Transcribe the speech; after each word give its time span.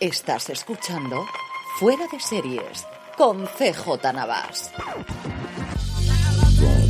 Estás 0.00 0.48
escuchando 0.48 1.26
Fuera 1.80 2.06
de 2.12 2.20
Series 2.20 2.86
con 3.16 3.46
CJ 3.46 4.12
Navas. 4.14 4.70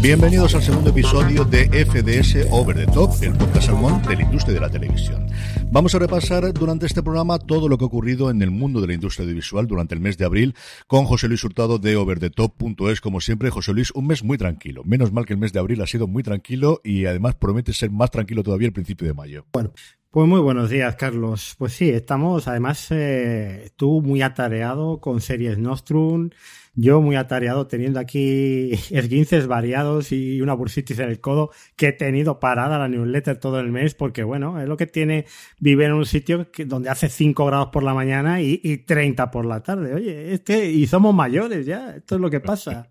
Bienvenidos 0.03 0.55
al 0.55 0.63
segundo 0.63 0.91
episodio 0.91 1.47
de 1.47 1.69
FDS 1.87 2.49
Over 2.51 2.77
the 2.77 2.93
Top, 2.93 3.11
el 3.23 3.33
podcast 3.33 3.69
salmón 3.69 4.03
de 4.03 4.15
la 4.15 4.23
industria 4.25 4.53
de 4.53 4.61
la 4.61 4.69
televisión. 4.69 5.27
Vamos 5.71 5.95
a 5.95 5.99
repasar 5.99 6.53
durante 6.53 6.85
este 6.85 7.03
programa 7.03 7.39
todo 7.39 7.67
lo 7.67 7.79
que 7.79 7.85
ha 7.85 7.87
ocurrido 7.87 8.29
en 8.29 8.43
el 8.43 8.51
mundo 8.51 8.83
de 8.83 8.89
la 8.89 8.93
industria 8.93 9.25
audiovisual 9.25 9.67
durante 9.67 9.95
el 9.95 10.03
mes 10.03 10.19
de 10.19 10.27
abril 10.27 10.55
con 10.87 11.07
José 11.07 11.29
Luis 11.29 11.43
Hurtado 11.43 11.79
de 11.79 11.97
overthetop.es. 11.97 13.01
Como 13.01 13.23
siempre, 13.23 13.49
José 13.49 13.73
Luis, 13.73 13.91
un 13.93 14.07
mes 14.07 14.23
muy 14.23 14.37
tranquilo. 14.37 14.83
Menos 14.85 15.13
mal 15.13 15.25
que 15.25 15.33
el 15.33 15.39
mes 15.39 15.55
de 15.55 15.61
abril 15.61 15.81
ha 15.81 15.87
sido 15.87 16.07
muy 16.07 16.23
tranquilo 16.23 16.83
y 16.85 17.07
además 17.07 17.37
promete 17.37 17.73
ser 17.73 17.91
más 17.91 18.11
tranquilo 18.11 18.43
todavía 18.43 18.67
el 18.67 18.75
principio 18.75 19.07
de 19.07 19.15
mayo. 19.15 19.47
Bueno, 19.51 19.73
pues 20.11 20.27
muy 20.27 20.41
buenos 20.41 20.71
días, 20.71 20.97
Carlos. 20.97 21.55
Pues 21.59 21.75
sí, 21.75 21.91
estamos, 21.91 22.49
además, 22.49 22.87
eh, 22.91 23.71
tú 23.77 24.01
muy 24.01 24.23
atareado 24.23 25.01
con 25.01 25.21
series 25.21 25.59
Nostrum, 25.59 26.31
yo 26.75 27.03
muy 27.03 27.17
atareado 27.17 27.67
teniendo 27.67 28.01
aquí 28.01 28.73
esguinces 28.91 29.47
variados 29.47 30.11
y 30.13 30.41
una 30.41 30.55
bursitis 30.55 30.99
en 31.01 31.11
el 31.11 31.21
codo 31.21 31.51
que 31.77 31.89
he 31.89 31.93
tenido 31.93 32.41
parada 32.41 32.79
la 32.79 32.89
newsletter 32.89 33.39
todo 33.39 33.61
el 33.61 33.71
mes 33.71 33.95
porque, 33.95 34.23
bueno, 34.23 34.61
es 34.61 34.69
lo 34.69 34.77
que 34.77 34.87
tiene 34.87 35.27
vivir 35.59 35.87
en 35.87 35.95
un 35.95 36.07
sitio 36.07 36.51
que, 36.51 36.65
donde 36.65 36.89
hace 36.89 37.09
5 37.09 37.45
grados 37.47 37.69
por 37.69 37.83
la 37.83 37.95
mañana 37.95 38.41
y, 38.41 38.61
y 38.63 38.79
30 38.79 39.31
por 39.31 39.45
la 39.45 39.63
tarde. 39.63 39.95
Oye, 39.95 40.33
es 40.33 40.41
que, 40.41 40.71
y 40.71 40.87
somos 40.87 41.15
mayores 41.15 41.67
ya, 41.67 41.97
esto 41.97 42.15
es 42.15 42.21
lo 42.21 42.31
que 42.31 42.41
pasa. 42.41 42.89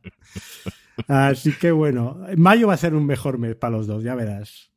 Así 1.08 1.54
que 1.54 1.72
bueno, 1.72 2.20
mayo 2.38 2.68
va 2.68 2.74
a 2.76 2.78
ser 2.78 2.94
un 2.94 3.06
mejor 3.06 3.38
mes 3.38 3.56
para 3.56 3.78
los 3.78 3.88
dos, 3.88 4.04
ya 4.04 4.16
verás. 4.16 4.77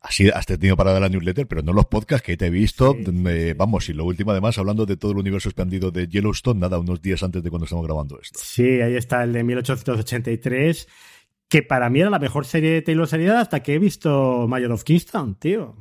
Así 0.00 0.28
has 0.28 0.46
tenido 0.46 0.76
parada 0.76 1.00
la 1.00 1.08
newsletter, 1.08 1.46
pero 1.46 1.62
no 1.62 1.72
los 1.72 1.86
podcasts 1.86 2.24
que 2.26 2.36
te 2.36 2.46
he 2.46 2.50
visto. 2.50 2.94
Sí, 3.04 3.10
me- 3.12 3.48
sí. 3.48 3.52
Vamos, 3.54 3.88
y 3.88 3.92
lo 3.92 4.04
último 4.04 4.30
además, 4.32 4.58
hablando 4.58 4.86
de 4.86 4.96
todo 4.96 5.12
el 5.12 5.18
universo 5.18 5.48
expandido 5.48 5.90
de 5.90 6.06
Yellowstone, 6.08 6.60
nada, 6.60 6.78
unos 6.78 7.00
días 7.02 7.22
antes 7.22 7.42
de 7.42 7.50
cuando 7.50 7.64
estamos 7.64 7.84
grabando 7.86 8.18
esto. 8.20 8.38
Sí, 8.42 8.80
ahí 8.80 8.96
está 8.96 9.22
el 9.24 9.32
de 9.32 9.44
1883, 9.44 10.88
que 11.48 11.62
para 11.62 11.88
mí 11.90 12.00
era 12.00 12.10
la 12.10 12.18
mejor 12.18 12.44
serie 12.44 12.70
de 12.72 12.82
Taylor 12.82 13.06
Serial 13.08 13.36
hasta 13.36 13.62
que 13.62 13.74
he 13.74 13.78
visto 13.78 14.46
Mayor 14.48 14.72
of 14.72 14.84
Kingstown, 14.84 15.34
tío. 15.36 15.76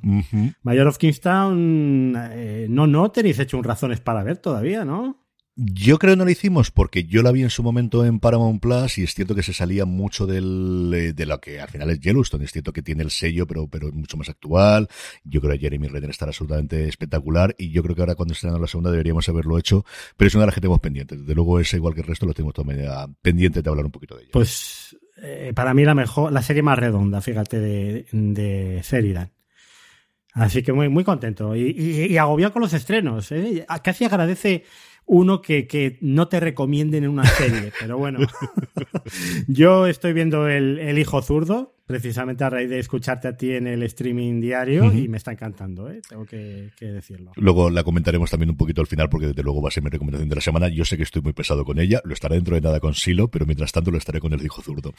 Mayor 0.64 0.88
of 0.88 0.98
Kingstown, 0.98 2.16
eh, 2.32 2.68
no, 2.70 2.88
no 2.88 3.12
tenéis 3.12 3.40
hecho 3.40 3.58
un 3.58 3.64
razones 3.64 4.00
para 4.00 4.24
ver 4.24 4.38
todavía, 4.38 4.86
¿no? 4.86 5.27
Yo 5.60 5.98
creo 5.98 6.14
que 6.14 6.18
no 6.18 6.26
lo 6.26 6.30
hicimos 6.30 6.70
porque 6.70 7.06
yo 7.06 7.24
la 7.24 7.32
vi 7.32 7.42
en 7.42 7.50
su 7.50 7.64
momento 7.64 8.06
en 8.06 8.20
Paramount 8.20 8.62
Plus 8.62 9.00
y 9.00 9.04
es 9.04 9.16
cierto 9.16 9.34
que 9.34 9.42
se 9.42 9.54
salía 9.54 9.86
mucho 9.86 10.32
eh, 10.32 11.14
de 11.14 11.26
lo 11.26 11.42
que 11.42 11.60
al 11.60 11.68
final 11.68 11.90
es 11.90 12.00
Yellowstone. 12.00 12.46
Es 12.46 12.52
cierto 12.52 12.72
que 12.72 12.84
tiene 12.84 13.02
el 13.02 13.10
sello, 13.10 13.48
pero, 13.48 13.68
pero 13.68 13.88
es 13.88 13.94
mucho 13.96 14.18
más 14.18 14.30
actual. 14.30 14.88
Yo 15.24 15.42
creo 15.42 15.54
que 15.54 15.58
Jeremy 15.58 15.88
Renner 15.88 16.12
estará 16.12 16.30
absolutamente 16.30 16.88
espectacular 16.88 17.56
y 17.58 17.72
yo 17.72 17.82
creo 17.82 17.96
que 17.96 18.04
ahora 18.04 18.14
cuando 18.14 18.34
estrenando 18.34 18.62
la 18.62 18.68
segunda 18.68 18.92
deberíamos 18.92 19.28
haberlo 19.30 19.58
hecho, 19.58 19.84
pero 20.16 20.28
es 20.28 20.36
una 20.36 20.44
de 20.44 20.46
las 20.46 20.54
que 20.54 20.62
tenemos 20.62 20.80
pendientes. 20.80 21.22
Desde 21.22 21.34
luego 21.34 21.60
es 21.60 21.74
igual 21.74 21.96
que 21.96 22.02
el 22.02 22.08
resto, 22.08 22.28
lo 22.28 22.36
tenemos 22.36 22.54
todavía 22.54 23.08
pendiente 23.24 23.64
de 23.64 23.70
hablar 23.70 23.86
un 23.86 23.92
poquito 23.92 24.16
de 24.16 24.26
ello. 24.26 24.32
Pues 24.34 24.96
eh, 25.24 25.54
para 25.56 25.74
mí 25.74 25.86
la 25.86 25.96
mejor, 25.96 26.32
la 26.32 26.44
serie 26.44 26.62
más 26.62 26.78
redonda, 26.78 27.20
fíjate, 27.20 27.60
de, 27.60 28.06
de. 28.12 29.28
Así 30.34 30.62
que 30.62 30.72
muy, 30.72 30.88
muy 30.88 31.04
contento. 31.04 31.56
Y, 31.56 31.76
y, 31.76 32.14
y 32.14 32.18
agobiado 32.18 32.54
con 32.54 32.62
los 32.62 32.74
estrenos. 32.74 33.32
¿eh? 33.32 33.66
Casi 33.84 34.06
agradece 34.06 34.66
uno 35.08 35.42
que, 35.42 35.68
que 35.68 35.98
no 36.02 36.28
te 36.28 36.40
recomienden 36.40 37.06
en 37.06 37.10
una 37.10 37.26
serie, 37.26 37.72
pero 37.80 37.98
bueno. 37.98 38.20
Yo 39.48 39.88
estoy 39.88 40.14
viendo 40.14 40.48
el, 40.48 40.78
el 40.80 41.00
Hijo 41.00 41.22
Zurdo, 41.22 41.76
precisamente 41.86 42.44
a 42.44 42.50
raíz 42.50 42.70
de 42.70 42.80
escucharte 42.80 43.30
a 43.30 43.38
ti 43.38 43.52
en 43.54 43.66
el 43.66 43.82
streaming 43.84 44.42
diario, 44.42 44.94
y 44.94 45.08
me 45.08 45.18
está 45.18 45.32
encantando, 45.32 45.90
¿eh? 45.90 46.02
tengo 46.08 46.26
que, 46.26 46.72
que 46.78 46.88
decirlo. 46.88 47.32
Luego 47.38 47.70
la 47.70 47.84
comentaremos 47.84 48.30
también 48.30 48.50
un 48.50 48.58
poquito 48.58 48.82
al 48.82 48.88
final, 48.88 49.10
porque 49.10 49.28
desde 49.28 49.44
luego 49.44 49.62
va 49.62 49.70
a 49.70 49.72
ser 49.72 49.84
mi 49.84 49.90
recomendación 49.90 50.30
de 50.30 50.36
la 50.36 50.42
semana. 50.42 50.68
Yo 50.68 50.84
sé 50.84 50.98
que 50.98 51.04
estoy 51.04 51.22
muy 51.22 51.34
pesado 51.34 51.64
con 51.64 51.80
ella, 51.80 52.02
lo 52.04 52.14
estaré 52.14 52.36
dentro 52.36 52.56
de 52.56 52.62
nada 52.62 52.80
con 52.82 52.94
Silo, 52.94 53.30
pero 53.30 53.46
mientras 53.46 53.72
tanto 53.72 53.92
lo 53.92 53.98
estaré 53.98 54.20
con 54.20 54.34
el 54.34 54.44
hijo 54.44 54.62
zurdo. 54.62 54.94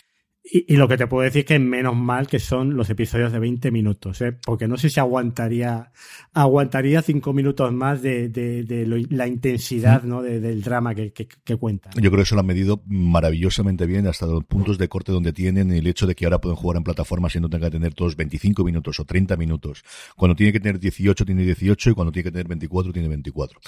Y, 0.51 0.73
y 0.73 0.77
lo 0.77 0.89
que 0.89 0.97
te 0.97 1.07
puedo 1.07 1.25
decir 1.25 1.45
que 1.45 1.59
menos 1.59 1.95
mal 1.95 2.27
que 2.27 2.39
son 2.39 2.75
los 2.77 2.89
episodios 2.91 3.33
de 3.33 3.39
20 3.39 3.71
minutos, 3.71 4.21
¿eh? 4.23 4.37
porque 4.45 4.67
no 4.67 4.77
sé 4.79 4.89
si 4.89 4.99
aguantaría 5.01 5.93
aguantaría 6.33 7.03
cinco 7.03 7.33
minutos 7.33 7.73
más 7.73 8.01
de, 8.03 8.29
de- 8.29 8.63
de 8.65 8.87
lo- 8.87 8.97
la 9.11 9.27
intensidad 9.27 10.03
¿no? 10.05 10.23
de- 10.23 10.41
del 10.41 10.63
drama 10.63 10.95
que, 10.95 11.13
que, 11.13 11.27
que 11.27 11.57
cuentan. 11.57 11.93
Yo 11.95 12.11
creo 12.11 12.17
que 12.17 12.23
eso 12.23 12.35
lo 12.35 12.41
han 12.43 12.47
medido 12.47 12.83
maravillosamente 12.87 13.87
bien 13.87 14.07
hasta 14.07 14.27
los 14.27 14.45
puntos 14.45 14.79
de 14.79 14.89
corte 14.89 15.13
donde 15.13 15.33
tienen 15.33 15.73
y 15.73 15.79
el 15.79 15.87
hecho 15.87 16.07
de 16.07 16.15
que 16.15 16.25
ahora 16.25 16.41
pueden 16.41 16.57
jugar 16.57 16.77
en 16.77 16.85
plataformas 16.85 17.35
y 17.37 17.41
no 17.41 17.49
tengan 17.51 17.71
que 17.71 17.77
tener 17.79 17.95
todos 17.95 18.17
25 18.17 18.65
minutos 18.65 19.01
o 19.01 19.05
30 19.05 19.37
minutos. 19.37 19.83
Cuando 20.17 20.35
tiene 20.37 20.53
que 20.53 20.61
tener 20.61 20.79
18 20.79 21.25
tiene 21.25 21.45
18 21.45 21.91
y 21.91 21.95
cuando 21.95 22.13
tiene 22.13 22.25
que 22.25 22.31
tener 22.33 22.49
24 22.49 22.93
tiene 22.93 23.09
24. 23.09 23.61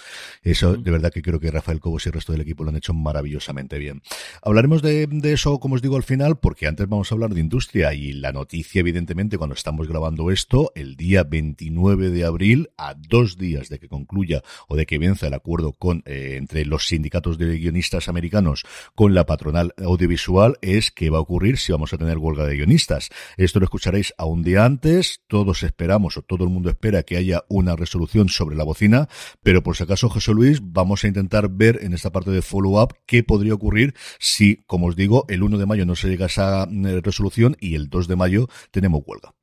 Eso 0.42 0.76
de 0.76 0.90
verdad 0.90 1.12
que 1.12 1.22
creo 1.22 1.40
que 1.40 1.50
Rafael 1.50 1.80
Cobos 1.80 2.06
y 2.06 2.08
el 2.08 2.12
resto 2.14 2.32
del 2.32 2.40
equipo 2.42 2.64
lo 2.64 2.70
han 2.70 2.76
hecho 2.76 2.94
maravillosamente 2.94 3.78
bien. 3.78 4.02
Hablaremos 4.42 4.82
de, 4.82 5.06
de 5.06 5.32
eso, 5.32 5.58
como 5.60 5.74
os 5.74 5.82
digo, 5.82 5.96
al 5.96 6.02
final, 6.04 6.38
porque 6.38 6.66
antes 6.70 6.88
vamos 6.88 7.10
a 7.10 7.14
hablar 7.16 7.34
de 7.34 7.40
industria 7.40 7.92
y 7.94 8.12
la 8.12 8.30
noticia, 8.30 8.78
evidentemente, 8.78 9.36
cuando 9.36 9.54
estamos 9.54 9.88
grabando 9.88 10.30
esto, 10.30 10.70
el 10.76 10.96
día 10.96 11.24
29 11.24 12.10
de 12.10 12.24
abril, 12.24 12.70
a 12.78 12.94
dos 12.94 13.36
días 13.36 13.68
de 13.68 13.80
que 13.80 13.88
concluya 13.88 14.42
o 14.68 14.76
de 14.76 14.86
que 14.86 14.98
venza 14.98 15.26
el 15.26 15.34
acuerdo 15.34 15.72
con 15.72 16.04
eh, 16.06 16.36
entre 16.38 16.64
los 16.64 16.86
sindicatos 16.86 17.38
de 17.38 17.58
guionistas 17.58 18.08
americanos 18.08 18.64
con 18.94 19.14
la 19.14 19.26
patronal 19.26 19.74
audiovisual, 19.78 20.58
es 20.62 20.92
qué 20.92 21.10
va 21.10 21.18
a 21.18 21.22
ocurrir 21.22 21.58
si 21.58 21.72
vamos 21.72 21.92
a 21.92 21.98
tener 21.98 22.18
huelga 22.18 22.46
de 22.46 22.56
guionistas. 22.56 23.10
Esto 23.36 23.58
lo 23.58 23.64
escucharéis 23.64 24.14
a 24.16 24.24
un 24.24 24.44
día 24.44 24.64
antes, 24.64 25.22
todos 25.26 25.64
esperamos 25.64 26.16
o 26.18 26.22
todo 26.22 26.44
el 26.44 26.50
mundo 26.50 26.70
espera 26.70 27.02
que 27.02 27.16
haya 27.16 27.42
una 27.48 27.74
resolución 27.74 28.28
sobre 28.28 28.54
la 28.54 28.62
bocina, 28.62 29.08
pero 29.42 29.64
por 29.64 29.76
si 29.76 29.82
acaso, 29.82 30.08
José 30.08 30.32
Luis, 30.32 30.60
vamos 30.62 31.02
a 31.02 31.08
intentar 31.08 31.50
ver 31.50 31.80
en 31.82 31.94
esta 31.94 32.12
parte 32.12 32.30
de 32.30 32.42
follow-up 32.42 32.94
qué 33.06 33.24
podría 33.24 33.54
ocurrir 33.54 33.94
si, 34.20 34.62
como 34.68 34.86
os 34.86 34.94
digo, 34.94 35.24
el 35.28 35.42
1 35.42 35.58
de 35.58 35.66
mayo 35.66 35.84
no 35.84 35.96
se 35.96 36.08
llega 36.08 36.26
a 36.26 36.28
esa 36.28 36.59
eh, 36.64 37.00
resolución 37.02 37.56
y 37.60 37.74
el 37.74 37.88
2 37.88 38.08
de 38.08 38.16
mayo 38.16 38.48
tenemos 38.70 39.02
huelga. 39.06 39.34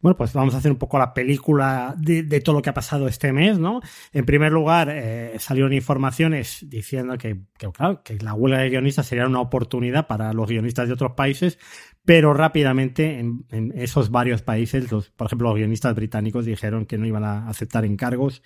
Bueno, 0.00 0.16
pues 0.16 0.32
vamos 0.32 0.54
a 0.54 0.58
hacer 0.58 0.72
un 0.72 0.78
poco 0.78 0.98
la 0.98 1.14
película 1.14 1.94
de, 1.96 2.40
todo 2.40 2.56
lo 2.56 2.62
que 2.62 2.70
ha 2.70 2.74
pasado 2.74 3.06
este 3.06 3.32
mes, 3.32 3.58
¿no? 3.58 3.80
En 4.12 4.24
primer 4.24 4.50
lugar, 4.50 4.88
eh, 4.90 5.36
salieron 5.38 5.72
informaciones 5.72 6.66
diciendo 6.68 7.16
que, 7.18 7.38
claro, 7.72 8.02
que 8.02 8.18
la 8.18 8.34
huelga 8.34 8.58
de 8.58 8.70
guionistas 8.70 9.06
sería 9.06 9.26
una 9.26 9.40
oportunidad 9.40 10.08
para 10.08 10.32
los 10.32 10.48
guionistas 10.48 10.88
de 10.88 10.94
otros 10.94 11.12
países, 11.12 11.58
pero 12.04 12.34
rápidamente 12.34 13.20
en, 13.20 13.44
en 13.50 13.72
esos 13.76 14.10
varios 14.10 14.42
países, 14.42 14.90
los, 14.90 15.10
por 15.10 15.28
ejemplo, 15.28 15.50
los 15.50 15.58
guionistas 15.58 15.94
británicos 15.94 16.46
dijeron 16.46 16.84
que 16.84 16.98
no 16.98 17.06
iban 17.06 17.24
a 17.24 17.48
aceptar 17.48 17.84
encargos 17.84 18.42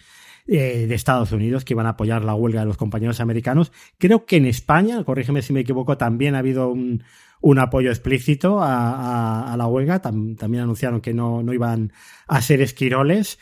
eh, 0.48 0.86
de 0.86 0.94
Estados 0.94 1.32
Unidos, 1.32 1.64
que 1.64 1.74
iban 1.74 1.86
a 1.86 1.90
apoyar 1.90 2.24
la 2.24 2.36
huelga 2.36 2.60
de 2.60 2.66
los 2.66 2.76
compañeros 2.76 3.18
americanos. 3.18 3.72
Creo 3.98 4.26
que 4.26 4.36
en 4.36 4.46
España, 4.46 5.02
corrígeme 5.02 5.42
si 5.42 5.52
me 5.52 5.60
equivoco, 5.60 5.96
también 5.96 6.36
ha 6.36 6.38
habido 6.38 6.68
un, 6.68 7.02
un 7.40 7.58
apoyo 7.58 7.90
explícito 7.90 8.58
a, 8.62 9.54
la 9.56 9.66
huelga. 9.66 10.00
Tam, 10.00 10.36
también 10.36 10.64
anunciaron 10.64 11.00
que 11.00 11.14
no, 11.14 11.42
no, 11.42 11.52
iban 11.52 11.92
a 12.26 12.40
ser 12.42 12.60
esquiroles. 12.60 13.38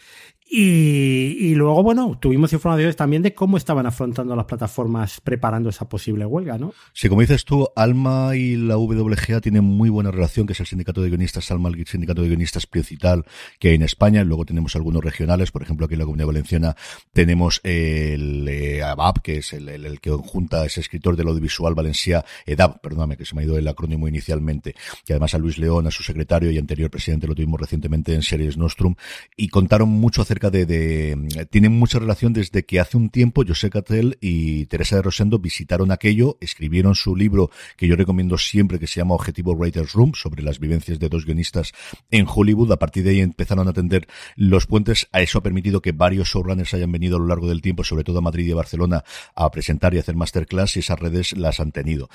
Y, 0.46 1.54
luego, 1.54 1.82
bueno, 1.82 2.18
tuvimos 2.20 2.52
informaciones 2.52 2.96
también 2.96 3.22
de 3.22 3.34
cómo 3.34 3.56
estaban 3.56 3.86
afrontando 3.86 4.36
las 4.36 4.44
plataformas 4.44 5.20
preparando 5.20 5.70
esa 5.70 5.88
posible 5.88 6.26
huelga, 6.26 6.58
¿no? 6.58 6.74
Sí, 6.92 7.08
como 7.08 7.22
dices 7.22 7.44
tú, 7.44 7.68
Alma 7.74 8.36
y 8.36 8.56
la 8.56 8.76
WGA 8.76 9.40
tienen 9.40 9.64
muy 9.64 9.88
buena 9.88 10.10
relación, 10.10 10.46
que 10.46 10.52
es 10.52 10.60
el 10.60 10.66
sindicato 10.66 11.00
de 11.00 11.08
guionistas, 11.08 11.50
Alma, 11.50 11.70
el 11.70 11.86
sindicato 11.86 12.22
de 12.22 12.28
guionistas 12.28 12.66
principal 12.66 13.24
que 13.58 13.68
hay 13.68 13.74
en 13.76 13.82
España. 13.82 14.22
Luego 14.22 14.44
tenemos 14.44 14.76
algunos 14.76 15.02
regionales, 15.02 15.50
por 15.50 15.62
ejemplo, 15.62 15.86
aquí 15.86 15.94
en 15.94 16.00
la 16.00 16.04
Comunidad 16.04 16.26
Valenciana 16.26 16.76
tenemos 17.12 17.60
el 17.64 18.46
eh, 18.46 18.82
ABAP, 18.82 19.18
que 19.22 19.38
es 19.38 19.52
el, 19.54 19.98
que 20.00 20.10
junta, 20.10 20.66
es 20.66 20.78
escritor 20.78 21.16
del 21.16 21.28
audiovisual 21.28 21.74
Valencia, 21.74 22.24
EDAB, 22.46 22.80
perdóname, 22.80 23.16
que 23.16 23.24
se 23.24 23.34
me 23.34 23.42
ha 23.42 23.44
ido 23.44 23.56
el 23.56 23.66
acrónimo 23.66 24.08
inicialmente, 24.08 24.74
y 25.06 25.12
además 25.12 25.34
a 25.34 25.38
Luis 25.38 25.58
León, 25.58 25.86
a 25.86 25.90
su 25.90 26.02
secretario 26.02 26.50
y 26.50 26.58
anterior 26.58 26.90
presidente, 26.90 27.26
lo 27.26 27.34
tuvimos 27.34 27.60
recientemente 27.60 28.14
en 28.14 28.22
Series 28.22 28.56
Nostrum, 28.56 28.94
y 29.36 29.48
contaron 29.48 29.88
mucho 29.88 30.22
acerca 30.22 30.33
de, 30.34 31.46
tienen 31.50 31.72
mucha 31.72 31.98
relación 31.98 32.32
desde 32.32 32.64
que 32.64 32.80
hace 32.80 32.96
un 32.96 33.08
tiempo 33.08 33.44
José 33.46 33.70
Catel 33.70 34.18
y 34.20 34.66
Teresa 34.66 34.96
de 34.96 35.02
Rosendo 35.02 35.38
visitaron 35.38 35.92
aquello, 35.92 36.38
escribieron 36.40 36.94
su 36.94 37.14
libro 37.14 37.50
que 37.76 37.86
yo 37.86 37.96
recomiendo 37.96 38.36
siempre 38.36 38.78
que 38.78 38.86
se 38.86 39.00
llama 39.00 39.14
Objetivo 39.14 39.52
Writers 39.54 39.92
Room 39.92 40.12
sobre 40.14 40.42
las 40.42 40.58
vivencias 40.58 40.98
de 40.98 41.08
dos 41.08 41.24
guionistas 41.24 41.72
en 42.10 42.26
Hollywood. 42.28 42.72
A 42.72 42.78
partir 42.78 43.04
de 43.04 43.10
ahí 43.10 43.20
empezaron 43.20 43.68
a 43.68 43.70
atender 43.70 44.08
los 44.36 44.66
puentes. 44.66 45.08
A 45.12 45.22
eso 45.22 45.38
ha 45.38 45.42
permitido 45.42 45.80
que 45.80 45.92
varios 45.92 46.28
showrunners 46.28 46.74
hayan 46.74 46.90
venido 46.90 47.16
a 47.16 47.20
lo 47.20 47.26
largo 47.26 47.48
del 47.48 47.62
tiempo, 47.62 47.84
sobre 47.84 48.04
todo 48.04 48.18
a 48.18 48.22
Madrid 48.22 48.46
y 48.46 48.52
a 48.52 48.56
Barcelona, 48.56 49.04
a 49.34 49.50
presentar 49.50 49.94
y 49.94 49.98
hacer 49.98 50.16
masterclass 50.16 50.76
y 50.76 50.80
esas 50.80 50.98
redes 50.98 51.36
las 51.36 51.60
han 51.60 51.72
tenido. 51.72 52.08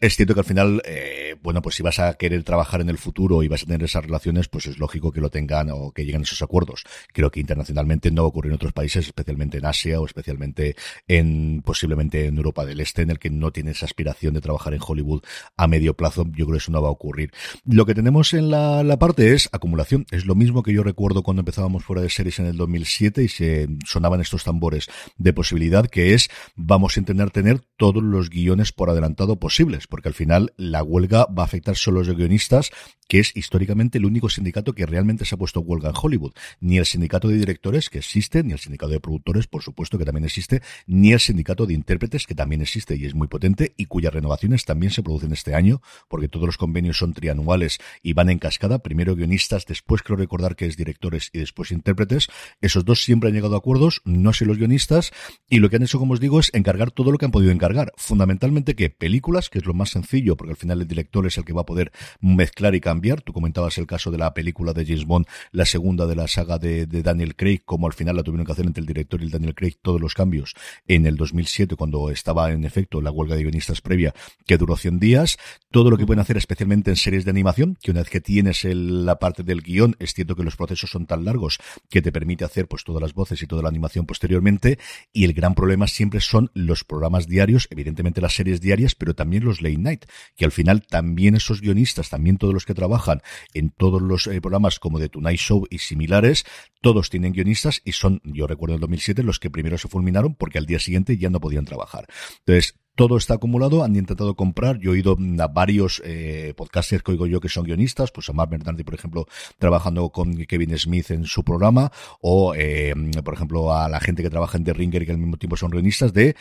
Es 0.00 0.16
cierto 0.16 0.34
que 0.34 0.40
al 0.40 0.46
final, 0.46 0.82
eh, 0.86 1.36
bueno, 1.42 1.62
pues 1.62 1.76
si 1.76 1.82
vas 1.82 1.98
a 1.98 2.14
querer 2.14 2.42
trabajar 2.42 2.80
en 2.80 2.88
el 2.88 2.98
futuro 2.98 3.42
y 3.42 3.48
vas 3.48 3.62
a 3.62 3.66
tener 3.66 3.82
esas 3.82 4.04
relaciones, 4.04 4.48
pues 4.48 4.66
es 4.66 4.78
lógico 4.78 5.12
que 5.12 5.20
lo 5.20 5.30
tengan 5.30 5.68
o 5.70 5.92
que 5.92 6.04
lleguen 6.04 6.22
esos 6.22 6.42
acuerdos. 6.42 6.84
Creo 7.12 7.30
que 7.30 7.40
internacionalmente 7.40 7.65
no 7.74 8.24
ocurre 8.24 8.48
en 8.48 8.54
otros 8.54 8.72
países, 8.72 9.06
especialmente 9.06 9.58
en 9.58 9.66
Asia 9.66 10.00
o 10.00 10.06
especialmente 10.06 10.76
en 11.08 11.62
posiblemente 11.64 12.26
en 12.26 12.36
Europa 12.36 12.64
del 12.64 12.80
Este, 12.80 13.02
en 13.02 13.10
el 13.10 13.18
que 13.18 13.30
no 13.30 13.50
tienes 13.50 13.82
aspiración 13.82 14.34
de 14.34 14.40
trabajar 14.40 14.74
en 14.74 14.80
Hollywood 14.86 15.22
a 15.56 15.66
medio 15.66 15.94
plazo. 15.94 16.24
Yo 16.26 16.46
creo 16.46 16.52
que 16.52 16.58
eso 16.58 16.72
no 16.72 16.82
va 16.82 16.88
a 16.88 16.92
ocurrir. 16.92 17.32
Lo 17.64 17.86
que 17.86 17.94
tenemos 17.94 18.34
en 18.34 18.50
la, 18.50 18.82
la 18.82 18.98
parte 18.98 19.32
es 19.32 19.48
acumulación. 19.52 20.06
Es 20.10 20.26
lo 20.26 20.34
mismo 20.34 20.62
que 20.62 20.72
yo 20.72 20.82
recuerdo 20.82 21.22
cuando 21.22 21.40
empezábamos 21.40 21.84
fuera 21.84 22.02
de 22.02 22.10
series 22.10 22.38
en 22.38 22.46
el 22.46 22.56
2007 22.56 23.22
y 23.22 23.28
se 23.28 23.68
sonaban 23.86 24.20
estos 24.20 24.44
tambores 24.44 24.88
de 25.16 25.32
posibilidad, 25.32 25.86
que 25.86 26.14
es 26.14 26.28
vamos 26.54 26.96
a 26.96 27.00
intentar 27.00 27.30
tener 27.30 27.60
todos 27.76 28.02
los 28.02 28.30
guiones 28.30 28.72
por 28.72 28.90
adelantado 28.90 29.36
posibles, 29.36 29.86
porque 29.86 30.08
al 30.08 30.14
final 30.14 30.52
la 30.56 30.82
huelga 30.82 31.26
va 31.26 31.42
a 31.42 31.46
afectar 31.46 31.76
solo 31.76 32.00
a 32.00 32.04
los 32.04 32.16
guionistas 32.16 32.70
que 33.08 33.20
es 33.20 33.36
históricamente 33.36 33.98
el 33.98 34.04
único 34.04 34.28
sindicato 34.28 34.74
que 34.74 34.86
realmente 34.86 35.24
se 35.24 35.34
ha 35.34 35.38
puesto 35.38 35.60
huelga 35.60 35.90
en 35.90 35.94
Hollywood. 36.00 36.32
Ni 36.60 36.78
el 36.78 36.86
sindicato 36.86 37.28
de 37.28 37.36
directores, 37.36 37.90
que 37.90 37.98
existe, 37.98 38.42
ni 38.42 38.52
el 38.52 38.58
sindicato 38.58 38.92
de 38.92 39.00
productores, 39.00 39.46
por 39.46 39.62
supuesto, 39.62 39.98
que 39.98 40.04
también 40.04 40.24
existe, 40.24 40.62
ni 40.86 41.12
el 41.12 41.20
sindicato 41.20 41.66
de 41.66 41.74
intérpretes, 41.74 42.26
que 42.26 42.34
también 42.34 42.62
existe 42.62 42.96
y 42.96 43.04
es 43.04 43.14
muy 43.14 43.28
potente, 43.28 43.74
y 43.76 43.86
cuyas 43.86 44.12
renovaciones 44.12 44.64
también 44.64 44.92
se 44.92 45.02
producen 45.02 45.32
este 45.32 45.54
año, 45.54 45.80
porque 46.08 46.28
todos 46.28 46.46
los 46.46 46.56
convenios 46.56 46.98
son 46.98 47.12
trianuales 47.12 47.78
y 48.02 48.12
van 48.12 48.30
en 48.30 48.38
cascada, 48.38 48.80
primero 48.80 49.14
guionistas, 49.14 49.66
después 49.66 50.02
creo 50.02 50.16
recordar 50.16 50.56
que 50.56 50.66
es 50.66 50.76
directores 50.76 51.30
y 51.32 51.38
después 51.38 51.70
intérpretes. 51.70 52.28
Esos 52.60 52.84
dos 52.84 53.02
siempre 53.02 53.28
han 53.28 53.34
llegado 53.34 53.54
a 53.54 53.58
acuerdos, 53.58 54.02
no 54.04 54.32
sé 54.32 54.44
los 54.44 54.58
guionistas, 54.58 55.12
y 55.48 55.60
lo 55.60 55.70
que 55.70 55.76
han 55.76 55.82
hecho, 55.82 55.98
como 55.98 56.14
os 56.14 56.20
digo, 56.20 56.40
es 56.40 56.50
encargar 56.54 56.90
todo 56.90 57.12
lo 57.12 57.18
que 57.18 57.24
han 57.24 57.30
podido 57.30 57.52
encargar. 57.52 57.92
Fundamentalmente 57.96 58.74
que 58.74 58.90
películas, 58.90 59.48
que 59.48 59.58
es 59.58 59.66
lo 59.66 59.74
más 59.74 59.90
sencillo, 59.90 60.36
porque 60.36 60.52
al 60.52 60.56
final 60.56 60.80
el 60.80 60.88
director 60.88 61.26
es 61.26 61.38
el 61.38 61.44
que 61.44 61.52
va 61.52 61.62
a 61.62 61.66
poder 61.66 61.92
mezclar 62.20 62.74
y 62.74 62.80
cambiar 62.80 62.95
Tú 63.24 63.32
comentabas 63.32 63.78
el 63.78 63.86
caso 63.86 64.10
de 64.10 64.18
la 64.18 64.32
película 64.34 64.72
de 64.72 64.84
James 64.84 65.04
Bond, 65.04 65.26
la 65.52 65.64
segunda 65.66 66.06
de 66.06 66.16
la 66.16 66.28
saga 66.28 66.58
de, 66.58 66.86
Daniel 66.86 67.36
Craig, 67.36 67.60
como 67.64 67.86
al 67.86 67.92
final 67.92 68.16
la 68.16 68.22
tuvieron 68.22 68.46
que 68.46 68.52
hacer 68.52 68.66
entre 68.66 68.80
el 68.80 68.86
director 68.86 69.20
y 69.20 69.24
el 69.24 69.30
Daniel 69.30 69.54
Craig 69.54 69.74
todos 69.82 70.00
los 70.00 70.14
cambios 70.14 70.54
en 70.88 71.06
el 71.06 71.16
2007, 71.16 71.76
cuando 71.76 72.10
estaba 72.10 72.50
en 72.50 72.64
efecto 72.64 73.00
la 73.00 73.10
huelga 73.10 73.36
de 73.36 73.42
guionistas 73.42 73.80
previa, 73.80 74.14
que 74.46 74.56
duró 74.56 74.76
100 74.76 74.98
días. 74.98 75.36
Todo 75.70 75.90
lo 75.90 75.98
que 75.98 76.06
pueden 76.06 76.20
hacer, 76.20 76.36
especialmente 76.36 76.90
en 76.90 76.96
series 76.96 77.24
de 77.24 77.30
animación, 77.30 77.76
que 77.82 77.90
una 77.90 78.00
vez 78.00 78.10
que 78.10 78.20
tienes 78.20 78.64
la 78.64 79.18
parte 79.18 79.42
del 79.42 79.62
guion, 79.62 79.96
es 79.98 80.14
cierto 80.14 80.34
que 80.36 80.42
los 80.42 80.56
procesos 80.56 80.90
son 80.90 81.06
tan 81.06 81.24
largos 81.24 81.58
que 81.90 82.02
te 82.02 82.12
permite 82.12 82.44
hacer 82.44 82.66
pues 82.66 82.84
todas 82.84 83.02
las 83.02 83.14
voces 83.14 83.42
y 83.42 83.46
toda 83.46 83.62
la 83.62 83.68
animación 83.68 84.06
posteriormente. 84.06 84.78
Y 85.12 85.24
el 85.24 85.34
gran 85.34 85.54
problema 85.54 85.86
siempre 85.86 86.20
son 86.20 86.50
los 86.54 86.84
programas 86.84 87.26
diarios, 87.26 87.68
evidentemente 87.70 88.20
las 88.20 88.34
series 88.34 88.60
diarias, 88.60 88.94
pero 88.94 89.14
también 89.14 89.44
los 89.44 89.60
late 89.60 89.78
night, 89.78 90.04
que 90.36 90.44
al 90.44 90.52
final 90.52 90.86
también 90.86 91.34
esos 91.34 91.60
guionistas, 91.60 92.08
también 92.08 92.38
todos 92.38 92.54
los 92.54 92.64
que 92.64 92.74
trabajan, 92.74 92.85
trabajan 92.86 93.20
en 93.52 93.70
todos 93.70 94.00
los 94.00 94.28
eh, 94.28 94.40
programas 94.40 94.78
como 94.78 95.00
The 95.00 95.08
Tonight 95.08 95.40
Show 95.40 95.66
y 95.70 95.78
similares, 95.78 96.44
todos 96.80 97.10
tienen 97.10 97.32
guionistas 97.32 97.82
y 97.84 97.92
son, 97.92 98.20
yo 98.22 98.46
recuerdo 98.46 98.76
en 98.76 98.80
2007, 98.80 99.24
los 99.24 99.40
que 99.40 99.50
primero 99.50 99.76
se 99.76 99.88
fulminaron 99.88 100.36
porque 100.36 100.58
al 100.58 100.66
día 100.66 100.78
siguiente 100.78 101.18
ya 101.18 101.30
no 101.30 101.40
podían 101.40 101.64
trabajar. 101.64 102.06
Entonces, 102.38 102.78
todo 102.94 103.16
está 103.16 103.34
acumulado, 103.34 103.82
han 103.82 103.96
intentado 103.96 104.36
comprar. 104.36 104.78
Yo 104.78 104.90
he 104.90 104.94
oído 104.94 105.18
a 105.40 105.48
varios 105.48 106.00
eh, 106.04 106.54
podcasters 106.56 107.02
que 107.02 107.10
oigo 107.10 107.26
yo 107.26 107.40
que 107.40 107.48
son 107.48 107.64
guionistas, 107.64 108.10
pues 108.12 108.28
a 108.30 108.32
Mark 108.32 108.50
Bernardi, 108.50 108.84
por 108.84 108.94
ejemplo, 108.94 109.26
trabajando 109.58 110.08
con 110.10 110.36
Kevin 110.46 110.78
Smith 110.78 111.10
en 111.10 111.24
su 111.24 111.44
programa, 111.44 111.90
o 112.22 112.54
eh, 112.54 112.94
por 113.24 113.34
ejemplo 113.34 113.74
a 113.74 113.88
la 113.88 114.00
gente 114.00 114.22
que 114.22 114.30
trabaja 114.30 114.56
en 114.56 114.64
The 114.64 114.72
Ringer 114.72 115.04
que 115.04 115.12
al 115.12 115.18
mismo 115.18 115.36
tiempo 115.36 115.56
son 115.56 115.70
guionistas, 115.70 116.12
de 116.12 116.36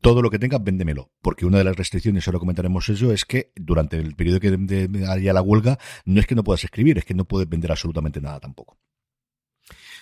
todo 0.00 0.22
lo 0.22 0.30
que 0.30 0.38
tenga, 0.38 0.58
véndemelo. 0.58 1.10
Porque 1.22 1.46
una 1.46 1.58
de 1.58 1.64
las 1.64 1.76
restricciones, 1.76 2.26
ahora 2.26 2.38
comentaremos 2.38 2.88
eso, 2.88 3.12
es 3.12 3.24
que 3.24 3.52
durante 3.56 3.98
el 3.98 4.14
periodo 4.14 4.40
que 4.40 4.88
haya 5.08 5.32
la 5.32 5.42
huelga, 5.42 5.78
no 6.04 6.20
es 6.20 6.26
que 6.26 6.34
no 6.34 6.44
puedas 6.44 6.64
escribir, 6.64 6.98
es 6.98 7.04
que 7.04 7.14
no 7.14 7.24
puedes 7.24 7.48
vender 7.48 7.70
absolutamente 7.70 8.20
nada 8.20 8.40
tampoco. 8.40 8.78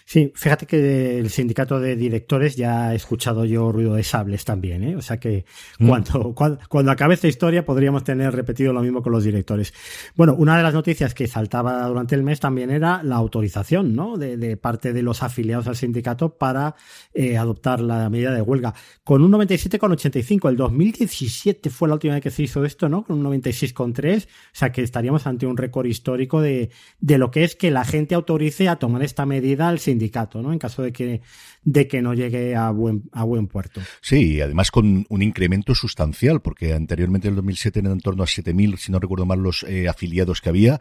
Sí, 0.09 0.33
fíjate 0.37 0.67
que 0.67 1.19
el 1.19 1.31
sindicato 1.31 1.81
de 1.81 1.97
directores 1.97 2.55
ya 2.55 2.93
he 2.93 2.97
escuchado 2.97 3.45
yo 3.45 3.73
ruido 3.73 3.95
de 3.95 4.05
sables 4.05 4.45
también, 4.45 4.85
¿eh? 4.85 4.95
O 4.95 5.03
sea 5.03 5.19
que 5.19 5.45
mm. 5.81 5.89
cuando, 5.89 6.33
cuando, 6.69 6.93
acabe 6.93 7.15
esta 7.15 7.27
historia 7.27 7.67
podríamos 7.67 8.05
tener 8.05 8.33
repetido 8.33 8.73
lo 8.73 8.83
mismo 8.83 9.03
con 9.03 9.11
los 9.11 9.25
directores. 9.25 9.75
Bueno, 10.15 10.37
una 10.39 10.57
de 10.57 10.63
las 10.63 10.75
noticias 10.75 11.13
que 11.13 11.27
saltaba 11.27 11.85
durante 11.89 12.15
el 12.15 12.23
mes 12.23 12.39
también 12.39 12.71
era 12.71 13.03
la 13.03 13.17
autorización, 13.17 13.97
¿no? 13.97 14.17
De, 14.17 14.57
parte 14.57 14.93
de 14.93 15.03
los 15.03 15.25
afiliados 15.25 15.67
al 15.67 15.75
sindicato 15.75 16.39
para 16.39 16.77
eh, 17.13 17.37
adoptar 17.37 17.81
la 17.81 18.09
medida 18.09 18.33
de 18.33 18.43
huelga. 18.43 18.75
Con 19.03 19.25
un 19.25 19.33
97,85. 19.33 20.49
El 20.49 20.57
2017 20.57 21.69
fue 21.69 21.89
la 21.89 21.95
última 21.95 22.15
vez 22.15 22.23
que 22.23 22.31
se 22.31 22.45
hizo 22.45 22.65
esto, 22.65 22.89
¿no? 22.89 23.03
Con 23.03 23.27
un 23.27 23.41
96,3. 23.41 24.25
O 24.25 24.29
sea 24.53 24.71
que 24.71 24.83
estaríamos 24.83 25.27
ante 25.27 25.49
un 25.49 25.57
récord 25.57 25.87
histórico 25.87 26.41
de, 26.41 26.71
de 27.01 27.19
lo 27.19 27.33
que 27.33 27.43
es 27.43 27.57
que 27.57 27.73
la 27.73 27.85
gente 27.85 28.15
autorice 28.15 28.69
a 28.69 28.77
tomar 28.77 29.03
esta 29.03 29.27
medida 29.27 29.69
al 29.69 29.81
sindicato 29.81 29.96
sindicato. 29.97 30.53
En 30.53 30.59
caso 30.59 30.83
de 30.83 30.93
que, 30.93 31.23
de 31.63 31.89
que 31.89 32.03
no 32.03 32.15
llegue 32.15 32.55
a 32.55 32.71
buen, 32.71 33.05
a 33.13 33.25
buen 33.25 33.47
puerto. 33.49 33.81
Sí, 34.01 34.41
además 34.41 34.71
con 34.71 35.07
un 35.09 35.23
incremento 35.23 35.75
sustancial, 35.75 36.41
porque 36.41 36.73
anteriormente 36.73 37.29
en 37.29 37.33
el 37.33 37.37
2007 37.37 37.81
eran 37.81 37.93
en 37.93 38.01
torno 38.01 38.23
a 38.23 38.27
7.000, 38.27 38.77
si 38.77 38.93
no 38.93 38.99
recuerdo 38.99 39.27
mal, 39.27 39.41
los 39.41 39.65
eh, 39.65 39.89
afiliados 39.89 40.41
que 40.41 40.51
había 40.51 40.81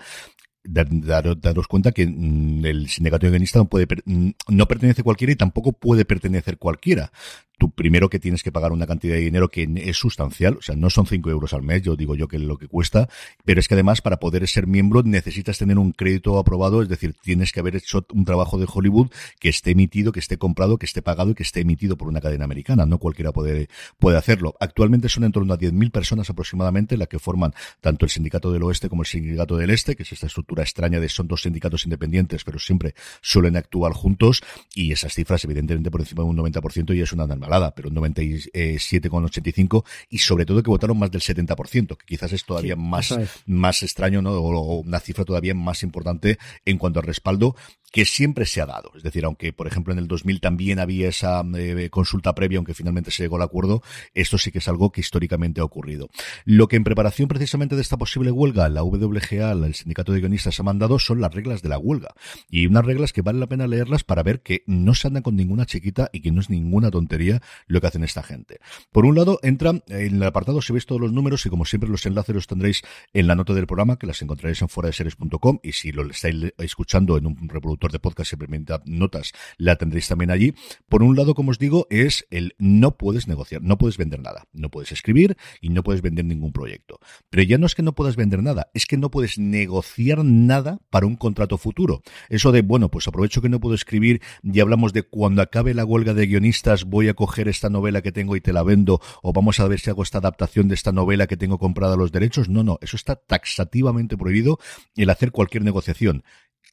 daros 0.67 1.67
cuenta 1.67 1.91
que 1.91 2.07
mm, 2.07 2.65
el 2.65 2.89
sindicato 2.89 3.27
de 3.27 3.31
guionistas 3.31 3.63
no 3.63 3.69
mm, 4.05 4.29
no 4.49 4.67
pertenece 4.67 5.03
cualquiera 5.03 5.31
y 5.31 5.35
tampoco 5.35 5.73
puede 5.73 6.05
pertenecer 6.05 6.57
cualquiera 6.57 7.11
tú 7.57 7.71
primero 7.71 8.09
que 8.09 8.19
tienes 8.19 8.43
que 8.43 8.51
pagar 8.51 8.71
una 8.71 8.87
cantidad 8.87 9.15
de 9.15 9.21
dinero 9.21 9.49
que 9.49 9.67
es 9.75 9.97
sustancial, 9.97 10.57
o 10.57 10.61
sea, 10.61 10.75
no 10.75 10.89
son 10.89 11.05
5 11.05 11.29
euros 11.29 11.53
al 11.53 11.63
mes, 11.63 11.81
yo 11.81 11.95
digo 11.95 12.15
yo 12.15 12.27
que 12.27 12.37
es 12.37 12.43
lo 12.43 12.57
que 12.57 12.67
cuesta, 12.67 13.09
pero 13.43 13.59
es 13.59 13.67
que 13.67 13.75
además 13.75 14.01
para 14.01 14.17
poder 14.17 14.47
ser 14.47 14.67
miembro 14.67 15.03
necesitas 15.03 15.57
tener 15.57 15.77
un 15.77 15.91
crédito 15.91 16.37
aprobado, 16.37 16.81
es 16.81 16.89
decir, 16.89 17.15
tienes 17.21 17.51
que 17.51 17.59
haber 17.59 17.75
hecho 17.75 18.05
un 18.13 18.25
trabajo 18.25 18.57
de 18.57 18.67
Hollywood 18.71 19.09
que 19.39 19.49
esté 19.49 19.71
emitido, 19.71 20.11
que 20.11 20.19
esté 20.19 20.37
comprado, 20.37 20.77
que 20.77 20.85
esté 20.85 21.01
pagado 21.01 21.31
y 21.31 21.35
que 21.35 21.43
esté 21.43 21.61
emitido 21.61 21.97
por 21.97 22.07
una 22.07 22.21
cadena 22.21 22.45
americana, 22.45 22.85
no 22.85 22.97
cualquiera 22.97 23.31
puede, 23.31 23.69
puede 23.97 24.17
hacerlo. 24.17 24.55
Actualmente 24.59 25.09
son 25.09 25.23
en 25.23 25.31
torno 25.31 25.53
a 25.53 25.57
10.000 25.57 25.91
personas 25.91 26.29
aproximadamente 26.29 26.97
las 26.97 27.07
que 27.07 27.19
forman 27.19 27.53
tanto 27.81 28.05
el 28.05 28.11
sindicato 28.11 28.51
del 28.51 28.63
oeste 28.63 28.89
como 28.89 29.01
el 29.03 29.07
sindicato 29.07 29.57
del 29.57 29.69
este, 29.69 29.95
que 29.95 30.03
es 30.03 30.11
esta 30.11 30.27
estructura 30.27 30.63
extraña 30.63 30.99
de 30.99 31.09
son 31.09 31.27
dos 31.27 31.43
sindicatos 31.43 31.85
independientes, 31.85 32.43
pero 32.43 32.59
siempre 32.59 32.93
suelen 33.21 33.55
actuar 33.55 33.93
juntos 33.93 34.43
y 34.73 34.91
esas 34.91 35.13
cifras 35.13 35.43
evidentemente 35.45 35.89
por 35.89 36.01
encima 36.01 36.23
de 36.23 36.29
un 36.29 36.37
90% 36.37 36.95
y 36.95 37.01
es 37.01 37.13
una 37.13 37.27
pero 37.75 37.89
un 37.89 37.95
97,85 37.95 39.83
y 40.09 40.19
sobre 40.19 40.45
todo 40.45 40.63
que 40.63 40.69
votaron 40.69 40.97
más 40.97 41.11
del 41.11 41.21
70%, 41.21 41.97
que 41.97 42.05
quizás 42.05 42.33
es 42.33 42.45
todavía 42.45 42.75
más, 42.75 43.17
más 43.45 43.83
extraño, 43.83 44.21
¿no? 44.21 44.33
O, 44.33 44.79
una 44.79 44.99
cifra 44.99 45.25
todavía 45.25 45.53
más 45.53 45.83
importante 45.83 46.37
en 46.65 46.77
cuanto 46.77 46.99
al 46.99 47.05
respaldo 47.05 47.55
que 47.95 48.03
siempre 48.03 48.45
se 48.45 48.59
ha 48.59 48.65
dado. 48.65 48.91
Es 48.97 49.03
decir, 49.03 49.23
aunque, 49.23 49.53
por 49.53 49.67
ejemplo, 49.67 49.93
en 49.93 49.99
el 49.99 50.09
2000 50.09 50.41
también 50.41 50.79
había 50.79 51.07
esa 51.07 51.45
eh, 51.57 51.89
consulta 51.89 52.35
previa, 52.35 52.57
aunque 52.57 52.73
finalmente 52.73 53.09
se 53.09 53.23
llegó 53.23 53.37
al 53.37 53.43
acuerdo, 53.43 53.81
esto 54.13 54.37
sí 54.37 54.51
que 54.51 54.57
es 54.57 54.67
algo 54.67 54.91
que 54.91 54.99
históricamente 54.99 55.61
ha 55.61 55.63
ocurrido. 55.63 56.09
Lo 56.43 56.67
que 56.67 56.75
en 56.75 56.83
preparación 56.83 57.29
precisamente 57.29 57.77
de 57.77 57.81
esta 57.81 57.95
posible 57.95 58.31
huelga, 58.31 58.67
la 58.67 58.83
WGA, 58.83 59.53
el 59.53 59.73
sindicato 59.75 60.11
de 60.11 60.19
guionistas, 60.19 60.59
ha 60.59 60.63
mandado 60.63 60.99
son 60.99 61.21
las 61.21 61.33
reglas 61.33 61.61
de 61.61 61.69
la 61.69 61.77
huelga. 61.77 62.09
Y 62.49 62.67
unas 62.67 62.83
reglas 62.83 63.13
que 63.13 63.21
vale 63.21 63.39
la 63.39 63.47
pena 63.47 63.65
leerlas 63.65 64.03
para 64.03 64.23
ver 64.23 64.41
que 64.41 64.63
no 64.67 64.93
se 64.93 65.07
andan 65.07 65.23
con 65.23 65.37
ninguna 65.37 65.65
chiquita 65.65 66.09
y 66.11 66.19
que 66.19 66.31
no 66.31 66.41
es 66.41 66.49
ninguna 66.49 66.91
tontería 66.91 67.41
lo 67.65 67.79
que 67.79 67.87
hacen 67.87 68.03
esta 68.03 68.23
gente. 68.23 68.59
Por 68.91 69.05
un 69.05 69.15
lado, 69.15 69.39
entra 69.41 69.69
en 69.69 70.15
el 70.15 70.23
apartado, 70.23 70.61
si 70.61 70.73
veis 70.73 70.85
todos 70.85 70.99
los 70.99 71.13
números 71.13 71.45
y 71.45 71.49
como 71.49 71.63
siempre 71.63 71.89
los 71.89 72.05
enlaces 72.05 72.35
los 72.35 72.47
tendréis 72.47 72.81
en 73.13 73.27
la 73.27 73.35
nota 73.35 73.53
del 73.53 73.67
programa, 73.67 73.97
que 73.97 74.05
las 74.05 74.21
encontraréis 74.21 74.61
en 74.61 74.67
fuera 74.67 74.87
de 74.87 74.93
series.com 74.93 75.59
y 75.63 75.71
si 75.71 75.93
lo 75.93 76.05
estáis 76.09 76.51
escuchando 76.57 77.17
en 77.17 77.27
un 77.27 77.47
reproductor 77.47 77.84
de 77.91 77.99
podcast 77.99 78.33
permita 78.35 78.81
notas, 78.85 79.31
la 79.57 79.75
tendréis 79.75 80.07
también 80.07 80.31
allí. 80.31 80.53
Por 80.87 81.03
un 81.03 81.15
lado, 81.15 81.33
como 81.33 81.51
os 81.51 81.59
digo, 81.59 81.87
es 81.89 82.25
el 82.29 82.55
no 82.57 82.97
puedes 82.97 83.27
negociar, 83.27 83.61
no 83.61 83.77
puedes 83.77 83.97
vender 83.97 84.21
nada, 84.21 84.47
no 84.53 84.69
puedes 84.69 84.91
escribir 84.91 85.37
y 85.61 85.69
no 85.69 85.83
puedes 85.83 86.01
vender 86.01 86.25
ningún 86.25 86.51
proyecto. 86.51 86.99
Pero 87.29 87.43
ya 87.43 87.57
no 87.57 87.65
es 87.65 87.75
que 87.75 87.83
no 87.83 87.95
puedas 87.95 88.15
vender 88.15 88.43
nada, 88.43 88.69
es 88.73 88.85
que 88.85 88.97
no 88.97 89.09
puedes 89.09 89.37
negociar 89.37 90.23
nada 90.23 90.79
para 90.89 91.05
un 91.05 91.15
contrato 91.15 91.57
futuro. 91.57 92.01
Eso 92.29 92.51
de, 92.51 92.61
bueno, 92.61 92.89
pues 92.89 93.07
aprovecho 93.07 93.41
que 93.41 93.49
no 93.49 93.59
puedo 93.59 93.75
escribir 93.75 94.21
y 94.43 94.59
hablamos 94.59 94.93
de 94.93 95.03
cuando 95.03 95.41
acabe 95.41 95.73
la 95.73 95.85
huelga 95.85 96.13
de 96.13 96.27
guionistas 96.27 96.85
voy 96.85 97.09
a 97.09 97.13
coger 97.13 97.47
esta 97.47 97.69
novela 97.69 98.01
que 98.01 98.11
tengo 98.11 98.35
y 98.35 98.41
te 98.41 98.53
la 98.53 98.63
vendo 98.63 99.01
o 99.21 99.33
vamos 99.33 99.59
a 99.59 99.67
ver 99.67 99.79
si 99.79 99.89
hago 99.89 100.03
esta 100.03 100.19
adaptación 100.19 100.67
de 100.67 100.75
esta 100.75 100.91
novela 100.91 101.27
que 101.27 101.37
tengo 101.37 101.57
comprada 101.57 101.95
los 101.95 102.11
derechos. 102.11 102.49
No, 102.49 102.63
no, 102.63 102.77
eso 102.81 102.95
está 102.95 103.15
taxativamente 103.15 104.17
prohibido 104.17 104.59
el 104.95 105.09
hacer 105.09 105.31
cualquier 105.31 105.63
negociación 105.63 106.23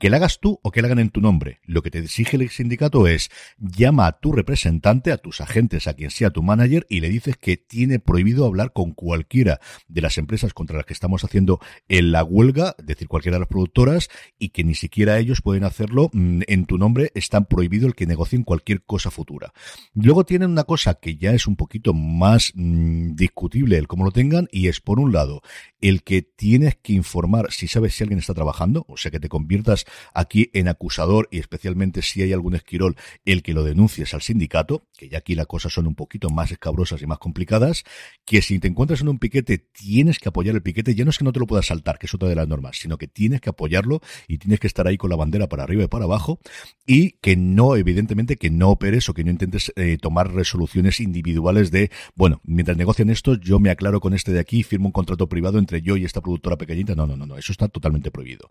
que 0.02 0.10
la 0.10 0.16
hagas 0.16 0.40
tú 0.40 0.58
o 0.64 0.72
que 0.72 0.82
la 0.82 0.88
hagan 0.88 0.98
en 0.98 1.10
tu 1.10 1.20
nombre. 1.20 1.60
Lo 1.62 1.80
que 1.80 1.92
te 1.92 2.00
exige 2.00 2.36
el 2.36 2.50
sindicato 2.50 3.06
es 3.06 3.30
llama 3.56 4.08
a 4.08 4.18
tu 4.18 4.32
representante, 4.32 5.12
a 5.12 5.16
tus 5.16 5.40
agentes, 5.40 5.86
a 5.86 5.94
quien 5.94 6.10
sea 6.10 6.30
tu 6.30 6.42
manager 6.42 6.84
y 6.88 6.98
le 6.98 7.08
dices 7.08 7.36
que 7.36 7.56
tiene 7.56 8.00
prohibido 8.00 8.44
hablar 8.44 8.72
con 8.72 8.94
cualquiera 8.94 9.60
de 9.86 10.00
las 10.00 10.18
empresas 10.18 10.54
contra 10.54 10.76
las 10.76 10.86
que 10.86 10.92
estamos 10.92 11.22
haciendo 11.22 11.60
en 11.86 12.10
la 12.10 12.24
huelga, 12.24 12.74
es 12.80 12.86
decir, 12.86 13.06
cualquiera 13.06 13.36
de 13.36 13.42
las 13.42 13.48
productoras 13.48 14.08
y 14.40 14.48
que 14.48 14.64
ni 14.64 14.74
siquiera 14.74 15.20
ellos 15.20 15.40
pueden 15.40 15.62
hacerlo 15.62 16.10
mm, 16.12 16.40
en 16.48 16.66
tu 16.66 16.78
nombre, 16.78 17.12
están 17.14 17.44
prohibido 17.44 17.86
el 17.86 17.94
que 17.94 18.06
negocien 18.06 18.42
cualquier 18.42 18.82
cosa 18.82 19.12
futura. 19.12 19.52
Luego 19.94 20.24
tienen 20.24 20.50
una 20.50 20.64
cosa 20.64 20.94
que 20.94 21.16
ya 21.16 21.32
es 21.32 21.46
un 21.46 21.54
poquito 21.54 21.94
más 21.94 22.50
mmm, 22.56 23.14
discutible 23.14 23.78
el 23.78 23.86
cómo 23.86 24.04
lo 24.04 24.10
tengan 24.10 24.48
y 24.50 24.66
es 24.66 24.80
por 24.80 24.98
un 24.98 25.12
lado 25.12 25.42
el 25.80 26.02
que 26.02 26.22
tienes 26.22 26.74
que 26.74 26.92
informar 26.92 27.52
si 27.52 27.68
sabes 27.68 27.94
si 27.94 28.02
alguien 28.02 28.18
está 28.18 28.34
trabajando, 28.34 28.84
o 28.88 28.96
sea 28.96 29.12
que 29.12 29.20
te 29.20 29.28
conviertas 29.28 29.84
aquí 30.14 30.50
en 30.52 30.68
acusador 30.68 31.28
y 31.30 31.38
especialmente 31.38 32.02
si 32.02 32.22
hay 32.22 32.32
algún 32.32 32.54
esquirol, 32.54 32.96
el 33.24 33.42
que 33.42 33.54
lo 33.54 33.64
denuncies 33.64 34.14
al 34.14 34.22
sindicato, 34.22 34.86
que 34.96 35.08
ya 35.08 35.18
aquí 35.18 35.34
las 35.34 35.46
cosas 35.46 35.72
son 35.72 35.86
un 35.86 35.94
poquito 35.94 36.30
más 36.30 36.50
escabrosas 36.50 37.02
y 37.02 37.06
más 37.06 37.18
complicadas, 37.18 37.84
que 38.24 38.42
si 38.42 38.58
te 38.58 38.68
encuentras 38.68 39.00
en 39.00 39.08
un 39.08 39.18
piquete 39.18 39.58
tienes 39.58 40.18
que 40.18 40.28
apoyar 40.28 40.54
el 40.54 40.62
piquete, 40.62 40.94
ya 40.94 41.04
no 41.04 41.10
es 41.10 41.18
que 41.18 41.24
no 41.24 41.32
te 41.32 41.40
lo 41.40 41.46
puedas 41.46 41.66
saltar, 41.66 41.98
que 41.98 42.06
es 42.06 42.14
otra 42.14 42.28
de 42.28 42.34
las 42.34 42.48
normas, 42.48 42.78
sino 42.78 42.98
que 42.98 43.08
tienes 43.08 43.40
que 43.40 43.50
apoyarlo 43.50 44.00
y 44.28 44.38
tienes 44.38 44.60
que 44.60 44.66
estar 44.66 44.86
ahí 44.86 44.96
con 44.96 45.10
la 45.10 45.16
bandera 45.16 45.48
para 45.48 45.64
arriba 45.64 45.84
y 45.84 45.88
para 45.88 46.04
abajo 46.04 46.40
y 46.86 47.12
que 47.20 47.36
no, 47.36 47.76
evidentemente, 47.76 48.36
que 48.36 48.50
no 48.50 48.70
operes 48.70 49.08
o 49.08 49.14
que 49.14 49.24
no 49.24 49.30
intentes 49.30 49.72
eh, 49.76 49.98
tomar 50.00 50.32
resoluciones 50.32 51.00
individuales 51.00 51.70
de, 51.70 51.90
bueno, 52.14 52.40
mientras 52.44 52.76
negocian 52.76 53.10
esto, 53.10 53.34
yo 53.34 53.58
me 53.58 53.70
aclaro 53.70 54.00
con 54.00 54.14
este 54.14 54.32
de 54.32 54.40
aquí, 54.40 54.62
firmo 54.62 54.86
un 54.86 54.92
contrato 54.92 55.28
privado 55.28 55.58
entre 55.58 55.82
yo 55.82 55.96
y 55.96 56.04
esta 56.04 56.20
productora 56.20 56.56
pequeñita. 56.56 56.94
No, 56.94 57.06
no, 57.06 57.16
no, 57.16 57.26
no, 57.26 57.36
eso 57.36 57.52
está 57.52 57.68
totalmente 57.68 58.10
prohibido. 58.10 58.50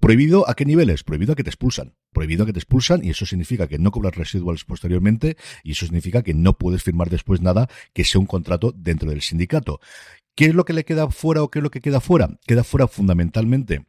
¿Prohibido 0.00 0.48
a 0.48 0.54
qué 0.62 0.66
niveles? 0.66 1.02
Prohibido 1.02 1.32
a 1.32 1.34
que 1.34 1.42
te 1.42 1.50
expulsan. 1.50 1.96
Prohibido 2.12 2.44
a 2.44 2.46
que 2.46 2.52
te 2.52 2.60
expulsan 2.60 3.04
y 3.04 3.10
eso 3.10 3.26
significa 3.26 3.66
que 3.66 3.80
no 3.80 3.90
cobras 3.90 4.14
residuals 4.14 4.64
posteriormente 4.64 5.36
y 5.64 5.72
eso 5.72 5.86
significa 5.86 6.22
que 6.22 6.34
no 6.34 6.56
puedes 6.56 6.84
firmar 6.84 7.10
después 7.10 7.40
nada 7.40 7.68
que 7.92 8.04
sea 8.04 8.20
un 8.20 8.26
contrato 8.26 8.72
dentro 8.72 9.10
del 9.10 9.22
sindicato. 9.22 9.80
¿Qué 10.36 10.44
es 10.44 10.54
lo 10.54 10.64
que 10.64 10.72
le 10.72 10.84
queda 10.84 11.10
fuera 11.10 11.42
o 11.42 11.50
qué 11.50 11.58
es 11.58 11.64
lo 11.64 11.72
que 11.72 11.80
queda 11.80 12.00
fuera? 12.00 12.38
Queda 12.46 12.62
fuera 12.62 12.86
fundamentalmente 12.86 13.84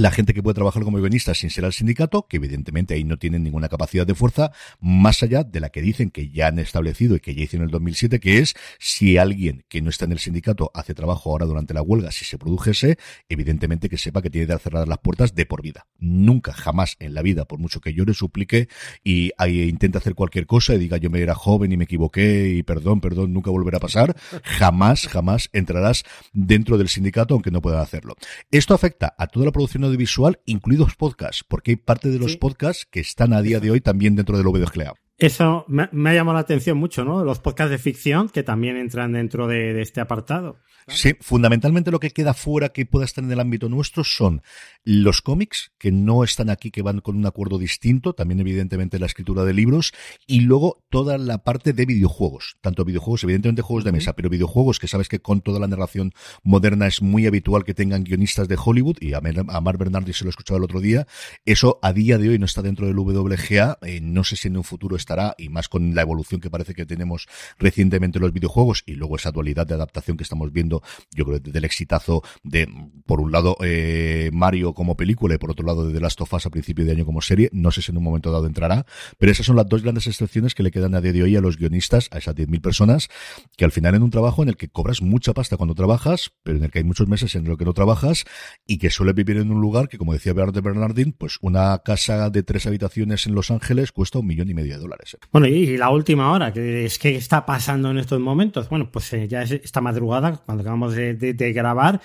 la 0.00 0.10
gente 0.10 0.34
que 0.34 0.42
puede 0.42 0.54
trabajar 0.54 0.82
como 0.82 0.98
guionista 0.98 1.34
sin 1.34 1.50
ser 1.50 1.64
al 1.64 1.72
sindicato, 1.72 2.26
que 2.28 2.36
evidentemente 2.36 2.94
ahí 2.94 3.04
no 3.04 3.16
tienen 3.16 3.42
ninguna 3.42 3.68
capacidad 3.68 4.06
de 4.06 4.14
fuerza, 4.14 4.52
más 4.80 5.22
allá 5.22 5.44
de 5.44 5.60
la 5.60 5.70
que 5.70 5.82
dicen 5.82 6.10
que 6.10 6.30
ya 6.30 6.48
han 6.48 6.58
establecido 6.58 7.16
y 7.16 7.20
que 7.20 7.34
ya 7.34 7.42
hicieron 7.42 7.64
en 7.64 7.68
el 7.68 7.72
2007, 7.72 8.20
que 8.20 8.38
es 8.38 8.54
si 8.78 9.18
alguien 9.18 9.64
que 9.68 9.82
no 9.82 9.90
está 9.90 10.04
en 10.04 10.12
el 10.12 10.18
sindicato 10.18 10.70
hace 10.74 10.94
trabajo 10.94 11.30
ahora 11.30 11.46
durante 11.46 11.74
la 11.74 11.82
huelga, 11.82 12.10
si 12.12 12.24
se 12.24 12.38
produjese, 12.38 12.98
evidentemente 13.28 13.88
que 13.88 13.98
sepa 13.98 14.22
que 14.22 14.30
tiene 14.30 14.46
que 14.46 14.58
cerrar 14.58 14.86
las 14.86 14.98
puertas 14.98 15.34
de 15.34 15.46
por 15.46 15.62
vida. 15.62 15.86
Nunca, 15.98 16.52
jamás 16.52 16.96
en 16.98 17.14
la 17.14 17.22
vida, 17.22 17.44
por 17.44 17.58
mucho 17.58 17.80
que 17.80 17.94
yo 17.94 18.04
le 18.04 18.14
suplique 18.14 18.68
y 19.02 19.32
ahí 19.38 19.62
intente 19.62 19.98
hacer 19.98 20.14
cualquier 20.14 20.46
cosa 20.46 20.74
y 20.74 20.78
diga 20.78 20.96
yo 20.96 21.10
me 21.10 21.20
era 21.20 21.34
joven 21.34 21.72
y 21.72 21.76
me 21.76 21.84
equivoqué 21.84 22.50
y 22.50 22.62
perdón, 22.62 23.00
perdón, 23.00 23.32
nunca 23.32 23.50
volverá 23.50 23.78
a 23.78 23.80
pasar, 23.80 24.16
jamás, 24.44 25.06
jamás 25.08 25.48
entrarás 25.52 26.04
dentro 26.32 26.78
del 26.78 26.88
sindicato 26.88 27.34
aunque 27.34 27.50
no 27.50 27.60
puedan 27.60 27.80
hacerlo. 27.80 28.16
Esto 28.50 28.74
afecta 28.74 29.14
a 29.18 29.26
toda 29.26 29.46
la 29.46 29.52
producción 29.52 29.84
audiovisual, 29.88 30.40
incluidos 30.46 30.94
podcasts, 30.94 31.44
porque 31.46 31.72
hay 31.72 31.76
parte 31.76 32.08
de 32.08 32.18
los 32.18 32.32
sí. 32.32 32.38
podcasts 32.38 32.86
que 32.90 33.00
están 33.00 33.32
a 33.32 33.42
día 33.42 33.60
de 33.60 33.70
hoy 33.70 33.80
también 33.80 34.16
dentro 34.16 34.38
del 34.38 34.46
VDGLA. 34.46 34.94
Eso 35.18 35.64
me, 35.66 35.88
me, 35.90 36.10
ha 36.10 36.14
llamado 36.14 36.34
la 36.34 36.42
atención 36.42 36.78
mucho, 36.78 37.04
¿no? 37.04 37.24
Los 37.24 37.40
podcasts 37.40 37.72
de 37.72 37.78
ficción 37.78 38.28
que 38.28 38.44
también 38.44 38.76
entran 38.76 39.12
dentro 39.12 39.48
de, 39.48 39.74
de 39.74 39.82
este 39.82 40.00
apartado. 40.00 40.60
Sí, 40.88 41.14
fundamentalmente 41.20 41.90
lo 41.90 42.00
que 42.00 42.10
queda 42.10 42.32
fuera 42.32 42.70
que 42.70 42.86
pueda 42.86 43.04
estar 43.04 43.22
en 43.22 43.30
el 43.30 43.40
ámbito 43.40 43.68
nuestro 43.68 44.04
son 44.04 44.42
los 44.84 45.20
cómics, 45.20 45.72
que 45.78 45.92
no 45.92 46.24
están 46.24 46.48
aquí, 46.48 46.70
que 46.70 46.80
van 46.80 47.00
con 47.00 47.16
un 47.16 47.26
acuerdo 47.26 47.58
distinto, 47.58 48.14
también 48.14 48.40
evidentemente 48.40 48.98
la 48.98 49.04
escritura 49.04 49.44
de 49.44 49.52
libros, 49.52 49.92
y 50.26 50.40
luego 50.40 50.82
toda 50.88 51.18
la 51.18 51.44
parte 51.44 51.74
de 51.74 51.84
videojuegos, 51.84 52.56
tanto 52.62 52.86
videojuegos, 52.86 53.22
evidentemente 53.24 53.60
juegos 53.60 53.84
de 53.84 53.92
mesa, 53.92 54.14
pero 54.14 54.30
videojuegos 54.30 54.78
que 54.78 54.88
sabes 54.88 55.08
que 55.08 55.20
con 55.20 55.42
toda 55.42 55.60
la 55.60 55.66
narración 55.66 56.12
moderna 56.42 56.86
es 56.86 57.02
muy 57.02 57.26
habitual 57.26 57.64
que 57.64 57.74
tengan 57.74 58.04
guionistas 58.04 58.48
de 58.48 58.56
Hollywood, 58.62 58.96
y 59.00 59.12
a, 59.12 59.20
Mar 59.20 59.76
Bernardi 59.76 60.14
se 60.14 60.24
lo 60.24 60.30
escuchaba 60.30 60.56
el 60.56 60.64
otro 60.64 60.80
día, 60.80 61.06
eso 61.44 61.78
a 61.82 61.92
día 61.92 62.16
de 62.16 62.30
hoy 62.30 62.38
no 62.38 62.46
está 62.46 62.62
dentro 62.62 62.86
del 62.86 62.98
WGA, 62.98 63.78
eh, 63.82 64.00
no 64.00 64.24
sé 64.24 64.36
si 64.36 64.48
en 64.48 64.56
un 64.56 64.64
futuro 64.64 64.96
estará, 65.08 65.34
y 65.38 65.48
más 65.48 65.68
con 65.68 65.94
la 65.94 66.02
evolución 66.02 66.40
que 66.40 66.50
parece 66.50 66.74
que 66.74 66.84
tenemos 66.84 67.28
recientemente 67.58 68.18
en 68.18 68.22
los 68.22 68.32
videojuegos, 68.32 68.82
y 68.84 68.94
luego 68.94 69.16
esa 69.16 69.30
dualidad 69.30 69.66
de 69.66 69.74
adaptación 69.74 70.16
que 70.16 70.22
estamos 70.22 70.52
viendo 70.52 70.82
yo 71.14 71.24
creo, 71.24 71.40
del 71.40 71.64
exitazo 71.64 72.22
de, 72.42 72.68
por 73.06 73.20
un 73.20 73.32
lado, 73.32 73.56
eh, 73.62 74.30
Mario 74.32 74.74
como 74.74 74.96
película 74.96 75.34
y 75.34 75.38
por 75.38 75.50
otro 75.50 75.66
lado, 75.66 75.86
de 75.86 75.94
The 75.94 76.00
Last 76.00 76.20
of 76.20 76.32
Us 76.34 76.46
a 76.46 76.50
principio 76.50 76.84
de 76.84 76.92
año 76.92 77.06
como 77.06 77.22
serie. 77.22 77.48
No 77.52 77.70
sé 77.70 77.80
si 77.80 77.90
en 77.90 77.98
un 77.98 78.04
momento 78.04 78.30
dado 78.30 78.46
entrará, 78.46 78.84
pero 79.18 79.32
esas 79.32 79.46
son 79.46 79.56
las 79.56 79.66
dos 79.66 79.82
grandes 79.82 80.06
excepciones 80.06 80.54
que 80.54 80.62
le 80.62 80.70
quedan 80.70 80.94
a 80.94 81.00
día 81.00 81.12
de 81.12 81.22
hoy 81.22 81.36
a 81.36 81.40
los 81.40 81.56
guionistas, 81.56 82.08
a 82.12 82.18
esas 82.18 82.34
10.000 82.34 82.60
personas, 82.60 83.08
que 83.56 83.64
al 83.64 83.72
final 83.72 83.94
en 83.94 84.02
un 84.02 84.10
trabajo 84.10 84.42
en 84.42 84.50
el 84.50 84.56
que 84.56 84.68
cobras 84.68 85.00
mucha 85.00 85.32
pasta 85.32 85.56
cuando 85.56 85.74
trabajas, 85.74 86.32
pero 86.42 86.58
en 86.58 86.64
el 86.64 86.70
que 86.70 86.80
hay 86.80 86.84
muchos 86.84 87.08
meses 87.08 87.34
en 87.34 87.44
los 87.44 87.56
que 87.56 87.64
no 87.64 87.72
trabajas 87.72 88.24
y 88.66 88.78
que 88.78 88.90
suele 88.90 89.12
vivir 89.12 89.38
en 89.38 89.50
un 89.50 89.60
lugar 89.60 89.88
que, 89.88 89.96
como 89.96 90.12
decía 90.12 90.32
Bernard 90.34 90.62
Bernardín, 90.62 91.12
pues 91.12 91.38
una 91.40 91.78
casa 91.78 92.30
de 92.30 92.42
tres 92.42 92.66
habitaciones 92.66 93.26
en 93.26 93.34
Los 93.34 93.50
Ángeles 93.50 93.92
cuesta 93.92 94.18
un 94.18 94.26
millón 94.26 94.50
y 94.50 94.54
medio 94.54 94.74
de 94.74 94.80
dólares. 94.80 94.97
Bueno, 95.32 95.46
y 95.46 95.76
la 95.76 95.90
última 95.90 96.32
hora, 96.32 96.52
que 96.52 96.84
es 96.84 96.98
que 96.98 97.16
está 97.16 97.46
pasando 97.46 97.90
en 97.90 97.98
estos 97.98 98.20
momentos. 98.20 98.68
Bueno, 98.68 98.90
pues 98.90 99.12
eh, 99.12 99.28
ya 99.28 99.42
es 99.42 99.52
esta 99.52 99.80
madrugada, 99.80 100.36
cuando 100.44 100.62
acabamos 100.62 100.94
de, 100.94 101.14
de, 101.14 101.34
de 101.34 101.52
grabar, 101.52 102.00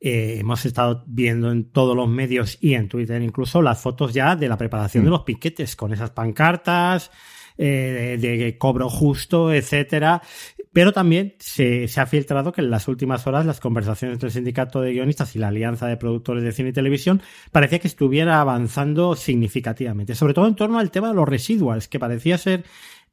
eh, 0.00 0.36
hemos 0.38 0.64
estado 0.64 1.04
viendo 1.06 1.50
en 1.50 1.70
todos 1.70 1.96
los 1.96 2.08
medios 2.08 2.58
y 2.60 2.74
en 2.74 2.88
Twitter 2.88 3.20
incluso 3.20 3.60
las 3.62 3.80
fotos 3.80 4.14
ya 4.14 4.36
de 4.36 4.48
la 4.48 4.56
preparación 4.56 5.02
mm. 5.02 5.06
de 5.06 5.10
los 5.10 5.22
piquetes 5.22 5.76
con 5.76 5.92
esas 5.92 6.10
pancartas. 6.10 7.10
Eh, 7.60 8.16
de, 8.20 8.36
de, 8.36 8.56
cobro 8.56 8.88
justo, 8.88 9.52
etcétera. 9.52 10.22
Pero 10.72 10.92
también 10.92 11.34
se, 11.38 11.88
se, 11.88 12.00
ha 12.00 12.06
filtrado 12.06 12.52
que 12.52 12.60
en 12.60 12.70
las 12.70 12.88
últimas 12.88 13.26
horas 13.26 13.46
las 13.46 13.60
conversaciones 13.60 14.14
entre 14.16 14.28
el 14.28 14.32
sindicato 14.32 14.80
de 14.80 14.92
guionistas 14.92 15.34
y 15.34 15.38
la 15.38 15.48
alianza 15.48 15.86
de 15.86 15.96
productores 15.96 16.44
de 16.44 16.52
cine 16.52 16.70
y 16.70 16.72
televisión 16.72 17.22
parecía 17.52 17.78
que 17.78 17.88
estuviera 17.88 18.40
avanzando 18.40 19.16
significativamente, 19.16 20.14
sobre 20.14 20.34
todo 20.34 20.46
en 20.46 20.56
torno 20.56 20.78
al 20.78 20.90
tema 20.90 21.08
de 21.08 21.14
los 21.14 21.28
residuals, 21.28 21.88
que 21.88 21.98
parecía 21.98 22.38
ser 22.38 22.64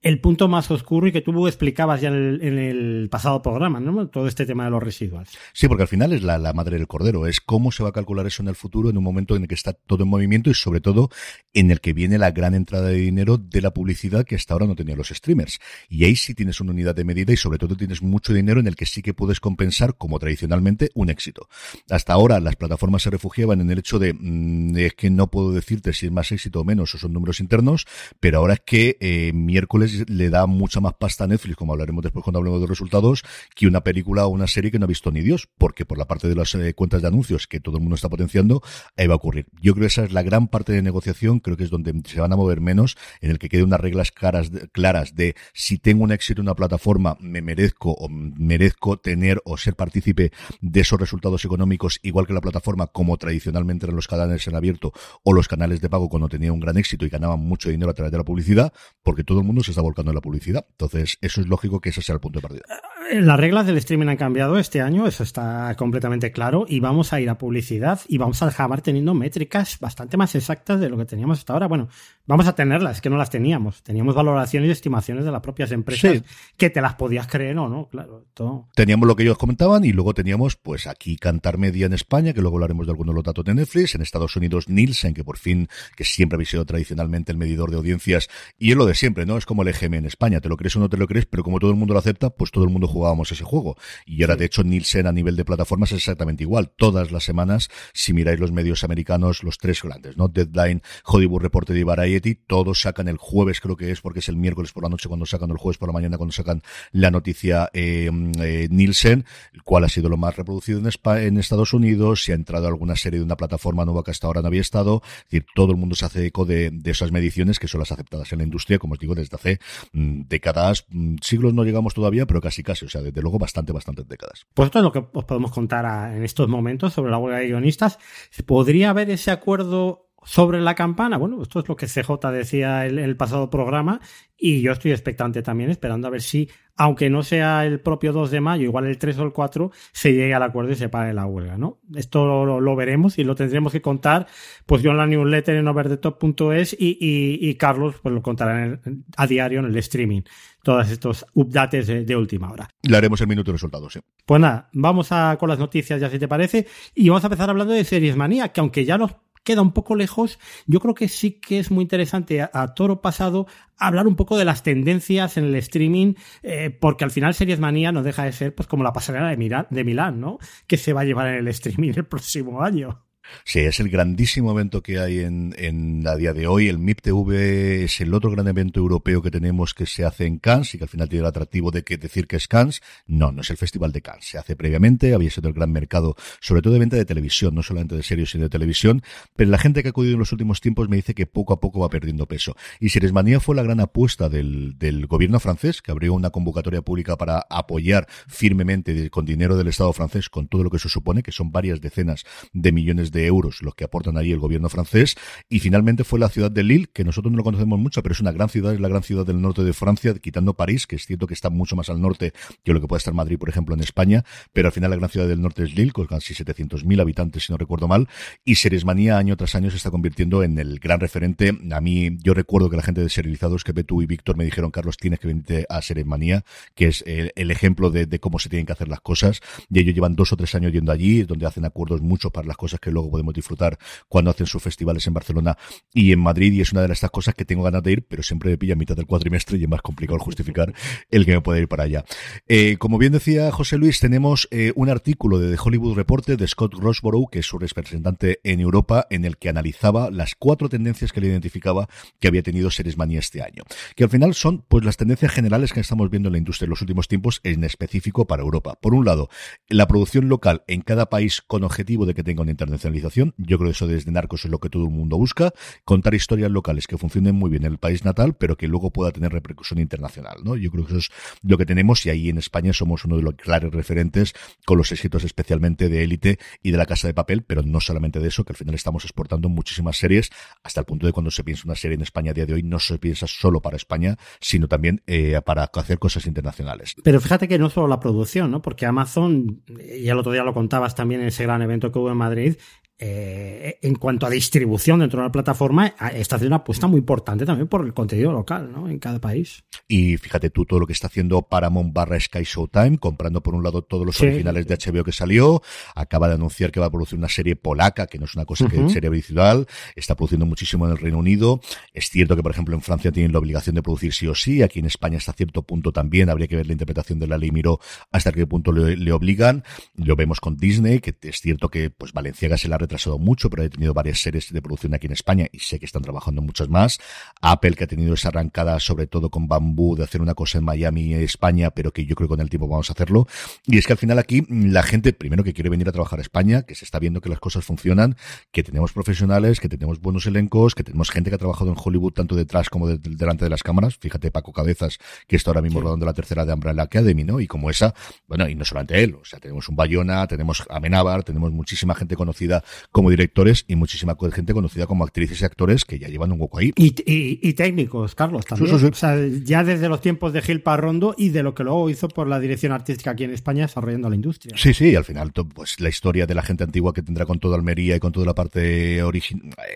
el 0.06 0.22
punto 0.22 0.48
más 0.48 0.70
oscuro 0.70 1.08
y 1.08 1.12
que 1.12 1.22
tú 1.22 1.48
explicabas 1.48 2.00
ya 2.00 2.10
en 2.10 2.14
el, 2.14 2.40
en 2.44 2.60
el, 2.60 3.10
pasado 3.10 3.42
programa, 3.42 3.80
¿no? 3.80 4.08
Todo 4.08 4.28
este 4.28 4.46
tema 4.46 4.64
de 4.66 4.70
los 4.70 4.84
residuos. 4.84 5.30
Sí, 5.52 5.68
porque 5.68 5.82
al 5.82 5.88
final 5.88 6.14
es 6.14 6.22
la, 6.22 6.38
madre 6.54 6.78
del 6.78 6.86
cordero, 6.86 7.26
es 7.26 7.42
cómo 7.42 7.72
se 7.72 7.82
va 7.82 7.90
a 7.90 7.92
calcular 7.92 8.28
eso 8.28 8.44
en 8.44 8.50
el 8.50 8.56
futuro 8.56 8.92
en 8.92 8.98
un 8.98 9.04
momento 9.04 9.36
en 9.36 9.42
el 9.42 9.48
que 9.48 9.56
está 9.56 9.74
todo 9.74 10.04
en 10.04 10.10
movimiento 10.10 10.52
y 10.52 10.54
sobre 10.54 10.80
todo 10.80 11.10
en 11.54 11.72
el 11.72 11.82
que 11.82 11.94
viene 11.94 12.20
la 12.20 12.30
gran 12.30 12.54
entrada 12.54 12.90
de 12.90 12.98
dinero 12.98 13.40
de 13.40 13.62
la 13.62 13.72
publicidad 13.72 14.26
que 14.26 14.36
hasta 14.36 14.54
ahora 14.54 14.68
no 14.68 14.76
tenían 14.76 15.00
los 15.00 15.10
streamers. 15.10 15.58
Y 15.90 16.04
ahí 16.04 16.16
sí 16.16 16.36
tienes 16.36 16.62
una 16.62 16.74
unidad 16.74 16.94
de 16.94 17.04
medida 17.04 17.34
y 17.34 17.38
sobre 17.38 17.58
todo 17.58 17.76
tienes 17.76 18.04
mucho 18.04 18.32
dinero 18.32 18.60
en 18.60 18.68
el 18.68 18.76
que 18.76 18.86
sí 18.86 19.02
que 19.02 19.16
puedes 19.16 19.40
compensar, 19.40 19.98
como 19.98 20.20
tradicionalmente, 20.20 20.92
un 20.94 21.10
éxito. 21.10 21.48
Hasta 21.90 22.14
ahora 22.14 22.40
las 22.40 22.56
plataformas 22.58 23.02
se 23.02 23.10
refugiaban 23.10 23.60
en 23.60 23.72
el 23.72 23.80
hecho 23.80 23.98
de, 23.98 24.14
mmm, 24.14 24.78
es 24.78 24.94
que 24.94 25.10
no 25.10 25.32
puedo 25.32 25.52
decirte 25.52 25.94
si 25.94 26.06
es 26.06 26.12
más 26.12 26.32
éxito 26.32 26.60
o 26.62 26.64
menos 26.64 26.94
o 26.94 27.00
son 27.00 27.12
números 27.12 27.40
internos, 27.40 27.88
pero 28.20 28.38
ahora 28.38 28.54
es 28.54 28.62
que 28.64 28.98
eh, 29.00 29.32
miércoles 29.34 29.95
le 30.08 30.30
da 30.30 30.46
mucha 30.46 30.80
más 30.80 30.94
pasta 30.94 31.24
a 31.24 31.28
Netflix, 31.28 31.56
como 31.56 31.74
hablaremos 31.74 32.04
después 32.04 32.24
cuando 32.24 32.40
hablemos 32.40 32.62
de 32.62 32.68
resultados, 32.68 33.24
que 33.56 33.68
una 33.68 33.82
película 33.82 34.26
o 34.26 34.30
una 34.30 34.48
serie 34.48 34.72
que 34.72 34.80
no 34.80 34.86
ha 34.86 34.88
visto 34.88 35.12
ni 35.12 35.22
Dios, 35.22 35.48
porque 35.58 35.86
por 35.86 35.98
la 35.98 36.06
parte 36.06 36.28
de 36.28 36.36
las 36.36 36.54
eh, 36.56 36.74
cuentas 36.74 37.02
de 37.02 37.08
anuncios 37.08 37.48
que 37.48 37.60
todo 37.60 37.78
el 37.78 37.82
mundo 37.82 37.96
está 37.96 38.10
potenciando, 38.10 38.62
ahí 38.98 39.08
va 39.08 39.14
a 39.14 39.18
ocurrir. 39.18 39.48
Yo 39.62 39.74
creo 39.74 39.84
que 39.84 39.88
esa 39.88 40.04
es 40.04 40.14
la 40.14 40.24
gran 40.24 40.48
parte 40.48 40.74
de 40.74 40.82
negociación, 40.82 41.40
creo 41.40 41.58
que 41.58 41.64
es 41.64 41.70
donde 41.70 41.94
se 42.06 42.20
van 42.20 42.34
a 42.34 42.36
mover 42.36 42.62
menos, 42.62 42.98
en 43.22 43.32
el 43.32 43.40
que 43.40 43.50
quede 43.50 43.64
unas 43.64 43.80
reglas 43.80 44.12
caras, 44.12 44.52
claras 44.72 45.16
de 45.16 45.36
si 45.54 45.78
tengo 45.78 46.04
un 46.04 46.12
éxito 46.12 46.42
en 46.42 46.48
una 46.48 46.56
plataforma, 46.56 47.18
me 47.20 47.42
merezco 47.42 47.92
o 47.92 48.10
merezco 48.10 48.98
tener 48.98 49.42
o 49.46 49.58
ser 49.58 49.76
partícipe 49.76 50.32
de 50.62 50.80
esos 50.82 51.00
resultados 51.00 51.46
económicos, 51.46 52.00
igual 52.04 52.28
que 52.28 52.34
la 52.34 52.42
plataforma, 52.42 52.88
como 52.88 53.18
tradicionalmente 53.18 53.86
eran 53.86 53.96
los 53.96 54.08
canales 54.08 54.48
en 54.48 54.56
abierto 54.56 54.94
o 55.24 55.34
los 55.34 55.48
canales 55.48 55.82
de 55.82 55.90
pago 55.90 56.10
cuando 56.10 56.30
tenía 56.30 56.52
un 56.52 56.60
gran 56.60 56.78
éxito 56.78 57.06
y 57.06 57.10
ganaban 57.10 57.40
mucho 57.40 57.70
dinero 57.70 57.92
a 57.92 57.94
través 57.94 58.12
de 58.12 58.18
la 58.18 58.24
publicidad, 58.24 58.74
porque 59.04 59.24
todo 59.24 59.40
el 59.40 59.46
mundo 59.46 59.64
se 59.64 59.74
está 59.76 59.82
volcando 59.82 60.12
en 60.12 60.16
la 60.16 60.22
publicidad. 60.22 60.66
Entonces, 60.72 61.18
eso 61.22 61.42
es 61.42 61.48
lógico 61.48 61.80
que 61.80 61.90
ese 61.90 62.02
sea 62.02 62.16
el 62.16 62.22
punto 62.22 62.40
de 62.40 62.48
partida. 62.48 62.64
Eh, 63.12 63.22
las 63.22 63.40
reglas 63.40 63.68
del 63.68 63.78
streaming 63.78 64.08
han 64.08 64.18
cambiado 64.18 64.58
este 64.58 64.82
año, 64.82 65.06
eso 65.06 65.24
está 65.24 65.76
completamente 65.78 66.32
claro, 66.32 66.66
y 66.68 66.80
vamos 66.80 67.14
a 67.14 67.20
ir 67.20 67.30
a 67.30 67.38
publicidad 67.38 68.00
y 68.08 68.18
vamos 68.18 68.42
a 68.42 68.48
acabar 68.48 68.82
teniendo 68.82 69.14
métricas 69.14 69.80
bastante 69.80 70.18
más 70.18 70.34
exactas 70.36 70.80
de 70.80 70.90
lo 70.90 70.98
que 70.98 71.06
teníamos 71.06 71.40
hasta 71.40 71.54
ahora. 71.54 71.68
Bueno, 71.68 71.90
vamos 72.26 72.48
a 72.48 72.56
tenerlas, 72.56 72.98
es 72.98 73.02
que 73.02 73.10
no 73.10 73.18
las 73.18 73.30
teníamos. 73.30 73.84
Teníamos 73.84 74.16
valoraciones 74.16 74.70
y 74.70 74.72
estimaciones 74.72 75.26
de 75.26 75.32
las 75.32 75.42
propias 75.42 75.72
empresas 75.72 76.24
que 76.58 76.70
te 76.70 76.82
las 76.82 76.96
podías 76.96 77.28
creer 77.28 77.58
o 77.58 77.68
no, 77.68 77.88
claro. 77.90 78.26
Todo. 78.34 78.70
Teníamos 78.76 79.08
lo 79.08 79.16
que 79.16 79.24
ellos 79.24 79.38
comentaban 79.38 79.84
y 79.84 79.92
luego 79.92 80.14
teníamos, 80.14 80.56
pues 80.56 80.88
aquí 80.88 81.18
Cantar 81.18 81.58
Media 81.58 81.86
en 81.86 81.94
España, 81.94 82.34
que 82.34 82.42
luego 82.42 82.58
hablaremos 82.58 82.88
de 82.88 82.92
algunos 82.92 83.14
de 83.14 83.18
los 83.18 83.24
datos 83.24 83.46
de 83.46 83.54
Netflix, 83.54 83.96
en 83.96 84.02
Estados 84.02 84.36
Unidos 84.36 84.70
Nielsen, 84.70 85.14
que 85.14 85.24
por 85.24 85.38
fin, 85.38 85.68
que 85.96 86.06
siempre 86.06 86.38
habéis 86.38 86.50
sido 86.50 86.66
tradicionalmente 86.66 87.32
el 87.32 87.38
medidor 87.38 87.70
de 87.72 87.78
audiencias, 87.78 88.30
y 88.58 88.72
es 88.72 88.78
lo 88.78 88.86
de 88.86 88.96
siempre, 88.96 89.26
¿no? 89.26 89.38
Es 89.38 89.46
como 89.46 89.64
el 89.68 89.74
EGM 89.74 89.96
en 89.96 90.06
España, 90.06 90.40
te 90.42 90.50
lo 90.50 90.58
crees 90.58 90.76
o 90.76 90.80
no 90.80 90.90
te 90.90 90.98
lo 90.98 91.08
crees, 91.08 91.26
pero 91.26 91.44
como 91.44 91.60
todo 91.60 91.72
el 91.72 91.78
mundo 91.78 91.94
lo 91.94 92.00
acepta, 92.00 92.30
pues 92.30 92.52
todo 92.52 92.64
el 92.64 92.70
mundo 92.70 92.88
jugábamos 92.88 93.32
ese 93.32 93.44
juego. 93.44 93.78
Y 94.06 94.22
ahora, 94.24 94.36
de 94.36 94.46
hecho, 94.46 94.64
Nielsen 94.64 95.08
a 95.08 95.12
nivel 95.12 95.36
de 95.36 95.46
plataformas 95.46 95.92
es 95.92 96.00
exactamente 96.00 96.44
igual. 96.44 96.72
Todas 96.76 97.12
las 97.12 97.24
semanas, 97.24 97.70
si 97.94 98.14
miráis 98.14 98.40
los 98.40 98.52
medios 98.52 98.84
americanos, 98.84 99.44
los 99.44 99.58
tres 99.58 99.82
grandes, 99.82 100.18
¿no? 100.18 100.28
Deadline, 100.28 100.82
Hollywood 101.06 101.42
Reporter 101.42 101.76
y 101.78 101.84
Variety, 101.84 102.36
todos 102.36 102.82
sacan 102.82 103.08
el 103.08 103.18
jueves, 103.18 103.62
creo 103.62 103.76
que 103.76 103.92
es, 103.92 104.02
porque 104.02 104.20
es 104.20 104.30
el 104.30 104.38
miércoles 104.38 104.72
por 104.72 104.84
la 104.84 104.90
noche 104.90 105.08
cuando 105.08 105.26
sacan, 105.26 105.50
el 105.52 105.58
jueves 105.58 105.78
por 105.78 105.90
la 105.90 105.94
mañana 105.94 106.18
cuando 106.18 106.34
sacan 106.34 106.62
la 106.92 107.12
noticia 107.12 107.70
eh, 107.74 108.10
eh, 108.40 108.68
Nielsen, 108.70 109.26
el 109.54 109.64
cual 109.64 109.84
ha 109.84 109.90
sido 109.90 110.10
lo 110.10 110.18
más 110.18 110.36
reproducido 110.36 110.80
en, 110.80 110.90
en 111.18 111.38
Estados 111.38 111.74
Unidos, 111.74 112.24
si 112.24 112.32
ha 112.32 112.36
entrado 112.36 112.68
alguna 112.68 112.96
serie 112.96 113.20
de 113.20 113.26
una 113.26 113.38
plataforma 113.38 113.86
nueva 113.86 114.04
que 114.04 114.12
hasta 114.12 114.28
ahora 114.28 114.42
no 114.42 114.48
había 114.48 114.62
estado, 114.62 115.02
es 115.06 115.24
decir, 115.26 115.46
todo 115.56 115.72
el 115.72 115.78
mundo 115.78 115.96
se 115.96 116.06
hace 116.06 116.26
eco 116.26 116.46
de, 116.46 116.72
esas 116.86 117.12
mediciones 117.12 117.60
que 117.60 117.68
son 117.68 117.80
las 117.80 117.92
aceptadas 117.92 118.32
en 118.32 118.40
la 118.40 118.44
industria, 118.44 118.80
como 118.80 118.94
os 118.94 119.00
digo, 119.00 119.16
desde 119.16 119.36
hace 119.36 119.55
mm, 119.94 120.22
décadas, 120.28 120.86
mm, 120.90 121.16
siglos 121.22 121.54
no 121.54 121.64
llegamos 121.64 121.94
todavía, 121.94 122.26
pero 122.26 122.42
casi 122.42 122.64
casi, 122.64 122.86
o 122.86 122.90
sea, 122.90 123.02
desde 123.02 123.22
luego 123.22 123.40
bastante, 123.40 123.72
bastantes 123.72 124.08
décadas. 124.08 124.46
Pues 124.54 124.68
esto 124.68 124.80
es 124.80 124.84
lo 124.84 124.92
que 124.92 125.06
os 125.14 125.26
podemos 125.26 125.52
contar 125.52 126.14
en 126.14 126.24
estos 126.24 126.48
momentos 126.48 126.94
sobre 126.94 127.12
la 127.12 127.18
huelga 127.18 127.40
de 127.40 127.48
guionistas. 127.48 128.00
¿Podría 128.46 128.92
haber 128.92 129.10
ese 129.10 129.32
acuerdo 129.32 130.06
sobre 130.26 130.60
la 130.60 130.76
campana? 130.76 131.18
Bueno, 131.18 131.42
esto 131.42 131.60
es 131.60 131.70
lo 131.70 131.76
que 131.76 131.88
CJ 131.88 132.32
decía 132.32 132.86
en 132.86 133.00
el 133.00 133.16
pasado 133.16 133.50
programa 133.50 134.02
y 134.38 134.62
yo 134.62 134.74
estoy 134.74 134.92
expectante 134.92 135.42
también, 135.42 135.70
esperando 135.70 136.08
a 136.08 136.12
ver 136.12 136.22
si, 136.22 136.50
aunque 136.76 137.10
no 137.10 137.24
sea 137.24 137.66
el 137.66 137.80
propio 137.80 138.12
2 138.12 138.32
de 138.32 138.42
mayo, 138.42 138.64
igual 138.66 138.86
el 138.86 138.98
3 138.98 139.20
o 139.20 139.24
el 139.24 139.32
4, 139.32 139.72
se 139.94 140.12
llegue 140.12 140.34
al 140.34 140.44
acuerdo 140.44 140.72
y 140.72 140.76
se 140.76 140.90
pague 140.90 141.14
la 141.14 141.26
huelga, 141.26 141.58
¿no? 141.58 141.80
Esto 141.96 142.46
lo, 142.46 142.76
veremos 142.76 143.18
y 143.18 143.24
lo 143.24 143.36
tendremos 143.36 143.72
que 143.72 143.82
contar, 143.82 144.28
pues 144.66 144.82
yo 144.82 144.92
en 144.92 144.98
la 144.98 145.08
newsletter 145.08 145.56
en 145.56 145.68
overdetop.es 145.68 146.76
y, 146.78 146.98
y, 147.00 147.50
y, 147.50 147.56
Carlos 147.56 147.96
pues 148.04 148.14
lo 148.14 148.22
contará 148.22 148.80
a 149.16 149.28
diario 149.28 149.60
en 149.60 149.66
el 149.66 149.78
streaming, 149.78 150.24
todos 150.64 150.92
estos 150.92 151.26
updates 151.34 151.88
de, 151.88 152.16
última 152.16 152.52
hora. 152.52 152.68
Le 152.82 152.98
haremos 152.98 153.22
el 153.22 153.28
minuto 153.28 153.52
de 153.52 153.54
resultados, 153.54 153.94
sí. 153.94 154.00
Pues 154.26 154.42
nada, 154.42 154.70
vamos 154.74 155.12
a, 155.12 155.38
con 155.40 155.48
las 155.48 155.60
noticias 155.60 156.02
ya 156.02 156.10
si 156.10 156.20
te 156.20 156.28
parece, 156.28 156.68
y 156.94 157.08
vamos 157.08 157.24
a 157.24 157.28
empezar 157.28 157.50
hablando 157.50 157.74
de 157.74 157.84
Series 157.86 158.18
Manía, 158.18 158.50
que 158.50 158.60
aunque 158.60 158.84
ya 158.84 158.98
nos 158.98 159.16
queda 159.46 159.62
un 159.62 159.72
poco 159.72 159.96
lejos. 159.96 160.40
Yo 160.68 160.82
creo 160.82 160.94
que 160.94 161.08
sí 161.08 161.40
que 161.40 161.60
es 161.60 161.72
muy 161.72 161.84
interesante 161.84 162.42
a, 162.42 162.74
toro 162.74 163.02
pasado 163.02 163.48
hablar 163.78 164.08
un 164.08 164.18
poco 164.18 164.38
de 164.38 164.44
las 164.44 164.64
tendencias 164.64 165.38
en 165.38 165.46
el 165.46 165.56
streaming, 165.56 166.16
eh, 166.44 166.70
porque 166.72 167.06
al 167.06 167.12
final 167.12 167.34
Series 167.34 167.60
Manía 167.60 167.94
no 167.94 168.04
deja 168.04 168.26
de 168.26 168.34
ser 168.34 168.54
pues 168.54 168.68
como 168.68 168.84
la 168.84 168.92
pasarela 168.92 169.34
de, 169.34 169.66
de 169.70 169.84
Milán, 169.86 170.20
¿no? 170.20 170.40
Que 170.68 170.76
se 170.76 170.92
va 170.92 171.02
a 171.02 171.06
llevar 171.06 171.28
en 171.28 171.36
el 171.36 171.48
streaming 171.48 171.94
el 171.96 172.06
próximo 172.06 172.62
año. 172.62 173.05
Sí, 173.44 173.60
es 173.60 173.80
el 173.80 173.90
grandísimo 173.90 174.52
evento 174.52 174.82
que 174.82 175.00
hay 175.00 175.20
en, 175.20 175.54
en 175.58 176.08
a 176.08 176.16
día 176.16 176.34
de 176.34 176.48
hoy. 176.48 176.68
El 176.68 176.80
MIP 176.80 177.02
TV 177.02 177.84
es 177.84 178.02
el 178.02 178.14
otro 178.14 178.32
gran 178.32 178.48
evento 178.48 178.80
europeo 178.80 179.22
que 179.22 179.32
tenemos 179.32 179.74
que 179.74 179.86
se 179.86 180.06
hace 180.06 180.26
en 180.26 180.40
Cannes 180.40 180.74
y 180.74 180.78
que 180.78 180.86
al 180.86 180.90
final 180.90 181.10
tiene 181.10 181.22
el 181.22 181.30
atractivo 181.30 181.72
de 181.72 181.84
que 181.84 181.98
decir 181.98 182.28
que 182.28 182.36
es 182.36 182.48
Cannes. 182.48 182.82
No, 183.08 183.32
no 183.32 183.42
es 183.42 183.50
el 183.50 183.58
Festival 183.58 183.92
de 183.92 184.02
Cannes. 184.02 184.26
Se 184.26 184.38
hace 184.38 184.56
previamente, 184.56 185.14
había 185.14 185.30
sido 185.30 185.48
el 185.48 185.54
gran 185.54 185.72
mercado, 185.72 186.16
sobre 186.40 186.62
todo 186.62 186.74
de 186.74 186.80
venta 186.80 186.96
de 186.96 187.06
televisión, 187.06 187.56
no 187.56 187.64
solamente 187.64 187.96
de 187.96 188.04
series, 188.04 188.30
sino 188.30 188.46
de 188.46 188.50
televisión. 188.50 189.02
Pero 189.36 189.50
la 189.50 189.58
gente 189.58 189.82
que 189.82 189.90
ha 189.90 189.92
acudido 189.92 190.14
en 190.14 190.20
los 190.20 190.32
últimos 190.32 190.62
tiempos 190.62 190.90
me 190.90 190.98
dice 190.98 191.14
que 191.14 191.26
poco 191.26 191.54
a 191.54 191.60
poco 191.60 191.80
va 191.80 191.90
perdiendo 191.90 192.26
peso. 192.28 192.56
Y 192.80 192.90
Manía 193.12 193.40
fue 193.40 193.56
la 193.56 193.64
gran 193.64 193.80
apuesta 193.80 194.30
del, 194.30 194.78
del 194.78 195.08
gobierno 195.08 195.40
francés, 195.40 195.82
que 195.82 195.92
abrió 195.92 196.14
una 196.14 196.32
convocatoria 196.32 196.82
pública 196.82 197.16
para 197.18 197.46
apoyar 197.50 198.08
firmemente 198.28 199.10
con 199.10 199.26
dinero 199.26 199.56
del 199.56 199.68
Estado 199.68 199.94
francés, 199.94 200.30
con 200.30 200.48
todo 200.48 200.64
lo 200.64 200.70
que 200.70 200.78
eso 200.78 200.90
supone, 200.90 201.24
que 201.24 201.32
son 201.32 201.52
varias 201.52 201.82
decenas 201.82 202.26
de 202.52 202.72
millones 202.72 203.12
de 203.12 203.15
euros 203.24 203.62
los 203.62 203.76
que 203.76 203.86
aportan 203.86 204.18
ahí 204.18 204.32
el 204.32 204.40
gobierno 204.40 204.70
francés. 204.70 205.16
Y 205.50 205.60
finalmente 205.60 206.04
fue 206.04 206.20
la 206.20 206.30
ciudad 206.30 206.52
de 206.52 206.64
Lille, 206.64 206.88
que 206.92 207.04
nosotros 207.04 207.32
no 207.32 207.38
lo 207.38 207.44
conocemos 207.44 207.80
mucho, 207.80 208.04
pero 208.04 208.14
es 208.14 208.20
una 208.20 208.32
gran 208.32 208.50
ciudad, 208.50 208.74
es 208.74 208.80
la 208.80 208.90
gran 208.90 209.04
ciudad 209.04 209.26
del 209.26 209.42
norte 209.42 209.64
de 209.64 209.74
Francia, 209.74 210.14
quitando 210.16 210.54
París, 210.54 210.88
que 210.88 210.96
es 210.96 211.06
cierto 211.06 211.28
que 211.28 211.34
está 211.34 211.50
mucho 211.50 211.76
más 211.76 211.90
al 211.90 212.02
norte 212.02 212.34
que 212.64 212.74
lo 212.74 212.82
que 212.82 212.88
puede 212.88 213.00
estar 213.00 213.14
Madrid, 213.14 213.38
por 213.38 213.50
ejemplo, 213.50 213.76
en 213.76 213.82
España. 213.82 214.26
Pero 214.54 214.68
al 214.68 214.72
final 214.72 214.90
la 214.90 214.98
gran 214.98 215.10
ciudad 215.10 215.28
del 215.28 215.42
norte 215.42 215.64
es 215.64 215.76
Lille, 215.76 215.92
con 215.92 216.08
casi 216.08 216.34
700.000 216.34 217.02
habitantes, 217.02 217.46
si 217.46 217.54
no 217.54 217.58
recuerdo 217.58 217.88
mal. 217.88 218.08
Y 218.44 218.56
Seresmanía 218.56 219.18
año 219.18 219.38
tras 219.38 219.56
año 219.56 219.72
se 219.72 219.78
está 219.78 219.92
convirtiendo 219.92 220.44
en 220.44 220.60
el 220.60 220.80
gran 220.80 221.00
referente. 221.00 221.58
A 221.72 221.82
mí, 221.82 222.18
yo 222.22 222.34
recuerdo 222.34 222.70
que 222.70 222.78
la 222.78 222.84
gente 222.84 223.02
de 223.02 223.10
Serializados, 223.10 223.64
que 223.64 223.74
tú 223.84 224.02
y 224.02 224.06
Víctor 224.06 224.38
me 224.38 224.46
dijeron, 224.46 224.72
Carlos, 224.72 224.98
tienes 224.98 225.20
que 225.20 225.28
venirte 225.28 225.66
a 225.70 225.82
Seresmanía, 225.82 226.44
que 226.74 226.88
es 226.88 227.04
el, 227.06 227.52
ejemplo 227.52 227.90
de, 227.90 228.06
de, 228.06 228.20
cómo 228.20 228.40
se 228.40 228.50
tienen 228.50 228.66
que 228.66 228.74
hacer 228.74 228.88
las 228.88 229.02
cosas. 229.02 229.42
Y 229.70 229.80
ellos 229.80 229.94
llevan 229.94 230.16
dos 230.16 230.34
o 230.34 230.38
tres 230.38 230.56
años 230.56 230.72
yendo 230.72 230.92
allí, 230.92 231.24
donde 231.24 231.46
hacen 231.46 231.66
acuerdos 231.66 232.02
muchos 232.02 232.32
para 232.32 232.48
las 232.48 232.58
cosas 232.58 232.80
que 232.80 232.92
luego 232.92 233.05
podemos 233.10 233.34
disfrutar 233.34 233.78
cuando 234.08 234.32
hacen 234.32 234.48
sus 234.48 234.62
festivales 234.62 235.06
en 235.08 235.14
Barcelona 235.14 235.58
y 235.94 236.12
en 236.12 236.20
Madrid 236.20 236.54
y 236.54 236.62
es 236.62 236.72
una 236.72 236.82
de 236.82 236.94
estas 236.94 237.12
cosas 237.12 237.36
que 237.36 237.46
tengo 237.46 237.64
ganas 237.64 237.84
de 237.84 237.94
ir, 237.94 238.06
pero 238.08 238.24
siempre 238.24 238.52
me 238.52 238.58
pilla 238.58 238.74
a 238.74 238.78
mitad 238.78 238.96
del 238.96 239.06
cuatrimestre 239.06 239.58
y 239.58 239.64
es 239.64 239.70
más 239.70 239.82
complicado 239.82 240.20
justificar 240.20 240.74
el 241.10 241.26
que 241.26 241.34
me 241.34 241.42
pueda 241.42 241.60
ir 241.60 241.68
para 241.68 241.84
allá. 241.84 242.06
Eh, 242.48 242.78
como 242.78 242.98
bien 242.98 243.14
decía 243.14 243.52
José 243.52 243.78
Luis, 243.78 244.00
tenemos 244.00 244.48
eh, 244.52 244.72
un 244.76 244.90
artículo 244.90 245.40
de 245.40 245.56
The 245.56 245.62
Hollywood 245.64 245.96
Reporter 245.96 246.38
de 246.38 246.48
Scott 246.48 246.74
Rosborough, 246.76 247.30
que 247.30 247.40
es 247.40 247.46
su 247.46 247.58
representante 247.58 248.40
en 248.44 248.60
Europa, 248.60 249.08
en 249.10 249.26
el 249.26 249.38
que 249.38 249.50
analizaba 249.50 250.10
las 250.12 250.36
cuatro 250.36 250.70
tendencias 250.70 251.12
que 251.12 251.22
le 251.22 251.28
identificaba 251.28 251.88
que 252.20 252.28
había 252.28 252.44
tenido 252.44 252.72
Series 252.72 252.98
Manía 252.98 253.20
este 253.20 253.42
año. 253.42 253.64
Que 253.96 254.04
al 254.04 254.10
final 254.10 254.34
son 254.34 254.64
pues 254.68 254.84
las 254.86 254.98
tendencias 254.98 255.32
generales 255.32 255.74
que 255.74 255.80
estamos 255.80 256.10
viendo 256.10 256.30
en 256.30 256.34
la 256.34 256.38
industria 256.38 256.66
en 256.66 256.72
los 256.72 256.82
últimos 256.82 257.08
tiempos, 257.08 257.42
en 257.44 257.64
específico 257.64 258.26
para 258.26 258.44
Europa. 258.44 258.78
Por 258.82 258.94
un 258.94 259.06
lado, 259.06 259.30
la 259.68 259.88
producción 259.88 260.30
local 260.30 260.64
en 260.68 260.82
cada 260.82 261.10
país 261.10 261.42
con 261.42 261.64
objetivo 261.64 262.06
de 262.06 262.14
que 262.14 262.24
tenga 262.24 262.42
una 262.42 262.52
internacionalización. 262.52 262.95
Yo 263.38 263.58
creo 263.58 263.70
que 263.70 263.72
eso 263.72 263.88
desde 263.88 264.12
Narcos 264.12 264.46
es 264.46 264.52
lo 264.52 264.60
que 264.60 264.70
todo 264.70 264.84
el 264.84 264.92
mundo 264.92 265.18
busca. 265.18 265.52
Contar 265.84 266.14
historias 266.16 266.52
locales 266.52 266.88
que 266.88 266.98
funcionen 266.98 267.36
muy 267.36 267.50
bien 267.50 267.66
en 267.66 267.72
el 267.74 267.78
país 267.78 268.06
natal, 268.06 268.36
pero 268.36 268.58
que 268.58 268.68
luego 268.68 268.92
pueda 268.92 269.12
tener 269.12 269.32
repercusión 269.32 269.80
internacional, 269.80 270.38
¿no? 270.44 270.56
Yo 270.56 270.72
creo 270.72 270.86
que 270.86 270.92
eso 270.94 271.00
es 271.00 271.10
lo 271.44 271.58
que 271.58 271.66
tenemos 271.66 272.06
y 272.06 272.10
ahí 272.10 272.30
en 272.30 272.38
España 272.38 272.74
somos 272.74 273.06
uno 273.06 273.18
de 273.18 273.24
los 273.24 273.36
claros 273.36 273.74
referentes 273.74 274.34
con 274.66 274.78
los 274.78 274.92
éxitos 274.92 275.24
especialmente 275.24 275.90
de 275.90 276.04
Élite 276.04 276.40
y 276.62 276.72
de 276.72 276.78
La 276.78 276.86
Casa 276.86 277.08
de 277.08 277.14
Papel, 277.14 277.44
pero 277.44 277.62
no 277.64 277.80
solamente 277.80 278.20
de 278.20 278.28
eso, 278.28 278.44
que 278.44 278.54
al 278.54 278.58
final 278.58 278.76
estamos 278.76 279.04
exportando 279.04 279.50
muchísimas 279.50 279.98
series 279.98 280.30
hasta 280.64 280.82
el 280.82 280.86
punto 280.86 281.06
de 281.06 281.14
cuando 281.14 281.32
se 281.32 281.44
piensa 281.44 281.64
una 281.66 281.76
serie 281.76 281.96
en 281.96 282.02
España 282.02 282.32
a 282.32 282.34
día 282.34 282.46
de 282.46 282.54
hoy 282.54 282.64
no 282.64 282.80
se 282.80 282.98
piensa 282.98 283.28
solo 283.28 283.62
para 283.62 283.78
España, 283.78 284.18
sino 284.40 284.68
también 284.68 285.02
eh, 285.08 285.40
para 285.46 285.64
hacer 285.64 286.00
cosas 286.00 286.26
internacionales. 286.26 286.96
Pero 287.04 287.20
fíjate 287.20 287.48
que 287.48 287.60
no 287.60 287.70
solo 287.70 287.88
la 287.88 288.00
producción, 288.00 288.52
¿no? 288.52 288.62
Porque 288.62 288.86
Amazon, 288.86 289.64
y 289.68 290.08
el 290.08 290.18
otro 290.18 290.32
día 290.32 290.44
lo 290.44 290.54
contabas 290.54 290.96
también 290.96 291.22
en 291.22 291.28
ese 291.28 291.44
gran 291.44 291.62
evento 291.62 291.92
que 291.92 292.00
hubo 292.00 292.12
en 292.12 292.18
Madrid, 292.18 292.56
eh, 292.98 293.78
en 293.82 293.96
cuanto 293.96 294.26
a 294.26 294.30
distribución 294.30 295.00
dentro 295.00 295.20
de 295.20 295.28
la 295.28 295.32
plataforma, 295.32 295.88
está 296.14 296.38
haciendo 296.38 296.56
una 296.56 296.64
apuesta 296.64 296.88
muy 296.88 297.00
importante 297.00 297.46
también 297.46 297.68
por 297.68 297.86
el 297.86 297.94
contenido 297.94 298.32
local, 298.32 298.72
¿no? 298.72 298.90
En 298.90 299.00
cada 299.00 299.20
país. 299.20 299.64
Y 299.88 300.18
fíjate 300.18 300.50
tú 300.50 300.66
todo 300.66 300.80
lo 300.80 300.88
que 300.88 300.94
está 300.94 301.08
haciendo 301.08 301.42
Paramount 301.44 301.94
barra 301.94 302.20
Sky 302.20 302.44
Showtime, 302.44 302.98
comprando 302.98 303.42
por 303.44 303.54
un 303.54 303.64
lado 303.64 303.82
todos 303.82 304.06
los 304.06 304.20
originales 304.22 304.66
de 304.68 304.78
HBO 304.78 305.04
que 305.04 305.12
salió, 305.12 305.62
acaba 305.94 306.28
de 306.28 306.36
anunciar 306.36 306.72
que 306.72 306.80
va 306.80 306.86
a 306.86 306.90
producir 306.90 307.18
una 307.18 307.30
serie 307.30 307.56
polaca, 307.56 308.08
que 308.08 308.18
no 308.18 308.26
es 308.26 308.36
una 308.36 308.46
cosa 308.46 308.68
que 308.68 308.90
sería 308.90 309.10
visual, 309.10 309.68
está 309.96 310.16
produciendo 310.16 310.46
muchísimo 310.46 310.86
en 310.86 310.94
el 310.94 310.98
Reino 310.98 311.18
Unido. 311.18 311.60
Es 311.94 312.10
cierto 312.10 312.36
que, 312.36 312.44
por 312.44 312.52
ejemplo, 312.52 312.76
en 312.76 312.82
Francia 312.82 313.12
tienen 313.12 313.32
la 313.34 313.40
obligación 313.40 313.76
de 313.76 313.84
producir 313.84 314.14
sí 314.14 314.28
o 314.28 314.36
sí, 314.36 314.62
aquí 314.62 314.80
en 314.80 314.86
España 314.86 315.18
hasta 315.18 315.34
cierto 315.34 315.64
punto 315.64 315.92
también, 315.92 316.30
habría 316.30 316.48
que 316.48 316.56
ver 316.56 316.68
la 316.68 316.74
interpretación 316.74 317.20
de 317.20 317.28
la 317.28 317.38
ley 317.38 317.52
Miró 317.52 317.80
hasta 318.12 318.32
qué 318.32 318.48
punto 318.48 318.72
le, 318.72 319.12
obligan. 319.12 319.64
Lo 319.96 320.16
vemos 320.16 320.40
con 320.40 320.58
Disney, 320.58 321.00
que 321.00 321.16
es 321.22 321.40
cierto 321.40 321.70
que 321.70 321.90
pues 321.90 322.14
Valenciaga 322.14 322.58
se 322.58 322.68
la 322.68 322.78
retrasado 322.86 323.18
mucho, 323.20 323.50
pero 323.50 323.64
he 323.64 323.70
tenido 323.70 323.94
varias 323.94 324.22
series 324.22 324.52
de 324.52 324.62
producción 324.62 324.94
aquí 324.94 325.08
en 325.08 325.14
España 325.14 325.48
y 325.52 325.60
sé 325.60 325.80
que 325.80 325.86
están 325.86 326.02
trabajando 326.02 326.42
muchas 326.42 326.70
más. 326.70 327.00
Apple, 327.42 327.74
que 327.74 327.84
ha 327.84 327.88
tenido 327.88 328.14
esa 328.14 328.30
arrancada, 328.30 328.80
sobre 328.80 329.08
todo 329.08 329.30
con 329.30 329.48
Bambú, 329.48 329.96
de 329.96 330.04
hacer 330.04 330.22
una 330.22 330.34
cosa 330.34 330.60
en 330.60 330.66
Miami, 330.66 331.14
España, 331.14 331.72
pero 331.72 331.92
que 331.92 332.06
yo 332.06 332.16
creo 332.16 332.28
que 332.28 332.34
con 332.34 332.42
el 332.42 332.50
tiempo 332.50 332.68
vamos 332.68 332.90
a 332.90 332.94
hacerlo. 332.94 333.28
Y 333.66 333.78
es 333.78 333.88
que 333.88 333.94
al 333.94 333.98
final 333.98 334.20
aquí 334.20 334.46
la 334.50 334.84
gente, 334.84 335.14
primero 335.14 335.44
que 335.44 335.54
quiere 335.54 335.70
venir 335.70 335.90
a 335.90 335.92
trabajar 335.92 336.20
a 336.20 336.22
España, 336.22 336.64
que 336.64 336.76
se 336.76 336.86
está 336.86 337.00
viendo 337.00 337.22
que 337.22 337.30
las 337.30 337.40
cosas 337.40 337.66
funcionan, 337.66 338.16
que 338.52 338.64
tenemos 338.64 338.94
profesionales, 338.94 339.60
que 339.60 339.70
tenemos 339.70 340.00
buenos 340.00 340.26
elencos, 340.26 340.76
que 340.76 340.84
tenemos 340.84 341.10
gente 341.10 341.30
que 341.30 341.36
ha 341.36 341.40
trabajado 341.40 341.72
en 341.72 341.78
Hollywood 341.84 342.14
tanto 342.14 342.36
detrás 342.36 342.70
como 342.70 342.88
delante 342.88 343.46
de 343.46 343.50
las 343.50 343.64
cámaras. 343.64 343.98
Fíjate, 343.98 344.32
Paco 344.32 344.54
Cabezas, 344.54 345.00
que 345.28 345.36
está 345.36 345.52
ahora 345.52 345.62
mismo 345.62 345.82
rodando 345.82 346.06
la 346.06 346.14
tercera 346.14 346.46
de 346.46 346.54
Umbrella 346.54 346.84
Academy, 346.84 347.24
¿no? 347.24 347.40
Y 347.40 347.48
como 347.48 347.70
esa, 347.70 347.94
bueno, 348.28 348.48
y 348.48 348.56
no 348.56 348.66
solamente 348.66 349.04
él, 349.04 349.16
o 349.16 349.26
sea, 349.26 349.40
tenemos 349.40 349.68
un 349.70 349.76
Bayona, 349.76 350.28
tenemos 350.28 350.64
a 350.70 350.80
Menábar, 350.80 351.24
tenemos 351.24 351.52
muchísima 351.52 351.96
gente 351.96 352.16
conocida 352.16 352.64
como 352.92 353.10
directores 353.10 353.66
y 353.68 353.76
muchísima 353.76 354.16
gente 354.32 354.54
conocida 354.54 354.88
como 354.88 355.04
actrices 355.04 355.42
y 355.42 355.46
actores 355.46 355.86
que 355.86 356.00
ya 356.00 356.08
llevan 356.08 356.32
un 356.32 356.42
hueco 356.42 356.60
ahí. 356.60 356.74
Y, 356.76 357.54
técnicos, 357.54 358.16
Carlos, 358.16 358.46
también. 358.46 358.76
O 358.76 358.94
sea, 358.94 359.18
ya 359.44 359.64
desde 359.64 359.90
los 359.90 360.02
tiempos 360.02 360.34
de 360.34 360.42
Gil 360.42 360.62
Parrondo 360.62 361.16
y 361.18 361.30
de 361.30 361.44
lo 361.44 361.54
que 361.54 361.64
luego 361.64 361.90
hizo 361.90 362.08
por 362.08 362.28
la 362.28 362.40
dirección 362.40 362.72
artística 362.72 363.12
aquí 363.12 363.24
en 363.24 363.32
España 363.32 363.66
desarrollando 363.66 364.10
la 364.10 364.16
industria. 364.16 364.56
Sí, 364.58 364.74
sí, 364.74 364.96
al 364.96 365.06
final, 365.06 365.32
pues 365.54 365.80
la 365.80 365.90
historia 365.90 366.26
de 366.26 366.36
la 366.36 366.42
gente 366.42 366.64
antigua 366.64 366.94
que 366.94 367.02
tendrá 367.02 367.26
con 367.26 367.40
toda 367.40 367.56
Almería 367.56 367.96
y 367.96 368.00
con 368.00 368.12
toda 368.12 368.26
la 368.26 368.34
parte 368.34 368.98
eh, 368.98 369.02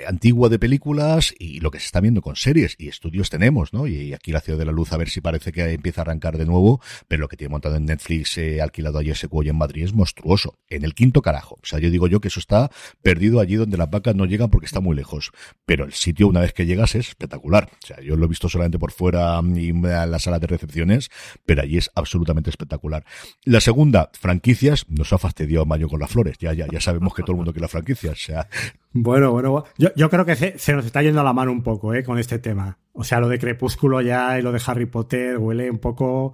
antigua 0.08 0.50
de 0.50 0.60
películas 0.60 1.34
y 1.38 1.60
lo 1.60 1.72
que 1.72 1.80
se 1.80 1.86
está 1.86 2.02
viendo 2.02 2.22
con 2.22 2.36
series 2.36 2.76
y 2.78 2.88
estudios 2.88 3.30
tenemos, 3.30 3.74
¿no? 3.74 3.88
Y 3.88 4.14
aquí 4.14 4.32
la 4.32 4.42
Ciudad 4.42 4.60
de 4.60 4.66
la 4.66 4.72
Luz 4.72 4.92
a 4.94 4.98
ver 4.98 5.10
si 5.10 5.22
parece 5.22 5.52
que 5.52 5.72
empieza 5.72 6.02
a 6.02 6.04
arrancar 6.04 6.38
de 6.38 6.46
nuevo, 6.46 6.82
pero 7.08 7.22
lo 7.22 7.28
que 7.28 7.38
tiene 7.38 7.52
montado 7.52 7.76
en 7.76 7.86
Netflix 7.86 8.38
eh, 8.38 8.62
alquilado 8.62 9.00
ayer 9.00 9.14
ese 9.14 9.28
cuello 9.28 9.52
en 9.52 9.58
Madrid 9.58 9.84
es 9.84 9.94
monstruoso. 9.94 10.58
En 10.70 10.84
el 10.84 10.94
quinto 10.94 11.22
carajo. 11.22 11.56
O 11.62 11.66
sea, 11.66 11.80
yo 11.80 11.90
digo 11.90 12.08
yo 12.08 12.20
que 12.20 12.28
eso 12.28 12.40
está 12.40 12.70
perdido 13.02 13.40
allí 13.40 13.56
donde 13.56 13.78
las 13.78 13.90
vacas 13.90 14.16
no 14.16 14.26
llegan 14.26 14.50
porque 14.50 14.66
está 14.66 14.80
muy 14.80 14.96
lejos. 14.96 15.32
Pero 15.66 15.86
el 15.86 15.94
sitio, 15.94 16.28
una 16.28 16.42
vez 16.42 16.54
que 16.54 16.66
llegas, 16.66 16.96
es 16.96 17.10
espectacular. 17.10 17.70
O 17.84 17.88
sea, 17.88 18.02
yo 18.02 18.16
lo 18.16 18.26
he 18.26 18.28
visto 18.28 18.50
solamente 18.50 18.80
por 18.80 18.92
fuera 18.92 19.42
y 19.56 19.70
en 19.70 19.82
la 19.82 20.20
sala 20.20 20.40
de 20.40 20.48
recepciones, 20.48 21.10
pero 21.46 21.62
allí 21.62 21.78
es 21.78 21.90
absolutamente 21.96 22.50
espectacular. 22.50 23.06
La 23.44 23.62
segunda, 23.62 24.10
franquicias, 24.20 24.86
nos 24.90 25.14
ha 25.14 25.18
fastidiado 25.18 25.66
Mayo 25.66 25.88
con 25.88 26.00
las 26.00 26.12
flores. 26.12 26.38
Ya, 26.40 26.54
ya, 26.54 26.68
ya 26.72 26.82
sabemos 26.82 27.14
que 27.14 27.22
todo 27.22 27.34
el 27.34 27.38
mundo 27.38 27.52
quiere 27.52 27.64
las 27.64 27.72
franquicias. 27.72 28.14
O 28.14 28.16
sea. 28.16 28.48
Bueno, 28.92 29.32
bueno, 29.32 29.66
yo, 29.78 29.90
yo 29.96 30.10
creo 30.10 30.26
que 30.26 30.36
se, 30.36 30.58
se, 30.58 30.74
nos 30.74 30.84
está 30.84 31.04
yendo 31.04 31.22
a 31.22 31.24
la 31.24 31.32
mano 31.32 31.52
un 31.52 31.62
poco, 31.62 31.94
¿eh? 31.94 32.04
Con 32.04 32.18
este 32.18 32.40
tema. 32.40 32.80
O 32.92 33.04
sea, 33.04 33.20
lo 33.20 33.30
de 33.30 33.38
Crepúsculo 33.38 34.02
ya 34.02 34.40
y 34.40 34.42
lo 34.42 34.52
de 34.52 34.62
Harry 34.66 34.88
Potter 34.88 35.38
huele 35.38 35.70
un 35.70 35.78
poco. 35.78 36.34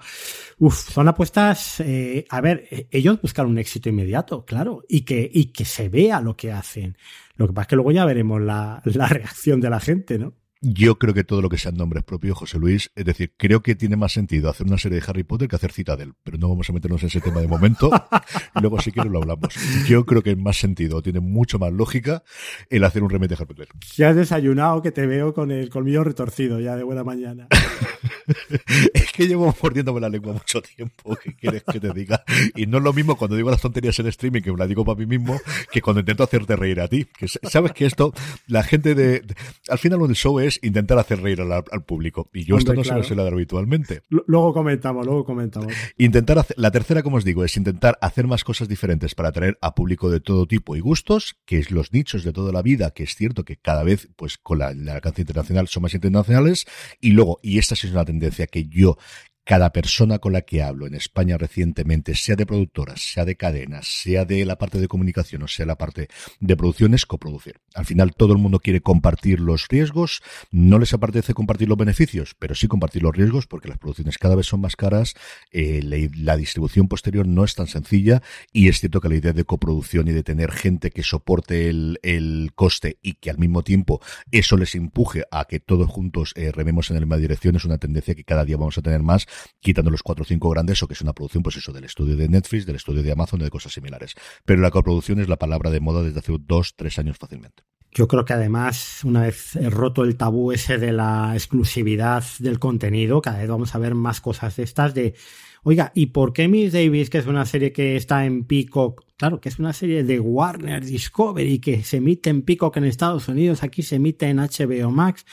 Uf, 0.60 0.90
son 0.92 1.08
apuestas. 1.10 1.82
Eh, 1.82 2.26
a 2.30 2.40
ver, 2.40 2.66
eh, 2.72 2.88
ellos 2.92 3.22
buscan 3.22 3.48
un 3.48 3.58
éxito 3.58 3.90
inmediato, 3.90 4.46
claro, 4.46 4.84
y 4.88 5.02
que, 5.02 5.30
y 5.32 5.52
que 5.52 5.66
se 5.66 5.90
vea 5.90 6.22
lo 6.22 6.38
que 6.38 6.54
hacen. 6.54 6.98
Lo 7.36 7.48
que 7.48 7.54
pasa 7.54 7.64
es 7.64 7.68
que 7.68 7.76
luego 7.76 7.92
ya 7.92 8.06
veremos 8.06 8.42
la, 8.42 8.82
la 8.86 9.08
reacción 9.10 9.60
de 9.60 9.70
la 9.70 9.82
gente, 9.82 10.18
¿no? 10.18 10.34
Yo 10.68 10.98
creo 10.98 11.14
que 11.14 11.24
todo 11.24 11.44
lo 11.44 11.50
que 11.50 11.60
sean 11.60 11.76
nombres 11.76 12.04
propios, 12.04 12.40
José 12.40 12.58
Luis, 12.58 12.90
es 12.96 13.06
decir, 13.06 13.34
creo 13.38 13.62
que 13.62 13.76
tiene 13.76 13.98
más 13.98 14.14
sentido 14.14 14.50
hacer 14.50 14.66
una 14.66 14.80
serie 14.80 15.00
de 15.00 15.06
Harry 15.08 15.22
Potter 15.22 15.48
que 15.48 15.56
hacer 15.56 15.72
Citadel, 15.72 16.14
pero 16.24 16.40
no 16.40 16.50
vamos 16.50 16.68
a 16.68 16.74
meternos 16.74 17.04
en 17.04 17.10
ese 17.10 17.22
tema 17.22 17.40
de 17.40 17.48
momento. 17.48 17.92
Luego, 18.60 18.82
si 18.82 18.92
quieres, 18.92 19.12
lo 19.12 19.20
hablamos. 19.20 19.54
Yo 19.88 20.08
creo 20.08 20.24
que 20.24 20.32
es 20.32 20.38
más 20.40 20.58
sentido, 20.58 21.04
tiene 21.04 21.20
mucho 21.20 21.60
más 21.60 21.72
lógica 21.72 22.24
el 22.72 22.84
hacer 22.84 23.04
un 23.04 23.12
remake 23.12 23.30
de 23.30 23.36
Harry 23.36 23.46
Potter. 23.46 23.68
Ya 23.96 24.10
has 24.10 24.16
desayunado 24.16 24.82
que 24.82 24.92
te 24.92 25.06
veo 25.06 25.36
con 25.36 25.52
el 25.52 25.70
colmillo 25.70 26.04
retorcido 26.04 26.60
ya 26.60 26.76
de 26.76 26.84
buena 26.84 27.04
mañana. 27.04 27.48
es 28.94 29.12
que 29.12 29.28
llevo 29.28 29.56
mordiéndome 29.62 30.02
la 30.02 30.10
lengua 30.10 30.34
mucho 30.34 30.64
tiempo, 30.64 31.16
¿qué 31.24 31.36
quieres 31.36 31.64
que 31.64 31.80
te 31.80 31.94
diga? 31.94 32.24
Y 32.56 32.66
no 32.66 32.80
es 32.80 32.84
lo 32.84 32.92
mismo 32.92 33.18
cuando 33.18 33.36
digo 33.36 33.52
las 33.52 33.62
tonterías 33.62 34.00
en 34.00 34.08
streaming, 34.08 34.42
que 34.42 34.52
me 34.52 34.58
las 34.58 34.68
digo 34.68 34.84
para 34.84 34.98
mí 34.98 35.06
mismo, 35.06 35.40
que 35.72 35.82
cuando 35.82 36.00
intento 36.00 36.24
hacerte 36.24 36.56
reír 36.56 36.82
a 36.82 36.88
ti. 36.88 37.06
Que 37.06 37.28
sabes 37.28 37.72
que 37.74 37.86
esto, 37.86 38.14
la 38.48 38.64
gente 38.64 38.96
de, 38.96 39.24
al 39.70 39.78
final 39.78 40.02
el 40.02 40.16
show 40.16 40.40
es 40.40 40.55
intentar 40.64 40.98
hacer 40.98 41.22
reír 41.22 41.42
al, 41.42 41.84
público. 41.84 42.30
Y 42.34 42.44
yo 42.44 42.58
esto 42.58 42.74
no 42.74 42.84
se 42.84 42.94
lo 42.94 43.04
suelo 43.04 43.24
dar 43.24 43.34
habitualmente. 43.34 44.02
luego 44.10 44.54
comentamos, 44.54 45.06
luego 45.06 45.24
comentamos. 45.24 45.74
Intentar 45.98 46.40
hacer, 46.40 46.56
la 46.58 46.72
tercera, 46.72 47.04
como 47.04 47.18
os 47.18 47.26
digo, 47.26 47.44
es 47.44 47.56
intentar 47.58 47.98
hacer 48.02 48.28
más 48.28 48.44
cosas 48.44 48.68
diferentes 48.68 49.16
para 49.16 49.30
atraer 49.30 49.58
a 49.62 49.76
público 49.76 50.10
de 50.10 50.20
todo 50.20 50.48
tipo 50.48 50.76
y 50.76 50.80
gustos, 50.80 51.38
que 51.46 51.60
es 51.60 51.72
los 51.72 51.94
nichos 51.94 52.24
de 52.24 52.34
toda 52.34 52.52
la 52.52 52.62
vida, 52.62 52.92
que 52.92 53.04
es 53.04 53.16
cierto 53.16 53.44
que 53.44 53.58
cada 53.58 53.84
vez, 53.84 54.10
pues 54.16 54.38
con 54.38 54.60
la, 54.60 54.74
la 54.74 54.96
alcance 54.96 55.22
internacional 55.22 55.68
son 55.68 55.84
más 55.84 55.94
internacionales, 55.94 56.66
y 57.00 57.12
luego, 57.12 57.40
y 57.42 57.58
esta 57.58 57.76
sí 57.76 57.88
es 57.88 57.94
una 57.94 58.06
tendencia 58.06 58.48
que 58.48 58.66
yo 58.66 58.98
cada 59.46 59.72
persona 59.72 60.18
con 60.20 60.34
la 60.34 60.42
que 60.42 60.64
hablo 60.64 60.88
en 60.88 60.96
España 60.96 61.38
recientemente, 61.38 62.16
sea 62.16 62.36
de 62.36 62.48
productoras, 62.48 63.00
sea 63.02 63.26
de 63.26 63.38
cadenas, 63.38 63.88
sea 63.88 64.26
de 64.26 64.44
la 64.44 64.58
parte 64.58 64.80
de 64.80 64.88
comunicación 64.88 65.44
o 65.44 65.48
sea 65.48 65.68
la 65.68 65.78
parte 65.78 66.08
de 66.40 66.58
producción, 66.58 66.94
es 66.96 67.06
coproducir. 67.06 67.62
Al 67.76 67.86
final 67.86 68.16
todo 68.16 68.34
el 68.34 68.40
mundo 68.40 68.60
quiere 68.60 68.82
compartir 68.82 69.40
los 69.40 69.68
riesgos, 69.68 70.24
no 70.52 70.80
les 70.80 70.94
apetece 70.94 71.34
compartir 71.34 71.70
los 71.70 71.78
beneficios, 71.78 72.36
pero 72.40 72.56
sí 72.56 72.68
compartir 72.68 73.04
los 73.04 73.16
riesgos 73.16 73.46
porque 73.46 73.70
las 73.70 73.78
producciones 73.78 74.18
cada 74.18 74.36
vez 74.36 74.48
son 74.48 74.62
más 74.62 74.76
caras, 74.76 75.14
eh, 75.52 75.82
la, 75.84 76.36
distribución 76.36 76.88
posterior 76.88 77.28
no 77.28 77.44
es 77.44 77.56
tan 77.56 77.68
sencilla 77.68 78.22
y 78.52 78.68
es 78.68 78.80
cierto 78.80 79.00
que 79.00 79.10
la 79.10 79.16
idea 79.16 79.32
de 79.32 79.46
coproducción 79.46 80.08
y 80.08 80.12
de 80.12 80.24
tener 80.24 80.52
gente 80.52 80.92
que 80.92 81.04
soporte 81.04 81.70
el, 81.70 82.52
coste 82.56 82.98
y 83.02 83.14
que 83.14 83.30
al 83.30 83.38
mismo 83.38 83.64
tiempo 83.64 84.02
eso 84.32 84.58
les 84.58 84.76
empuje 84.76 85.24
a 85.32 85.46
que 85.46 85.60
todos 85.60 85.90
juntos 85.90 86.34
eh, 86.36 86.52
rememos 86.52 86.90
en 86.90 86.96
la 86.96 87.02
misma 87.02 87.18
dirección 87.18 87.56
es 87.56 87.66
una 87.66 87.78
tendencia 87.78 88.16
que 88.16 88.24
cada 88.24 88.44
día 88.44 88.58
vamos 88.58 88.78
a 88.78 88.82
tener 88.82 89.02
más 89.02 89.28
quitando 89.60 89.92
los 89.92 90.04
cuatro 90.04 90.24
o 90.24 90.26
cinco 90.26 90.50
grandes, 90.50 90.82
o 90.84 90.88
que 90.88 90.94
es 90.94 91.02
una 91.02 91.14
producción, 91.14 91.44
pues 91.44 91.58
eso, 91.58 91.72
del 91.74 91.84
estudio 91.84 92.16
de 92.16 92.28
Netflix, 92.28 92.66
del 92.66 92.76
estudio 92.76 93.04
de 93.04 93.12
Amazon 93.12 93.40
de 93.40 93.50
cosas 93.50 93.74
similares. 93.74 94.16
Pero 94.46 94.62
la 94.62 94.72
coproducción 94.72 95.20
es 95.20 95.30
la 95.30 95.38
palabra 95.38 95.70
de 95.70 95.80
moda 95.80 96.04
desde 96.04 96.20
hace 96.20 96.34
dos, 96.40 96.74
tres 96.76 97.00
años 97.00 97.18
fácilmente. 97.18 97.64
Yo 97.96 98.10
creo 98.10 98.26
que 98.26 98.34
además, 98.34 99.06
una 99.06 99.22
vez 99.22 99.56
roto 99.72 100.04
el 100.04 100.18
tabú 100.18 100.52
ese 100.52 100.78
de 100.78 100.92
la 100.92 101.32
exclusividad 101.34 102.26
del 102.40 102.60
contenido, 102.60 103.22
cada 103.22 103.40
vez 103.40 103.48
vamos 103.48 103.74
a 103.74 103.80
ver 103.80 103.96
más 103.96 104.20
cosas 104.20 104.58
de 104.58 104.64
estas 104.64 104.94
de, 104.94 105.16
oiga, 105.64 105.94
¿y 105.96 106.08
por 106.08 106.34
qué 106.34 106.50
Miss 106.50 106.74
Davis, 106.74 107.10
que 107.10 107.20
es 107.20 107.26
una 107.26 107.46
serie 107.46 107.72
que 107.72 107.96
está 107.96 108.26
en 108.26 108.44
Peacock, 108.44 109.06
claro, 109.16 109.40
que 109.40 109.48
es 109.48 109.60
una 109.60 109.72
serie 109.72 110.04
de 110.04 110.20
Warner 110.20 110.84
Discovery, 110.84 111.60
que 111.60 111.84
se 111.84 111.98
emite 111.98 112.30
en 112.30 112.42
Peacock 112.42 112.76
en 112.76 112.84
Estados 112.84 113.30
Unidos, 113.30 113.64
aquí 113.64 113.82
se 113.82 113.96
emite 113.96 114.28
en 114.28 114.40
HBO 114.40 114.92
Max, 114.92 115.26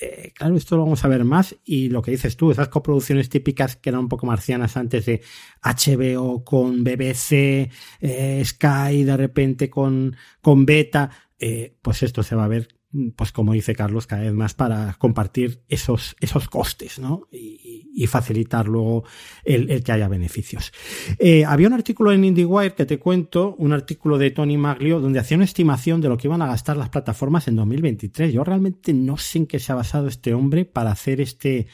eh, 0.00 0.32
claro, 0.34 0.56
esto 0.56 0.76
lo 0.76 0.84
vamos 0.84 1.04
a 1.04 1.08
ver 1.08 1.24
más 1.24 1.56
y 1.64 1.88
lo 1.88 2.02
que 2.02 2.10
dices 2.10 2.36
tú, 2.36 2.50
esas 2.50 2.68
coproducciones 2.68 3.28
típicas 3.28 3.76
que 3.76 3.90
eran 3.90 4.02
un 4.02 4.08
poco 4.08 4.26
marcianas 4.26 4.76
antes 4.76 5.06
de 5.06 5.22
HBO 5.62 6.44
con 6.44 6.84
BBC, 6.84 7.70
eh, 8.00 8.42
Sky, 8.44 9.04
de 9.04 9.16
repente 9.16 9.70
con, 9.70 10.16
con 10.40 10.66
Beta, 10.66 11.10
eh, 11.38 11.76
pues 11.82 12.02
esto 12.02 12.22
se 12.22 12.36
va 12.36 12.44
a 12.44 12.48
ver 12.48 12.75
pues 13.16 13.32
como 13.32 13.52
dice 13.52 13.74
Carlos, 13.74 14.06
cada 14.06 14.22
vez 14.22 14.32
más 14.32 14.54
para 14.54 14.94
compartir 14.98 15.62
esos, 15.68 16.16
esos 16.20 16.48
costes, 16.48 16.98
¿no? 16.98 17.28
Y, 17.30 18.06
facilitar 18.06 18.68
luego 18.68 19.02
el, 19.44 19.82
que 19.82 19.90
haya 19.90 20.06
beneficios. 20.06 20.72
Eh, 21.18 21.44
había 21.44 21.66
un 21.66 21.72
artículo 21.72 22.12
en 22.12 22.24
IndieWire 22.24 22.74
que 22.74 22.86
te 22.86 23.00
cuento, 23.00 23.56
un 23.58 23.72
artículo 23.72 24.16
de 24.16 24.30
Tony 24.30 24.56
Maglio, 24.56 25.00
donde 25.00 25.18
hacía 25.18 25.36
una 25.36 25.44
estimación 25.44 26.00
de 26.00 26.08
lo 26.08 26.16
que 26.16 26.28
iban 26.28 26.40
a 26.40 26.46
gastar 26.46 26.76
las 26.76 26.88
plataformas 26.88 27.48
en 27.48 27.56
2023. 27.56 28.32
Yo 28.32 28.44
realmente 28.44 28.92
no 28.92 29.16
sé 29.16 29.38
en 29.38 29.46
qué 29.46 29.58
se 29.58 29.72
ha 29.72 29.74
basado 29.74 30.06
este 30.06 30.34
hombre 30.34 30.64
para 30.64 30.92
hacer 30.92 31.20
este, 31.20 31.66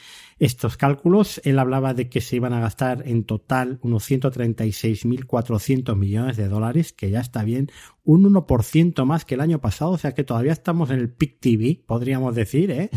estos 0.43 0.77
cálculos. 0.77 1.41
Él 1.45 1.61
hablaba 1.61 1.95
de 1.95 2.09
que 2.09 2.21
se 2.21 2.35
iban 2.35 2.53
a 2.53 2.59
gastar 2.61 3.05
en 3.07 3.23
total 3.23 3.79
unos 3.83 4.11
136.400 4.11 5.95
millones 5.95 6.37
de 6.37 6.49
dólares, 6.49 6.93
que 6.93 7.11
ya 7.11 7.21
está 7.21 7.45
bien, 7.45 7.71
un 8.05 8.25
1% 8.25 9.05
más 9.05 9.25
que 9.25 9.35
el 9.35 9.41
año 9.41 9.61
pasado, 9.61 9.93
o 9.93 9.99
sea 9.99 10.13
que 10.13 10.25
todavía 10.25 10.51
estamos 10.51 10.91
en 10.91 10.99
el 10.99 11.11
peak 11.11 11.39
TV, 11.39 11.81
podríamos 11.87 12.35
decir, 12.35 12.73
¿eh? 12.73 12.91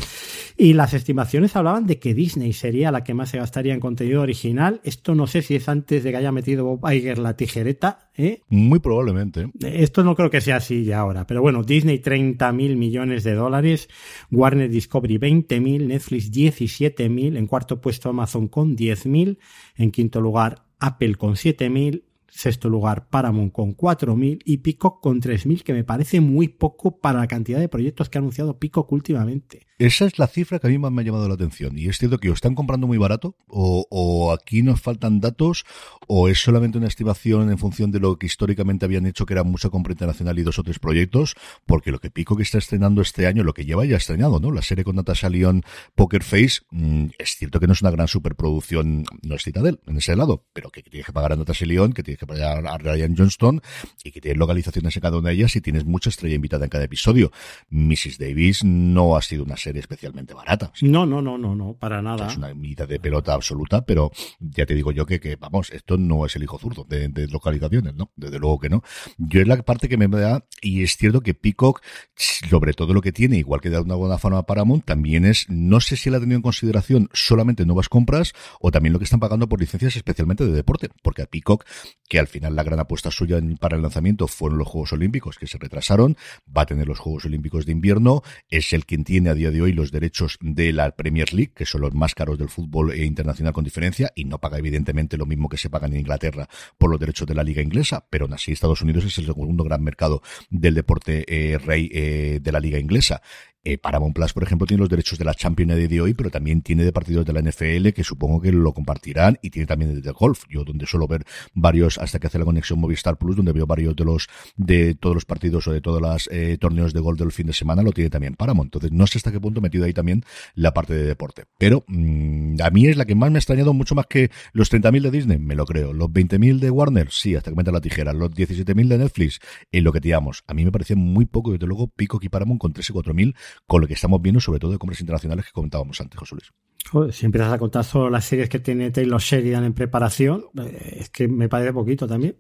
Y 0.58 0.74
las 0.74 0.94
estimaciones 0.94 1.56
hablaban 1.56 1.86
de 1.86 2.00
que 2.00 2.14
Disney 2.14 2.54
sería 2.54 2.90
la 2.90 3.04
que 3.04 3.14
más 3.14 3.30
se 3.30 3.38
gastaría 3.38 3.74
en 3.74 3.82
contenido 3.82 4.22
original. 4.22 4.80
Esto 4.84 5.14
no 5.14 5.28
sé 5.28 5.42
si 5.42 5.56
es 5.56 5.68
antes 5.68 6.04
de 6.04 6.12
que 6.12 6.18
haya 6.18 6.32
metido 6.32 6.64
Bob 6.64 6.90
Iger 6.90 7.20
la 7.20 7.36
tijereta, 7.36 8.10
¿eh? 8.16 8.42
Muy 8.48 8.80
probablemente. 8.80 9.52
Esto 9.60 10.04
no 10.04 10.16
creo 10.16 10.30
que 10.30 10.40
sea 10.40 10.56
así 10.56 10.86
ya 10.86 11.00
ahora, 11.00 11.28
pero 11.28 11.42
bueno, 11.42 11.62
Disney 11.62 12.00
30.000 12.00 12.76
millones 12.78 13.24
de 13.26 13.34
dólares, 13.34 13.90
Warner 14.32 14.70
Discovery 14.70 15.18
20.000, 15.18 15.88
Netflix 15.88 16.32
17.000, 16.32 17.35
en 17.38 17.48
cuarto 17.48 17.82
puesto 17.82 18.10
Amazon 18.10 18.48
con 18.48 18.76
10.000, 18.76 19.38
en 19.76 19.92
quinto 19.92 20.22
lugar 20.22 20.66
Apple 20.80 21.16
con 21.16 21.34
7.000, 21.34 22.04
sexto 22.28 22.70
lugar 22.70 23.10
Paramount 23.10 23.54
con 23.54 23.76
4.000 23.78 24.42
y 24.44 24.58
Peacock 24.58 25.02
con 25.02 25.22
3.000, 25.22 25.64
que 25.64 25.74
me 25.74 25.84
parece 25.84 26.20
muy 26.20 26.50
poco 26.50 27.00
para 27.00 27.20
la 27.20 27.28
cantidad 27.28 27.60
de 27.60 27.70
proyectos 27.70 28.10
que 28.10 28.18
ha 28.18 28.22
anunciado 28.22 28.60
Peacock 28.60 28.92
últimamente. 28.92 29.66
Esa 29.78 30.06
es 30.06 30.18
la 30.20 30.28
cifra 30.28 30.60
que 30.60 30.68
a 30.68 30.70
mí 30.70 30.78
más 30.78 30.90
me 30.90 31.02
ha 31.02 31.06
llamado 31.06 31.28
la 31.28 31.34
atención. 31.34 31.78
Y 31.78 31.88
es 31.88 31.98
cierto 31.98 32.18
que 32.18 32.30
o 32.30 32.34
están 32.34 32.56
comprando 32.56 32.88
muy 32.88 32.98
barato, 32.98 33.36
o, 33.48 34.34
aquí 34.34 34.64
nos 34.64 34.80
faltan 34.80 35.20
datos, 35.20 35.66
o 36.08 36.30
es 36.30 36.40
solamente 36.40 36.78
una 36.78 36.88
estimación 36.88 37.50
en 37.52 37.58
función 37.58 37.92
de 37.92 38.00
lo 38.00 38.18
que 38.18 38.26
históricamente 38.26 38.86
habían 38.86 39.06
hecho, 39.06 39.26
que 39.26 39.34
era 39.34 39.44
mucha 39.44 39.70
compra 39.70 39.92
internacional 39.92 40.40
y 40.40 40.44
dos 40.44 40.60
o 40.60 40.64
tres 40.64 40.80
proyectos, 40.80 41.36
porque 41.66 41.92
lo 41.92 42.00
que 42.00 42.10
Pico 42.10 42.38
que 42.38 42.44
está 42.44 42.58
estrenando 42.58 43.02
este 43.02 43.28
año, 43.28 43.44
lo 43.44 43.54
que 43.54 43.66
lleva 43.66 43.84
ya 43.84 43.98
estrenado, 43.98 44.40
¿no? 44.40 44.50
La 44.50 44.62
serie 44.62 44.86
con 44.86 44.96
Natasha 44.96 45.28
Lyon, 45.28 45.64
Poker 45.94 46.24
Face, 46.24 46.62
mm, 46.72 47.08
es 47.20 47.36
cierto 47.36 47.60
que 47.60 47.68
no 47.68 47.74
es 47.74 47.82
una 47.82 47.92
gran 47.92 48.08
superproducción, 48.08 49.04
no 49.24 49.36
es 49.36 49.44
Citadel 49.44 49.82
en 49.88 49.98
ese 49.98 50.16
lado, 50.16 50.46
pero 50.54 50.70
que 50.70 50.84
tienes 50.84 51.06
que 51.06 51.12
pagar 51.12 51.34
a 51.34 51.36
Natasha 51.36 51.66
Lyon, 51.66 51.92
que 51.92 52.04
tienes 52.04 52.20
que 52.20 52.28
pagar 52.28 52.66
a 52.66 52.78
Ryan 52.78 53.14
Johnston, 53.18 53.62
y 54.06 54.12
que 54.12 54.22
tienes 54.22 54.38
localizaciones 54.38 54.96
en 54.96 55.02
cada 55.02 55.18
una 55.18 55.30
de 55.30 55.36
ellas 55.36 55.56
y 55.58 55.60
tienes 55.60 55.84
mucha 55.84 56.10
estrella 56.10 56.36
invitada 56.36 56.64
en 56.64 56.70
cada 56.70 56.86
episodio. 56.86 57.34
Mrs. 57.70 58.18
Davis 58.20 58.64
no 58.64 59.18
ha 59.18 59.22
sido 59.22 59.44
una 59.44 59.58
especialmente 59.76 60.34
barata. 60.34 60.72
No, 60.82 61.06
no, 61.06 61.22
no, 61.22 61.38
no, 61.38 61.56
no, 61.56 61.74
para 61.74 62.02
nada. 62.02 62.28
Es 62.28 62.38
una 62.38 62.54
mitad 62.54 62.88
de 62.88 63.00
pelota 63.00 63.34
absoluta, 63.34 63.86
pero 63.86 64.12
ya 64.40 64.66
te 64.66 64.76
digo 64.76 64.92
yo 64.92 65.06
que, 65.06 65.20
que 65.20 65.36
vamos, 65.36 65.70
esto 65.72 65.98
no 65.98 66.26
es 66.26 66.36
el 66.36 66.44
hijo 66.44 66.58
zurdo 66.58 66.86
de, 66.88 67.08
de, 67.10 67.28
localizaciones, 67.28 67.96
¿no? 67.96 68.12
Desde 68.16 68.40
luego 68.40 68.60
que 68.60 68.70
no. 68.70 68.84
Yo 69.18 69.42
es 69.42 69.48
la 69.48 69.62
parte 69.64 69.90
que 69.90 69.98
me 69.98 70.08
da, 70.08 70.46
y 70.62 70.84
es 70.84 70.98
cierto 70.98 71.22
que 71.22 71.34
Peacock, 71.34 71.82
sobre 72.16 72.74
todo 72.74 72.94
lo 72.94 73.02
que 73.02 73.12
tiene, 73.12 73.38
igual 73.38 73.62
que 73.62 73.70
de 73.70 73.80
una 73.80 73.96
buena 73.96 74.18
forma 74.18 74.44
Paramount, 74.44 74.86
también 74.86 75.26
es, 75.26 75.46
no 75.50 75.80
sé 75.80 75.98
si 75.98 76.10
él 76.10 76.16
ha 76.16 76.20
tenido 76.20 76.38
en 76.38 76.42
consideración 76.42 77.10
solamente 77.14 77.66
nuevas 77.66 77.90
compras 77.90 78.34
o 78.60 78.72
también 78.72 78.94
lo 78.94 79.00
que 79.00 79.06
están 79.06 79.20
pagando 79.20 79.50
por 79.50 79.60
licencias 79.60 79.96
especialmente 79.96 80.46
de 80.46 80.52
deporte, 80.52 80.90
porque 81.02 81.24
a 81.24 81.26
Peacock 81.26 81.66
que 82.08 82.20
al 82.20 82.28
final 82.28 82.56
la 82.56 82.64
gran 82.64 82.80
apuesta 82.80 83.12
suya 83.12 83.40
para 83.60 83.76
el 83.76 83.82
lanzamiento 83.82 84.28
fueron 84.28 84.60
los 84.60 84.68
Juegos 84.68 84.94
Olímpicos, 84.94 85.38
que 85.38 85.48
se 85.48 85.58
retrasaron, 85.58 86.18
va 86.56 86.64
a 86.64 86.66
tener 86.66 86.88
los 86.88 87.00
Juegos 87.00 87.26
Olímpicos 87.26 87.66
de 87.66 87.72
invierno, 87.72 88.22
es 88.50 88.74
el 88.74 88.86
quien 88.86 89.04
tiene 89.04 89.30
a 89.30 89.34
día 89.34 89.52
de 89.52 89.55
hoy 89.62 89.74
los 89.74 89.92
derechos 89.92 90.38
de 90.42 90.74
la 90.74 90.92
Premier 90.92 91.34
League, 91.34 91.52
que 91.56 91.66
son 91.66 91.82
los 91.82 91.94
más 91.94 92.16
caros 92.16 92.38
del 92.38 92.50
fútbol 92.50 92.96
internacional 92.96 93.54
con 93.54 93.64
diferencia, 93.64 94.12
y 94.16 94.26
no 94.26 94.40
paga 94.40 94.58
evidentemente 94.58 95.18
lo 95.18 95.26
mismo 95.26 95.50
que 95.50 95.58
se 95.58 95.70
paga 95.70 95.88
en 95.88 95.98
Inglaterra 95.98 96.48
por 96.78 96.90
los 96.90 97.00
derechos 97.00 97.28
de 97.28 97.36
la 97.36 97.44
Liga 97.44 97.62
Inglesa, 97.62 98.06
pero 98.10 98.26
aún 98.26 98.34
así 98.34 98.52
Estados 98.52 98.82
Unidos 98.82 99.06
es 99.06 99.18
el 99.18 99.26
segundo 99.26 99.64
gran 99.64 99.84
mercado 99.84 100.22
del 100.50 100.74
deporte 100.74 101.26
eh, 101.28 101.58
rey 101.58 101.90
eh, 101.92 102.40
de 102.42 102.52
la 102.52 102.60
Liga 102.60 102.80
Inglesa. 102.80 103.22
Eh, 103.66 103.80
Paramount 103.80 104.16
Plus, 104.16 104.32
por 104.32 104.44
ejemplo, 104.44 104.68
tiene 104.68 104.82
los 104.82 104.90
derechos 104.90 105.18
de 105.18 105.26
la 105.26 105.34
Champions 105.34 105.76
de 105.76 106.02
hoy, 106.02 106.14
pero 106.14 106.30
también 106.30 106.62
tiene 106.62 106.84
de 106.84 106.94
partidos 106.94 107.26
de 107.26 107.34
la 107.34 107.42
NFL 107.42 107.90
que 107.90 108.04
supongo 108.04 108.40
que 108.40 108.52
lo 108.52 108.74
compartirán 108.74 109.40
y 109.42 109.50
tiene 109.50 109.66
también 109.66 110.00
de 110.00 110.12
golf. 110.12 110.44
Yo 110.50 110.64
donde 110.64 110.86
suelo 110.86 111.08
ver 111.08 111.26
varios, 111.54 111.98
hasta 111.98 112.20
que 112.20 112.28
hace 112.28 112.38
la 112.38 112.46
conexión 112.46 112.80
Movistar 112.80 113.18
Plus, 113.18 113.36
donde 113.36 113.54
veo 113.54 113.66
varios 113.66 113.96
de 113.96 114.06
los 114.06 114.28
de 114.56 114.94
todos 114.94 115.16
los 115.16 115.26
partidos 115.26 115.68
o 115.68 115.72
de 115.72 115.82
todos 115.82 116.00
los 116.00 116.30
eh, 116.32 116.58
torneos 116.60 116.94
de 116.94 117.00
golf 117.00 117.20
del 117.20 117.32
fin 117.32 117.48
de 117.48 117.54
semana, 117.54 117.82
lo 117.82 117.92
tiene 117.92 118.12
también 118.12 118.36
Paramount. 118.36 118.68
Entonces 118.68 118.92
no 118.92 119.08
sé 119.08 119.18
hasta 119.18 119.32
qué 119.32 119.40
punto 119.40 119.62
metido 119.62 119.86
ahí 119.86 119.94
también 119.94 120.24
la 120.54 120.74
parte 120.74 120.94
de 120.94 121.04
deporte. 121.04 121.46
Pero 121.58 121.84
mm, 121.88 122.62
a 122.62 122.70
mí 122.70 122.86
es 122.86 122.98
la 122.98 123.06
que 123.06 123.16
más 123.16 123.32
me 123.32 123.38
ha 123.38 123.40
extrañado 123.40 123.74
mucho 123.74 123.96
más 123.96 124.06
que 124.06 124.30
los 124.54 124.72
30.000 124.72 125.02
de 125.02 125.12
Disney, 125.12 125.40
me 125.40 125.56
lo 125.56 125.66
creo. 125.66 125.92
Los 125.92 126.10
20.000 126.10 126.60
de 126.60 126.70
Warner, 126.70 127.10
sí, 127.10 127.36
hasta 127.36 127.50
que 127.50 127.58
meta 127.58 127.72
la 127.72 127.82
tijera. 127.82 128.14
Los 128.14 128.30
17.000 128.30 128.88
de 128.88 128.98
Netflix, 129.00 129.40
en 129.72 129.84
lo 129.84 129.92
que 129.92 130.02
tiramos. 130.02 130.44
A 130.48 130.54
mí 130.54 130.64
me 130.64 130.72
parecía 130.72 130.96
muy 130.96 131.26
poco, 131.26 131.52
desde 131.52 131.66
luego, 131.66 131.88
pico 131.88 132.18
aquí 132.18 132.30
Paramount 132.30 132.62
con 132.62 132.74
3 132.74 132.90
y 132.90 132.94
4.000, 132.94 133.36
con 133.68 133.82
lo 133.82 133.88
que 133.88 133.94
estamos 133.94 134.22
viendo 134.22 134.40
sobre 134.40 134.60
todo 134.60 134.72
de 134.72 134.78
compras 134.78 135.00
internacionales 135.02 135.46
que 135.46 135.52
comentábamos 135.52 136.00
antes, 136.02 136.20
José 136.20 136.36
Luis. 136.36 137.16
si 137.16 137.26
empiezas 137.26 137.54
a 137.54 137.58
contar 137.58 137.84
solo 137.84 138.10
las 138.10 138.26
series 138.26 138.50
que 138.50 138.60
tiene 138.60 138.92
Taylor 138.92 139.22
Sheridan 139.22 139.64
en 139.64 139.74
preparación, 139.74 140.46
eh, 140.62 140.98
es 141.02 141.10
que 141.10 141.28
me 141.28 141.50
parece 141.50 141.74
poquito 141.74 142.08
también. 142.08 142.36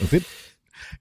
En 0.00 0.06
fin. 0.06 0.22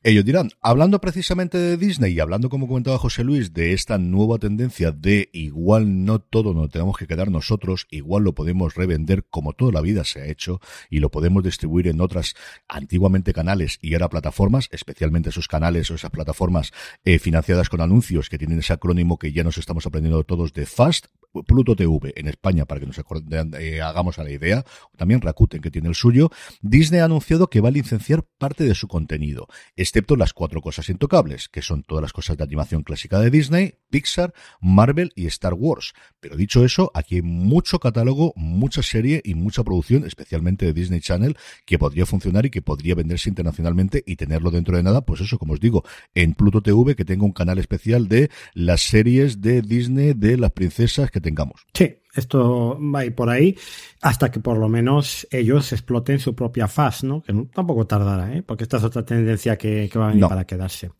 Ellos 0.03 0.25
dirán, 0.25 0.49
hablando 0.61 0.99
precisamente 1.01 1.57
de 1.57 1.77
Disney 1.77 2.13
y 2.13 2.19
hablando, 2.19 2.49
como 2.49 2.67
comentaba 2.67 2.97
José 2.97 3.23
Luis, 3.23 3.53
de 3.53 3.73
esta 3.73 3.97
nueva 3.97 4.37
tendencia 4.37 4.91
de 4.91 5.29
igual 5.33 6.05
no 6.05 6.19
todo 6.19 6.53
nos 6.53 6.69
tenemos 6.69 6.97
que 6.97 7.07
quedar 7.07 7.31
nosotros, 7.31 7.87
igual 7.91 8.23
lo 8.23 8.33
podemos 8.33 8.75
revender 8.75 9.25
como 9.29 9.53
toda 9.53 9.71
la 9.71 9.81
vida 9.81 10.03
se 10.03 10.21
ha 10.21 10.25
hecho 10.25 10.59
y 10.89 10.99
lo 10.99 11.09
podemos 11.09 11.43
distribuir 11.43 11.87
en 11.87 12.01
otras 12.01 12.35
antiguamente 12.67 13.33
canales 13.33 13.79
y 13.81 13.93
ahora 13.93 14.09
plataformas, 14.09 14.69
especialmente 14.71 15.29
esos 15.29 15.47
canales 15.47 15.89
o 15.91 15.95
esas 15.95 16.11
plataformas 16.11 16.71
eh, 17.03 17.19
financiadas 17.19 17.69
con 17.69 17.81
anuncios 17.81 18.29
que 18.29 18.37
tienen 18.37 18.59
ese 18.59 18.73
acrónimo 18.73 19.17
que 19.17 19.31
ya 19.31 19.43
nos 19.43 19.57
estamos 19.57 19.85
aprendiendo 19.85 20.23
todos 20.23 20.53
de 20.53 20.65
FAST, 20.65 21.07
Pluto 21.43 21.75
TV 21.75 22.13
en 22.15 22.27
España, 22.27 22.65
para 22.65 22.79
que 22.79 22.87
nos 22.87 22.97
eh, 22.97 23.81
hagamos 23.81 24.19
a 24.19 24.23
la 24.23 24.31
idea, 24.31 24.63
también 24.95 25.21
Rakuten, 25.21 25.61
que 25.61 25.71
tiene 25.71 25.89
el 25.89 25.95
suyo, 25.95 26.29
Disney 26.61 26.99
ha 26.99 27.05
anunciado 27.05 27.49
que 27.49 27.61
va 27.61 27.69
a 27.69 27.71
licenciar 27.71 28.23
parte 28.37 28.63
de 28.63 28.75
su 28.75 28.87
contenido, 28.87 29.47
excepto 29.75 30.15
las 30.15 30.33
cuatro 30.33 30.61
cosas 30.61 30.89
intocables, 30.89 31.49
que 31.49 31.61
son 31.61 31.83
todas 31.83 32.01
las 32.01 32.13
cosas 32.13 32.37
de 32.37 32.43
animación 32.43 32.83
clásica 32.83 33.19
de 33.19 33.29
Disney, 33.29 33.75
Pixar, 33.89 34.33
Marvel 34.61 35.11
y 35.15 35.27
Star 35.27 35.53
Wars. 35.53 35.93
Pero 36.19 36.35
dicho 36.35 36.63
eso, 36.65 36.91
aquí 36.93 37.15
hay 37.15 37.21
mucho 37.21 37.79
catálogo, 37.79 38.33
mucha 38.35 38.81
serie 38.81 39.21
y 39.23 39.35
mucha 39.35 39.63
producción, 39.63 40.05
especialmente 40.05 40.65
de 40.65 40.73
Disney 40.73 40.99
Channel, 40.99 41.37
que 41.65 41.79
podría 41.79 42.05
funcionar 42.05 42.45
y 42.45 42.49
que 42.49 42.61
podría 42.61 42.95
venderse 42.95 43.29
internacionalmente 43.29 44.03
y 44.05 44.15
tenerlo 44.15 44.51
dentro 44.51 44.77
de 44.77 44.83
nada, 44.83 45.01
pues 45.01 45.21
eso, 45.21 45.37
como 45.37 45.53
os 45.53 45.59
digo, 45.59 45.83
en 46.15 46.33
Pluto 46.33 46.61
TV, 46.61 46.95
que 46.95 47.05
tenga 47.05 47.25
un 47.25 47.31
canal 47.31 47.59
especial 47.59 48.07
de 48.07 48.29
las 48.53 48.81
series 48.81 49.41
de 49.41 49.61
Disney 49.61 50.13
de 50.13 50.37
las 50.37 50.51
princesas 50.51 51.11
que 51.11 51.21
tengamos. 51.27 51.65
Sí, 51.73 51.97
esto 52.15 52.79
va 52.79 52.99
a 52.99 53.05
ir 53.05 53.13
por 53.13 53.29
ahí 53.29 53.57
hasta 54.01 54.31
que 54.31 54.39
por 54.39 54.57
lo 54.57 54.69
menos 54.69 55.27
ellos 55.29 55.73
exploten 55.73 56.19
su 56.19 56.35
propia 56.35 56.67
faz, 56.69 57.03
¿no? 57.03 57.21
Que 57.21 57.33
tampoco 57.53 57.85
tardará, 57.85 58.33
¿eh? 58.33 58.43
Porque 58.43 58.63
esta 58.63 58.77
es 58.77 58.83
otra 58.83 59.03
tendencia 59.03 59.57
que, 59.57 59.89
va 59.95 60.05
a 60.05 60.07
venir 60.09 60.25
para 60.27 60.45
quedarse. 60.45 60.91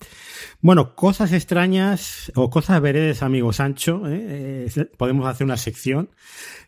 Bueno, 0.60 0.96
cosas 0.96 1.32
extrañas 1.32 2.32
o 2.36 2.50
cosas 2.50 2.82
veredes, 2.82 3.24
amigo 3.24 3.54
Sancho, 3.54 4.04
¿eh? 4.08 4.68
Eh, 4.76 4.86
podemos 4.98 5.28
hacer 5.28 5.46
una 5.46 5.58
sección. 5.58 6.10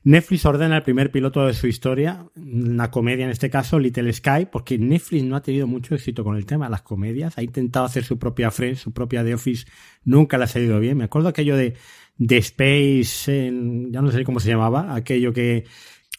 Netflix 0.04 0.45
ordena 0.45 0.78
el 0.78 0.84
primer 0.84 1.12
piloto 1.12 1.45
de 1.45 1.54
su 1.54 1.67
historia, 1.67 2.26
una 2.36 2.89
comedia 2.89 3.26
en 3.26 3.32
este 3.32 3.50
caso, 3.50 3.78
Little 3.78 4.13
Sky, 4.13 4.48
porque 4.50 4.78
Netflix 4.78 5.26
no 5.26 5.36
ha 5.36 5.41
tenido 5.41 5.67
mucho 5.67 5.95
éxito 5.95 6.24
con 6.24 6.38
el 6.38 6.45
tema 6.45 6.65
de 6.65 6.72
las 6.72 6.84
comedias. 6.84 7.38
Ha 7.38 7.43
intentado 7.43 7.86
hacer 7.86 8.06
su 8.06 8.17
propia 8.17 8.52
Friends, 8.52 8.80
su 8.80 8.93
propia 8.93 9.24
The 9.24 9.34
Office, 9.34 9.67
nunca 10.06 10.38
le 10.38 10.45
ha 10.45 10.48
salido 10.48 10.80
bien. 10.80 10.98
Me 10.98 11.04
acuerdo 11.04 11.28
aquello 11.28 11.58
de 11.58 11.76
de 12.19 12.38
Space, 12.38 13.51
ya 13.89 14.01
no 14.01 14.12
sé 14.12 14.23
cómo 14.23 14.39
se 14.39 14.49
llamaba, 14.49 14.93
aquello 14.93 15.34
que... 15.34 15.65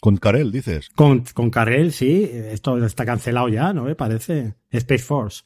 Con 0.01 0.17
Carell, 0.17 0.51
dices. 0.51 0.89
Con, 0.97 1.25
con 1.35 1.51
Carell, 1.51 1.93
sí, 1.93 2.29
esto 2.33 2.83
está 2.85 3.05
cancelado 3.05 3.51
ya, 3.51 3.75
¿no? 3.75 3.85
Me 3.85 3.95
parece. 3.95 4.55
Space 4.71 5.05
Force. 5.05 5.43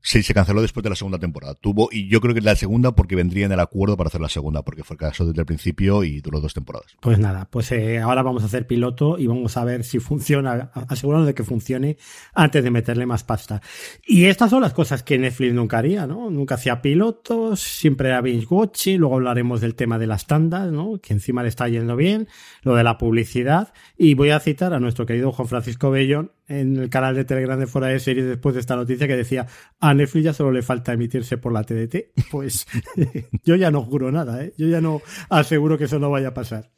Sí, 0.00 0.22
se 0.22 0.32
canceló 0.32 0.62
después 0.62 0.82
de 0.82 0.90
la 0.90 0.96
segunda 0.96 1.18
temporada. 1.18 1.54
Tuvo, 1.54 1.88
y 1.90 2.08
yo 2.08 2.20
creo 2.20 2.34
que 2.34 2.40
la 2.40 2.54
segunda 2.56 2.92
porque 2.92 3.16
vendría 3.16 3.46
en 3.46 3.52
el 3.52 3.60
acuerdo 3.60 3.96
para 3.96 4.08
hacer 4.08 4.20
la 4.20 4.28
segunda, 4.28 4.62
porque 4.62 4.84
fue 4.84 4.94
el 4.94 4.98
caso 4.98 5.26
desde 5.26 5.40
el 5.40 5.46
principio 5.46 6.04
y 6.04 6.20
duró 6.20 6.40
dos 6.40 6.54
temporadas. 6.54 6.96
Pues 7.00 7.18
nada, 7.18 7.48
pues 7.50 7.72
eh, 7.72 7.98
ahora 7.98 8.22
vamos 8.22 8.42
a 8.42 8.46
hacer 8.46 8.66
piloto 8.66 9.18
y 9.18 9.26
vamos 9.26 9.56
a 9.56 9.64
ver 9.64 9.84
si 9.84 9.98
funciona, 10.00 10.70
asegurarnos 10.88 11.26
de 11.26 11.34
que 11.34 11.44
funcione 11.44 11.96
antes 12.34 12.62
de 12.62 12.70
meterle 12.70 13.06
más 13.06 13.24
pasta. 13.24 13.60
Y 14.06 14.26
estas 14.26 14.50
son 14.50 14.62
las 14.62 14.72
cosas 14.72 15.02
que 15.02 15.18
Netflix 15.18 15.52
nunca 15.52 15.78
haría, 15.78 16.06
¿no? 16.06 16.30
Nunca 16.30 16.54
hacía 16.54 16.80
pilotos, 16.80 17.60
siempre 17.60 18.08
era 18.08 18.20
binge 18.20 18.46
watching, 18.48 18.98
luego 18.98 19.16
hablaremos 19.16 19.60
del 19.60 19.74
tema 19.74 19.98
de 19.98 20.06
las 20.06 20.26
tandas, 20.26 20.70
¿no? 20.70 21.00
Que 21.02 21.12
encima 21.12 21.42
le 21.42 21.48
está 21.48 21.68
yendo 21.68 21.96
bien, 21.96 22.28
lo 22.62 22.74
de 22.74 22.84
la 22.84 22.98
publicidad, 22.98 23.72
y 23.96 24.14
voy 24.14 24.30
a 24.30 24.40
citar 24.40 24.72
a 24.72 24.80
nuestro 24.80 25.06
querido 25.06 25.32
Juan 25.32 25.48
Francisco 25.48 25.90
Bellón, 25.90 26.32
en 26.48 26.76
el 26.76 26.90
canal 26.90 27.14
de 27.14 27.24
Telegram 27.24 27.58
de 27.58 27.66
Fuera 27.66 27.88
de 27.88 28.00
Series 28.00 28.26
después 28.26 28.54
de 28.54 28.60
esta 28.60 28.76
noticia 28.76 29.06
que 29.06 29.16
decía 29.16 29.46
a 29.78 29.94
Netflix 29.94 30.24
ya 30.24 30.32
solo 30.32 30.50
le 30.50 30.62
falta 30.62 30.92
emitirse 30.92 31.38
por 31.38 31.52
la 31.52 31.62
TDT. 31.62 32.12
Pues 32.30 32.66
yo 33.44 33.56
ya 33.56 33.70
no 33.70 33.82
juro 33.82 34.12
nada, 34.12 34.44
¿eh? 34.44 34.52
yo 34.58 34.66
ya 34.66 34.80
no 34.80 35.00
aseguro 35.30 35.78
que 35.78 35.84
eso 35.84 35.98
no 35.98 36.10
vaya 36.10 36.28
a 36.28 36.34
pasar. 36.34 36.70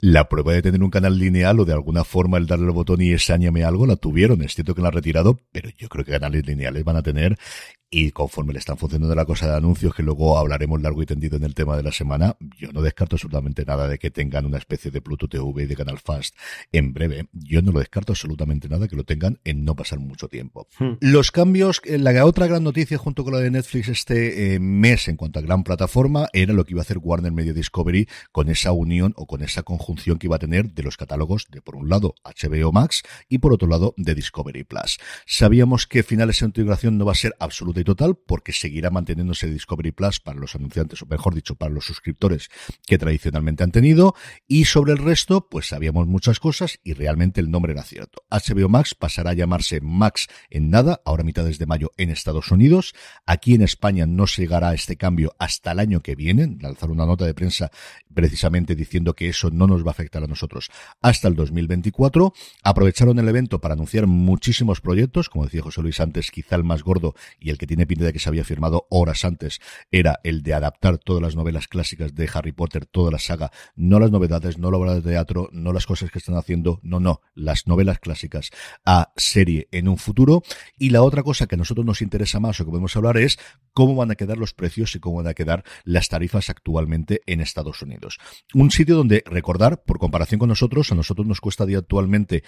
La 0.00 0.28
prueba 0.28 0.52
de 0.52 0.62
tener 0.62 0.82
un 0.82 0.90
canal 0.90 1.18
lineal 1.18 1.60
o 1.60 1.64
de 1.64 1.72
alguna 1.72 2.04
forma 2.04 2.38
el 2.38 2.46
darle 2.46 2.66
el 2.66 2.72
botón 2.72 3.00
y 3.00 3.12
ensáñame 3.12 3.64
algo 3.64 3.86
la 3.86 3.96
tuvieron. 3.96 4.42
Es 4.42 4.54
cierto 4.54 4.74
que 4.74 4.82
la 4.82 4.88
han 4.88 4.94
retirado, 4.94 5.40
pero 5.52 5.70
yo 5.78 5.88
creo 5.88 6.04
que 6.04 6.12
canales 6.12 6.46
lineales 6.46 6.84
van 6.84 6.96
a 6.96 7.02
tener 7.02 7.38
y 7.94 8.10
conforme 8.10 8.52
le 8.52 8.58
están 8.58 8.76
funcionando 8.76 9.14
la 9.14 9.24
cosa 9.24 9.46
de 9.46 9.56
anuncios, 9.56 9.94
que 9.94 10.02
luego 10.02 10.36
hablaremos 10.36 10.82
largo 10.82 11.00
y 11.00 11.06
tendido 11.06 11.36
en 11.36 11.44
el 11.44 11.54
tema 11.54 11.76
de 11.76 11.84
la 11.84 11.92
semana, 11.92 12.36
yo 12.58 12.72
no 12.72 12.82
descarto 12.82 13.14
absolutamente 13.14 13.64
nada 13.64 13.86
de 13.86 14.00
que 14.00 14.10
tengan 14.10 14.46
una 14.46 14.58
especie 14.58 14.90
de 14.90 15.00
Pluto 15.00 15.28
TV 15.28 15.62
y 15.62 15.66
de 15.66 15.76
Canal 15.76 16.00
Fast 16.00 16.34
en 16.72 16.92
breve. 16.92 17.28
Yo 17.32 17.62
no 17.62 17.70
lo 17.70 17.78
descarto 17.78 18.10
absolutamente 18.10 18.68
nada 18.68 18.88
que 18.88 18.96
lo 18.96 19.04
tengan 19.04 19.38
en 19.44 19.64
no 19.64 19.76
pasar 19.76 20.00
mucho 20.00 20.26
tiempo. 20.26 20.66
Hmm. 20.76 20.94
Los 20.98 21.30
cambios, 21.30 21.80
eh, 21.84 21.98
la 21.98 22.26
otra 22.26 22.48
gran 22.48 22.64
noticia 22.64 22.98
junto 22.98 23.22
con 23.22 23.32
la 23.32 23.38
de 23.38 23.52
Netflix 23.52 23.88
este 23.88 24.54
eh, 24.54 24.58
mes 24.58 25.06
en 25.06 25.16
cuanto 25.16 25.38
a 25.38 25.42
gran 25.42 25.62
plataforma 25.62 26.28
era 26.32 26.52
lo 26.52 26.64
que 26.64 26.72
iba 26.72 26.80
a 26.80 26.82
hacer 26.82 26.98
Warner 27.00 27.30
Media 27.30 27.52
Discovery 27.52 28.08
con 28.32 28.48
esa 28.48 28.72
unión 28.72 29.14
o 29.16 29.26
con 29.26 29.40
esa 29.42 29.62
conjunción 29.62 29.83
que 30.18 30.26
iba 30.26 30.36
a 30.36 30.38
tener 30.38 30.72
de 30.72 30.82
los 30.82 30.96
catálogos 30.96 31.46
de 31.50 31.60
por 31.60 31.76
un 31.76 31.88
lado 31.88 32.14
HBO 32.24 32.72
Max 32.72 33.02
y 33.28 33.38
por 33.38 33.52
otro 33.52 33.68
lado 33.68 33.94
de 33.96 34.14
Discovery 34.14 34.64
Plus. 34.64 34.98
Sabíamos 35.26 35.86
que 35.86 36.02
finales 36.02 36.40
de 36.40 36.46
integración 36.46 36.96
no 36.96 37.04
va 37.04 37.12
a 37.12 37.16
ser 37.16 37.34
absoluta 37.38 37.84
total, 37.84 38.16
porque 38.16 38.52
seguirá 38.52 38.90
manteniéndose 38.90 39.48
Discovery 39.48 39.92
Plus 39.92 40.20
para 40.20 40.38
los 40.38 40.54
anunciantes, 40.54 41.02
o 41.02 41.06
mejor 41.06 41.34
dicho, 41.34 41.54
para 41.56 41.72
los 41.72 41.84
suscriptores 41.84 42.48
que 42.86 42.98
tradicionalmente 42.98 43.64
han 43.64 43.72
tenido. 43.72 44.14
Y 44.46 44.64
sobre 44.64 44.92
el 44.92 44.98
resto, 44.98 45.48
pues 45.48 45.68
sabíamos 45.68 46.06
muchas 46.06 46.40
cosas 46.40 46.78
y 46.82 46.92
realmente 46.92 47.40
el 47.40 47.50
nombre 47.50 47.72
era 47.72 47.82
cierto. 47.82 48.22
HBO 48.30 48.68
Max 48.68 48.94
pasará 48.94 49.30
a 49.30 49.34
llamarse 49.34 49.80
Max 49.80 50.28
en 50.50 50.70
nada, 50.70 51.00
ahora 51.04 51.24
mitades 51.24 51.58
de 51.58 51.66
mayo 51.66 51.92
en 51.96 52.10
Estados 52.10 52.50
Unidos. 52.50 52.94
Aquí 53.26 53.54
en 53.54 53.62
España 53.62 54.06
no 54.06 54.26
se 54.26 54.42
llegará 54.42 54.70
a 54.70 54.74
este 54.74 54.96
cambio 54.96 55.34
hasta 55.38 55.72
el 55.72 55.78
año 55.78 56.00
que 56.00 56.14
viene. 56.14 56.56
Lanzar 56.60 56.90
una 56.90 57.06
nota 57.06 57.24
de 57.26 57.34
prensa 57.34 57.70
precisamente 58.12 58.74
diciendo 58.74 59.14
que 59.14 59.28
eso 59.28 59.50
no 59.50 59.66
nos 59.66 59.73
va 59.82 59.88
a 59.88 59.92
afectar 59.92 60.22
a 60.22 60.26
nosotros 60.26 60.70
hasta 61.00 61.28
el 61.28 61.34
2024. 61.34 62.32
Aprovecharon 62.62 63.18
el 63.18 63.28
evento 63.28 63.60
para 63.60 63.74
anunciar 63.74 64.06
muchísimos 64.06 64.80
proyectos, 64.80 65.28
como 65.28 65.44
decía 65.44 65.62
José 65.62 65.82
Luis 65.82 66.00
antes, 66.00 66.30
quizá 66.30 66.56
el 66.56 66.64
más 66.64 66.82
gordo 66.82 67.14
y 67.40 67.50
el 67.50 67.58
que 67.58 67.66
tiene 67.66 67.86
pinta 67.86 68.04
de 68.04 68.12
que 68.12 68.18
se 68.18 68.28
había 68.28 68.44
firmado 68.44 68.86
horas 68.90 69.24
antes, 69.24 69.60
era 69.90 70.20
el 70.22 70.42
de 70.42 70.54
adaptar 70.54 70.98
todas 70.98 71.22
las 71.22 71.36
novelas 71.36 71.68
clásicas 71.68 72.14
de 72.14 72.28
Harry 72.32 72.52
Potter, 72.52 72.86
toda 72.86 73.10
la 73.10 73.18
saga, 73.18 73.50
no 73.74 73.98
las 73.98 74.10
novedades, 74.10 74.58
no 74.58 74.70
la 74.70 74.78
obra 74.78 74.94
de 74.94 75.02
teatro, 75.02 75.48
no 75.52 75.72
las 75.72 75.86
cosas 75.86 76.10
que 76.10 76.18
están 76.18 76.36
haciendo, 76.36 76.80
no, 76.82 77.00
no, 77.00 77.20
las 77.34 77.66
novelas 77.66 77.98
clásicas 77.98 78.50
a 78.84 79.12
serie 79.16 79.68
en 79.72 79.88
un 79.88 79.98
futuro. 79.98 80.42
Y 80.78 80.90
la 80.90 81.02
otra 81.02 81.22
cosa 81.22 81.46
que 81.46 81.54
a 81.54 81.58
nosotros 81.58 81.86
nos 81.86 82.02
interesa 82.02 82.40
más 82.40 82.60
o 82.60 82.64
que 82.64 82.70
podemos 82.70 82.96
hablar 82.96 83.16
es 83.16 83.38
cómo 83.72 83.94
van 83.96 84.10
a 84.10 84.14
quedar 84.14 84.38
los 84.38 84.54
precios 84.54 84.94
y 84.94 85.00
cómo 85.00 85.16
van 85.16 85.28
a 85.28 85.34
quedar 85.34 85.64
las 85.84 86.08
tarifas 86.08 86.50
actualmente 86.50 87.22
en 87.26 87.40
Estados 87.40 87.82
Unidos. 87.82 88.18
Un 88.52 88.70
sitio 88.70 88.96
donde, 88.96 89.22
recordad 89.26 89.63
por 89.70 89.98
comparación 89.98 90.38
con 90.38 90.48
nosotros, 90.48 90.92
a 90.92 90.94
nosotros 90.94 91.26
nos 91.26 91.40
cuesta 91.40 91.64
día 91.64 91.78
actualmente 91.78 92.42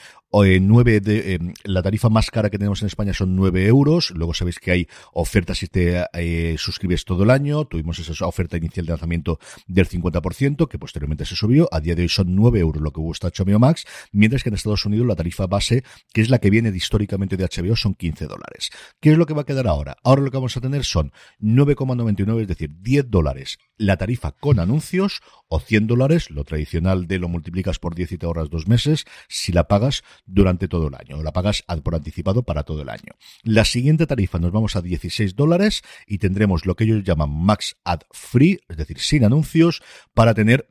eh, 0.44 0.60
9 0.60 1.00
de, 1.00 1.34
eh, 1.34 1.38
la 1.64 1.82
tarifa 1.82 2.08
más 2.08 2.30
cara 2.30 2.50
que 2.50 2.58
tenemos 2.58 2.82
en 2.82 2.88
España 2.88 3.14
son 3.14 3.34
9 3.36 3.66
euros. 3.66 4.10
Luego 4.10 4.34
sabéis 4.34 4.58
que 4.58 4.70
hay 4.70 4.88
ofertas 5.12 5.58
si 5.58 5.66
te 5.66 6.04
eh, 6.12 6.56
suscribes 6.58 7.04
todo 7.04 7.22
el 7.22 7.30
año. 7.30 7.64
Tuvimos 7.64 7.98
esa 7.98 8.26
oferta 8.26 8.56
inicial 8.56 8.86
de 8.86 8.90
lanzamiento 8.90 9.38
del 9.66 9.88
50%, 9.88 10.68
que 10.68 10.78
posteriormente 10.78 11.24
se 11.24 11.36
subió. 11.36 11.68
A 11.72 11.80
día 11.80 11.94
de 11.94 12.02
hoy 12.02 12.08
son 12.08 12.34
9 12.34 12.60
euros 12.60 12.82
lo 12.82 12.92
que 12.92 13.00
cuesta 13.00 13.28
HBO 13.28 13.58
Max, 13.58 13.84
mientras 14.12 14.42
que 14.42 14.50
en 14.50 14.54
Estados 14.54 14.84
Unidos 14.84 15.06
la 15.06 15.16
tarifa 15.16 15.46
base, 15.46 15.84
que 16.12 16.20
es 16.20 16.30
la 16.30 16.38
que 16.38 16.50
viene 16.50 16.68
históricamente 16.74 17.36
de 17.36 17.44
HBO, 17.44 17.76
son 17.76 17.94
15 17.94 18.26
dólares. 18.26 18.70
¿Qué 19.00 19.12
es 19.12 19.18
lo 19.18 19.26
que 19.26 19.34
va 19.34 19.42
a 19.42 19.46
quedar 19.46 19.66
ahora? 19.66 19.96
Ahora 20.04 20.22
lo 20.22 20.30
que 20.30 20.36
vamos 20.36 20.56
a 20.56 20.60
tener 20.60 20.84
son 20.84 21.12
9,99, 21.40 22.42
es 22.42 22.48
decir, 22.48 22.70
10 22.80 23.10
dólares 23.10 23.58
la 23.78 23.96
tarifa 23.96 24.32
con 24.32 24.58
anuncios 24.58 25.20
o 25.48 25.60
100 25.60 25.86
dólares, 25.86 26.30
lo 26.30 26.44
tradicional 26.44 27.05
de 27.06 27.18
lo 27.18 27.28
multiplicas 27.28 27.78
por 27.78 27.94
10 27.94 28.12
y 28.12 28.18
te 28.18 28.26
dos 28.26 28.66
meses, 28.66 29.04
si 29.28 29.52
la 29.52 29.68
pagas 29.68 30.02
durante 30.24 30.68
todo 30.68 30.88
el 30.88 30.94
año, 30.94 31.18
o 31.18 31.22
la 31.22 31.32
pagas 31.32 31.64
por 31.82 31.94
anticipado 31.94 32.42
para 32.42 32.64
todo 32.64 32.82
el 32.82 32.88
año. 32.88 33.14
La 33.42 33.64
siguiente 33.64 34.06
tarifa 34.06 34.38
nos 34.38 34.52
vamos 34.52 34.76
a 34.76 34.82
16 34.82 35.36
dólares 35.36 35.82
y 36.06 36.18
tendremos 36.18 36.66
lo 36.66 36.74
que 36.74 36.84
ellos 36.84 37.04
llaman 37.04 37.30
Max 37.30 37.76
Ad 37.84 38.00
Free, 38.10 38.60
es 38.68 38.76
decir, 38.76 38.98
sin 38.98 39.24
anuncios, 39.24 39.82
para 40.14 40.34
tener 40.34 40.68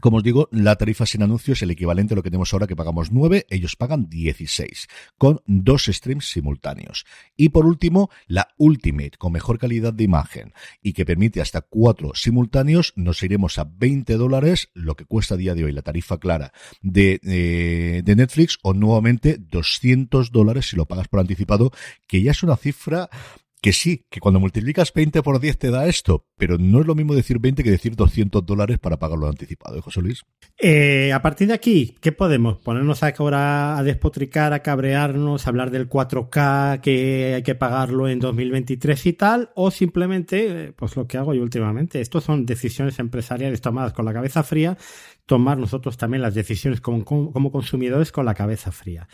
como 0.00 0.18
os 0.18 0.22
digo, 0.22 0.48
la 0.50 0.76
tarifa 0.76 1.06
sin 1.06 1.22
anuncios 1.22 1.58
es 1.58 1.62
el 1.62 1.70
equivalente 1.70 2.14
a 2.14 2.16
lo 2.16 2.22
que 2.22 2.30
tenemos 2.30 2.52
ahora 2.52 2.66
que 2.66 2.76
pagamos 2.76 3.12
9, 3.12 3.46
ellos 3.48 3.76
pagan 3.76 4.08
16, 4.08 4.88
con 5.16 5.40
dos 5.46 5.86
streams 5.86 6.28
simultáneos. 6.30 7.06
Y 7.36 7.48
por 7.48 7.66
último, 7.66 8.10
la 8.26 8.48
Ultimate, 8.58 9.12
con 9.18 9.32
mejor 9.32 9.58
calidad 9.58 9.92
de 9.92 10.04
imagen 10.04 10.52
y 10.82 10.92
que 10.92 11.06
permite 11.06 11.40
hasta 11.40 11.62
cuatro 11.62 12.12
simultáneos, 12.14 12.92
nos 12.96 13.22
iremos 13.22 13.58
a 13.58 13.64
20 13.64 14.14
dólares, 14.16 14.70
lo 14.74 14.96
que 14.96 15.04
cuesta 15.06 15.34
a 15.34 15.38
día 15.38 15.54
de 15.54 15.64
hoy 15.64 15.72
la 15.72 15.82
tarifa 15.82 16.18
clara 16.18 16.52
de, 16.82 17.20
eh, 17.22 18.02
de 18.04 18.16
Netflix, 18.16 18.58
o 18.62 18.74
nuevamente 18.74 19.38
200 19.38 20.30
dólares 20.30 20.68
si 20.68 20.76
lo 20.76 20.86
pagas 20.86 21.08
por 21.08 21.20
anticipado, 21.20 21.70
que 22.06 22.22
ya 22.22 22.32
es 22.32 22.42
una 22.42 22.56
cifra 22.56 23.08
que 23.60 23.72
sí, 23.72 24.06
que 24.10 24.20
cuando 24.20 24.40
multiplicas 24.40 24.92
20 24.92 25.22
por 25.22 25.40
10 25.40 25.58
te 25.58 25.70
da 25.70 25.86
esto, 25.86 26.26
pero 26.36 26.58
no 26.58 26.80
es 26.80 26.86
lo 26.86 26.94
mismo 26.94 27.14
decir 27.14 27.38
20 27.38 27.64
que 27.64 27.70
decir 27.70 27.96
200 27.96 28.44
dólares 28.44 28.78
para 28.78 28.98
pagarlo 28.98 29.28
anticipado, 29.28 29.76
¿eh, 29.76 29.80
José 29.80 30.02
Luis? 30.02 30.22
Eh, 30.58 31.12
a 31.12 31.22
partir 31.22 31.48
de 31.48 31.54
aquí, 31.54 31.96
¿qué 32.00 32.12
podemos? 32.12 32.58
¿Ponernos 32.58 33.02
ahora 33.02 33.76
a 33.78 33.82
despotricar, 33.82 34.52
a 34.52 34.62
cabrearnos, 34.62 35.46
a 35.46 35.50
hablar 35.50 35.70
del 35.70 35.88
4K, 35.88 36.80
que 36.80 37.34
hay 37.36 37.42
que 37.42 37.54
pagarlo 37.54 38.08
en 38.08 38.20
2023 38.20 39.06
y 39.06 39.12
tal? 39.14 39.50
¿O 39.54 39.70
simplemente, 39.70 40.66
eh, 40.66 40.72
pues 40.72 40.96
lo 40.96 41.06
que 41.06 41.18
hago 41.18 41.34
yo 41.34 41.42
últimamente? 41.42 42.00
Estos 42.00 42.24
son 42.24 42.46
decisiones 42.46 42.98
empresariales 42.98 43.60
tomadas 43.60 43.92
con 43.92 44.04
la 44.04 44.12
cabeza 44.12 44.42
fría 44.42 44.76
tomar 45.26 45.58
nosotros 45.58 45.96
también 45.96 46.22
las 46.22 46.34
decisiones 46.34 46.80
como, 46.80 47.04
como, 47.04 47.52
consumidores 47.52 48.12
con 48.12 48.24
la 48.24 48.34
cabeza 48.34 48.70
fría. 48.70 49.08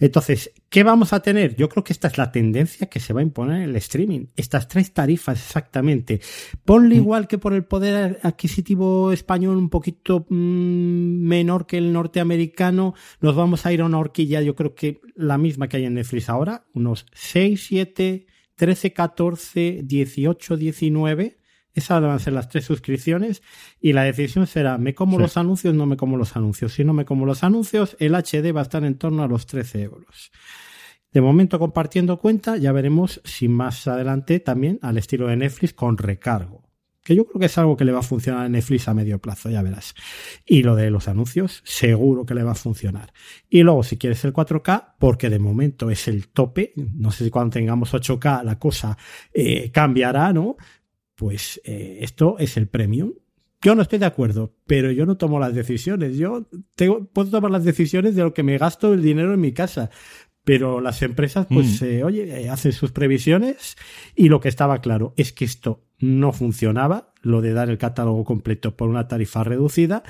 Entonces, 0.00 0.50
¿qué 0.70 0.82
vamos 0.82 1.12
a 1.12 1.20
tener? 1.20 1.54
Yo 1.56 1.68
creo 1.68 1.84
que 1.84 1.92
esta 1.92 2.08
es 2.08 2.16
la 2.16 2.32
tendencia 2.32 2.88
que 2.88 3.00
se 3.00 3.12
va 3.12 3.20
a 3.20 3.22
imponer 3.22 3.62
en 3.62 3.70
el 3.70 3.76
streaming. 3.76 4.26
Estas 4.34 4.66
tres 4.66 4.92
tarifas 4.92 5.38
exactamente. 5.38 6.20
Ponle 6.64 6.94
mm. 6.94 6.98
igual 6.98 7.28
que 7.28 7.36
por 7.36 7.52
el 7.52 7.64
poder 7.64 8.18
adquisitivo 8.22 9.12
español 9.12 9.58
un 9.58 9.68
poquito 9.68 10.26
mmm, 10.28 11.26
menor 11.26 11.66
que 11.66 11.76
el 11.76 11.92
norteamericano, 11.92 12.94
nos 13.20 13.36
vamos 13.36 13.66
a 13.66 13.72
ir 13.72 13.82
a 13.82 13.84
una 13.84 13.98
horquilla, 13.98 14.40
yo 14.40 14.54
creo 14.54 14.74
que 14.74 15.00
la 15.14 15.36
misma 15.36 15.68
que 15.68 15.76
hay 15.76 15.84
en 15.84 15.94
Netflix 15.94 16.30
ahora, 16.30 16.64
unos 16.72 17.06
6, 17.12 17.66
7, 17.68 18.26
13, 18.56 18.92
14, 18.92 19.80
18, 19.84 20.56
19 20.56 21.37
esas 21.78 22.02
van 22.02 22.10
a 22.12 22.18
ser 22.18 22.34
las 22.34 22.48
tres 22.48 22.64
suscripciones 22.64 23.42
y 23.80 23.92
la 23.92 24.04
decisión 24.04 24.46
será, 24.46 24.78
¿me 24.78 24.94
como 24.94 25.16
sí. 25.16 25.22
los 25.22 25.36
anuncios? 25.36 25.74
No 25.74 25.86
me 25.86 25.96
como 25.96 26.16
los 26.16 26.36
anuncios. 26.36 26.74
Si 26.74 26.84
no 26.84 26.92
me 26.92 27.04
como 27.04 27.26
los 27.26 27.42
anuncios, 27.42 27.96
el 27.98 28.14
HD 28.14 28.54
va 28.54 28.60
a 28.60 28.62
estar 28.62 28.84
en 28.84 28.96
torno 28.96 29.22
a 29.22 29.28
los 29.28 29.46
13 29.46 29.82
euros. 29.82 30.30
De 31.12 31.22
momento 31.22 31.58
compartiendo 31.58 32.18
cuenta, 32.18 32.56
ya 32.58 32.72
veremos 32.72 33.20
si 33.24 33.48
más 33.48 33.88
adelante 33.88 34.40
también 34.40 34.78
al 34.82 34.98
estilo 34.98 35.26
de 35.26 35.36
Netflix 35.36 35.72
con 35.72 35.96
recargo. 35.96 36.68
Que 37.02 37.14
yo 37.14 37.24
creo 37.24 37.40
que 37.40 37.46
es 37.46 37.56
algo 37.56 37.74
que 37.74 37.86
le 37.86 37.92
va 37.92 38.00
a 38.00 38.02
funcionar 38.02 38.44
a 38.44 38.48
Netflix 38.50 38.86
a 38.86 38.92
medio 38.92 39.18
plazo, 39.18 39.48
ya 39.48 39.62
verás. 39.62 39.94
Y 40.44 40.62
lo 40.62 40.76
de 40.76 40.90
los 40.90 41.08
anuncios, 41.08 41.62
seguro 41.64 42.26
que 42.26 42.34
le 42.34 42.42
va 42.42 42.52
a 42.52 42.54
funcionar. 42.54 43.14
Y 43.48 43.62
luego, 43.62 43.82
si 43.82 43.96
quieres 43.96 44.22
el 44.26 44.34
4K, 44.34 44.96
porque 44.98 45.30
de 45.30 45.38
momento 45.38 45.90
es 45.90 46.06
el 46.06 46.28
tope, 46.28 46.74
no 46.76 47.10
sé 47.10 47.24
si 47.24 47.30
cuando 47.30 47.54
tengamos 47.54 47.94
8K 47.94 48.44
la 48.44 48.58
cosa 48.58 48.98
eh, 49.32 49.70
cambiará, 49.72 50.34
¿no? 50.34 50.58
Pues 51.18 51.60
eh, 51.64 51.98
esto 52.02 52.36
es 52.38 52.56
el 52.56 52.68
premium. 52.68 53.12
Yo 53.60 53.74
no 53.74 53.82
estoy 53.82 53.98
de 53.98 54.06
acuerdo, 54.06 54.54
pero 54.68 54.92
yo 54.92 55.04
no 55.04 55.16
tomo 55.16 55.40
las 55.40 55.52
decisiones. 55.52 56.16
Yo 56.16 56.48
tengo, 56.76 57.06
puedo 57.06 57.28
tomar 57.28 57.50
las 57.50 57.64
decisiones 57.64 58.14
de 58.14 58.22
lo 58.22 58.32
que 58.32 58.44
me 58.44 58.56
gasto 58.56 58.94
el 58.94 59.02
dinero 59.02 59.34
en 59.34 59.40
mi 59.40 59.50
casa. 59.50 59.90
Pero 60.44 60.80
las 60.80 61.02
empresas, 61.02 61.48
pues, 61.50 61.82
mm. 61.82 61.84
eh, 61.84 62.04
oye, 62.04 62.40
eh, 62.40 62.48
hacen 62.48 62.70
sus 62.70 62.92
previsiones 62.92 63.74
y 64.14 64.28
lo 64.28 64.40
que 64.40 64.48
estaba 64.48 64.80
claro 64.80 65.12
es 65.16 65.32
que 65.32 65.44
esto 65.44 65.82
no 65.98 66.32
funcionaba, 66.32 67.12
lo 67.20 67.42
de 67.42 67.52
dar 67.52 67.68
el 67.68 67.78
catálogo 67.78 68.22
completo 68.22 68.76
por 68.76 68.88
una 68.88 69.08
tarifa 69.08 69.42
reducida 69.42 70.04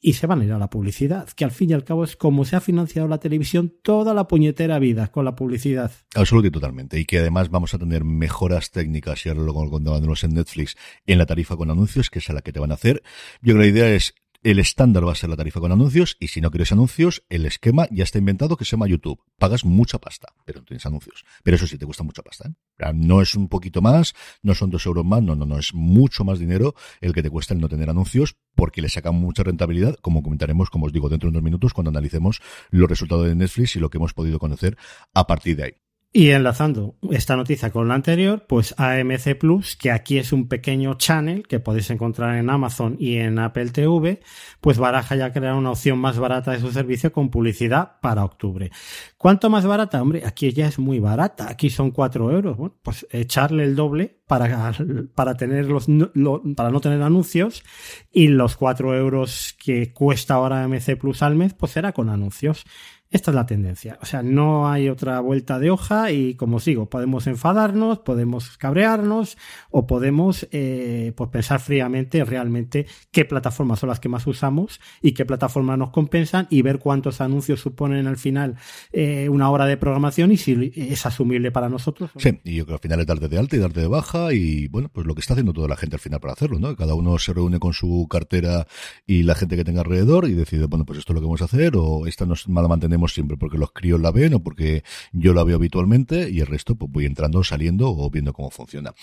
y 0.00 0.14
se 0.14 0.26
van 0.26 0.40
a 0.40 0.44
ir 0.44 0.52
a 0.52 0.58
la 0.58 0.70
publicidad, 0.70 1.28
que 1.28 1.44
al 1.44 1.50
fin 1.50 1.70
y 1.70 1.72
al 1.74 1.84
cabo 1.84 2.04
es 2.04 2.16
como 2.16 2.44
se 2.44 2.56
ha 2.56 2.60
financiado 2.60 3.06
la 3.06 3.18
televisión 3.18 3.74
toda 3.82 4.14
la 4.14 4.26
puñetera 4.26 4.78
vida 4.78 5.08
con 5.08 5.24
la 5.24 5.36
publicidad. 5.36 5.92
Absolutamente 6.14 6.54
totalmente. 6.54 6.98
Y 6.98 7.04
que 7.04 7.18
además 7.18 7.50
vamos 7.50 7.74
a 7.74 7.78
tener 7.78 8.04
mejoras 8.04 8.70
técnicas, 8.70 9.24
y 9.26 9.28
ahora 9.28 9.42
lo 9.42 9.54
contábamos 9.54 10.24
en 10.24 10.34
Netflix, 10.34 10.76
en 11.06 11.18
la 11.18 11.26
tarifa 11.26 11.56
con 11.56 11.70
anuncios, 11.70 12.10
que 12.10 12.18
es 12.20 12.28
la 12.28 12.40
que 12.40 12.52
te 12.52 12.60
van 12.60 12.70
a 12.70 12.74
hacer. 12.74 13.02
Yo 13.42 13.54
creo 13.54 13.56
que 13.56 13.62
la 13.62 13.66
idea 13.66 13.94
es 13.94 14.14
el 14.42 14.58
estándar 14.58 15.06
va 15.06 15.12
a 15.12 15.16
ser 15.16 15.28
la 15.28 15.36
tarifa 15.36 15.60
con 15.60 15.70
anuncios 15.70 16.16
y 16.18 16.28
si 16.28 16.40
no 16.40 16.50
quieres 16.50 16.72
anuncios, 16.72 17.22
el 17.28 17.44
esquema 17.44 17.86
ya 17.90 18.04
está 18.04 18.18
inventado 18.18 18.56
que 18.56 18.64
se 18.64 18.72
llama 18.72 18.88
YouTube. 18.88 19.20
Pagas 19.38 19.64
mucha 19.64 19.98
pasta, 19.98 20.28
pero 20.44 20.60
no 20.60 20.64
tienes 20.64 20.86
anuncios. 20.86 21.24
Pero 21.42 21.56
eso 21.56 21.66
sí, 21.66 21.76
te 21.76 21.84
cuesta 21.84 22.04
mucha 22.04 22.22
pasta. 22.22 22.48
¿eh? 22.48 22.92
No 22.94 23.20
es 23.20 23.34
un 23.34 23.48
poquito 23.48 23.82
más, 23.82 24.14
no 24.42 24.54
son 24.54 24.70
dos 24.70 24.86
euros 24.86 25.04
más, 25.04 25.22
no, 25.22 25.36
no, 25.36 25.44
no, 25.44 25.58
es 25.58 25.74
mucho 25.74 26.24
más 26.24 26.38
dinero 26.38 26.74
el 27.00 27.12
que 27.12 27.22
te 27.22 27.30
cuesta 27.30 27.54
el 27.54 27.60
no 27.60 27.68
tener 27.68 27.90
anuncios 27.90 28.36
porque 28.54 28.80
le 28.82 28.88
sacan 28.88 29.14
mucha 29.14 29.42
rentabilidad, 29.42 29.96
como 29.96 30.22
comentaremos, 30.22 30.70
como 30.70 30.86
os 30.86 30.92
digo, 30.92 31.08
dentro 31.08 31.28
de 31.28 31.32
unos 31.32 31.44
minutos 31.44 31.74
cuando 31.74 31.90
analicemos 31.90 32.40
los 32.70 32.88
resultados 32.88 33.26
de 33.26 33.34
Netflix 33.34 33.76
y 33.76 33.80
lo 33.80 33.90
que 33.90 33.98
hemos 33.98 34.14
podido 34.14 34.38
conocer 34.38 34.76
a 35.12 35.26
partir 35.26 35.56
de 35.56 35.64
ahí. 35.64 35.89
Y 36.12 36.30
enlazando 36.30 36.96
esta 37.12 37.36
noticia 37.36 37.70
con 37.70 37.86
la 37.86 37.94
anterior, 37.94 38.44
pues 38.48 38.74
AMC 38.76 39.38
Plus, 39.38 39.76
que 39.76 39.92
aquí 39.92 40.18
es 40.18 40.32
un 40.32 40.48
pequeño 40.48 40.94
channel 40.94 41.46
que 41.46 41.60
podéis 41.60 41.88
encontrar 41.90 42.34
en 42.34 42.50
Amazon 42.50 42.96
y 42.98 43.18
en 43.18 43.38
Apple 43.38 43.70
TV, 43.70 44.20
pues 44.60 44.78
baraja 44.78 45.14
ya 45.14 45.32
crear 45.32 45.54
una 45.54 45.70
opción 45.70 46.00
más 46.00 46.18
barata 46.18 46.50
de 46.50 46.58
su 46.58 46.72
servicio 46.72 47.12
con 47.12 47.30
publicidad 47.30 48.00
para 48.00 48.24
octubre. 48.24 48.72
¿Cuánto 49.18 49.50
más 49.50 49.64
barata? 49.64 50.02
Hombre, 50.02 50.24
aquí 50.26 50.52
ya 50.52 50.66
es 50.66 50.80
muy 50.80 50.98
barata, 50.98 51.48
aquí 51.48 51.70
son 51.70 51.92
4 51.92 52.32
euros. 52.32 52.56
Bueno, 52.56 52.74
pues 52.82 53.06
echarle 53.12 53.62
el 53.62 53.76
doble 53.76 54.18
para, 54.26 54.72
para, 55.14 55.36
tener 55.36 55.66
los, 55.66 55.86
lo, 55.88 56.42
para 56.56 56.70
no 56.70 56.80
tener 56.80 57.02
anuncios 57.02 57.62
y 58.10 58.26
los 58.26 58.56
4 58.56 58.96
euros 58.96 59.54
que 59.62 59.92
cuesta 59.92 60.34
ahora 60.34 60.64
AMC 60.64 60.98
Plus 60.98 61.22
al 61.22 61.36
mes, 61.36 61.54
pues 61.54 61.70
será 61.70 61.92
con 61.92 62.08
anuncios. 62.08 62.64
Esta 63.10 63.32
es 63.32 63.34
la 63.34 63.44
tendencia. 63.44 63.98
O 64.00 64.06
sea, 64.06 64.22
no 64.22 64.70
hay 64.70 64.88
otra 64.88 65.18
vuelta 65.18 65.58
de 65.58 65.68
hoja 65.70 66.12
y 66.12 66.34
como 66.34 66.60
sigo, 66.60 66.88
podemos 66.88 67.26
enfadarnos, 67.26 67.98
podemos 67.98 68.56
cabrearnos 68.56 69.36
o 69.72 69.88
podemos 69.88 70.46
eh, 70.52 71.12
pues 71.16 71.28
pensar 71.30 71.58
fríamente 71.58 72.24
realmente 72.24 72.86
qué 73.10 73.24
plataformas 73.24 73.80
son 73.80 73.88
las 73.88 73.98
que 73.98 74.08
más 74.08 74.28
usamos 74.28 74.80
y 75.02 75.10
qué 75.12 75.24
plataformas 75.24 75.76
nos 75.76 75.90
compensan 75.90 76.46
y 76.50 76.62
ver 76.62 76.78
cuántos 76.78 77.20
anuncios 77.20 77.60
suponen 77.60 78.06
al 78.06 78.16
final 78.16 78.54
eh, 78.92 79.28
una 79.28 79.50
hora 79.50 79.66
de 79.66 79.76
programación 79.76 80.30
y 80.30 80.36
si 80.36 80.72
es 80.76 81.04
asumible 81.04 81.50
para 81.50 81.68
nosotros. 81.68 82.12
Sí, 82.16 82.38
y 82.44 82.54
yo 82.54 82.64
creo 82.64 82.78
que 82.78 82.86
al 82.86 82.90
final 82.90 83.00
es 83.00 83.06
darte 83.06 83.28
de 83.28 83.38
alta 83.38 83.56
y 83.56 83.58
darte 83.58 83.80
de 83.80 83.88
baja 83.88 84.32
y 84.32 84.68
bueno, 84.68 84.88
pues 84.88 85.04
lo 85.04 85.16
que 85.16 85.20
está 85.20 85.34
haciendo 85.34 85.52
toda 85.52 85.66
la 85.66 85.76
gente 85.76 85.96
al 85.96 86.00
final 86.00 86.20
para 86.20 86.34
hacerlo, 86.34 86.60
¿no? 86.60 86.76
Cada 86.76 86.94
uno 86.94 87.18
se 87.18 87.32
reúne 87.32 87.58
con 87.58 87.72
su 87.72 88.06
cartera 88.08 88.68
y 89.04 89.24
la 89.24 89.34
gente 89.34 89.56
que 89.56 89.64
tenga 89.64 89.80
alrededor 89.80 90.28
y 90.28 90.34
decide, 90.34 90.66
bueno, 90.66 90.84
pues 90.84 91.00
esto 91.00 91.12
es 91.12 91.14
lo 91.16 91.20
que 91.20 91.26
vamos 91.26 91.42
a 91.42 91.46
hacer 91.46 91.72
o 91.74 92.06
esta 92.06 92.24
nos 92.24 92.46
la 92.46 92.68
mantenemos 92.68 92.99
siempre 93.08 93.36
porque 93.36 93.58
los 93.58 93.72
críos 93.72 94.00
la 94.00 94.10
ven 94.10 94.34
o 94.34 94.42
porque 94.42 94.84
yo 95.12 95.34
la 95.34 95.44
veo 95.44 95.56
habitualmente 95.56 96.30
y 96.30 96.40
el 96.40 96.46
resto 96.46 96.74
pues 96.74 96.90
voy 96.90 97.06
entrando, 97.06 97.42
saliendo 97.44 97.90
o 97.90 98.10
viendo 98.10 98.32
cómo 98.32 98.50
funciona. 98.50 98.94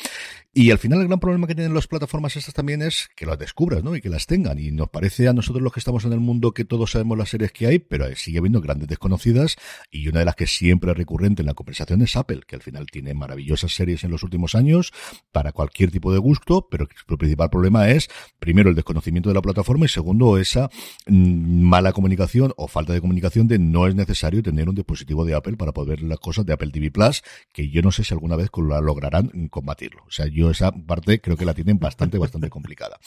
Y 0.54 0.72
al 0.72 0.78
final 0.78 1.02
el 1.02 1.08
gran 1.08 1.20
problema 1.20 1.48
que 1.48 1.56
tienen 1.56 1.74
las 1.74 1.88
plataformas 1.88 2.36
estas 2.36 2.54
también 2.54 2.82
es 2.82 3.10
que 3.16 3.26
las 3.26 3.38
descubras, 3.38 3.84
¿no? 3.84 3.96
Y 3.96 4.02
que 4.02 4.10
las 4.10 4.26
tengan. 4.26 4.60
Y 4.60 4.72
nos 4.72 4.90
parece 4.90 5.28
a 5.28 5.34
nosotros 5.34 5.62
los 5.62 5.74
que 5.74 5.80
estamos 5.80 6.06
en 6.06 6.14
el 6.14 6.20
mundo 6.20 6.54
que 6.54 6.66
todos 6.66 6.92
sabemos 6.92 7.18
las 7.18 7.30
series 7.30 7.52
que 7.52 7.68
hay, 7.68 7.80
pero 7.80 8.08
sigue 8.16 8.40
habiendo 8.40 8.62
grandes 8.62 8.88
desconocidas 8.88 9.56
y 9.92 10.08
una 10.08 10.20
de 10.20 10.26
las 10.26 10.36
que 10.36 10.48
siempre 10.48 10.92
es 10.92 10.98
recurrente 10.98 11.42
en 11.42 11.48
la 11.48 11.54
conversación 11.54 12.02
es 12.02 12.16
Apple, 12.16 12.42
que 12.48 12.56
al 12.56 12.62
final 12.62 12.88
tiene 12.88 13.14
maravillosas 13.14 13.74
series 13.74 14.04
en 14.04 14.12
los 14.12 14.24
últimos 14.24 14.56
años 14.56 14.94
para 15.32 15.52
cualquier 15.52 15.92
tipo 15.92 16.12
de 16.12 16.20
gusto, 16.20 16.68
pero 16.70 16.88
el 17.10 17.18
principal 17.18 17.50
problema 17.50 17.90
es, 17.90 18.10
primero, 18.40 18.70
el 18.70 18.76
desconocimiento 18.76 19.30
de 19.30 19.36
la 19.36 19.42
plataforma 19.42 19.86
y 19.86 19.90
segundo, 19.90 20.38
esa 20.38 20.70
mala 21.08 21.94
comunicación 21.94 22.54
o 22.58 22.68
falta 22.68 22.94
de 22.94 23.02
comunicación 23.02 23.48
de 23.48 23.60
no 23.60 23.87
es 23.88 23.96
necesario 23.96 24.44
tener 24.44 24.70
un 24.70 24.76
dispositivo 24.76 25.26
de 25.26 25.34
Apple 25.34 25.58
para 25.58 25.72
poder 25.72 25.88
ver 25.88 26.04
las 26.04 26.20
cosas 26.20 26.46
de 26.46 26.54
Apple 26.54 26.72
TV 26.72 26.92
Plus, 26.92 27.24
que 27.52 27.70
yo 27.70 27.82
no 27.82 27.92
sé 27.92 28.04
si 28.04 28.14
alguna 28.14 28.36
vez 28.36 28.50
lograrán 28.56 29.48
combatirlo. 29.50 30.04
O 30.08 30.12
sea, 30.12 30.28
yo 30.28 30.50
esa 30.50 30.72
parte 30.72 31.22
creo 31.22 31.38
que 31.38 31.46
la 31.46 31.54
tienen 31.54 31.80
bastante, 31.80 32.18
bastante 32.18 32.50
complicada. 32.50 33.00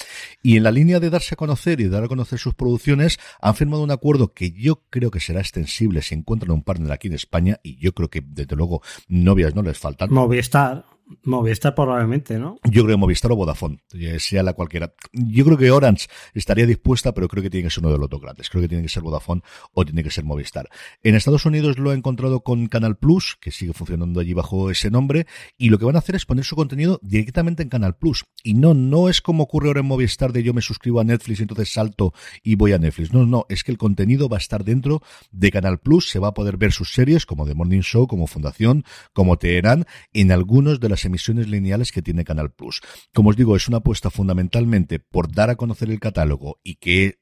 Y 0.43 0.57
en 0.57 0.63
la 0.63 0.71
línea 0.71 1.01
de 1.01 1.11
darse 1.11 1.35
a 1.35 1.37
conocer 1.37 1.81
y 1.81 1.89
dar 1.89 2.05
a 2.05 2.09
conocer 2.09 2.39
sus 2.39 2.55
producciones, 2.55 3.19
han 3.41 3.55
firmado 3.55 3.83
un 3.83 3.91
acuerdo 3.91 4.33
que 4.33 4.53
yo 4.53 4.83
creo 4.91 5.11
que 5.11 5.21
será 5.21 5.41
extensible 5.41 6.03
si 6.03 6.15
encuentran 6.15 6.53
un 6.53 6.63
partner 6.63 6.93
aquí 6.93 7.09
en 7.09 7.15
España, 7.15 7.61
y 7.63 7.77
yo 7.77 7.93
creo 7.93 8.09
que 8.09 8.23
desde 8.25 8.57
luego 8.57 8.83
novias 9.09 9.55
no 9.55 9.63
les 9.63 9.79
faltan. 9.79 10.13
Movistar. 10.13 10.85
Movistar 11.25 11.75
probablemente, 11.75 12.39
¿no? 12.39 12.59
Yo 12.65 12.85
creo 12.85 12.97
que 12.97 13.01
Movistar 13.01 13.33
o 13.33 13.37
Vodafone, 13.37 13.79
eh, 13.93 14.19
sea 14.21 14.43
la 14.43 14.53
cualquiera. 14.53 14.95
Yo 15.13 15.45
creo 15.45 15.59
que 15.59 15.71
Orange 15.71 16.07
estaría 16.35 16.67
dispuesta, 16.67 17.13
pero 17.13 17.29
creo 17.29 17.43
que 17.43 17.51
tiene 17.51 17.65
que 17.65 17.71
ser 17.71 17.83
uno 17.85 17.93
de 17.93 17.99
los 17.99 18.09
dos 18.09 18.21
grandes. 18.21 18.49
Creo 18.49 18.63
que 18.63 18.69
tiene 18.69 18.83
que 18.83 18.89
ser 18.89 19.03
Vodafone 19.03 19.43
o 19.73 19.85
tiene 19.85 20.03
que 20.03 20.11
ser 20.11 20.25
Movistar. 20.25 20.69
En 21.03 21.15
Estados 21.15 21.45
Unidos 21.47 21.79
lo 21.79 21.93
he 21.93 21.97
encontrado 21.97 22.41
con 22.41 22.67
Canal 22.67 22.97
Plus, 22.97 23.37
que 23.41 23.51
sigue 23.51 23.73
funcionando 23.73 24.21
allí 24.21 24.35
bajo 24.35 24.71
ese 24.71 24.91
nombre, 24.91 25.27
y 25.59 25.71
lo 25.71 25.79
que 25.79 25.85
van 25.85 25.97
a 25.97 25.99
hacer 26.01 26.15
es 26.15 26.27
poner 26.27 26.45
su 26.45 26.57
contenido 26.57 27.01
directamente 27.03 27.63
en 27.63 27.69
Canal 27.69 27.97
Plus. 27.97 28.25
Y 28.43 28.55
no, 28.55 28.75
no 28.75 29.09
es 29.09 29.21
como 29.21 29.45
ocurre 29.45 29.69
ahora 29.69 29.81
en 29.81 29.87
Movistar 29.87 30.33
de 30.33 30.43
yo 30.43 30.55
me 30.55 30.63
suscribo 30.63 31.01
a 31.01 31.05
Netflix 31.05 31.41
entonces 31.41 31.73
salto 31.73 32.13
y 32.43 32.55
voy 32.55 32.73
a 32.73 32.79
Netflix. 32.79 33.13
No, 33.13 33.27
no, 33.27 33.47
es 33.49 33.65
que 33.65 33.73
el 33.73 33.79
contenido 33.79 34.29
va 34.29 34.37
a 34.37 34.41
estar 34.41 34.65
dentro 34.65 35.03
de 35.31 35.51
Canal 35.51 35.79
Plus, 35.79 36.09
se 36.09 36.19
va 36.19 36.29
a 36.29 36.35
poder 36.35 36.57
ver 36.57 36.73
sus 36.73 36.93
series 36.93 37.27
como 37.27 37.47
The 37.47 37.55
Morning 37.55 37.81
Show, 37.81 38.07
como 38.07 38.27
Fundación, 38.27 38.85
como 39.13 39.37
Teherán, 39.37 39.87
en 40.13 40.33
algunos 40.33 40.81
de 40.81 40.89
las 40.89 41.00
emisiones 41.05 41.49
lineales 41.49 41.93
que 41.93 42.03
tiene 42.03 42.25
Canal 42.25 42.53
Plus. 42.53 42.81
Como 43.15 43.31
os 43.31 43.37
digo, 43.37 43.57
es 43.57 43.69
una 43.69 43.79
apuesta 43.79 44.11
fundamentalmente 44.11 44.99
por 44.99 45.33
dar 45.33 45.51
a 45.51 45.57
conocer 45.57 45.91
el 45.91 46.01
catálogo 46.01 46.61
y 46.63 46.77
que 46.77 47.19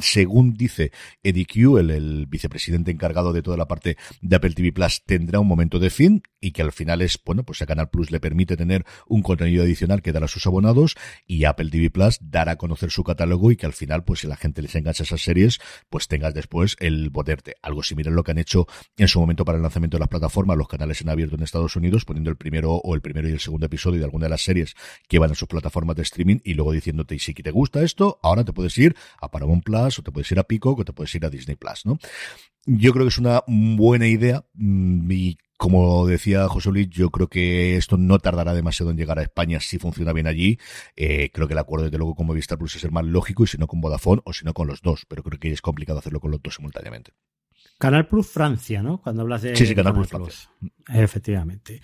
según 0.00 0.54
dice 0.54 0.92
Eddie 1.22 1.46
Q, 1.46 1.78
el, 1.78 2.26
vicepresidente 2.26 2.90
encargado 2.90 3.32
de 3.32 3.42
toda 3.42 3.56
la 3.56 3.68
parte 3.68 3.96
de 4.20 4.36
Apple 4.36 4.52
TV 4.54 4.72
Plus, 4.72 5.02
tendrá 5.04 5.40
un 5.40 5.48
momento 5.48 5.78
de 5.78 5.90
fin 5.90 6.22
y 6.40 6.52
que 6.52 6.62
al 6.62 6.72
final 6.72 7.02
es, 7.02 7.18
bueno, 7.24 7.44
pues 7.44 7.62
a 7.62 7.66
Canal 7.66 7.90
Plus 7.90 8.10
le 8.10 8.20
permite 8.20 8.56
tener 8.56 8.84
un 9.06 9.22
contenido 9.22 9.62
adicional 9.62 10.02
que 10.02 10.12
dar 10.12 10.24
a 10.24 10.28
sus 10.28 10.46
abonados 10.46 10.96
y 11.26 11.44
Apple 11.44 11.70
TV 11.70 11.90
Plus 11.90 12.18
dar 12.20 12.48
a 12.48 12.56
conocer 12.56 12.90
su 12.90 13.04
catálogo 13.04 13.50
y 13.50 13.56
que 13.56 13.66
al 13.66 13.72
final, 13.72 14.04
pues 14.04 14.20
si 14.20 14.26
la 14.26 14.36
gente 14.36 14.62
les 14.62 14.74
engancha 14.74 15.04
esas 15.04 15.22
series, 15.22 15.60
pues 15.88 16.08
tengas 16.08 16.34
después 16.34 16.76
el 16.80 17.10
poderte. 17.12 17.56
Algo 17.62 17.82
similar 17.82 18.12
a 18.12 18.16
lo 18.16 18.24
que 18.24 18.32
han 18.32 18.38
hecho 18.38 18.66
en 18.96 19.08
su 19.08 19.20
momento 19.20 19.44
para 19.44 19.56
el 19.56 19.62
lanzamiento 19.62 19.96
de 19.96 20.00
las 20.00 20.08
plataformas, 20.08 20.56
los 20.56 20.68
canales 20.68 21.00
en 21.00 21.08
abierto 21.08 21.36
en 21.36 21.42
Estados 21.42 21.76
Unidos, 21.76 22.04
poniendo 22.04 22.30
el 22.30 22.36
primero 22.36 22.72
o 22.72 22.94
el 22.94 23.00
primero 23.00 23.28
y 23.28 23.32
el 23.32 23.40
segundo 23.40 23.66
episodio 23.66 24.00
de 24.00 24.04
alguna 24.04 24.26
de 24.26 24.30
las 24.30 24.42
series 24.42 24.74
que 25.08 25.18
van 25.18 25.30
a 25.30 25.34
sus 25.34 25.48
plataformas 25.48 25.96
de 25.96 26.02
streaming 26.02 26.38
y 26.44 26.54
luego 26.54 26.72
diciéndote, 26.72 27.14
y 27.14 27.18
si 27.18 27.34
te 27.34 27.50
gusta 27.50 27.82
esto, 27.82 28.18
ahora 28.22 28.44
te 28.44 28.52
puedes 28.52 28.76
ir 28.78 28.96
a 29.20 29.30
Paramount 29.30 29.64
Plus, 29.64 29.71
o 29.74 30.02
te 30.02 30.12
puedes 30.12 30.30
ir 30.30 30.38
a 30.38 30.44
Pico, 30.44 30.74
o 30.78 30.84
te 30.84 30.92
puedes 30.92 31.14
ir 31.14 31.24
a 31.24 31.30
Disney 31.30 31.56
Plus, 31.56 31.86
¿no? 31.86 31.98
Yo 32.64 32.92
creo 32.92 33.04
que 33.04 33.08
es 33.10 33.18
una 33.18 33.42
buena 33.46 34.06
idea 34.06 34.44
mm, 34.54 35.10
y 35.10 35.36
como 35.56 36.06
decía 36.06 36.48
José 36.48 36.70
Luis, 36.70 36.88
yo 36.90 37.10
creo 37.10 37.28
que 37.28 37.76
esto 37.76 37.96
no 37.96 38.18
tardará 38.18 38.52
demasiado 38.52 38.90
en 38.90 38.96
llegar 38.96 39.20
a 39.20 39.22
España 39.22 39.60
si 39.60 39.78
funciona 39.78 40.12
bien 40.12 40.26
allí. 40.26 40.58
Eh, 40.96 41.30
creo 41.32 41.46
que 41.46 41.54
el 41.54 41.58
acuerdo, 41.58 41.84
desde 41.84 41.98
luego, 41.98 42.16
con 42.16 42.26
Movistar 42.26 42.58
Plus 42.58 42.74
es 42.74 42.84
el 42.84 42.90
más 42.90 43.04
lógico 43.04 43.44
y 43.44 43.46
si 43.46 43.58
no 43.58 43.68
con 43.68 43.80
Vodafone 43.80 44.22
o 44.24 44.32
si 44.32 44.44
no 44.44 44.54
con 44.54 44.66
los 44.66 44.82
dos, 44.82 45.06
pero 45.06 45.22
creo 45.22 45.38
que 45.38 45.52
es 45.52 45.62
complicado 45.62 46.00
hacerlo 46.00 46.18
con 46.18 46.32
los 46.32 46.42
dos 46.42 46.56
simultáneamente. 46.56 47.12
Canal 47.78 48.06
Plus 48.06 48.28
Francia, 48.28 48.82
¿no? 48.82 49.00
Cuando 49.00 49.22
hablas 49.22 49.42
de. 49.42 49.56
Sí, 49.56 49.66
sí, 49.66 49.74
Canal, 49.74 49.94
Plus, 49.94 50.08
Francia. 50.08 50.50
Efectivamente. 50.88 51.80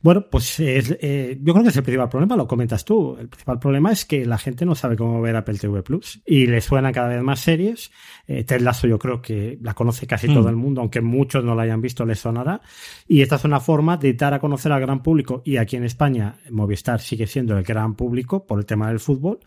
Bueno, 0.00 0.26
pues 0.30 0.60
eh, 0.60 1.38
yo 1.40 1.52
creo 1.52 1.64
que 1.64 1.70
es 1.70 1.76
el 1.76 1.82
principal 1.82 2.08
problema, 2.08 2.36
lo 2.36 2.46
comentas 2.46 2.84
tú. 2.84 3.16
El 3.18 3.28
principal 3.28 3.58
problema 3.58 3.92
es 3.92 4.04
que 4.04 4.24
la 4.24 4.38
gente 4.38 4.64
no 4.64 4.74
sabe 4.74 4.96
cómo 4.96 5.20
ver 5.20 5.36
Apple 5.36 5.58
TV 5.58 5.82
Plus 5.82 6.20
y 6.24 6.46
le 6.46 6.60
suenan 6.60 6.92
cada 6.92 7.08
vez 7.08 7.22
más 7.22 7.40
series. 7.40 7.90
Eh, 8.26 8.44
Ted 8.44 8.60
Lasso 8.60 8.86
yo 8.86 8.98
creo 8.98 9.20
que 9.20 9.58
la 9.62 9.74
conoce 9.74 10.06
casi 10.06 10.28
todo 10.28 10.44
mm. 10.44 10.48
el 10.48 10.56
mundo, 10.56 10.80
aunque 10.80 11.00
muchos 11.00 11.44
no 11.44 11.54
la 11.54 11.62
hayan 11.62 11.80
visto, 11.80 12.04
le 12.04 12.14
sonará. 12.14 12.60
Y 13.08 13.22
esta 13.22 13.36
es 13.36 13.44
una 13.44 13.60
forma 13.60 13.96
de 13.96 14.14
dar 14.14 14.34
a 14.34 14.38
conocer 14.38 14.72
al 14.72 14.80
gran 14.80 15.02
público. 15.02 15.42
Y 15.44 15.56
aquí 15.56 15.76
en 15.76 15.84
España, 15.84 16.36
Movistar 16.50 17.00
sigue 17.00 17.26
siendo 17.26 17.56
el 17.56 17.64
gran 17.64 17.94
público 17.94 18.46
por 18.46 18.58
el 18.58 18.66
tema 18.66 18.88
del 18.88 19.00
fútbol. 19.00 19.40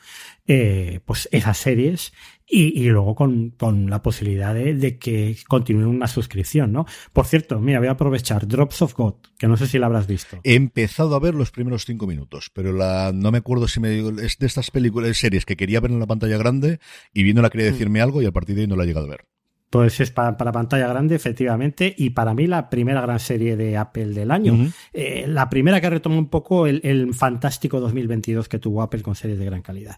Eh, 0.51 0.99
pues 1.05 1.29
esas 1.31 1.57
series 1.57 2.11
y, 2.49 2.81
y 2.81 2.89
luego 2.89 3.13
con, 3.13 3.51
con, 3.51 3.87
la 3.89 4.01
posibilidad 4.01 4.55
de, 4.55 4.73
de, 4.73 4.97
que 4.97 5.37
continúe 5.47 5.87
una 5.87 6.07
suscripción, 6.07 6.71
¿no? 6.71 6.87
Por 7.13 7.27
cierto, 7.27 7.59
mira, 7.59 7.77
voy 7.77 7.87
a 7.87 7.91
aprovechar 7.91 8.47
Drops 8.47 8.81
of 8.81 8.88
God, 8.93 9.15
que 9.37 9.47
no 9.47 9.57
sé 9.57 9.67
si 9.67 9.79
la 9.79 9.87
habrás 9.87 10.07
visto. 10.07 10.39
He 10.43 10.55
empezado 10.55 11.15
a 11.15 11.19
ver 11.19 11.35
los 11.35 11.51
primeros 11.51 11.85
cinco 11.85 12.07
minutos, 12.07 12.51
pero 12.53 12.73
la, 12.73 13.11
no 13.13 13.31
me 13.31 13.39
acuerdo 13.39 13.67
si 13.67 13.79
me 13.79 13.89
digo, 13.89 14.11
es 14.19 14.37
de 14.37 14.47
estas 14.47 14.71
películas, 14.71 15.17
series 15.17 15.45
que 15.45 15.57
quería 15.57 15.79
ver 15.79 15.91
en 15.91 15.99
la 15.99 16.07
pantalla 16.07 16.37
grande 16.37 16.79
y 17.13 17.23
viéndola 17.23 17.49
quería 17.49 17.69
mm. 17.69 17.73
decirme 17.73 18.01
algo 18.01 18.21
y 18.21 18.25
a 18.25 18.31
partir 18.31 18.55
de 18.55 18.61
ahí 18.61 18.67
no 18.67 18.75
la 18.75 18.83
he 18.83 18.87
llegado 18.87 19.07
a 19.07 19.09
ver. 19.09 19.25
Pues 19.69 19.99
es 19.99 20.09
para, 20.09 20.35
para, 20.35 20.51
pantalla 20.51 20.87
grande, 20.87 21.15
efectivamente, 21.15 21.93
y 21.95 22.09
para 22.11 22.33
mí 22.33 22.47
la 22.47 22.71
primera 22.71 23.01
gran 23.01 23.19
serie 23.19 23.55
de 23.55 23.77
Apple 23.77 24.07
del 24.07 24.31
año. 24.31 24.53
Uh 24.53 24.57
-huh. 24.57 24.73
eh, 24.93 25.25
la 25.27 25.47
primera 25.47 25.79
que 25.79 25.89
retomó 25.91 26.17
un 26.17 26.29
poco 26.29 26.65
el, 26.65 26.81
el 26.83 27.13
fantástico 27.13 27.79
2022 27.79 28.49
que 28.49 28.57
tuvo 28.57 28.81
Apple 28.81 29.03
con 29.03 29.13
series 29.13 29.37
de 29.37 29.45
gran 29.45 29.61
calidad. 29.61 29.97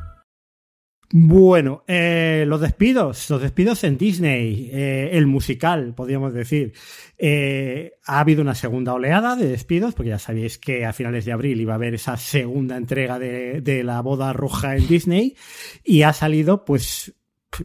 Bueno, 1.13 1.83
eh, 1.87 2.45
los 2.47 2.61
despidos, 2.61 3.29
los 3.29 3.41
despidos 3.41 3.83
en 3.83 3.97
Disney, 3.97 4.69
eh, 4.71 5.09
el 5.11 5.27
musical, 5.27 5.93
podríamos 5.93 6.33
decir. 6.33 6.71
Eh, 7.17 7.93
ha 8.05 8.21
habido 8.21 8.41
una 8.41 8.55
segunda 8.55 8.93
oleada 8.93 9.35
de 9.35 9.47
despidos, 9.47 9.93
porque 9.93 10.09
ya 10.09 10.19
sabéis 10.19 10.57
que 10.57 10.85
a 10.85 10.93
finales 10.93 11.25
de 11.25 11.33
abril 11.33 11.59
iba 11.59 11.73
a 11.73 11.75
haber 11.75 11.95
esa 11.95 12.15
segunda 12.15 12.77
entrega 12.77 13.19
de, 13.19 13.59
de 13.59 13.83
la 13.83 14.01
boda 14.01 14.31
roja 14.31 14.77
en 14.77 14.87
Disney, 14.87 15.35
y 15.83 16.03
ha 16.03 16.13
salido, 16.13 16.63
pues, 16.63 17.13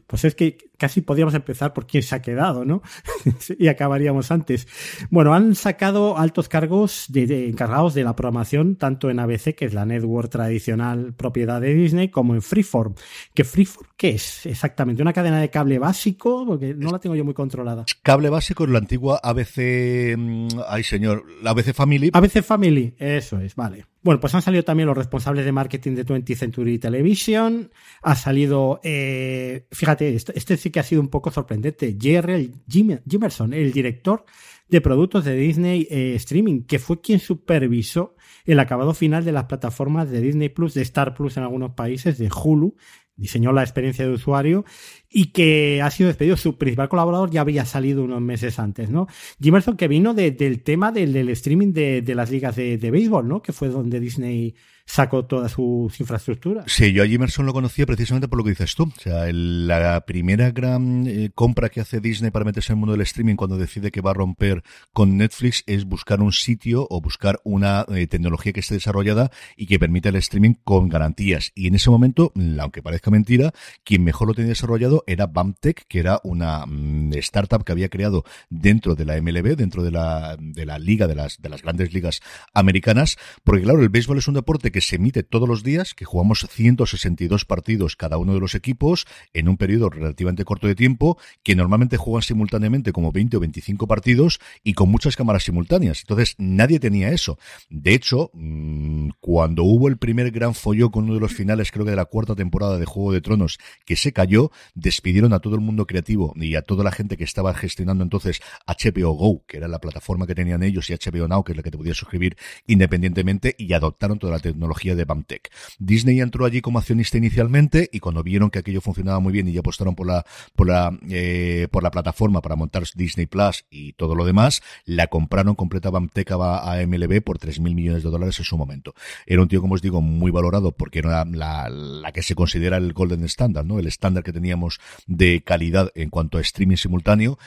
pues 0.09 0.24
es 0.24 0.34
que 0.34 0.59
casi 0.77 1.01
podríamos 1.01 1.35
empezar 1.35 1.72
por 1.72 1.87
quién 1.87 2.03
se 2.03 2.14
ha 2.14 2.22
quedado, 2.22 2.64
¿no? 2.64 2.83
y 3.59 3.68
acabaríamos 3.68 4.31
antes. 4.31 4.66
Bueno, 5.11 5.35
han 5.35 5.55
sacado 5.55 6.18
altos 6.18 6.49
cargos 6.49 7.07
de, 7.09 7.27
de, 7.27 7.49
encargados 7.49 7.95
de 7.95 8.05
la 8.05 8.14
programación, 8.14 8.77
tanto 8.77 9.11
en 9.11 9.18
ABC, 9.18 9.55
que 9.55 9.64
es 9.66 9.74
la 9.74 9.87
network 9.87 10.31
tradicional 10.31 11.14
propiedad 11.14 11.61
de 11.61 11.74
Disney, 11.74 12.09
como 12.09 12.35
en 12.35 12.43
Freeform. 12.43 12.95
¿Que 13.35 13.45
Freeform 13.45 13.89
qué 13.97 14.11
es 14.11 14.47
exactamente? 14.47 15.03
¿Una 15.03 15.12
cadena 15.12 15.41
de 15.41 15.51
cable 15.51 15.79
básico? 15.79 16.45
Porque 16.47 16.74
no 16.74 16.91
la 16.91 16.99
tengo 16.99 17.16
yo 17.16 17.24
muy 17.24 17.35
controlada. 17.35 17.85
Cable 18.03 18.31
básico 18.31 18.64
es 18.64 18.70
la 18.70 18.79
antigua 18.79 19.20
ABC, 19.22 20.16
mm, 20.16 20.49
ay 20.68 20.83
señor, 20.83 21.24
la 21.43 21.51
ABC 21.51 21.72
Family. 21.72 22.11
ABC 22.12 22.43
Family, 22.43 22.95
eso 22.99 23.39
es, 23.41 23.55
vale. 23.55 23.87
Bueno, 24.07 24.20
pues 24.20 24.33
han 24.37 24.43
salido 24.43 24.62
también 24.62 24.87
los 24.87 24.97
responsables 24.97 25.45
de 25.45 25.51
marketing 25.51 25.97
de 25.97 26.07
20th 26.07 26.37
Century 26.37 26.79
Television. 26.79 27.72
Ha 28.03 28.14
salido, 28.14 28.79
eh, 28.85 29.66
fíjate, 29.72 30.14
este, 30.14 30.39
este 30.39 30.57
que 30.71 30.81
ha 30.81 30.83
sido 30.83 31.01
un 31.01 31.09
poco 31.09 31.31
sorprendente. 31.31 31.97
Jerry 32.01 32.53
Jimerson, 32.69 33.53
el 33.53 33.73
director 33.73 34.25
de 34.69 34.81
productos 34.81 35.25
de 35.25 35.37
Disney 35.37 35.87
eh, 35.91 36.14
Streaming, 36.17 36.62
que 36.62 36.79
fue 36.79 37.01
quien 37.01 37.21
supervisó 37.21 38.17
el 38.45 38.61
acabado 38.61 38.95
final 38.95 39.25
de 39.25 39.33
las 39.33 39.45
plataformas 39.45 40.11
de 40.11 40.21
Disney 40.21 40.49
Plus, 40.49 40.75
de 40.75 40.83
Star 40.83 41.14
Plus 41.14 41.37
en 41.37 41.45
algunos 41.45 41.73
países, 41.73 42.19
de 42.19 42.31
Hulu, 42.31 42.77
diseñó 43.17 43.53
la 43.53 43.62
experiencia 43.62 44.07
de 44.07 44.12
usuario 44.12 44.64
y 45.11 45.33
que 45.33 45.81
ha 45.83 45.91
sido 45.91 46.09
despedido. 46.09 46.37
Su 46.37 46.59
principal 46.59 46.89
colaborador 46.89 47.31
ya 47.31 47.41
había 47.41 47.64
salido 47.64 48.05
unos 48.05 48.21
meses 48.21 48.59
antes, 48.59 48.91
¿no? 48.91 49.07
Jimerson 49.41 49.77
que 49.77 49.89
vino 49.89 50.14
de, 50.14 50.31
del 50.31 50.62
tema 50.62 50.93
del, 50.93 51.29
streaming 51.31 51.73
de, 51.73 52.03
de, 52.03 52.14
las 52.14 52.31
ligas 52.31 52.57
de, 52.57 52.79
de 52.79 52.91
béisbol, 52.91 53.27
¿no? 53.27 53.43
Que 53.43 53.53
fue 53.53 53.69
donde 53.69 54.01
Disney 54.01 54.55
sacó 54.87 55.24
todas 55.24 55.53
sus 55.53 55.99
infraestructuras. 56.01 56.64
Sí, 56.68 56.93
yo 56.93 57.03
a 57.03 57.07
Jimerson 57.07 57.45
lo 57.45 57.53
conocía 57.53 57.87
precisamente 57.87 58.28
por 58.28 58.39
lo 58.39 58.45
que 58.45 58.51
dices 58.51 58.74
tú. 58.74 58.84
O 58.84 59.01
sea, 59.01 59.28
el, 59.28 59.66
la 59.66 60.01
primera 60.07 60.53
gran 60.53 61.07
eh, 61.07 61.30
compra 61.34 61.68
que 61.68 61.80
hace 61.80 62.01
Disney 62.01 62.30
para 62.30 62.45
meterse 62.45 62.72
en 62.72 62.78
el 62.78 62.80
mundo 62.80 62.93
del 62.93 63.03
streaming 63.03 63.34
cuando 63.34 63.59
decide 63.59 63.91
que 63.91 64.01
va 64.01 64.12
a 64.12 64.14
romper 64.14 64.62
con 64.93 65.16
Netflix 65.16 65.64
es 65.66 65.84
buscar 65.84 66.20
un 66.22 66.32
sitio 66.32 66.87
o 66.89 67.01
buscar 67.01 67.41
una 67.45 67.84
eh, 67.95 68.07
tecnología 68.07 68.53
que 68.53 68.61
esté 68.61 68.74
desarrollada 68.74 69.30
y 69.57 69.66
que 69.66 69.78
permita 69.78 70.09
el 70.09 70.16
streaming 70.16 70.55
con 70.64 70.89
garantías. 70.89 71.53
Y 71.55 71.66
en 71.66 71.74
ese 71.74 71.91
momento, 71.91 72.32
aunque 72.61 72.82
parezca 72.82 73.11
mentira, 73.11 73.53
quien 73.84 74.05
mejor 74.05 74.28
lo 74.28 74.34
tenía 74.34 74.51
desarrollado 74.51 75.03
era 75.07 75.26
BAMTech, 75.26 75.87
que 75.89 75.99
era 75.99 76.20
una 76.22 76.64
mm, 76.64 77.12
startup 77.14 77.64
que 77.64 77.72
había 77.72 77.89
creado 77.89 78.24
dentro 78.51 78.95
de 78.95 79.05
la 79.05 79.20
MLB, 79.20 79.57
dentro 79.57 79.82
de 79.82 79.91
la, 79.91 80.37
de 80.39 80.64
la 80.64 80.78
liga 80.78 81.09
de 81.09 81.16
las, 81.16 81.43
de 81.43 81.49
las 81.49 81.62
grandes 81.62 81.93
ligas 81.93 82.20
americanas. 82.55 83.18
Porque 83.43 83.62
claro, 83.62 83.82
el 83.82 83.89
béisbol 83.89 84.18
es 84.18 84.28
un 84.28 84.34
deporte 84.34 84.70
que 84.70 84.76
se 84.81 84.97
emite 84.97 85.22
todos 85.22 85.49
los 85.49 85.62
días, 85.62 85.95
que 85.95 86.05
jugamos 86.05 86.47
162 86.51 87.45
partidos 87.45 87.97
cada 87.97 88.18
uno 88.18 88.35
de 88.35 88.41
los 88.41 88.55
equipos 88.55 89.07
en 89.33 89.49
un 89.49 89.57
periodo 89.57 89.91
relativamente 89.91 90.45
corto 90.45 90.66
de 90.66 90.74
tiempo, 90.74 91.18
que 91.43 91.55
normalmente 91.55 91.97
juegan 91.97 92.22
simultáneamente 92.22 92.93
como 92.93 93.12
20 93.12 93.37
o 93.37 93.41
25 93.41 93.87
partidos 93.87 94.41
y 94.62 94.74
con 94.74 94.91
muchas 94.91 95.16
cámaras 95.16 95.45
simultáneas. 95.45 96.01
Entonces, 96.01 96.35
nadie 96.39 96.81
tenía 96.81 97.11
eso. 97.11 97.39
De 97.70 97.95
hecho, 97.95 98.31
mm, 98.35 99.11
cuando 99.20 99.64
hubo 99.64 99.89
el 99.89 99.97
primer 99.97 100.31
gran 100.31 100.55
folló 100.55 100.91
con 100.91 101.05
uno 101.05 101.14
de 101.14 101.20
los 101.20 101.33
finales, 101.33 101.70
creo 101.70 101.85
que 101.85 101.91
de 101.91 101.97
la 101.97 102.05
cuarta 102.05 102.35
temporada 102.35 102.79
de 102.79 102.85
Juego 102.85 103.12
de 103.12 103.20
Tronos, 103.20 103.59
que 103.85 103.97
se 103.97 104.12
cayó, 104.12 104.51
despidieron 104.74 105.33
a 105.33 105.41
todo 105.41 105.55
el 105.55 105.61
mundo 105.61 105.87
creativo 105.87 106.33
y 106.37 106.55
a 106.55 106.62
toda 106.62 106.85
la 106.85 106.93
gente 106.93 107.16
que 107.16 107.24
estaba 107.24 107.55
gestionando 107.55 108.05
entonces 108.05 108.41
HBO 108.66 109.12
Go, 109.12 109.45
que 109.47 109.57
era 109.59 109.68
la 109.68 109.81
plataforma 109.81 110.27
que 110.27 110.35
tenían 110.35 110.62
ellos, 110.62 110.91
y 110.91 110.95
HBO 110.95 111.29
Now, 111.29 111.45
que 111.45 111.53
es 111.53 111.57
la 111.57 111.62
que 111.62 111.70
te 111.70 111.79
podías 111.79 111.97
suscribir 111.97 112.37
independientemente, 112.66 113.55
y 113.59 113.72
adoptaron 113.72 114.18
toda 114.18 114.33
la 114.33 114.39
tecnología 114.39 114.66
de 114.75 115.05
BAMTech. 115.05 115.51
Disney 115.79 116.21
entró 116.21 116.45
allí 116.45 116.61
como 116.61 116.79
accionista 116.79 117.19
inicialmente 117.19 117.89
y 117.93 118.01
cuando 118.01 118.23
vieron 118.23 118.51
que 118.51 118.59
aquello 118.59 118.81
funcionaba 118.81 119.21
muy 119.21 119.33
bien 119.33 119.49
y 119.49 119.53
ya 119.53 119.61
apostaron 119.61 119.95
por 119.95 120.07
la, 120.07 120.25
por 120.55 120.69
la, 120.69 120.97
eh, 121.09 121.69
por 121.71 121.83
la 121.83 121.91
plataforma 121.91 122.41
para 122.41 122.57
montar 122.57 122.85
Disney 122.95 123.27
Plus 123.27 123.64
y 123.71 123.93
todo 123.95 124.14
lo 124.14 124.25
demás, 124.25 124.62
la 124.85 125.07
compraron 125.07 125.55
completa 125.55 125.91
BAMTech 125.91 126.33
a, 126.33 126.77
MLB 126.87 127.23
por 127.23 127.39
3.000 127.39 127.75
millones 127.75 128.03
de 128.03 128.11
dólares 128.11 128.39
en 128.39 128.45
su 128.45 128.57
momento. 128.57 128.95
Era 129.27 129.43
un 129.43 129.49
tío, 129.49 129.61
como 129.61 129.75
os 129.75 129.83
digo, 129.83 130.01
muy 130.01 130.31
valorado 130.31 130.73
porque 130.73 130.99
era 131.01 131.25
la, 131.25 131.69
la 131.69 132.12
que 132.12 132.23
se 132.23 132.35
considera 132.35 132.77
el 132.77 132.93
golden 132.93 133.25
standard, 133.25 133.67
¿no? 133.67 133.79
El 133.79 133.87
estándar 133.87 134.23
que 134.23 134.33
teníamos 134.33 134.79
de 135.07 135.43
calidad 135.43 135.91
en 135.95 136.11
cuanto 136.11 136.39
a 136.39 136.41
streaming 136.41 136.77
simultáneo 136.77 137.39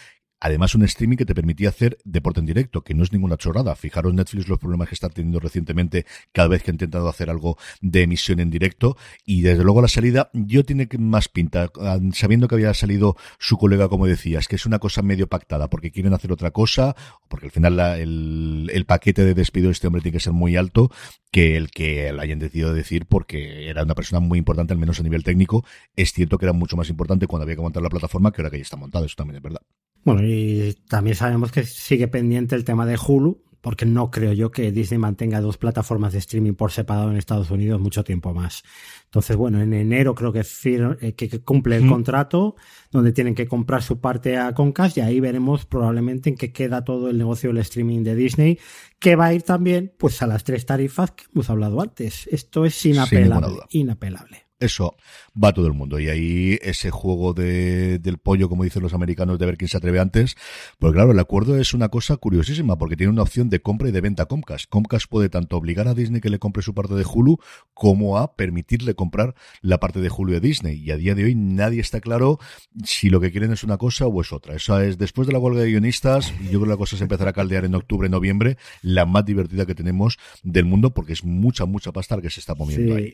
Además, 0.41 0.73
un 0.75 0.83
streaming 0.83 1.17
que 1.17 1.25
te 1.25 1.35
permitía 1.35 1.69
hacer 1.69 1.97
deporte 2.05 2.39
en 2.39 2.45
directo, 2.45 2.81
que 2.81 2.93
no 2.93 3.03
es 3.03 3.11
ninguna 3.11 3.37
chorrada. 3.37 3.75
Fijaros 3.75 4.13
Netflix 4.13 4.47
los 4.47 4.59
problemas 4.59 4.87
que 4.87 4.95
está 4.95 5.09
teniendo 5.09 5.39
recientemente 5.39 6.05
cada 6.31 6.47
vez 6.47 6.63
que 6.63 6.71
ha 6.71 6.73
intentado 6.73 7.09
hacer 7.09 7.29
algo 7.29 7.57
de 7.81 8.03
emisión 8.03 8.39
en 8.39 8.49
directo. 8.49 8.95
Y 9.25 9.41
desde 9.41 9.63
luego 9.63 9.81
la 9.81 9.89
salida, 9.89 10.29
yo 10.33 10.63
tiene 10.63 10.87
más 10.97 11.27
pinta, 11.27 11.69
ah, 11.81 11.99
sabiendo 12.13 12.47
que 12.47 12.55
había 12.55 12.73
salido 12.73 13.17
su 13.37 13.57
colega, 13.57 13.89
como 13.89 14.07
decías, 14.07 14.47
que 14.47 14.55
es 14.55 14.65
una 14.65 14.79
cosa 14.79 15.01
medio 15.01 15.27
pactada, 15.27 15.69
porque 15.69 15.91
quieren 15.91 16.13
hacer 16.13 16.31
otra 16.31 16.51
cosa, 16.51 16.95
porque 17.27 17.47
al 17.47 17.51
final 17.51 17.79
el, 17.79 18.85
paquete 18.87 19.23
de 19.23 19.33
despido 19.33 19.67
de 19.67 19.73
este 19.73 19.87
hombre 19.87 20.01
tiene 20.01 20.17
que 20.17 20.23
ser 20.23 20.33
muy 20.33 20.55
alto, 20.55 20.89
que 21.31 21.57
el 21.57 21.69
que 21.69 22.11
la 22.13 22.23
hayan 22.23 22.39
decidido 22.39 22.73
decir, 22.73 23.05
porque 23.05 23.69
era 23.69 23.83
una 23.83 23.93
persona 23.93 24.19
muy 24.19 24.39
importante, 24.39 24.73
al 24.73 24.79
menos 24.79 24.99
a 24.99 25.03
nivel 25.03 25.23
técnico. 25.23 25.65
Es 25.95 26.13
cierto 26.13 26.37
que 26.37 26.45
era 26.45 26.53
mucho 26.53 26.77
más 26.77 26.89
importante 26.89 27.27
cuando 27.27 27.43
había 27.43 27.55
que 27.55 27.61
montar 27.61 27.83
la 27.83 27.89
plataforma 27.89 28.31
que 28.31 28.41
ahora 28.41 28.51
que 28.51 28.57
ya 28.57 28.63
está 28.63 28.77
montada, 28.77 29.05
eso 29.05 29.15
también 29.15 29.37
es 29.37 29.43
verdad. 29.43 29.61
Bueno, 30.03 30.21
y 30.23 30.75
también 30.87 31.15
sabemos 31.15 31.51
que 31.51 31.63
sigue 31.63 32.07
pendiente 32.07 32.55
el 32.55 32.63
tema 32.63 32.85
de 32.85 32.97
Hulu, 32.97 33.43
porque 33.61 33.85
no 33.85 34.09
creo 34.09 34.33
yo 34.33 34.51
que 34.51 34.71
Disney 34.71 34.97
mantenga 34.97 35.41
dos 35.41 35.57
plataformas 35.57 36.13
de 36.13 36.19
streaming 36.19 36.53
por 36.53 36.71
separado 36.71 37.11
en 37.11 37.17
Estados 37.17 37.51
Unidos 37.51 37.81
mucho 37.81 38.03
tiempo 38.03 38.33
más. 38.33 38.63
Entonces, 39.05 39.35
bueno, 39.35 39.61
en 39.61 39.73
enero 39.73 40.15
creo 40.15 40.31
que, 40.31 40.41
eh, 40.41 41.13
que 41.13 41.41
cumple 41.41 41.75
el 41.75 41.87
contrato, 41.87 42.55
donde 42.91 43.11
tienen 43.11 43.35
que 43.35 43.47
comprar 43.47 43.83
su 43.83 43.99
parte 43.99 44.37
a 44.37 44.53
Concast 44.53 44.97
y 44.97 45.01
ahí 45.01 45.19
veremos 45.19 45.65
probablemente 45.65 46.29
en 46.29 46.37
qué 46.37 46.51
queda 46.53 46.83
todo 46.83 47.09
el 47.09 47.17
negocio 47.17 47.49
del 47.49 47.57
streaming 47.59 48.03
de 48.03 48.15
Disney, 48.15 48.59
que 48.99 49.15
va 49.15 49.27
a 49.27 49.33
ir 49.33 49.43
también 49.43 49.93
pues 49.97 50.21
a 50.21 50.27
las 50.27 50.43
tres 50.43 50.65
tarifas 50.65 51.11
que 51.11 51.25
hemos 51.33 51.49
hablado 51.49 51.81
antes. 51.81 52.27
Esto 52.27 52.65
es 52.65 52.85
inapelable. 52.85 53.59
inapelable. 53.71 54.48
Eso 54.59 54.97
va 55.41 55.53
todo 55.53 55.67
el 55.67 55.73
mundo. 55.73 55.99
Y 55.99 56.09
ahí 56.09 56.59
ese 56.61 56.91
juego 56.91 57.33
de, 57.33 57.97
del 57.99 58.17
pollo, 58.17 58.49
como 58.49 58.65
dicen 58.65 58.83
los 58.83 58.93
americanos, 58.93 59.39
de 59.39 59.45
ver 59.45 59.57
quién 59.57 59.69
se 59.69 59.77
atreve 59.77 59.99
antes. 59.99 60.35
Pues 60.79 60.93
claro, 60.93 61.11
el 61.11 61.19
acuerdo 61.19 61.57
es 61.57 61.73
una 61.73 61.89
cosa 61.89 62.17
curiosísima 62.17 62.77
porque 62.77 62.97
tiene 62.97 63.11
una 63.11 63.21
opción 63.21 63.49
de 63.49 63.61
compra 63.61 63.87
y 63.87 63.91
de 63.91 64.01
venta 64.01 64.23
a 64.23 64.25
Comcast. 64.25 64.69
Comcast 64.69 65.07
puede 65.09 65.29
tanto 65.29 65.55
obligar 65.55 65.87
a 65.87 65.93
Disney 65.93 66.19
que 66.19 66.29
le 66.29 66.39
compre 66.39 66.61
su 66.61 66.73
parte 66.73 66.93
de 66.93 67.05
Hulu 67.05 67.37
como 67.73 68.17
a 68.17 68.35
permitirle 68.35 68.95
comprar 68.95 69.33
la 69.61 69.79
parte 69.79 70.01
de 70.01 70.09
Hulu 70.09 70.33
de 70.33 70.39
Disney. 70.41 70.77
Y 70.77 70.91
a 70.91 70.97
día 70.97 71.15
de 71.15 71.23
hoy 71.23 71.35
nadie 71.35 71.79
está 71.79 72.01
claro 72.01 72.39
si 72.83 73.09
lo 73.09 73.21
que 73.21 73.31
quieren 73.31 73.53
es 73.53 73.63
una 73.63 73.77
cosa 73.77 74.07
o 74.07 74.21
es 74.21 74.33
otra. 74.33 74.55
Esa 74.55 74.83
es 74.83 74.97
después 74.97 75.25
de 75.25 75.33
la 75.33 75.39
huelga 75.39 75.61
de 75.61 75.69
guionistas, 75.69 76.33
y 76.41 76.45
yo 76.45 76.59
creo 76.59 76.63
que 76.63 76.69
la 76.69 76.77
cosa 76.77 76.97
se 76.97 77.03
empezará 77.03 77.29
a 77.29 77.33
caldear 77.33 77.63
en 77.63 77.75
octubre, 77.75 78.09
noviembre, 78.09 78.57
la 78.81 79.05
más 79.05 79.23
divertida 79.23 79.65
que 79.65 79.75
tenemos 79.75 80.17
del 80.43 80.65
mundo 80.65 80.93
porque 80.93 81.13
es 81.13 81.23
mucha, 81.23 81.65
mucha 81.65 81.93
pasta 81.93 82.09
que 82.21 82.29
se 82.29 82.39
está 82.39 82.55
moviendo 82.55 82.95
ahí. 82.95 83.13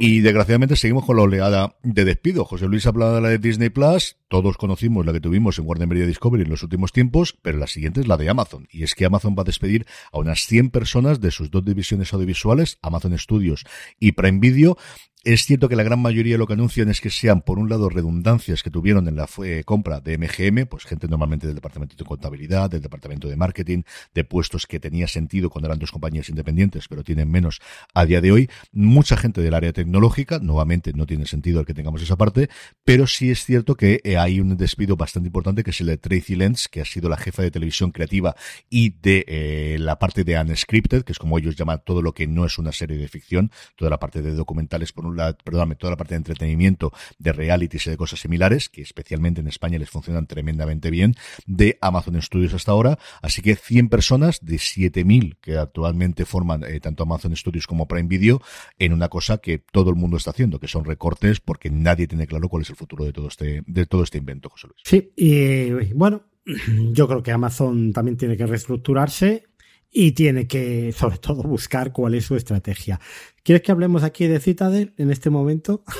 y 0.00 0.20
desgraciadamente 0.20 0.76
seguimos 0.80 1.04
con 1.04 1.16
la 1.16 1.22
oleada 1.22 1.76
de 1.82 2.04
despido. 2.04 2.44
José 2.44 2.66
Luis 2.66 2.86
hablaba 2.86 3.14
de 3.14 3.20
la 3.20 3.28
de 3.28 3.38
Disney 3.38 3.68
Plus, 3.68 4.16
todos 4.28 4.56
conocimos 4.56 5.04
la 5.04 5.12
que 5.12 5.20
tuvimos 5.20 5.58
en 5.58 5.66
Warner 5.66 5.86
Media 5.86 6.06
Discovery 6.06 6.44
en 6.44 6.50
los 6.50 6.62
últimos 6.62 6.92
tiempos, 6.92 7.36
pero 7.42 7.58
la 7.58 7.66
siguiente 7.66 8.00
es 8.00 8.08
la 8.08 8.16
de 8.16 8.30
Amazon. 8.30 8.66
Y 8.70 8.82
es 8.82 8.94
que 8.94 9.04
Amazon 9.04 9.34
va 9.38 9.42
a 9.42 9.44
despedir 9.44 9.86
a 10.12 10.18
unas 10.18 10.46
100 10.46 10.70
personas 10.70 11.20
de 11.20 11.30
sus 11.30 11.50
dos 11.50 11.64
divisiones 11.64 12.14
audiovisuales, 12.14 12.78
Amazon 12.80 13.18
Studios 13.18 13.64
y 13.98 14.12
Prime 14.12 14.38
Video, 14.40 14.78
es 15.22 15.44
cierto 15.44 15.68
que 15.68 15.76
la 15.76 15.82
gran 15.82 16.00
mayoría 16.00 16.34
de 16.34 16.38
lo 16.38 16.46
que 16.46 16.54
anuncian 16.54 16.88
es 16.88 17.00
que 17.02 17.10
sean, 17.10 17.42
por 17.42 17.58
un 17.58 17.68
lado, 17.68 17.90
redundancias 17.90 18.62
que 18.62 18.70
tuvieron 18.70 19.06
en 19.06 19.16
la 19.16 19.28
eh, 19.44 19.64
compra 19.66 20.00
de 20.00 20.16
MGM, 20.16 20.66
pues 20.66 20.84
gente 20.84 21.08
normalmente 21.08 21.46
del 21.46 21.56
departamento 21.56 21.94
de 21.94 22.04
contabilidad, 22.04 22.70
del 22.70 22.80
departamento 22.80 23.28
de 23.28 23.36
marketing, 23.36 23.82
de 24.14 24.24
puestos 24.24 24.66
que 24.66 24.80
tenía 24.80 25.06
sentido 25.08 25.50
cuando 25.50 25.68
eran 25.68 25.78
dos 25.78 25.92
compañías 25.92 26.30
independientes, 26.30 26.88
pero 26.88 27.04
tienen 27.04 27.30
menos 27.30 27.60
a 27.92 28.06
día 28.06 28.22
de 28.22 28.32
hoy. 28.32 28.50
Mucha 28.72 29.16
gente 29.18 29.42
del 29.42 29.52
área 29.52 29.74
tecnológica, 29.74 30.38
nuevamente 30.38 30.94
no 30.94 31.04
tiene 31.04 31.26
sentido 31.26 31.60
el 31.60 31.66
que 31.66 31.74
tengamos 31.74 32.00
esa 32.00 32.16
parte, 32.16 32.48
pero 32.84 33.06
sí 33.06 33.30
es 33.30 33.44
cierto 33.44 33.74
que 33.74 34.00
eh, 34.04 34.16
hay 34.16 34.40
un 34.40 34.56
despido 34.56 34.96
bastante 34.96 35.26
importante 35.28 35.62
que 35.62 35.70
es 35.70 35.80
el 35.82 35.88
de 35.88 35.98
Tracy 35.98 36.34
Lenz, 36.34 36.66
que 36.68 36.80
ha 36.80 36.86
sido 36.86 37.10
la 37.10 37.18
jefa 37.18 37.42
de 37.42 37.50
televisión 37.50 37.92
creativa 37.92 38.34
y 38.70 38.90
de 39.02 39.26
eh, 39.28 39.76
la 39.78 39.98
parte 39.98 40.24
de 40.24 40.40
Unscripted, 40.40 41.02
que 41.02 41.12
es 41.12 41.18
como 41.18 41.36
ellos 41.36 41.56
llaman 41.56 41.82
todo 41.84 42.00
lo 42.00 42.14
que 42.14 42.26
no 42.26 42.46
es 42.46 42.58
una 42.58 42.72
serie 42.72 42.96
de 42.96 43.08
ficción, 43.08 43.50
toda 43.76 43.90
la 43.90 43.98
parte 43.98 44.22
de 44.22 44.34
documentales 44.34 44.92
por 44.92 45.04
un 45.04 45.09
la, 45.16 45.32
perdóname, 45.32 45.74
toda 45.74 45.92
la 45.92 45.96
parte 45.96 46.14
de 46.14 46.18
entretenimiento, 46.18 46.92
de 47.18 47.32
realities 47.32 47.86
y 47.86 47.90
de 47.90 47.96
cosas 47.96 48.20
similares, 48.20 48.68
que 48.68 48.82
especialmente 48.82 49.40
en 49.40 49.48
España 49.48 49.78
les 49.78 49.90
funcionan 49.90 50.26
tremendamente 50.26 50.90
bien, 50.90 51.14
de 51.46 51.78
Amazon 51.80 52.20
Studios 52.20 52.54
hasta 52.54 52.72
ahora. 52.72 52.98
Así 53.22 53.42
que 53.42 53.56
100 53.56 53.88
personas 53.88 54.44
de 54.44 54.56
7.000 54.56 55.36
que 55.40 55.56
actualmente 55.56 56.24
forman 56.24 56.64
eh, 56.64 56.80
tanto 56.80 57.02
Amazon 57.02 57.36
Studios 57.36 57.66
como 57.66 57.86
Prime 57.86 58.08
Video 58.08 58.40
en 58.78 58.92
una 58.92 59.08
cosa 59.08 59.38
que 59.38 59.58
todo 59.58 59.90
el 59.90 59.96
mundo 59.96 60.16
está 60.16 60.30
haciendo, 60.30 60.58
que 60.58 60.68
son 60.68 60.84
recortes 60.84 61.40
porque 61.40 61.70
nadie 61.70 62.06
tiene 62.06 62.26
claro 62.26 62.48
cuál 62.48 62.62
es 62.62 62.70
el 62.70 62.76
futuro 62.76 63.04
de 63.04 63.12
todo 63.12 63.28
este, 63.28 63.62
de 63.66 63.86
todo 63.86 64.02
este 64.02 64.18
invento, 64.18 64.48
José 64.48 64.68
Luis. 64.68 64.82
Sí, 64.84 65.12
y 65.16 65.92
bueno, 65.94 66.22
yo 66.92 67.08
creo 67.08 67.22
que 67.22 67.32
Amazon 67.32 67.92
también 67.92 68.16
tiene 68.16 68.36
que 68.36 68.46
reestructurarse 68.46 69.49
y 69.90 70.12
tiene 70.12 70.46
que, 70.46 70.92
sobre 70.92 71.18
todo, 71.18 71.42
buscar 71.42 71.92
cuál 71.92 72.14
es 72.14 72.24
su 72.24 72.36
estrategia. 72.36 73.00
¿Quieres 73.42 73.62
que 73.62 73.72
hablemos 73.72 74.02
aquí 74.02 74.26
de 74.26 74.40
Citadel 74.40 74.94
en 74.96 75.10
este 75.10 75.30
momento? 75.30 75.84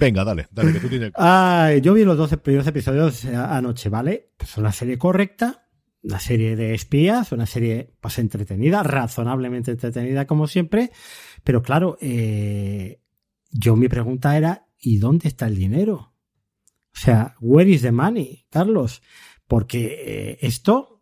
Venga, 0.00 0.24
dale, 0.24 0.48
dale, 0.50 0.72
que 0.72 0.80
tú 0.80 0.88
tienes. 0.88 1.12
yo 1.82 1.94
vi 1.94 2.04
los 2.04 2.16
12 2.16 2.36
primeros 2.38 2.66
episodios 2.66 3.24
anoche, 3.24 3.88
¿vale? 3.88 4.32
Es 4.38 4.56
una 4.56 4.72
serie 4.72 4.98
correcta, 4.98 5.68
una 6.02 6.20
serie 6.20 6.56
de 6.56 6.74
espías, 6.74 7.32
una 7.32 7.46
serie 7.46 7.94
pues 8.00 8.18
entretenida, 8.18 8.82
razonablemente 8.82 9.72
entretenida 9.72 10.26
como 10.26 10.46
siempre, 10.46 10.90
pero 11.44 11.62
claro, 11.62 11.96
eh, 12.00 13.00
yo 13.50 13.76
mi 13.76 13.88
pregunta 13.88 14.36
era, 14.36 14.68
¿y 14.78 14.98
dónde 14.98 15.28
está 15.28 15.46
el 15.46 15.56
dinero? 15.56 16.14
O 16.94 16.98
sea, 16.98 17.36
where 17.40 17.70
is 17.70 17.82
the 17.82 17.92
money, 17.92 18.46
Carlos? 18.50 19.02
Porque 19.46 20.02
eh, 20.06 20.38
esto 20.40 20.95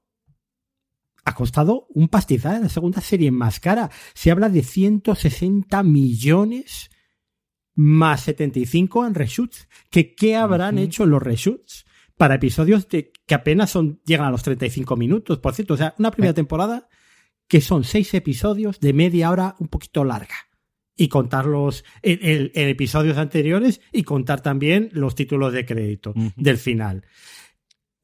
ha 1.24 1.34
costado 1.34 1.86
un 1.90 2.08
pastizal, 2.08 2.62
la 2.62 2.68
segunda 2.68 3.00
serie 3.00 3.30
más 3.30 3.60
cara. 3.60 3.90
Se 4.14 4.30
habla 4.30 4.48
de 4.48 4.62
160 4.62 5.82
millones 5.82 6.90
más 7.74 8.22
75 8.22 9.06
en 9.06 9.14
reshoots. 9.14 9.68
¿Qué, 9.90 10.14
qué 10.14 10.36
habrán 10.36 10.78
hecho 10.78 11.06
los 11.06 11.22
reshoots 11.22 11.86
para 12.16 12.36
episodios 12.36 12.88
de, 12.88 13.12
que 13.26 13.34
apenas 13.34 13.70
son, 13.70 14.00
llegan 14.04 14.26
a 14.26 14.30
los 14.30 14.42
35 14.42 14.96
minutos? 14.96 15.38
Por 15.38 15.54
cierto, 15.54 15.74
o 15.74 15.76
sea, 15.76 15.94
una 15.98 16.10
primera 16.10 16.34
temporada 16.34 16.88
que 17.48 17.60
son 17.60 17.84
seis 17.84 18.12
episodios 18.14 18.80
de 18.80 18.92
media 18.92 19.30
hora 19.30 19.56
un 19.58 19.68
poquito 19.68 20.04
larga. 20.04 20.34
Y 20.96 21.08
contar 21.08 21.46
los 21.46 21.84
en, 22.02 22.52
episodios 22.54 23.18
anteriores 23.18 23.80
y 23.92 24.04
contar 24.04 24.42
también 24.42 24.90
los 24.92 25.16
títulos 25.16 25.52
de 25.52 25.66
crédito 25.66 26.14
del 26.36 26.56
final. 26.56 27.04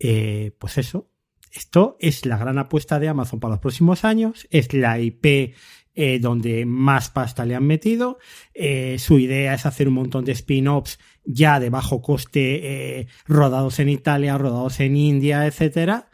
Eh, 0.01 0.57
pues 0.59 0.79
eso, 0.79 1.09
esto 1.53 1.97
es 2.01 2.27
la 2.27 2.39
gran 2.39 2.59
apuesta 2.59 2.99
de 2.99 3.09
Amazon 3.09 3.41
para 3.41 3.53
los 3.53 3.61
próximos 3.61 4.05
años, 4.05 4.47
es 4.51 4.73
la 4.73 4.99
IP 4.99 5.55
eh, 5.95 6.21
donde 6.21 6.65
más 6.67 7.11
pasta 7.11 7.45
le 7.45 7.57
han 7.57 7.67
metido. 7.67 8.19
Eh, 8.55 8.97
su 8.99 9.19
idea 9.19 9.55
es 9.55 9.67
hacer 9.67 9.89
un 9.89 9.95
montón 9.95 10.25
de 10.25 10.33
spin-offs 10.33 11.01
ya 11.25 11.59
de 11.59 11.69
bajo 11.69 12.01
coste, 12.01 13.01
eh, 13.01 13.07
rodados 13.27 13.81
en 13.81 13.89
Italia, 13.89 14.39
rodados 14.39 14.79
en 14.81 14.97
India, 14.97 15.47
etcétera. 15.47 16.09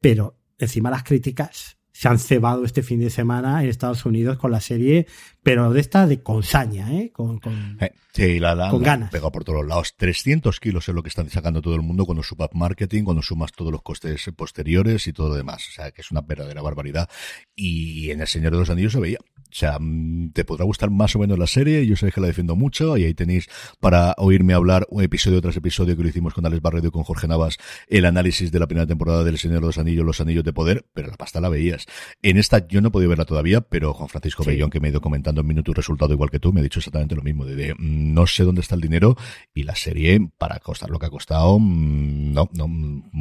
Pero 0.00 0.38
encima 0.58 0.90
las 0.90 1.02
críticas 1.02 1.75
se 1.96 2.08
han 2.08 2.18
cebado 2.18 2.66
este 2.66 2.82
fin 2.82 3.00
de 3.00 3.08
semana 3.08 3.62
en 3.62 3.70
Estados 3.70 4.04
Unidos 4.04 4.36
con 4.36 4.50
la 4.50 4.60
serie, 4.60 5.06
pero 5.42 5.72
de 5.72 5.80
esta 5.80 6.06
de 6.06 6.22
con 6.22 6.42
saña, 6.42 6.92
¿eh? 6.92 7.10
Con, 7.10 7.38
con, 7.38 7.78
Eh, 7.80 7.90
sí, 8.12 8.38
la, 8.38 8.54
la, 8.54 8.68
con 8.68 8.82
la 8.82 8.86
ganas. 8.86 9.10
pega 9.10 9.30
por 9.30 9.44
todos 9.44 9.60
los 9.60 9.68
lados. 9.68 9.94
300 9.96 10.60
kilos 10.60 10.86
es 10.90 10.94
lo 10.94 11.02
que 11.02 11.08
están 11.08 11.30
sacando 11.30 11.62
todo 11.62 11.74
el 11.74 11.80
mundo 11.80 12.04
cuando 12.04 12.22
sumas 12.22 12.50
marketing, 12.52 13.04
cuando 13.04 13.22
sumas 13.22 13.50
todos 13.52 13.72
los 13.72 13.80
costes 13.80 14.30
posteriores 14.36 15.06
y 15.06 15.14
todo 15.14 15.30
lo 15.30 15.36
demás. 15.36 15.66
O 15.70 15.72
sea, 15.72 15.90
que 15.90 16.02
es 16.02 16.10
una 16.10 16.20
verdadera 16.20 16.60
barbaridad. 16.60 17.08
Y 17.54 18.10
en 18.10 18.20
El 18.20 18.26
Señor 18.26 18.52
de 18.52 18.58
los 18.58 18.68
Anillos 18.68 18.92
se 18.92 19.00
veía. 19.00 19.18
O 19.56 19.58
sea, 19.58 19.78
mm, 19.80 20.32
te 20.32 20.44
podrá 20.44 20.66
gustar 20.66 20.90
más 20.90 21.16
o 21.16 21.18
menos 21.18 21.38
la 21.38 21.46
serie, 21.46 21.86
yo 21.86 21.96
sé 21.96 22.12
que 22.12 22.20
la 22.20 22.26
defiendo 22.26 22.56
mucho, 22.56 22.98
y 22.98 23.04
ahí 23.04 23.14
tenéis 23.14 23.48
para 23.80 24.14
oírme 24.18 24.52
hablar 24.52 24.86
un 24.90 25.02
episodio 25.02 25.40
tras 25.40 25.56
episodio 25.56 25.96
que 25.96 26.02
lo 26.02 26.10
hicimos 26.10 26.34
con 26.34 26.44
Alex 26.44 26.60
Barredo 26.60 26.88
y 26.88 26.90
con 26.90 27.04
Jorge 27.04 27.26
Navas, 27.26 27.56
el 27.88 28.04
análisis 28.04 28.52
de 28.52 28.58
la 28.58 28.66
primera 28.66 28.86
temporada 28.86 29.24
del 29.24 29.38
Señor 29.38 29.60
de 29.60 29.66
los 29.68 29.78
Anillos, 29.78 30.04
los 30.04 30.20
Anillos 30.20 30.44
de 30.44 30.52
Poder, 30.52 30.84
pero 30.92 31.08
la 31.08 31.16
pasta 31.16 31.40
la 31.40 31.48
veías. 31.48 31.86
En 32.20 32.36
esta 32.36 32.68
yo 32.68 32.82
no 32.82 32.88
he 32.88 32.90
podido 32.90 33.08
verla 33.08 33.24
todavía, 33.24 33.62
pero 33.62 33.94
Juan 33.94 34.10
Francisco 34.10 34.44
Sí. 34.44 34.50
Bellón, 34.50 34.68
que 34.68 34.78
me 34.78 34.88
ha 34.88 34.90
ido 34.90 35.00
comentando 35.00 35.40
en 35.40 35.46
minuto 35.46 35.70
y 35.70 35.74
resultado 35.74 36.12
igual 36.12 36.30
que 36.30 36.38
tú, 36.38 36.52
me 36.52 36.60
ha 36.60 36.62
dicho 36.62 36.80
exactamente 36.80 37.16
lo 37.16 37.22
mismo, 37.22 37.46
de, 37.46 37.56
de, 37.56 37.72
mm, 37.72 38.12
no 38.12 38.26
sé 38.26 38.44
dónde 38.44 38.60
está 38.60 38.74
el 38.74 38.82
dinero, 38.82 39.16
y 39.54 39.62
la 39.62 39.74
serie, 39.74 40.20
para 40.36 40.58
costar 40.58 40.90
lo 40.90 40.98
que 40.98 41.06
ha 41.06 41.10
costado, 41.10 41.58
mm, 41.58 42.32
no, 42.34 42.50
no, 42.52 42.68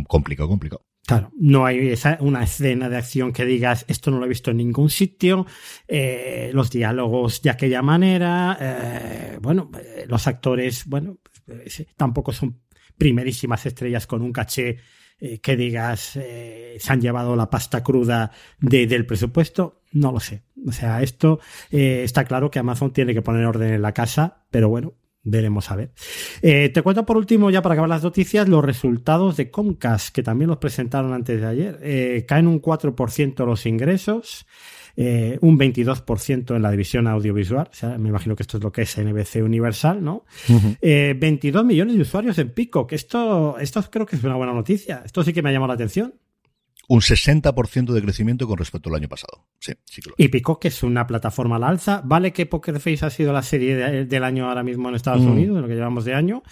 complicado, 0.05 0.49
complicado. 0.49 0.83
Claro, 1.07 1.31
no 1.37 1.65
hay 1.67 1.89
esa, 1.89 2.17
una 2.21 2.43
escena 2.43 2.89
de 2.89 2.97
acción 2.97 3.31
que 3.31 3.45
digas 3.45 3.85
esto 3.87 4.09
no 4.09 4.17
lo 4.17 4.25
he 4.25 4.29
visto 4.29 4.49
en 4.49 4.57
ningún 4.57 4.89
sitio, 4.89 5.45
eh, 5.87 6.49
los 6.51 6.71
diálogos 6.71 7.43
de 7.43 7.51
aquella 7.51 7.83
manera, 7.83 8.57
eh, 8.59 9.37
bueno, 9.39 9.69
eh, 9.79 10.05
los 10.07 10.25
actores, 10.25 10.85
bueno, 10.87 11.19
eh, 11.47 11.67
tampoco 11.95 12.31
son 12.33 12.59
primerísimas 12.97 13.67
estrellas 13.67 14.07
con 14.07 14.23
un 14.23 14.31
caché 14.31 14.77
eh, 15.19 15.39
que 15.41 15.55
digas 15.55 15.99
se 15.99 16.79
han 16.87 16.99
llevado 17.01 17.35
la 17.35 17.49
pasta 17.51 17.83
cruda 17.83 18.31
de- 18.59 18.87
del 18.87 19.05
presupuesto, 19.05 19.83
no 19.91 20.11
lo 20.11 20.19
sé. 20.19 20.43
O 20.67 20.71
sea, 20.71 21.03
esto 21.03 21.39
está 21.69 22.25
claro 22.25 22.49
que 22.49 22.57
Amazon 22.59 22.91
tiene 22.91 23.13
que 23.13 23.21
poner 23.21 23.45
orden 23.45 23.73
en 23.73 23.81
la 23.83 23.93
casa, 23.93 24.45
pero 24.49 24.69
bueno, 24.69 24.95
veremos 25.25 25.69
a 25.71 25.75
ver. 25.75 25.91
Eh, 26.41 26.69
te 26.69 26.81
cuento 26.81 27.05
por 27.05 27.17
último, 27.17 27.49
ya 27.49 27.61
para 27.61 27.73
acabar 27.73 27.89
las 27.89 28.03
noticias, 28.03 28.47
los 28.47 28.63
resultados 28.63 29.35
de 29.35 29.51
Comcast, 29.51 30.15
que 30.15 30.23
también 30.23 30.49
los 30.49 30.59
presentaron 30.59 31.11
antes 31.11 31.41
de 31.41 31.47
ayer. 31.47 31.79
Eh, 31.81 32.25
caen 32.27 32.47
un 32.47 32.61
4% 32.61 33.45
los 33.45 33.65
ingresos, 33.65 34.45
eh, 34.95 35.37
un 35.41 35.57
22% 35.57 36.55
en 36.55 36.61
la 36.61 36.71
división 36.71 37.07
audiovisual. 37.07 37.67
O 37.69 37.75
sea, 37.75 37.97
me 37.97 38.09
imagino 38.09 38.35
que 38.35 38.43
esto 38.43 38.57
es 38.57 38.63
lo 38.63 38.71
que 38.71 38.83
es 38.83 38.97
NBC 38.97 39.43
Universal, 39.43 40.01
¿no? 40.01 40.25
Eh, 40.81 41.15
22 41.17 41.65
millones 41.65 41.95
de 41.95 42.01
usuarios 42.01 42.37
en 42.37 42.51
Pico, 42.51 42.87
que 42.87 42.95
esto, 42.95 43.57
esto 43.59 43.83
creo 43.91 44.05
que 44.05 44.15
es 44.15 44.23
una 44.23 44.35
buena 44.35 44.53
noticia. 44.53 45.01
Esto 45.03 45.23
sí 45.23 45.33
que 45.33 45.41
me 45.41 45.49
ha 45.49 45.53
llamado 45.53 45.69
la 45.69 45.73
atención. 45.73 46.13
Un 46.87 47.01
60% 47.01 47.93
de 47.93 48.01
crecimiento 48.01 48.47
con 48.47 48.57
respecto 48.57 48.89
al 48.89 48.95
año 48.95 49.09
pasado. 49.09 49.47
Sí, 49.59 49.73
sí 49.85 50.01
que 50.01 50.09
lo 50.09 50.15
Y 50.17 50.27
Pico, 50.27 50.59
que 50.59 50.67
es 50.67 50.83
una 50.83 51.07
plataforma 51.07 51.55
al 51.55 51.63
alza. 51.63 52.01
Vale 52.05 52.31
que 52.33 52.45
Poker 52.45 52.79
Face 52.79 53.05
ha 53.05 53.09
sido 53.09 53.33
la 53.33 53.41
serie 53.41 53.75
de- 53.75 54.05
del 54.05 54.23
año 54.23 54.47
ahora 54.47 54.63
mismo 54.63 54.89
en 54.89 54.95
Estados 54.95 55.21
Mm. 55.23 55.31
Unidos, 55.31 55.55
en 55.55 55.61
lo 55.63 55.67
que 55.67 55.75
llevamos 55.75 56.05
de 56.05 56.13
año, 56.13 56.43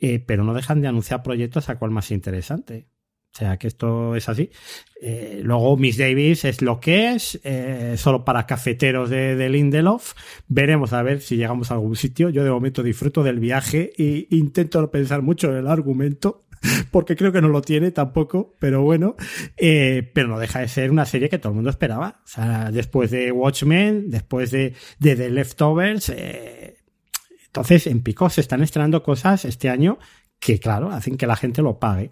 eh, 0.00 0.18
pero 0.18 0.44
no 0.44 0.54
dejan 0.54 0.80
de 0.80 0.88
anunciar 0.88 1.22
proyectos 1.22 1.68
a 1.68 1.78
cual 1.78 1.90
más 1.92 2.10
interesante. 2.10 2.88
O 3.34 3.38
sea, 3.38 3.58
que 3.58 3.66
esto 3.66 4.16
es 4.16 4.30
así. 4.30 4.48
Eh, 5.02 5.40
luego 5.44 5.76
Miss 5.76 5.98
Davis 5.98 6.46
es 6.46 6.62
lo 6.62 6.80
que 6.80 7.12
es, 7.12 7.38
eh, 7.44 7.94
solo 7.98 8.24
para 8.24 8.46
cafeteros 8.46 9.10
de, 9.10 9.36
de 9.36 9.50
Lindelof. 9.50 10.14
Veremos 10.48 10.94
a 10.94 11.02
ver 11.02 11.20
si 11.20 11.36
llegamos 11.36 11.70
a 11.70 11.74
algún 11.74 11.96
sitio. 11.96 12.30
Yo 12.30 12.44
de 12.44 12.50
momento 12.50 12.82
disfruto 12.82 13.22
del 13.22 13.38
viaje 13.38 13.92
e 13.98 14.26
intento 14.30 14.80
no 14.80 14.90
pensar 14.90 15.20
mucho 15.20 15.50
en 15.50 15.58
el 15.58 15.66
argumento. 15.68 16.45
Porque 16.90 17.16
creo 17.16 17.32
que 17.32 17.40
no 17.40 17.48
lo 17.48 17.62
tiene 17.62 17.90
tampoco, 17.90 18.54
pero 18.58 18.82
bueno, 18.82 19.16
eh, 19.56 20.10
pero 20.14 20.28
no 20.28 20.38
deja 20.38 20.60
de 20.60 20.68
ser 20.68 20.90
una 20.90 21.06
serie 21.06 21.28
que 21.28 21.38
todo 21.38 21.50
el 21.50 21.56
mundo 21.56 21.70
esperaba. 21.70 22.20
O 22.24 22.28
sea, 22.28 22.70
después 22.70 23.10
de 23.10 23.32
Watchmen, 23.32 24.10
después 24.10 24.50
de, 24.50 24.74
de 24.98 25.16
The 25.16 25.30
Leftovers, 25.30 26.08
eh, 26.10 26.76
entonces 27.46 27.86
en 27.86 28.02
Pico 28.02 28.28
se 28.30 28.40
están 28.40 28.62
estrenando 28.62 29.02
cosas 29.02 29.44
este 29.44 29.68
año 29.68 29.98
que, 30.38 30.58
claro, 30.58 30.90
hacen 30.90 31.16
que 31.16 31.26
la 31.26 31.36
gente 31.36 31.62
lo 31.62 31.78
pague. 31.78 32.10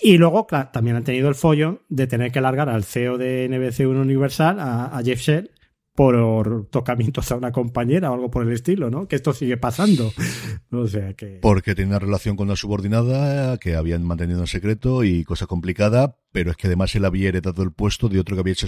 Y 0.00 0.16
luego, 0.16 0.46
claro, 0.46 0.70
también 0.72 0.96
han 0.96 1.04
tenido 1.04 1.28
el 1.28 1.34
follón 1.34 1.82
de 1.88 2.06
tener 2.06 2.32
que 2.32 2.40
largar 2.40 2.68
al 2.68 2.84
CEO 2.84 3.18
de 3.18 3.48
NBC1 3.50 4.00
Universal, 4.00 4.58
a, 4.58 4.86
a 4.86 5.02
Jeff 5.02 5.20
Shell, 5.20 5.50
por 5.96 6.66
tocamientos 6.70 7.32
a 7.32 7.36
una 7.36 7.50
compañera 7.50 8.10
o 8.10 8.14
algo 8.14 8.30
por 8.30 8.46
el 8.46 8.52
estilo, 8.52 8.90
¿no? 8.90 9.08
Que 9.08 9.16
esto 9.16 9.32
sigue 9.32 9.56
pasando. 9.56 10.12
O 10.70 10.86
sea 10.86 11.14
que... 11.14 11.38
Porque 11.40 11.74
tiene 11.74 11.90
una 11.90 11.98
relación 11.98 12.36
con 12.36 12.48
la 12.48 12.56
subordinada 12.56 13.56
que 13.58 13.76
habían 13.76 14.04
mantenido 14.04 14.40
en 14.40 14.46
secreto 14.46 15.04
y 15.04 15.24
cosa 15.24 15.46
complicada, 15.46 16.18
pero 16.36 16.50
es 16.50 16.58
que 16.58 16.66
además 16.66 16.94
él 16.94 17.06
había 17.06 17.30
heredado 17.30 17.62
el 17.62 17.72
puesto 17.72 18.10
de 18.10 18.20
otro 18.20 18.36
que 18.36 18.40
había 18.40 18.52
hecho 18.52 18.66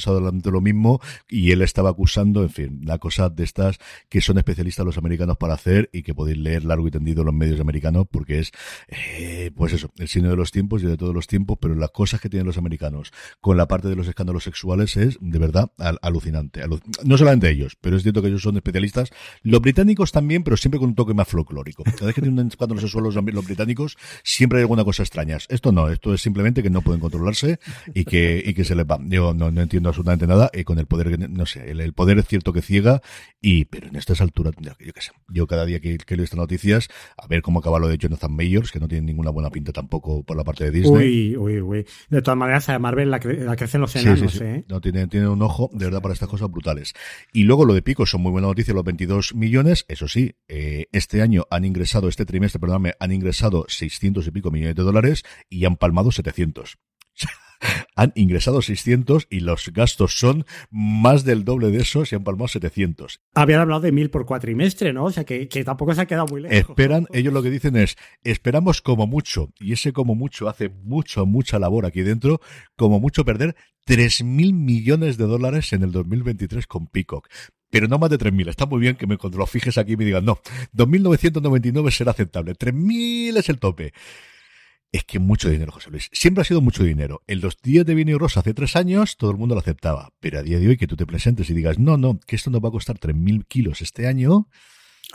lo 0.51 0.61
mismo 0.62 1.03
y 1.29 1.51
él 1.51 1.61
estaba 1.61 1.91
acusando, 1.91 2.43
en 2.43 2.49
fin, 2.49 2.81
la 2.83 2.97
cosa 2.97 3.29
de 3.29 3.45
estas 3.45 3.77
que 4.09 4.23
son 4.23 4.39
especialistas 4.39 4.87
los 4.87 4.97
americanos 4.97 5.37
para 5.37 5.53
hacer 5.53 5.91
y 5.93 6.03
que 6.03 6.14
podéis 6.14 6.39
leer 6.39 6.64
largo 6.64 6.89
y 6.89 6.91
tendido 6.91 7.21
en 7.21 7.27
los 7.27 7.35
medios 7.35 7.61
americanos 7.61 8.07
porque 8.11 8.39
es, 8.39 8.53
eh, 8.89 9.51
pues 9.55 9.75
eso, 9.75 9.91
el 9.99 10.09
signo 10.09 10.31
de 10.31 10.37
los 10.37 10.51
tiempos 10.51 10.83
y 10.83 10.87
de 10.87 10.97
todos 10.97 11.14
los 11.14 11.27
tiempos, 11.27 11.59
pero 11.61 11.75
las 11.75 11.91
cosas 11.91 12.23
que 12.23 12.31
tienen 12.31 12.47
los 12.47 12.57
americanos 12.57 13.12
con 13.43 13.59
la 13.59 13.69
parte 13.69 13.89
de 13.89 13.97
los 13.97 14.09
escándalos 14.09 14.45
sexuales 14.45 14.97
es 14.97 15.19
de 15.21 15.39
verdad 15.39 15.71
al- 15.77 15.99
alucinante. 16.01 16.64
Alu- 16.64 16.81
no 17.05 17.19
solamente 17.19 17.51
ellos, 17.51 17.77
pero 17.83 17.99
es 17.99 18.03
cierto 18.03 18.23
que 18.23 18.29
ellos 18.29 18.41
son 18.41 18.57
especialistas. 18.57 19.11
Los 19.43 19.61
británicos 19.61 20.11
también, 20.11 20.43
pero 20.43 20.57
siempre 20.57 20.81
con 20.81 20.89
un 20.89 20.95
toque 20.95 21.12
más 21.12 21.29
folclórico. 21.29 21.85
Cada 21.85 22.07
vez 22.07 22.14
que 22.14 22.23
tienen 22.23 22.41
un 22.41 22.49
escándalo 22.49 22.81
sexual 22.81 23.05
los, 23.05 23.14
los 23.14 23.45
británicos, 23.45 23.99
siempre 24.25 24.61
hay 24.61 24.62
alguna 24.62 24.85
cosa 24.85 25.03
extraña. 25.03 25.37
Esto 25.51 25.71
no, 25.71 25.91
esto 25.91 26.14
es 26.14 26.23
simplemente 26.23 26.62
que 26.62 26.71
no 26.71 26.81
pueden 26.81 27.01
controlarse 27.03 27.57
y 27.94 28.04
que, 28.04 28.42
y 28.44 28.54
que 28.54 28.64
se 28.64 28.74
les 28.74 28.84
va. 28.86 28.98
Yo 29.04 29.34
no, 29.34 29.50
no 29.50 29.61
entiendo 29.62 29.88
absolutamente 29.88 30.26
nada 30.26 30.50
y 30.52 30.64
con 30.64 30.78
el 30.78 30.86
poder, 30.86 31.28
no 31.30 31.46
sé, 31.46 31.70
el, 31.70 31.80
el 31.80 31.92
poder 31.92 32.18
es 32.18 32.26
cierto 32.26 32.52
que 32.52 32.62
ciega 32.62 33.00
y, 33.40 33.64
pero 33.66 33.88
en 33.88 33.96
estas 33.96 34.20
alturas, 34.20 34.54
yo, 34.61 34.72
qué 34.76 34.92
sé, 35.00 35.12
yo 35.28 35.46
cada 35.46 35.64
día 35.64 35.80
que, 35.80 35.98
que 35.98 36.16
leo 36.16 36.24
estas 36.24 36.38
noticias, 36.38 36.88
a 37.16 37.26
ver 37.26 37.42
cómo 37.42 37.61
acaba 37.61 37.78
lo 37.78 37.88
de 37.88 37.98
Jonathan 37.98 38.32
Mayors, 38.34 38.70
que 38.72 38.80
no 38.80 38.88
tiene 38.88 39.06
ninguna 39.06 39.30
buena 39.30 39.50
pinta 39.50 39.72
tampoco 39.72 40.22
por 40.24 40.36
la 40.36 40.44
parte 40.44 40.64
de 40.64 40.70
Disney. 40.70 41.34
Uy, 41.34 41.36
uy, 41.36 41.61
uy. 41.61 41.86
De 42.09 42.22
todas 42.22 42.38
maneras, 42.38 42.68
a 42.68 42.78
Marvel 42.78 43.11
la, 43.11 43.20
cre- 43.20 43.38
la 43.44 43.56
crecen 43.56 43.80
los 43.80 43.92
Sí, 43.92 44.00
enanos, 44.00 44.32
sí, 44.32 44.38
sí. 44.38 44.44
¿eh? 44.44 44.64
No, 44.68 44.80
tiene, 44.80 45.06
tiene 45.09 45.28
un 45.28 45.42
ojo, 45.42 45.70
de 45.72 45.84
verdad, 45.86 46.00
para 46.02 46.14
estas 46.14 46.28
cosas 46.28 46.50
brutales. 46.50 46.94
Y 47.32 47.44
luego 47.44 47.64
lo 47.64 47.74
de 47.74 47.82
Pico 47.82 48.06
son 48.06 48.22
muy 48.22 48.32
buenas 48.32 48.48
noticias, 48.48 48.74
los 48.74 48.84
22 48.84 49.34
millones. 49.34 49.84
Eso 49.88 50.09
sí, 50.09 50.34
eh, 50.48 50.86
este 50.92 51.22
año 51.22 51.46
han 51.50 51.64
ingresado, 51.64 52.09
este 52.09 52.24
trimestre, 52.26 52.61
perdóname, 52.61 52.94
han 53.00 53.12
ingresado 53.12 53.64
600 53.68 54.26
y 54.26 54.30
pico 54.30 54.50
millones 54.50 54.76
de 54.76 54.82
dólares 54.82 55.24
y 55.48 55.64
han 55.64 55.76
palmado 55.76 56.11
700. 56.12 56.76
han 57.96 58.12
ingresado 58.14 58.62
600 58.62 59.26
y 59.30 59.40
los 59.40 59.72
gastos 59.72 60.18
son 60.18 60.46
más 60.70 61.24
del 61.24 61.44
doble 61.44 61.70
de 61.70 61.78
eso 61.78 62.04
y 62.11 62.14
han 62.14 62.24
palmado 62.24 62.48
700. 62.48 63.20
Habían 63.34 63.61
hablado 63.61 63.80
de 63.80 63.92
mil 63.92 64.11
por 64.11 64.26
cuatrimestre, 64.26 64.92
¿no? 64.92 65.04
O 65.04 65.11
sea, 65.11 65.24
que, 65.24 65.48
que 65.48 65.64
tampoco 65.64 65.94
se 65.94 66.02
ha 66.02 66.06
quedado 66.06 66.26
muy 66.26 66.42
lejos. 66.42 66.70
Esperan, 66.70 67.06
ellos 67.12 67.32
lo 67.32 67.42
que 67.42 67.50
dicen 67.50 67.76
es, 67.76 67.96
esperamos 68.22 68.82
como 68.82 69.06
mucho, 69.06 69.50
y 69.59 69.72
ese 69.72 69.92
como 69.92 70.14
mucho 70.14 70.48
hace 70.48 70.68
mucho, 70.68 71.26
mucha 71.26 71.59
labor 71.59 71.86
aquí 71.86 72.02
dentro, 72.02 72.40
como 72.76 73.00
mucho 73.00 73.24
perder 73.24 73.56
3.000 73.86 74.52
millones 74.52 75.16
de 75.16 75.24
dólares 75.24 75.72
en 75.72 75.82
el 75.82 75.92
2023 75.92 76.66
con 76.66 76.86
Peacock. 76.86 77.28
Pero 77.70 77.88
no 77.88 77.98
más 77.98 78.11
de 78.11 78.18
3.000. 78.18 78.48
Está 78.48 78.66
muy 78.66 78.80
bien 78.80 78.96
que 78.96 79.06
me, 79.06 79.16
lo 79.16 79.46
fijes 79.46 79.76
aquí 79.78 79.96
me 79.96 80.04
digan, 80.04 80.24
no, 80.24 80.38
2.999 80.74 81.90
será 81.90 82.12
aceptable. 82.12 82.54
3.000 82.54 83.36
es 83.36 83.48
el 83.48 83.59
tope. 83.59 83.92
Es 84.91 85.05
que 85.05 85.18
mucho 85.18 85.51
dinero, 85.51 85.72
José 85.72 85.91
Luis. 85.91 86.09
Siempre 86.12 86.43
ha 86.43 86.45
sido 86.45 86.61
mucho 86.61 86.82
dinero. 86.82 87.22
En 87.26 87.41
los 87.41 87.59
días 87.61 87.84
de 87.84 87.95
Vino 87.95 88.18
Rosa 88.18 88.41
hace 88.41 88.55
tres 88.55 88.74
años 88.74 89.16
todo 89.16 89.30
el 89.30 89.36
mundo 89.36 89.55
lo 89.55 89.61
aceptaba. 89.61 90.11
Pero 90.20 90.39
a 90.39 90.43
día 90.43 90.59
de 90.59 90.68
hoy 90.68 90.76
que 90.76 90.86
tú 90.86 90.97
te 90.97 91.07
presentes 91.07 91.51
y 91.51 91.55
digas, 91.55 91.78
no, 91.78 91.99
no, 91.99 92.18
que 92.26 92.36
esto 92.36 92.51
nos 92.51 92.62
va 92.62 92.68
a 92.68 92.72
costar 92.72 92.99
3.000 92.99 93.47
kilos 93.47 93.82
este 93.82 94.07
año, 94.07 94.49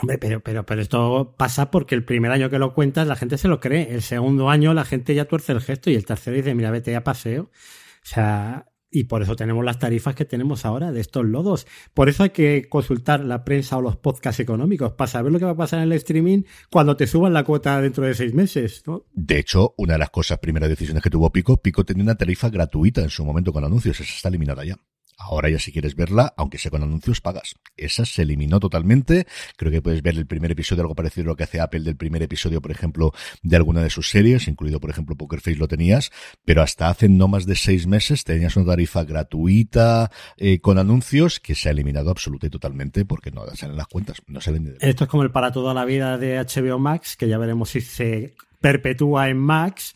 Hombre, 0.02 0.18
pero, 0.18 0.40
pero, 0.42 0.66
pero 0.66 0.82
esto 0.82 1.36
pasa 1.38 1.70
porque 1.70 1.94
el 1.94 2.04
primer 2.04 2.32
año 2.32 2.50
que 2.50 2.58
lo 2.58 2.74
cuentas 2.74 3.08
la 3.08 3.16
gente 3.16 3.38
se 3.38 3.48
lo 3.48 3.60
cree. 3.60 3.94
El 3.94 4.02
segundo 4.02 4.50
año 4.50 4.74
la 4.74 4.86
gente 4.86 5.14
ya 5.14 5.26
tuerce 5.26 5.52
el 5.52 5.62
gesto 5.62 5.92
y 5.92 5.96
el 5.96 6.06
tercero 6.06 6.36
dice, 6.36 6.56
mira, 6.56 6.72
vete 6.72 6.96
a 6.96 7.04
paseo. 7.04 7.44
O 7.44 8.06
sea, 8.06 8.66
y 8.94 9.06
por 9.06 9.24
eso 9.24 9.36
tenemos 9.36 9.66
las 9.66 9.80
tarifas 9.80 10.16
que 10.16 10.24
tenemos 10.24 10.66
ahora 10.66 10.92
de 10.92 11.02
estos 11.02 11.26
lodos. 11.26 11.66
Por 11.94 12.10
eso 12.10 12.24
hay 12.24 12.30
que 12.30 12.70
consultar 12.70 13.22
la 13.22 13.44
prensa 13.44 13.78
o 13.78 13.82
los 13.82 13.98
podcasts 13.98 14.40
económicos 14.40 14.94
para 14.94 15.10
saber 15.10 15.32
lo 15.32 15.40
que 15.40 15.46
va 15.46 15.52
a 15.52 15.58
pasar 15.58 15.80
en 15.80 15.86
el 15.86 15.94
streaming 15.94 16.44
cuando 16.70 16.96
te 16.96 17.08
suban 17.08 17.34
la 17.34 17.44
cuota 17.44 17.82
dentro 17.82 18.06
de 18.06 18.14
seis 18.14 18.34
meses. 18.34 18.84
De 19.12 19.40
hecho, 19.40 19.74
una 19.78 19.94
de 19.94 20.00
las 20.00 20.12
cosas, 20.12 20.38
primeras 20.38 20.70
decisiones 20.70 21.02
que 21.02 21.10
tuvo 21.10 21.32
Pico, 21.32 21.58
Pico 21.58 21.84
tenía 21.84 22.04
una 22.04 22.16
tarifa 22.16 22.50
gratuita 22.50 23.02
en 23.02 23.10
su 23.10 23.26
momento 23.26 23.52
con 23.52 23.66
anuncios, 23.66 24.00
esa 24.00 24.14
está 24.14 24.30
eliminada 24.30 24.64
ya. 24.64 24.78
Ahora 25.18 25.50
ya 25.50 25.60
si 25.60 25.72
quieres 25.72 25.96
verla, 25.96 26.34
aunque 26.38 26.58
sea 26.58 26.72
con 26.72 26.84
anuncios, 26.84 27.22
pagas. 27.22 27.56
Esa 27.78 28.06
se 28.06 28.22
eliminó 28.24 28.60
totalmente. 28.60 29.26
Creo 29.58 29.72
que 29.72 29.82
puedes 29.82 30.02
ver 30.02 30.16
el 30.16 30.28
primer 30.28 30.52
episodio, 30.52 30.84
algo 30.84 30.96
parecido 30.96 31.26
a 31.26 31.28
lo 31.30 31.36
que 31.36 31.44
hace 31.44 31.60
Apple 31.60 31.82
del 31.82 31.96
primer 31.96 32.22
episodio, 32.24 32.62
por 32.62 32.72
ejemplo, 32.72 33.14
de 33.42 33.56
alguna 33.56 33.82
de 33.82 33.90
sus 33.90 34.10
series, 34.10 34.48
incluido, 34.48 34.80
por 34.80 34.90
ejemplo, 34.90 35.16
Poker 35.16 35.42
Face 35.42 35.58
lo 35.58 35.68
tenías, 35.68 36.12
pero 36.46 36.62
hasta 36.62 36.90
hace 36.90 37.10
no 37.10 37.28
más 37.28 37.46
de 37.46 37.56
seis 37.56 37.88
meses 37.88 38.24
tenías 38.24 38.56
una 38.56 38.66
tarifa 38.66 39.04
gratuita 39.04 40.12
eh, 40.38 40.60
con 40.60 40.78
anuncios 40.78 41.40
que 41.40 41.56
se 41.56 41.70
ha 41.70 41.72
eliminado 41.72 42.12
absoluta 42.12 42.48
y 42.48 42.50
totalmente 42.50 43.06
porque 43.06 43.32
no 43.32 43.46
salen 43.56 43.78
las 43.78 43.88
cuentas, 43.88 44.22
no 44.28 44.42
salen 44.42 44.64
ni 44.64 44.70
de 44.72 44.78
Esto 44.82 45.06
es 45.06 45.10
como 45.10 45.24
el 45.24 45.32
para 45.32 45.52
toda 45.52 45.74
la 45.74 45.86
vida 45.86 46.18
de 46.18 46.38
HBO 46.40 46.80
Max, 46.80 47.16
que 47.16 47.28
ya 47.28 47.38
veremos 47.38 47.70
si 47.70 47.82
se 47.82 48.36
perpetúa 48.62 49.30
en 49.30 49.38
Max. 49.38 49.94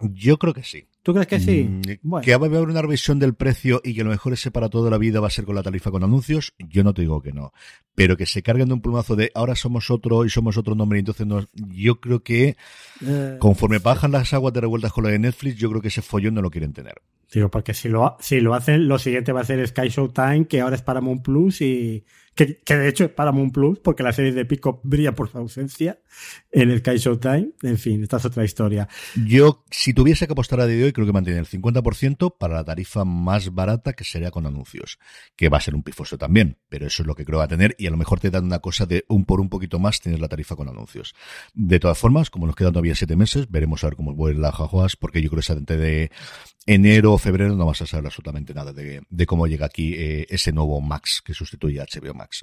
Yo 0.00 0.38
creo 0.38 0.54
que 0.54 0.64
sí. 0.64 0.89
¿Tú 1.02 1.14
crees 1.14 1.26
que 1.26 1.40
sí? 1.40 1.64
Mm, 1.64 1.80
bueno. 2.02 2.24
Que 2.24 2.36
va 2.36 2.46
a 2.46 2.48
haber 2.48 2.62
una 2.62 2.82
revisión 2.82 3.18
del 3.18 3.34
precio 3.34 3.80
y 3.82 3.94
que 3.94 4.04
lo 4.04 4.10
mejor 4.10 4.34
ese 4.34 4.50
para 4.50 4.68
toda 4.68 4.90
la 4.90 4.98
vida 4.98 5.20
va 5.20 5.28
a 5.28 5.30
ser 5.30 5.46
con 5.46 5.54
la 5.54 5.62
tarifa 5.62 5.90
con 5.90 6.04
anuncios, 6.04 6.52
yo 6.58 6.84
no 6.84 6.92
te 6.92 7.02
digo 7.02 7.22
que 7.22 7.32
no. 7.32 7.52
Pero 7.94 8.16
que 8.16 8.26
se 8.26 8.42
carguen 8.42 8.68
de 8.68 8.74
un 8.74 8.82
plumazo 8.82 9.16
de 9.16 9.30
ahora 9.34 9.56
somos 9.56 9.90
otro 9.90 10.24
y 10.24 10.30
somos 10.30 10.56
otro 10.56 10.74
nombre, 10.74 10.98
entonces 10.98 11.26
no, 11.26 11.46
yo 11.54 12.00
creo 12.00 12.22
que 12.22 12.56
eh, 13.04 13.36
conforme 13.38 13.78
bajan 13.78 14.12
las 14.12 14.32
aguas 14.34 14.52
de 14.52 14.60
revueltas 14.60 14.92
con 14.92 15.04
la 15.04 15.10
de 15.10 15.18
Netflix, 15.18 15.56
yo 15.56 15.70
creo 15.70 15.80
que 15.80 15.88
ese 15.88 16.02
follón 16.02 16.34
no 16.34 16.42
lo 16.42 16.50
quieren 16.50 16.72
tener. 16.72 16.94
Digo, 17.32 17.50
porque 17.50 17.74
si 17.74 17.88
lo, 17.88 18.16
si 18.20 18.40
lo 18.40 18.54
hacen, 18.54 18.88
lo 18.88 18.98
siguiente 18.98 19.32
va 19.32 19.42
a 19.42 19.44
ser 19.44 19.66
Sky 19.66 19.88
Showtime, 19.88 20.46
que 20.46 20.60
ahora 20.60 20.76
es 20.76 20.82
Paramount 20.82 21.22
Plus 21.22 21.60
y 21.60 22.04
que, 22.34 22.58
que 22.58 22.76
de 22.76 22.88
hecho 22.88 23.04
es 23.04 23.10
Paramount 23.10 23.52
Plus, 23.52 23.78
porque 23.80 24.02
la 24.02 24.12
serie 24.12 24.32
de 24.32 24.44
Pico 24.44 24.80
brilla 24.84 25.14
por 25.14 25.28
su 25.28 25.38
ausencia 25.38 26.00
en 26.50 26.76
Sky 26.78 26.96
Showtime. 26.96 27.50
En 27.62 27.78
fin, 27.78 28.02
esta 28.02 28.16
es 28.16 28.24
otra 28.24 28.44
historia. 28.44 28.88
Yo, 29.26 29.64
si 29.70 29.92
tuviese 29.92 30.26
que 30.26 30.32
apostar 30.32 30.60
a 30.60 30.66
día 30.66 30.76
de 30.76 30.84
hoy, 30.84 30.92
creo 30.92 31.06
que 31.06 31.12
mantiene 31.12 31.40
el 31.40 31.46
50% 31.46 32.36
para 32.38 32.54
la 32.54 32.64
tarifa 32.64 33.04
más 33.04 33.52
barata, 33.52 33.92
que 33.92 34.04
sería 34.04 34.30
con 34.30 34.46
anuncios, 34.46 34.98
que 35.36 35.48
va 35.48 35.58
a 35.58 35.60
ser 35.60 35.74
un 35.74 35.82
pifoso 35.82 36.18
también, 36.18 36.58
pero 36.68 36.86
eso 36.86 37.02
es 37.02 37.06
lo 37.06 37.14
que 37.14 37.24
creo 37.24 37.38
va 37.38 37.44
a 37.44 37.48
tener 37.48 37.74
y 37.78 37.86
a 37.86 37.90
lo 37.90 37.96
mejor 37.96 38.20
te 38.20 38.30
dan 38.30 38.44
una 38.44 38.60
cosa 38.60 38.86
de 38.86 39.04
un 39.08 39.24
por 39.24 39.40
un 39.40 39.48
poquito 39.48 39.78
más, 39.78 40.00
tienes 40.00 40.20
la 40.20 40.28
tarifa 40.28 40.56
con 40.56 40.68
anuncios. 40.68 41.14
De 41.54 41.78
todas 41.78 41.98
formas, 41.98 42.30
como 42.30 42.46
nos 42.46 42.56
quedan 42.56 42.72
todavía 42.72 42.94
siete 42.94 43.16
meses, 43.16 43.50
veremos 43.50 43.84
a 43.84 43.88
ver 43.88 43.96
cómo 43.96 44.14
vuelve 44.14 44.40
la 44.40 44.52
jajuas, 44.52 44.96
porque 44.96 45.22
yo 45.22 45.28
creo 45.30 45.40
que 45.40 45.52
esa 45.52 45.54
de 45.54 46.10
enero 46.66 47.18
febrero 47.20 47.54
no 47.54 47.66
vas 47.66 47.82
a 47.82 47.86
saber 47.86 48.06
absolutamente 48.06 48.54
nada 48.54 48.72
de, 48.72 49.26
cómo 49.26 49.46
llega 49.46 49.66
aquí 49.66 49.94
eh, 49.94 50.26
ese 50.30 50.52
nuevo 50.52 50.80
Max 50.80 51.22
que 51.24 51.34
sustituye 51.34 51.80
a 51.80 51.84
HBO 51.84 52.14
Max. 52.14 52.42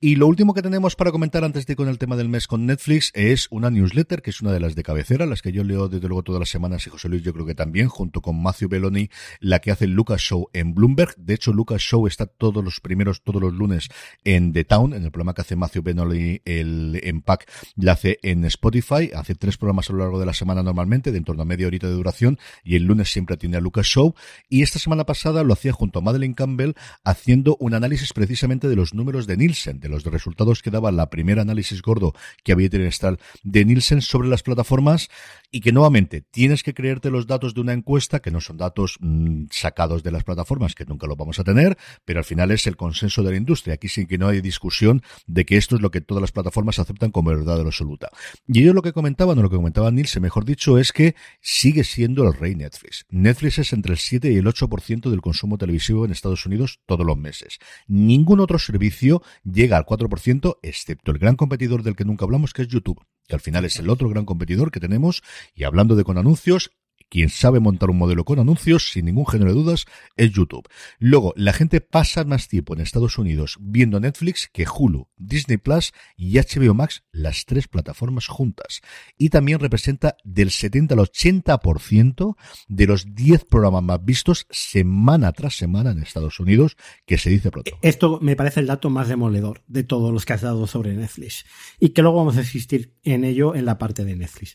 Y 0.00 0.16
lo 0.16 0.26
último 0.26 0.54
que 0.54 0.62
tenemos 0.62 0.96
para 0.96 1.10
comentar 1.10 1.44
antes 1.44 1.66
de 1.66 1.76
con 1.76 1.88
el 1.88 1.98
tema 1.98 2.16
del 2.16 2.28
mes 2.28 2.46
con 2.46 2.66
Netflix 2.66 3.10
es 3.14 3.48
una 3.50 3.70
newsletter 3.70 4.22
que 4.22 4.30
es 4.30 4.40
una 4.40 4.52
de 4.52 4.60
las 4.60 4.74
de 4.74 4.82
cabecera, 4.82 5.26
las 5.26 5.42
que 5.42 5.52
yo 5.52 5.64
leo 5.64 5.88
desde 5.88 6.08
luego 6.08 6.22
todas 6.22 6.40
las 6.40 6.48
semanas 6.48 6.86
y 6.86 6.90
José 6.90 7.08
Luis 7.08 7.22
yo 7.22 7.32
creo 7.32 7.46
que 7.46 7.54
también, 7.54 7.88
junto 7.88 8.20
con 8.20 8.40
Matthew 8.42 8.68
Belloni, 8.68 9.10
la 9.40 9.60
que 9.60 9.70
hace 9.70 9.86
Lucas 9.86 10.20
Show 10.20 10.48
en 10.52 10.74
Bloomberg. 10.74 11.14
De 11.16 11.34
hecho, 11.34 11.52
Lucas 11.52 11.82
Show 11.82 12.06
está 12.06 12.26
todos 12.26 12.62
los 12.62 12.80
primeros, 12.80 13.22
todos 13.22 13.40
los 13.40 13.52
lunes 13.52 13.88
en 14.24 14.52
The 14.52 14.64
Town, 14.64 14.94
en 14.94 15.04
el 15.04 15.10
programa 15.10 15.34
que 15.34 15.42
hace 15.42 15.56
Matthew 15.56 15.82
Belloni, 15.82 16.40
el 16.44 17.00
Empack, 17.02 17.50
la 17.76 17.92
hace 17.92 18.18
en 18.22 18.44
Spotify, 18.44 19.10
hace 19.14 19.34
tres 19.34 19.56
programas 19.56 19.90
a 19.90 19.92
lo 19.92 20.00
largo 20.00 20.20
de 20.20 20.26
la 20.26 20.34
semana 20.34 20.62
normalmente, 20.62 21.10
de 21.10 21.18
en 21.18 21.24
torno 21.24 21.42
a 21.42 21.46
media 21.46 21.66
horita 21.66 21.86
de 21.86 21.94
duración, 21.94 22.38
y 22.64 22.76
el 22.76 22.84
lunes 22.84 23.10
siempre 23.10 23.36
tiene 23.36 23.56
a 23.56 23.60
Lucas 23.60 23.86
Show. 23.86 24.11
Y 24.48 24.62
esta 24.62 24.78
semana 24.78 25.04
pasada 25.04 25.44
lo 25.44 25.52
hacía 25.52 25.72
junto 25.72 25.98
a 25.98 26.02
Madeleine 26.02 26.34
Campbell 26.34 26.72
haciendo 27.04 27.56
un 27.60 27.74
análisis 27.74 28.12
precisamente 28.12 28.68
de 28.68 28.76
los 28.76 28.94
números 28.94 29.26
de 29.26 29.36
Nielsen, 29.36 29.80
de 29.80 29.88
los 29.88 30.04
resultados 30.04 30.62
que 30.62 30.70
daba 30.70 30.92
la 30.92 31.10
primera 31.10 31.42
análisis 31.42 31.82
gordo 31.82 32.12
que 32.44 32.52
había 32.52 32.68
trimestral 32.68 33.18
de 33.42 33.64
Nielsen 33.64 34.02
sobre 34.02 34.28
las 34.28 34.42
plataformas 34.42 35.08
y 35.50 35.60
que 35.60 35.72
nuevamente 35.72 36.22
tienes 36.22 36.62
que 36.62 36.74
creerte 36.74 37.10
los 37.10 37.26
datos 37.26 37.54
de 37.54 37.60
una 37.60 37.72
encuesta 37.72 38.20
que 38.20 38.30
no 38.30 38.40
son 38.40 38.56
datos 38.56 38.96
mm, 39.00 39.44
sacados 39.50 40.02
de 40.02 40.10
las 40.10 40.24
plataformas 40.24 40.74
que 40.74 40.84
nunca 40.84 41.06
lo 41.06 41.16
vamos 41.16 41.38
a 41.38 41.44
tener, 41.44 41.76
pero 42.04 42.20
al 42.20 42.24
final 42.24 42.50
es 42.50 42.66
el 42.66 42.76
consenso 42.76 43.22
de 43.22 43.30
la 43.30 43.36
industria. 43.36 43.74
Aquí 43.74 43.88
sí 43.88 44.06
que 44.06 44.18
no 44.18 44.28
hay 44.28 44.40
discusión 44.40 45.02
de 45.26 45.44
que 45.44 45.56
esto 45.56 45.76
es 45.76 45.82
lo 45.82 45.90
que 45.90 46.00
todas 46.00 46.20
las 46.20 46.32
plataformas 46.32 46.78
aceptan 46.78 47.10
como 47.10 47.30
verdad 47.30 47.60
absoluta. 47.60 48.10
Y 48.46 48.62
ellos 48.62 48.74
lo 48.74 48.82
que 48.82 48.92
comentaban, 48.92 49.38
o 49.38 49.42
lo 49.42 49.50
que 49.50 49.56
comentaba 49.56 49.90
Nielsen, 49.90 50.22
mejor 50.22 50.44
dicho, 50.44 50.78
es 50.78 50.92
que 50.92 51.14
sigue 51.40 51.84
siendo 51.84 52.26
el 52.26 52.34
rey 52.34 52.54
Netflix. 52.54 53.06
Netflix 53.10 53.58
es 53.58 53.72
entre 53.72 53.92
el 53.92 53.98
7 54.02 54.30
y 54.32 54.36
el 54.36 54.46
8% 54.46 55.10
del 55.10 55.20
consumo 55.20 55.58
televisivo 55.58 56.04
en 56.04 56.12
Estados 56.12 56.46
Unidos 56.46 56.80
todos 56.86 57.06
los 57.06 57.16
meses. 57.16 57.58
Ningún 57.86 58.40
otro 58.40 58.58
servicio 58.58 59.22
llega 59.44 59.76
al 59.76 59.86
4%, 59.86 60.58
excepto 60.62 61.12
el 61.12 61.18
gran 61.18 61.36
competidor 61.36 61.82
del 61.82 61.96
que 61.96 62.04
nunca 62.04 62.24
hablamos, 62.24 62.52
que 62.52 62.62
es 62.62 62.68
YouTube, 62.68 63.04
que 63.26 63.34
al 63.34 63.40
final 63.40 63.64
es 63.64 63.78
el 63.78 63.90
otro 63.90 64.08
gran 64.08 64.24
competidor 64.24 64.70
que 64.70 64.80
tenemos. 64.80 65.22
Y 65.54 65.64
hablando 65.64 65.96
de 65.96 66.04
con 66.04 66.18
anuncios, 66.18 66.70
quien 67.12 67.28
sabe 67.28 67.60
montar 67.60 67.90
un 67.90 67.98
modelo 67.98 68.24
con 68.24 68.38
anuncios, 68.38 68.90
sin 68.90 69.04
ningún 69.04 69.26
género 69.26 69.50
de 69.50 69.60
dudas, 69.60 69.84
es 70.16 70.32
YouTube. 70.32 70.66
Luego, 70.98 71.34
la 71.36 71.52
gente 71.52 71.82
pasa 71.82 72.24
más 72.24 72.48
tiempo 72.48 72.72
en 72.72 72.80
Estados 72.80 73.18
Unidos 73.18 73.58
viendo 73.60 74.00
Netflix 74.00 74.48
que 74.50 74.64
Hulu, 74.64 75.08
Disney 75.18 75.58
Plus 75.58 75.92
y 76.16 76.38
HBO 76.38 76.72
Max, 76.72 77.04
las 77.12 77.44
tres 77.44 77.68
plataformas 77.68 78.28
juntas. 78.28 78.80
Y 79.18 79.28
también 79.28 79.58
representa 79.58 80.16
del 80.24 80.50
70 80.50 80.94
al 80.94 81.00
80% 81.00 82.36
de 82.68 82.86
los 82.86 83.14
10 83.14 83.44
programas 83.44 83.82
más 83.82 84.02
vistos 84.02 84.46
semana 84.48 85.32
tras 85.32 85.54
semana 85.54 85.90
en 85.90 86.02
Estados 86.02 86.40
Unidos, 86.40 86.78
que 87.04 87.18
se 87.18 87.28
dice 87.28 87.50
pronto. 87.50 87.76
Esto 87.82 88.20
me 88.22 88.36
parece 88.36 88.60
el 88.60 88.66
dato 88.66 88.88
más 88.88 89.08
demoledor 89.08 89.62
de 89.66 89.82
todos 89.82 90.14
los 90.14 90.24
que 90.24 90.32
has 90.32 90.40
dado 90.40 90.66
sobre 90.66 90.94
Netflix. 90.94 91.44
Y 91.78 91.90
que 91.90 92.00
luego 92.00 92.16
vamos 92.16 92.38
a 92.38 92.40
insistir 92.40 92.94
en 93.02 93.24
ello 93.24 93.54
en 93.54 93.66
la 93.66 93.76
parte 93.76 94.02
de 94.02 94.16
Netflix. 94.16 94.54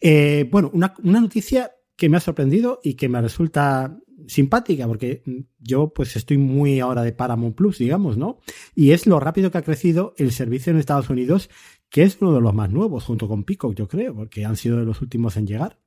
Eh, 0.00 0.48
bueno, 0.50 0.68
una 0.74 1.20
noticia 1.20 1.70
que 1.96 2.08
me 2.08 2.16
ha 2.16 2.20
sorprendido 2.20 2.80
y 2.82 2.94
que 2.94 3.08
me 3.08 3.20
resulta 3.20 3.98
simpática, 4.26 4.86
porque 4.86 5.22
yo 5.58 5.92
pues 5.92 6.16
estoy 6.16 6.38
muy 6.38 6.80
ahora 6.80 7.02
de 7.02 7.12
Paramount 7.12 7.56
Plus, 7.56 7.78
digamos, 7.78 8.16
¿no? 8.16 8.38
Y 8.74 8.92
es 8.92 9.06
lo 9.06 9.20
rápido 9.20 9.50
que 9.50 9.58
ha 9.58 9.62
crecido 9.62 10.14
el 10.16 10.32
servicio 10.32 10.72
en 10.72 10.78
Estados 10.78 11.10
Unidos, 11.10 11.50
que 11.90 12.02
es 12.02 12.18
uno 12.20 12.32
de 12.32 12.40
los 12.40 12.54
más 12.54 12.70
nuevos, 12.70 13.04
junto 13.04 13.28
con 13.28 13.44
Peacock, 13.44 13.74
yo 13.74 13.88
creo, 13.88 14.14
porque 14.14 14.44
han 14.44 14.56
sido 14.56 14.78
de 14.78 14.84
los 14.84 15.02
últimos 15.02 15.36
en 15.36 15.46
llegar. 15.46 15.78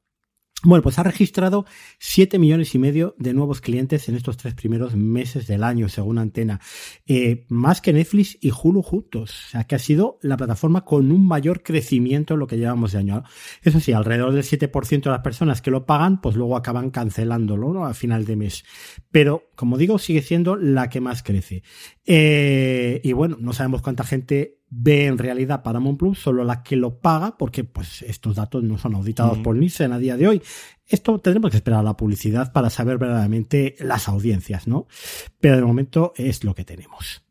Bueno, 0.66 0.82
pues 0.82 0.98
ha 0.98 1.04
registrado 1.04 1.66
7 2.00 2.40
millones 2.40 2.74
y 2.74 2.80
medio 2.80 3.14
de 3.20 3.36
nuevos 3.36 3.62
clientes 3.62 4.10
en 4.10 4.16
estos 4.16 4.36
tres 4.36 4.56
primeros 4.56 4.96
meses 4.96 5.46
del 5.46 5.64
año, 5.64 5.90
según 5.90 6.18
Antena. 6.18 6.60
Eh, 7.06 7.46
más 7.50 7.82
que 7.82 7.94
Netflix 7.94 8.36
y 8.42 8.52
Hulu 8.52 8.82
juntos. 8.82 9.46
O 9.46 9.50
sea, 9.52 9.66
que 9.66 9.76
ha 9.76 9.80
sido 9.80 10.18
la 10.24 10.38
plataforma 10.38 10.84
con 10.84 11.12
un 11.12 11.28
mayor 11.28 11.62
crecimiento 11.62 12.34
en 12.34 12.40
lo 12.40 12.48
que 12.48 12.58
llevamos 12.58 12.94
de 12.94 12.98
año. 12.98 13.24
Eso 13.62 13.80
sí, 13.80 13.94
alrededor 13.94 14.34
del 14.34 14.44
7% 14.44 15.04
de 15.04 15.12
las 15.12 15.22
personas 15.22 15.62
que 15.62 15.70
lo 15.70 15.86
pagan, 15.86 16.20
pues 16.20 16.36
luego 16.36 16.58
acaban 16.58 16.90
cancelándolo 16.90 17.72
¿no? 17.72 17.86
a 17.86 17.94
final 17.94 18.26
de 18.26 18.36
mes. 18.36 18.66
Pero, 19.12 19.44
como 19.56 19.78
digo, 19.78 20.00
sigue 20.00 20.24
siendo 20.24 20.56
la 20.56 20.90
que 20.90 21.00
más 21.00 21.22
crece. 21.22 21.62
Eh, 22.08 23.02
y 23.04 23.14
bueno, 23.14 23.38
no 23.40 23.54
sabemos 23.54 23.84
cuánta 23.84 24.04
gente 24.04 24.65
ve 24.78 25.06
en 25.06 25.18
realidad 25.18 25.64
Paramount 25.64 25.98
Plus, 25.98 26.20
solo 26.20 26.44
la 26.44 26.62
que 26.62 26.76
lo 26.76 27.00
paga, 27.00 27.38
porque 27.38 27.64
pues 27.64 28.02
estos 28.02 28.36
datos 28.36 28.64
no 28.64 28.78
son 28.78 28.96
auditados 28.96 29.38
por 29.40 29.56
Nielsen 29.56 29.94
a 29.94 30.00
día 30.00 30.18
de 30.18 30.28
hoy. 30.28 30.42
Esto 30.86 31.20
tendremos 31.20 31.52
que 31.52 31.58
esperar 31.58 31.80
a 31.80 31.84
la 31.84 31.98
publicidad 31.98 32.52
para 32.52 32.70
saber 32.70 32.98
verdaderamente 32.98 33.76
las 33.80 34.08
audiencias, 34.10 34.68
¿no? 34.68 34.88
Pero 35.40 35.56
de 35.56 35.64
momento 35.64 36.14
es 36.18 36.44
lo 36.44 36.54
que 36.54 36.66
tenemos. 36.66 37.25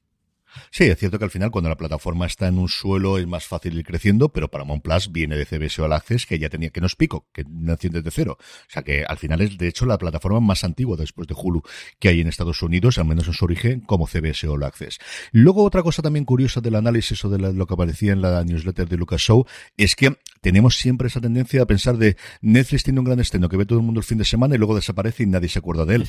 Sí, 0.71 0.85
es 0.85 0.99
cierto 0.99 1.19
que 1.19 1.25
al 1.25 1.31
final 1.31 1.51
cuando 1.51 1.69
la 1.69 1.77
plataforma 1.77 2.27
está 2.27 2.49
en 2.49 2.59
un 2.59 2.69
suelo 2.69 3.19
es 3.19 3.27
más 3.27 3.47
fácil 3.47 3.79
ir 3.79 3.85
creciendo, 3.85 4.31
pero 4.31 4.51
para 4.51 4.65
Plus 4.65 5.13
viene 5.13 5.37
de 5.37 5.45
CBS 5.45 5.81
All 5.83 5.93
Access 5.93 6.27
que 6.27 6.39
ya 6.39 6.49
tenía 6.49 6.71
que 6.71 6.81
no 6.81 6.87
es 6.87 6.97
pico, 6.97 7.27
que 7.33 7.45
nació 7.49 7.91
desde 7.91 8.11
cero. 8.11 8.39
O 8.41 8.71
sea 8.71 8.83
que 8.83 9.05
al 9.05 9.19
final 9.19 9.41
es 9.41 9.57
de 9.57 9.69
hecho 9.69 9.87
la 9.87 9.99
plataforma 9.99 10.41
más 10.41 10.65
antigua 10.65 10.97
después 10.97 11.29
de 11.29 11.35
Hulu 11.37 11.63
que 11.99 12.09
hay 12.09 12.21
en 12.21 12.29
Estados 12.29 12.63
Unidos, 12.63 12.99
al 12.99 13.07
menos 13.07 13.27
en 13.27 13.35
su 13.35 13.45
origen, 13.45 13.81
como 13.81 14.07
CBS 14.07 14.47
All 14.47 14.65
Access. 14.65 14.99
Luego 15.33 15.65
otra 15.65 15.83
cosa 15.83 16.03
también 16.03 16.25
curiosa 16.25 16.61
del 16.61 16.75
análisis 16.75 17.25
o 17.25 17.31
de 17.31 17.39
lo 17.39 17.67
que 17.67 17.75
aparecía 17.75 18.13
en 18.13 18.21
la 18.21 18.45
newsletter 18.45 18.89
de 18.89 18.97
Lucas 18.97 19.21
Show 19.21 19.47
es 19.77 19.95
que 19.97 20.17
tenemos 20.45 20.77
siempre 20.77 21.09
esa 21.09 21.23
tendencia 21.23 21.63
a 21.63 21.67
pensar 21.67 21.97
de 21.97 22.19
Netflix 22.43 22.83
tiene 22.83 23.01
un 23.01 23.07
gran 23.07 23.19
estreno 23.19 23.49
que 23.49 23.57
ve 23.57 23.65
todo 23.65 23.79
el 23.79 23.85
mundo 23.87 24.01
el 24.01 24.05
fin 24.05 24.19
de 24.19 24.27
semana 24.27 24.55
y 24.55 24.59
luego 24.59 24.75
desaparece 24.75 25.23
y 25.23 25.27
nadie 25.27 25.49
se 25.49 25.59
acuerda 25.59 25.87
de 25.87 25.95
él. 25.95 26.07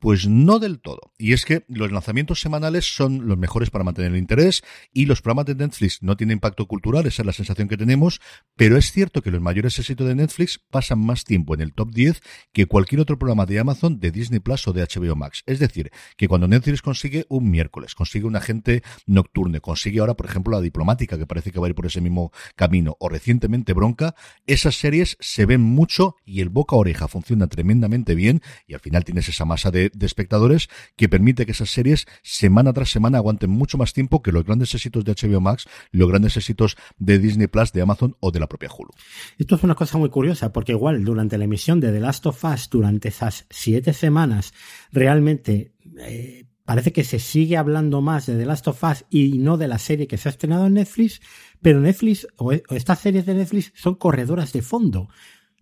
Pues 0.00 0.26
no 0.26 0.58
del 0.58 0.80
todo. 0.80 1.12
Y 1.18 1.34
es 1.34 1.44
que 1.44 1.64
los 1.68 1.92
lanzamientos 1.92 2.40
semanales 2.40 2.92
son 2.92 3.28
los 3.28 3.38
mejores 3.38 3.70
para 3.70 3.84
mantener 3.84 4.10
el 4.10 4.18
interés 4.18 4.64
y 4.92 5.06
los 5.06 5.22
programas 5.22 5.46
de 5.46 5.54
Netflix 5.54 6.02
no 6.02 6.16
tienen 6.16 6.38
impacto 6.38 6.66
cultural, 6.66 7.06
esa 7.06 7.22
es 7.22 7.26
la 7.26 7.32
sensación 7.32 7.68
que 7.68 7.76
tenemos, 7.76 8.20
pero 8.56 8.76
es 8.76 8.90
cierto 8.90 9.22
que 9.22 9.30
los 9.30 9.40
mayores 9.40 9.78
éxitos 9.78 10.08
de 10.08 10.16
Netflix 10.16 10.58
pasan 10.68 10.98
más 10.98 11.22
tiempo 11.22 11.54
en 11.54 11.60
el 11.60 11.72
top 11.72 11.92
10 11.92 12.20
que 12.52 12.66
cualquier 12.66 13.00
otro 13.00 13.20
programa 13.20 13.46
de 13.46 13.60
Amazon, 13.60 14.00
de 14.00 14.10
Disney 14.10 14.40
Plus 14.40 14.66
o 14.66 14.72
de 14.72 14.82
HBO 14.82 15.14
Max. 15.14 15.44
Es 15.46 15.60
decir, 15.60 15.92
que 16.16 16.26
cuando 16.26 16.48
Netflix 16.48 16.82
consigue 16.82 17.24
un 17.28 17.52
miércoles, 17.52 17.94
consigue 17.94 18.26
un 18.26 18.34
agente 18.34 18.82
nocturno, 19.06 19.60
consigue 19.60 20.00
ahora, 20.00 20.14
por 20.14 20.26
ejemplo, 20.26 20.56
la 20.56 20.60
diplomática, 20.60 21.16
que 21.16 21.26
parece 21.26 21.52
que 21.52 21.60
va 21.60 21.68
a 21.68 21.70
ir 21.70 21.76
por 21.76 21.86
ese 21.86 22.00
mismo 22.00 22.32
camino, 22.56 22.96
o 22.98 23.08
recientemente 23.08 23.75
Bronca, 23.76 24.16
esas 24.46 24.74
series 24.74 25.16
se 25.20 25.46
ven 25.46 25.60
mucho 25.60 26.16
y 26.24 26.40
el 26.40 26.48
boca 26.48 26.74
a 26.74 26.80
oreja 26.80 27.06
funciona 27.06 27.46
tremendamente 27.46 28.16
bien 28.16 28.42
y 28.66 28.74
al 28.74 28.80
final 28.80 29.04
tienes 29.04 29.28
esa 29.28 29.44
masa 29.44 29.70
de, 29.70 29.92
espectadores 30.00 30.68
que 30.96 31.08
permite 31.08 31.46
que 31.46 31.52
esas 31.52 31.70
series 31.70 32.06
semana 32.22 32.72
tras 32.72 32.90
semana 32.90 33.18
aguanten 33.18 33.50
mucho 33.50 33.78
más 33.78 33.92
tiempo 33.92 34.22
que 34.22 34.32
los 34.32 34.44
grandes 34.44 34.74
éxitos 34.74 35.04
de 35.04 35.12
HBO 35.12 35.40
Max, 35.40 35.68
los 35.92 36.08
grandes 36.08 36.36
éxitos 36.36 36.76
de 36.98 37.18
Disney 37.18 37.46
Plus, 37.46 37.72
de 37.72 37.82
Amazon 37.82 38.16
o 38.20 38.32
de 38.32 38.40
la 38.40 38.48
propia 38.48 38.68
Hulu. 38.76 38.90
Esto 39.38 39.54
es 39.56 39.62
una 39.62 39.74
cosa 39.74 39.98
muy 39.98 40.10
curiosa, 40.10 40.52
porque 40.52 40.72
igual 40.72 41.04
durante 41.04 41.38
la 41.38 41.44
emisión 41.44 41.78
de 41.78 41.92
The 41.92 42.00
Last 42.00 42.26
of 42.26 42.42
Us, 42.44 42.68
durante 42.70 43.08
esas 43.08 43.46
siete 43.50 43.92
semanas, 43.92 44.54
realmente 44.90 45.74
eh, 45.98 46.46
parece 46.66 46.92
que 46.92 47.04
se 47.04 47.18
sigue 47.18 47.56
hablando 47.56 48.02
más 48.02 48.26
de 48.26 48.36
The 48.36 48.44
Last 48.44 48.68
of 48.68 48.82
Us 48.82 49.04
y 49.08 49.38
no 49.38 49.56
de 49.56 49.68
la 49.68 49.78
serie 49.78 50.06
que 50.06 50.18
se 50.18 50.28
ha 50.28 50.32
estrenado 50.32 50.66
en 50.66 50.74
Netflix, 50.74 51.20
pero 51.60 51.80
Netflix 51.80 52.26
o 52.36 52.52
estas 52.52 53.00
series 53.00 53.26
de 53.26 53.34
Netflix 53.34 53.72
son 53.74 53.94
corredoras 53.94 54.52
de 54.52 54.62
fondo. 54.62 55.08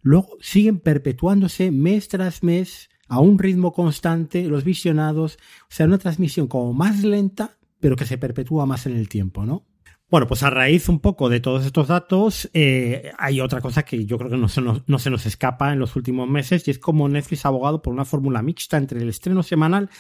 Luego 0.03 0.37
siguen 0.41 0.81
perpetuándose 0.81 1.71
mes 1.71 2.09
tras 2.09 2.43
mes 2.43 2.91
a 3.09 3.21
un 3.21 3.39
ritmo 3.39 3.73
constante, 3.73 4.45
los 4.45 4.65
visionados, 4.65 5.39
o 5.63 5.67
sea, 5.69 5.87
una 5.87 5.99
transmisión 5.99 6.47
como 6.47 6.73
más 6.73 7.03
lenta, 7.03 7.57
pero 7.81 7.97
que 7.97 8.07
se 8.07 8.19
perpetúa 8.19 8.67
más 8.67 8.87
en 8.87 8.97
el 8.97 9.09
tiempo, 9.09 9.45
¿no? 9.45 9.67
Bueno, 10.11 10.27
pues 10.27 10.43
a 10.43 10.51
raíz 10.51 10.89
un 10.89 11.01
poco 11.01 11.29
de 11.29 11.41
todos 11.41 11.65
estos 11.65 11.89
datos, 11.89 12.49
eh, 12.53 13.11
hay 13.19 13.41
otra 13.41 13.61
cosa 13.61 13.83
que 13.83 14.05
yo 14.05 14.19
creo 14.19 14.31
que 14.31 14.37
no 14.37 14.49
se, 14.49 14.61
nos, 14.61 14.83
no 14.87 14.99
se 14.99 15.11
nos 15.11 15.27
escapa 15.27 15.73
en 15.73 15.79
los 15.79 15.97
últimos 15.97 16.29
meses 16.29 16.69
y 16.69 16.71
es 16.71 16.79
como 16.79 17.09
Netflix 17.09 17.45
ha 17.45 17.49
abogado 17.49 17.83
por 17.83 17.93
una 17.93 18.05
fórmula 18.05 18.43
mixta 18.43 18.77
entre 18.77 19.01
el 19.01 19.09
estreno 19.09 19.43
semanal 19.43 19.91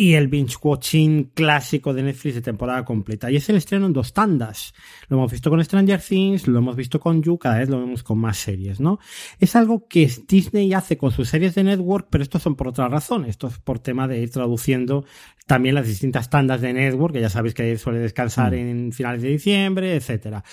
y 0.00 0.14
el 0.14 0.28
binge 0.28 0.56
watching 0.62 1.24
clásico 1.34 1.92
de 1.92 2.02
Netflix 2.02 2.36
de 2.36 2.40
temporada 2.40 2.86
completa. 2.86 3.30
Y 3.30 3.36
es 3.36 3.46
el 3.50 3.56
estreno 3.56 3.84
en 3.84 3.92
dos 3.92 4.14
tandas. 4.14 4.72
Lo 5.08 5.18
hemos 5.18 5.30
visto 5.30 5.50
con 5.50 5.62
Stranger 5.62 6.00
Things, 6.00 6.48
lo 6.48 6.58
hemos 6.58 6.74
visto 6.74 6.98
con 6.98 7.22
You, 7.22 7.36
cada 7.36 7.58
vez 7.58 7.68
lo 7.68 7.78
vemos 7.80 8.02
con 8.02 8.16
más 8.16 8.38
series, 8.38 8.80
¿no? 8.80 8.98
Es 9.38 9.56
algo 9.56 9.86
que 9.88 10.10
Disney 10.26 10.72
hace 10.72 10.96
con 10.96 11.10
sus 11.10 11.28
series 11.28 11.54
de 11.54 11.64
network, 11.64 12.08
pero 12.08 12.24
estos 12.24 12.40
son 12.40 12.56
por 12.56 12.68
otra 12.68 12.88
razón. 12.88 13.26
Esto 13.26 13.48
es 13.48 13.58
por 13.58 13.78
tema 13.78 14.08
de 14.08 14.22
ir 14.22 14.30
traduciendo 14.30 15.04
también 15.50 15.74
las 15.74 15.88
distintas 15.88 16.30
tandas 16.30 16.60
de 16.60 16.72
network, 16.72 17.12
que 17.12 17.20
ya 17.20 17.28
sabéis 17.28 17.54
que 17.54 17.76
suele 17.76 17.98
descansar 17.98 18.52
mm. 18.52 18.54
en 18.54 18.92
finales 18.92 19.20
de 19.20 19.30
diciembre, 19.30 19.96
etcétera. 19.96 20.44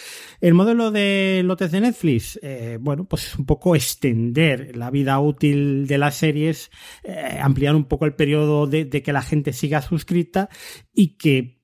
El 0.42 0.56
modelo 0.56 0.90
de 0.90 1.44
lotes 1.46 1.72
de 1.72 1.82
Netflix, 1.82 2.40
eh, 2.42 2.80
bueno, 2.82 3.06
pues 3.06 3.28
es 3.28 3.36
un 3.38 3.46
poco 3.46 3.76
extender 3.76 4.76
la 4.76 4.90
vida 4.90 5.20
útil 5.20 5.86
de 5.86 6.00
las 6.00 6.16
series, 6.16 6.72
eh, 7.04 7.38
ampliar 7.40 7.76
un 7.76 7.86
poco 7.86 8.06
el 8.06 8.16
periodo 8.16 8.66
de 8.66 8.90
que 8.90 9.14
la 9.14 9.22
gente 9.22 9.54
siga 9.54 9.84
suscrita 9.84 10.50
y 10.96 11.18
que 11.18 11.57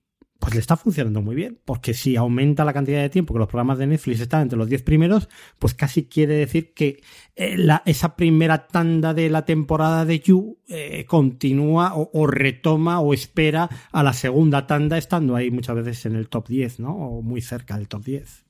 pues 0.43 0.55
le 0.55 0.59
está 0.59 0.75
funcionando 0.75 1.21
muy 1.21 1.35
bien, 1.35 1.57
porque 1.63 1.93
si 1.93 2.17
aumenta 2.17 2.65
la 2.65 2.73
cantidad 2.73 3.01
de 3.01 3.09
tiempo 3.09 3.33
que 3.33 3.39
los 3.39 3.47
programas 3.47 3.77
de 3.77 3.87
Netflix 3.87 4.19
están 4.19 4.41
entre 4.41 4.57
los 4.57 4.67
10 4.67 4.83
primeros, 4.83 5.29
pues 5.57 5.73
casi 5.73 6.03
quiere 6.03 6.33
decir 6.33 6.73
que 6.73 7.01
eh, 7.37 7.55
esa 7.85 8.17
primera 8.17 8.67
tanda 8.67 9.13
de 9.13 9.29
la 9.29 9.45
temporada 9.45 10.03
de 10.03 10.19
You 10.19 10.59
eh, 10.67 11.05
continúa 11.05 11.95
o, 11.95 12.09
o, 12.11 12.27
retoma 12.27 12.99
o 12.99 13.13
espera 13.13 13.69
a 13.93 14.03
la 14.03 14.11
segunda 14.11 14.67
tanda 14.67 14.97
estando 14.97 15.37
ahí 15.37 15.49
muchas 15.49 15.77
veces 15.77 16.07
en 16.07 16.17
el 16.17 16.27
top 16.27 16.49
10, 16.49 16.81
¿no? 16.81 16.93
O 16.93 17.21
muy 17.21 17.39
cerca 17.39 17.77
del 17.77 17.87
top 17.87 18.03
10. 18.03 18.43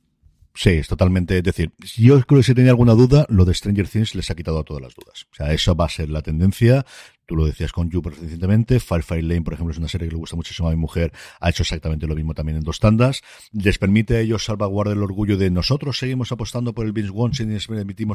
Sí, 0.56 0.70
es 0.70 0.88
totalmente. 0.88 1.38
Es 1.38 1.44
decir, 1.44 1.74
yo 1.98 2.22
creo 2.22 2.39
que 2.39 2.44
si 2.44 2.54
tenía 2.54 2.72
alguna 2.72 2.94
duda, 2.94 3.26
lo 3.30 3.44
de 3.44 3.56
Stranger 3.56 3.88
Things 3.88 4.14
les 4.14 4.30
ha 4.30 4.36
quitado 4.36 4.64
todas 4.64 4.84
las 4.84 4.94
dudas. 4.94 5.26
O 5.32 5.36
sea, 5.36 5.52
eso 5.52 5.76
va 5.76 5.86
a 5.86 5.89
ser 5.89 6.10
la 6.10 6.22
tendencia. 6.22 6.86
Tú 7.26 7.36
lo 7.36 7.45
decías 7.45 7.71
con 7.71 7.89
You 7.89 8.01
recientemente. 8.01 8.80
Firefly 8.80 9.21
Lane, 9.21 9.41
por 9.41 9.53
ejemplo, 9.53 9.71
es 9.71 9.78
una 9.78 9.88
serie 9.88 10.07
que 10.07 10.13
le 10.13 10.19
gusta 10.19 10.36
muchísimo 10.36 10.67
a 10.67 10.71
mi 10.71 10.78
mujer. 10.78 11.13
Ha 11.39 11.49
hecho 11.49 11.63
exactamente 11.63 12.07
lo 12.07 12.15
mismo 12.15 12.34
también 12.34 12.57
en 12.57 12.63
dos 12.63 12.80
tandas. 12.80 13.21
Les 13.51 13.78
permite 13.78 14.17
a 14.17 14.19
ellos 14.19 14.45
salvaguardar 14.45 14.97
el 14.97 15.03
orgullo 15.03 15.38
de 15.38 15.49
nosotros 15.49 15.97
seguimos 15.97 16.32
apostando 16.32 16.74
por 16.74 16.86
el 16.86 16.91
binge 16.91 17.09
watching 17.09 17.49
y 17.49 17.53
les 17.53 17.67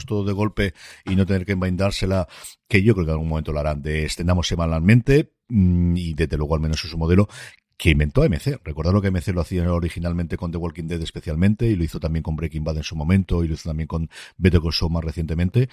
todo 0.07 0.25
de 0.25 0.33
golpe 0.33 0.75
y 1.05 1.17
no 1.17 1.27
tener 1.27 1.45
que 1.45 1.53
envaindársela, 1.53 2.29
que 2.69 2.83
yo 2.83 2.95
creo 2.95 3.07
que 3.07 3.11
en 3.11 3.15
algún 3.15 3.29
momento 3.29 3.53
lo 3.53 3.61
harán, 3.61 3.83
de 3.83 4.05
estrenamos 4.05 4.47
semanalmente 4.47 5.33
mm, 5.49 5.97
y 5.97 6.15
desde 6.15 6.37
luego 6.37 6.55
al 6.55 6.61
menos 6.61 6.85
es 6.85 6.91
su 6.91 6.99
modelo 6.99 7.29
que 7.77 7.91
inventó 7.91 8.29
MC. 8.29 8.61
Recordad 8.65 8.93
lo 8.93 9.01
que 9.01 9.11
MC 9.11 9.29
lo 9.33 9.41
hacía 9.41 9.73
originalmente 9.73 10.37
con 10.37 10.51
The 10.51 10.59
Walking 10.59 10.89
Dead 10.89 11.01
especialmente, 11.01 11.67
y 11.67 11.77
lo 11.77 11.85
hizo 11.85 12.01
también 12.01 12.25
con 12.25 12.35
Breaking 12.35 12.65
Bad 12.65 12.79
en 12.79 12.83
su 12.83 12.97
momento, 12.97 13.45
y 13.45 13.49
lo 13.49 13.55
hizo 13.55 13.69
también 13.69 13.87
con 13.87 14.11
Better 14.37 14.61
Call 14.61 14.73
Saul 14.73 14.93
más 14.93 15.05
recientemente 15.05 15.69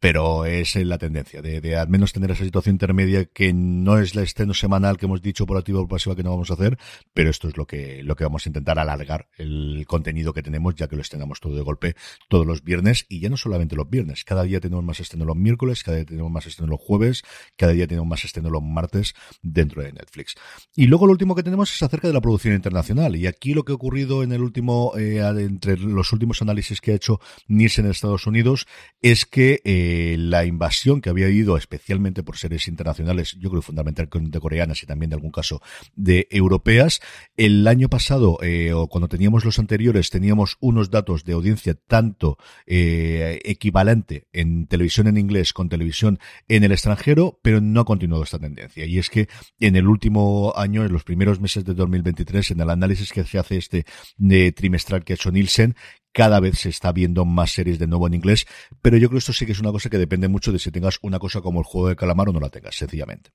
pero 0.00 0.44
es 0.44 0.76
la 0.76 0.98
tendencia 0.98 1.42
de, 1.42 1.60
de, 1.60 1.76
al 1.76 1.88
menos 1.88 2.12
tener 2.12 2.30
esa 2.30 2.44
situación 2.44 2.74
intermedia 2.74 3.24
que 3.24 3.52
no 3.52 3.98
es 3.98 4.14
la 4.14 4.22
estreno 4.22 4.54
semanal 4.54 4.96
que 4.96 5.06
hemos 5.06 5.22
dicho 5.22 5.46
por 5.46 5.56
activa 5.56 5.80
o 5.80 5.88
pasiva 5.88 6.14
que 6.14 6.22
no 6.22 6.30
vamos 6.30 6.50
a 6.50 6.54
hacer, 6.54 6.78
pero 7.12 7.30
esto 7.30 7.48
es 7.48 7.56
lo 7.56 7.66
que, 7.66 8.02
lo 8.02 8.16
que 8.16 8.24
vamos 8.24 8.46
a 8.46 8.48
intentar 8.48 8.78
alargar 8.78 9.28
el 9.36 9.84
contenido 9.86 10.32
que 10.32 10.42
tenemos 10.42 10.74
ya 10.74 10.88
que 10.88 10.96
lo 10.96 11.02
estrenamos 11.02 11.40
todo 11.40 11.54
de 11.56 11.62
golpe 11.62 11.96
todos 12.28 12.46
los 12.46 12.62
viernes 12.62 13.06
y 13.08 13.20
ya 13.20 13.28
no 13.28 13.36
solamente 13.36 13.76
los 13.76 13.88
viernes, 13.88 14.24
cada 14.24 14.44
día 14.44 14.60
tenemos 14.60 14.84
más 14.84 15.00
estreno 15.00 15.24
los 15.24 15.36
miércoles, 15.36 15.82
cada 15.82 15.96
día 15.96 16.06
tenemos 16.06 16.30
más 16.30 16.46
estreno 16.46 16.70
los 16.70 16.80
jueves, 16.80 17.22
cada 17.56 17.72
día 17.72 17.86
tenemos 17.86 18.08
más 18.08 18.24
estreno 18.24 18.50
los 18.50 18.62
martes 18.62 19.14
dentro 19.42 19.82
de 19.82 19.92
Netflix. 19.92 20.34
Y 20.74 20.86
luego 20.86 21.06
lo 21.06 21.12
último 21.12 21.34
que 21.34 21.42
tenemos 21.42 21.74
es 21.74 21.82
acerca 21.82 22.08
de 22.08 22.14
la 22.14 22.20
producción 22.20 22.54
internacional 22.54 23.16
y 23.16 23.26
aquí 23.26 23.54
lo 23.54 23.64
que 23.64 23.72
ha 23.72 23.76
ocurrido 23.76 24.22
en 24.22 24.32
el 24.32 24.42
último, 24.42 24.92
eh, 24.96 25.18
entre 25.18 25.76
los 25.76 26.12
últimos 26.12 26.40
análisis 26.42 26.80
que 26.80 26.92
ha 26.92 26.94
hecho 26.94 27.20
Nielsen 27.46 27.86
en 27.86 27.90
Estados 27.90 28.26
Unidos 28.26 28.66
es 29.00 29.24
que 29.24 29.60
eh, 29.64 29.87
eh, 29.90 30.18
la 30.18 30.44
invasión 30.44 31.00
que 31.00 31.08
había 31.08 31.24
habido 31.24 31.56
especialmente 31.56 32.22
por 32.22 32.36
series 32.36 32.68
internacionales, 32.68 33.36
yo 33.40 33.48
creo 33.48 33.62
fundamentalmente 33.62 34.38
coreanas 34.38 34.82
y 34.82 34.86
también 34.86 35.08
de 35.08 35.16
algún 35.16 35.30
caso 35.30 35.62
de 35.96 36.28
europeas. 36.30 37.00
El 37.38 37.66
año 37.66 37.88
pasado, 37.88 38.38
eh, 38.42 38.74
o 38.74 38.88
cuando 38.88 39.08
teníamos 39.08 39.46
los 39.46 39.58
anteriores, 39.58 40.10
teníamos 40.10 40.58
unos 40.60 40.90
datos 40.90 41.24
de 41.24 41.32
audiencia 41.32 41.72
tanto 41.74 42.36
eh, 42.66 43.40
equivalente 43.44 44.28
en 44.34 44.66
televisión 44.66 45.06
en 45.06 45.16
inglés 45.16 45.54
con 45.54 45.70
televisión 45.70 46.18
en 46.48 46.64
el 46.64 46.72
extranjero, 46.72 47.40
pero 47.40 47.62
no 47.62 47.80
ha 47.80 47.86
continuado 47.86 48.24
esta 48.24 48.38
tendencia. 48.38 48.84
Y 48.84 48.98
es 48.98 49.08
que 49.08 49.28
en 49.58 49.74
el 49.74 49.88
último 49.88 50.52
año, 50.54 50.84
en 50.84 50.92
los 50.92 51.04
primeros 51.04 51.40
meses 51.40 51.64
de 51.64 51.72
2023, 51.72 52.50
en 52.50 52.60
el 52.60 52.68
análisis 52.68 53.10
que 53.10 53.24
se 53.24 53.38
hace 53.38 53.56
este 53.56 53.86
de 54.18 54.52
trimestral 54.52 55.02
que 55.02 55.14
ha 55.14 55.16
hecho 55.16 55.30
Nielsen, 55.30 55.76
cada 56.12 56.40
vez 56.40 56.58
se 56.58 56.68
está 56.68 56.92
viendo 56.92 57.24
más 57.24 57.52
series 57.52 57.78
de 57.78 57.86
nuevo 57.86 58.06
en 58.06 58.14
inglés, 58.14 58.46
pero 58.82 58.96
yo 58.96 59.08
creo 59.08 59.16
que 59.16 59.20
esto 59.20 59.32
sí 59.32 59.46
que 59.46 59.52
es 59.52 59.60
una 59.60 59.72
cosa 59.72 59.90
que 59.90 59.98
depende 59.98 60.28
mucho 60.28 60.52
de 60.52 60.58
si 60.58 60.70
tengas 60.70 60.98
una 61.02 61.18
cosa 61.18 61.40
como 61.40 61.60
el 61.60 61.64
juego 61.64 61.88
de 61.88 61.96
calamar 61.96 62.28
o 62.28 62.32
no 62.32 62.40
la 62.40 62.50
tengas, 62.50 62.76
sencillamente. 62.76 63.30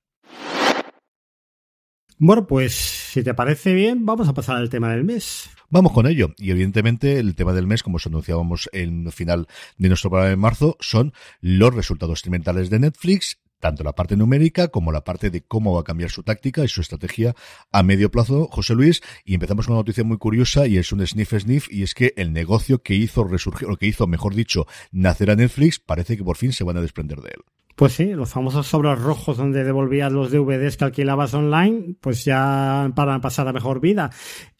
Bueno, 2.18 2.46
pues 2.46 2.74
si 2.74 3.22
te 3.22 3.34
parece 3.34 3.74
bien, 3.74 4.06
vamos 4.06 4.28
a 4.28 4.34
pasar 4.34 4.56
al 4.56 4.70
tema 4.70 4.90
del 4.92 5.04
mes. 5.04 5.50
Vamos 5.68 5.92
con 5.92 6.06
ello. 6.06 6.32
Y 6.38 6.52
evidentemente 6.52 7.18
el 7.18 7.34
tema 7.34 7.52
del 7.52 7.66
mes, 7.66 7.82
como 7.82 7.96
os 7.96 8.06
anunciábamos 8.06 8.70
en 8.72 9.06
el 9.06 9.12
final 9.12 9.48
de 9.76 9.88
nuestro 9.88 10.10
programa 10.10 10.30
de 10.30 10.36
marzo, 10.36 10.76
son 10.78 11.12
los 11.40 11.74
resultados 11.74 12.22
trimestrales 12.22 12.70
de 12.70 12.78
Netflix 12.78 13.40
tanto 13.64 13.82
la 13.82 13.94
parte 13.94 14.14
numérica 14.14 14.68
como 14.68 14.92
la 14.92 15.04
parte 15.04 15.30
de 15.30 15.40
cómo 15.40 15.72
va 15.72 15.80
a 15.80 15.84
cambiar 15.84 16.10
su 16.10 16.22
táctica 16.22 16.62
y 16.64 16.68
su 16.68 16.82
estrategia 16.82 17.34
a 17.72 17.82
medio 17.82 18.10
plazo, 18.10 18.46
José 18.50 18.74
Luis. 18.74 19.00
Y 19.24 19.32
empezamos 19.32 19.64
con 19.64 19.72
una 19.72 19.80
noticia 19.80 20.04
muy 20.04 20.18
curiosa 20.18 20.66
y 20.66 20.76
es 20.76 20.92
un 20.92 21.00
sniff 21.06 21.32
sniff 21.32 21.72
y 21.72 21.82
es 21.82 21.94
que 21.94 22.12
el 22.18 22.34
negocio 22.34 22.82
que 22.82 22.94
hizo 22.94 23.24
resurgir, 23.24 23.70
o 23.70 23.76
que 23.78 23.86
hizo, 23.86 24.06
mejor 24.06 24.34
dicho, 24.34 24.66
nacer 24.92 25.30
a 25.30 25.36
Netflix, 25.36 25.78
parece 25.78 26.18
que 26.18 26.22
por 26.22 26.36
fin 26.36 26.52
se 26.52 26.62
van 26.62 26.76
a 26.76 26.82
desprender 26.82 27.22
de 27.22 27.30
él. 27.30 27.40
Pues 27.74 27.94
sí, 27.94 28.04
los 28.12 28.28
famosos 28.28 28.66
sobres 28.66 29.00
rojos 29.00 29.38
donde 29.38 29.64
devolvías 29.64 30.12
los 30.12 30.30
DVDs 30.30 30.76
que 30.76 30.84
alquilabas 30.84 31.32
online, 31.32 31.96
pues 32.02 32.22
ya 32.24 32.92
para 32.94 33.18
pasar 33.22 33.48
a 33.48 33.54
mejor 33.54 33.80
vida. 33.80 34.10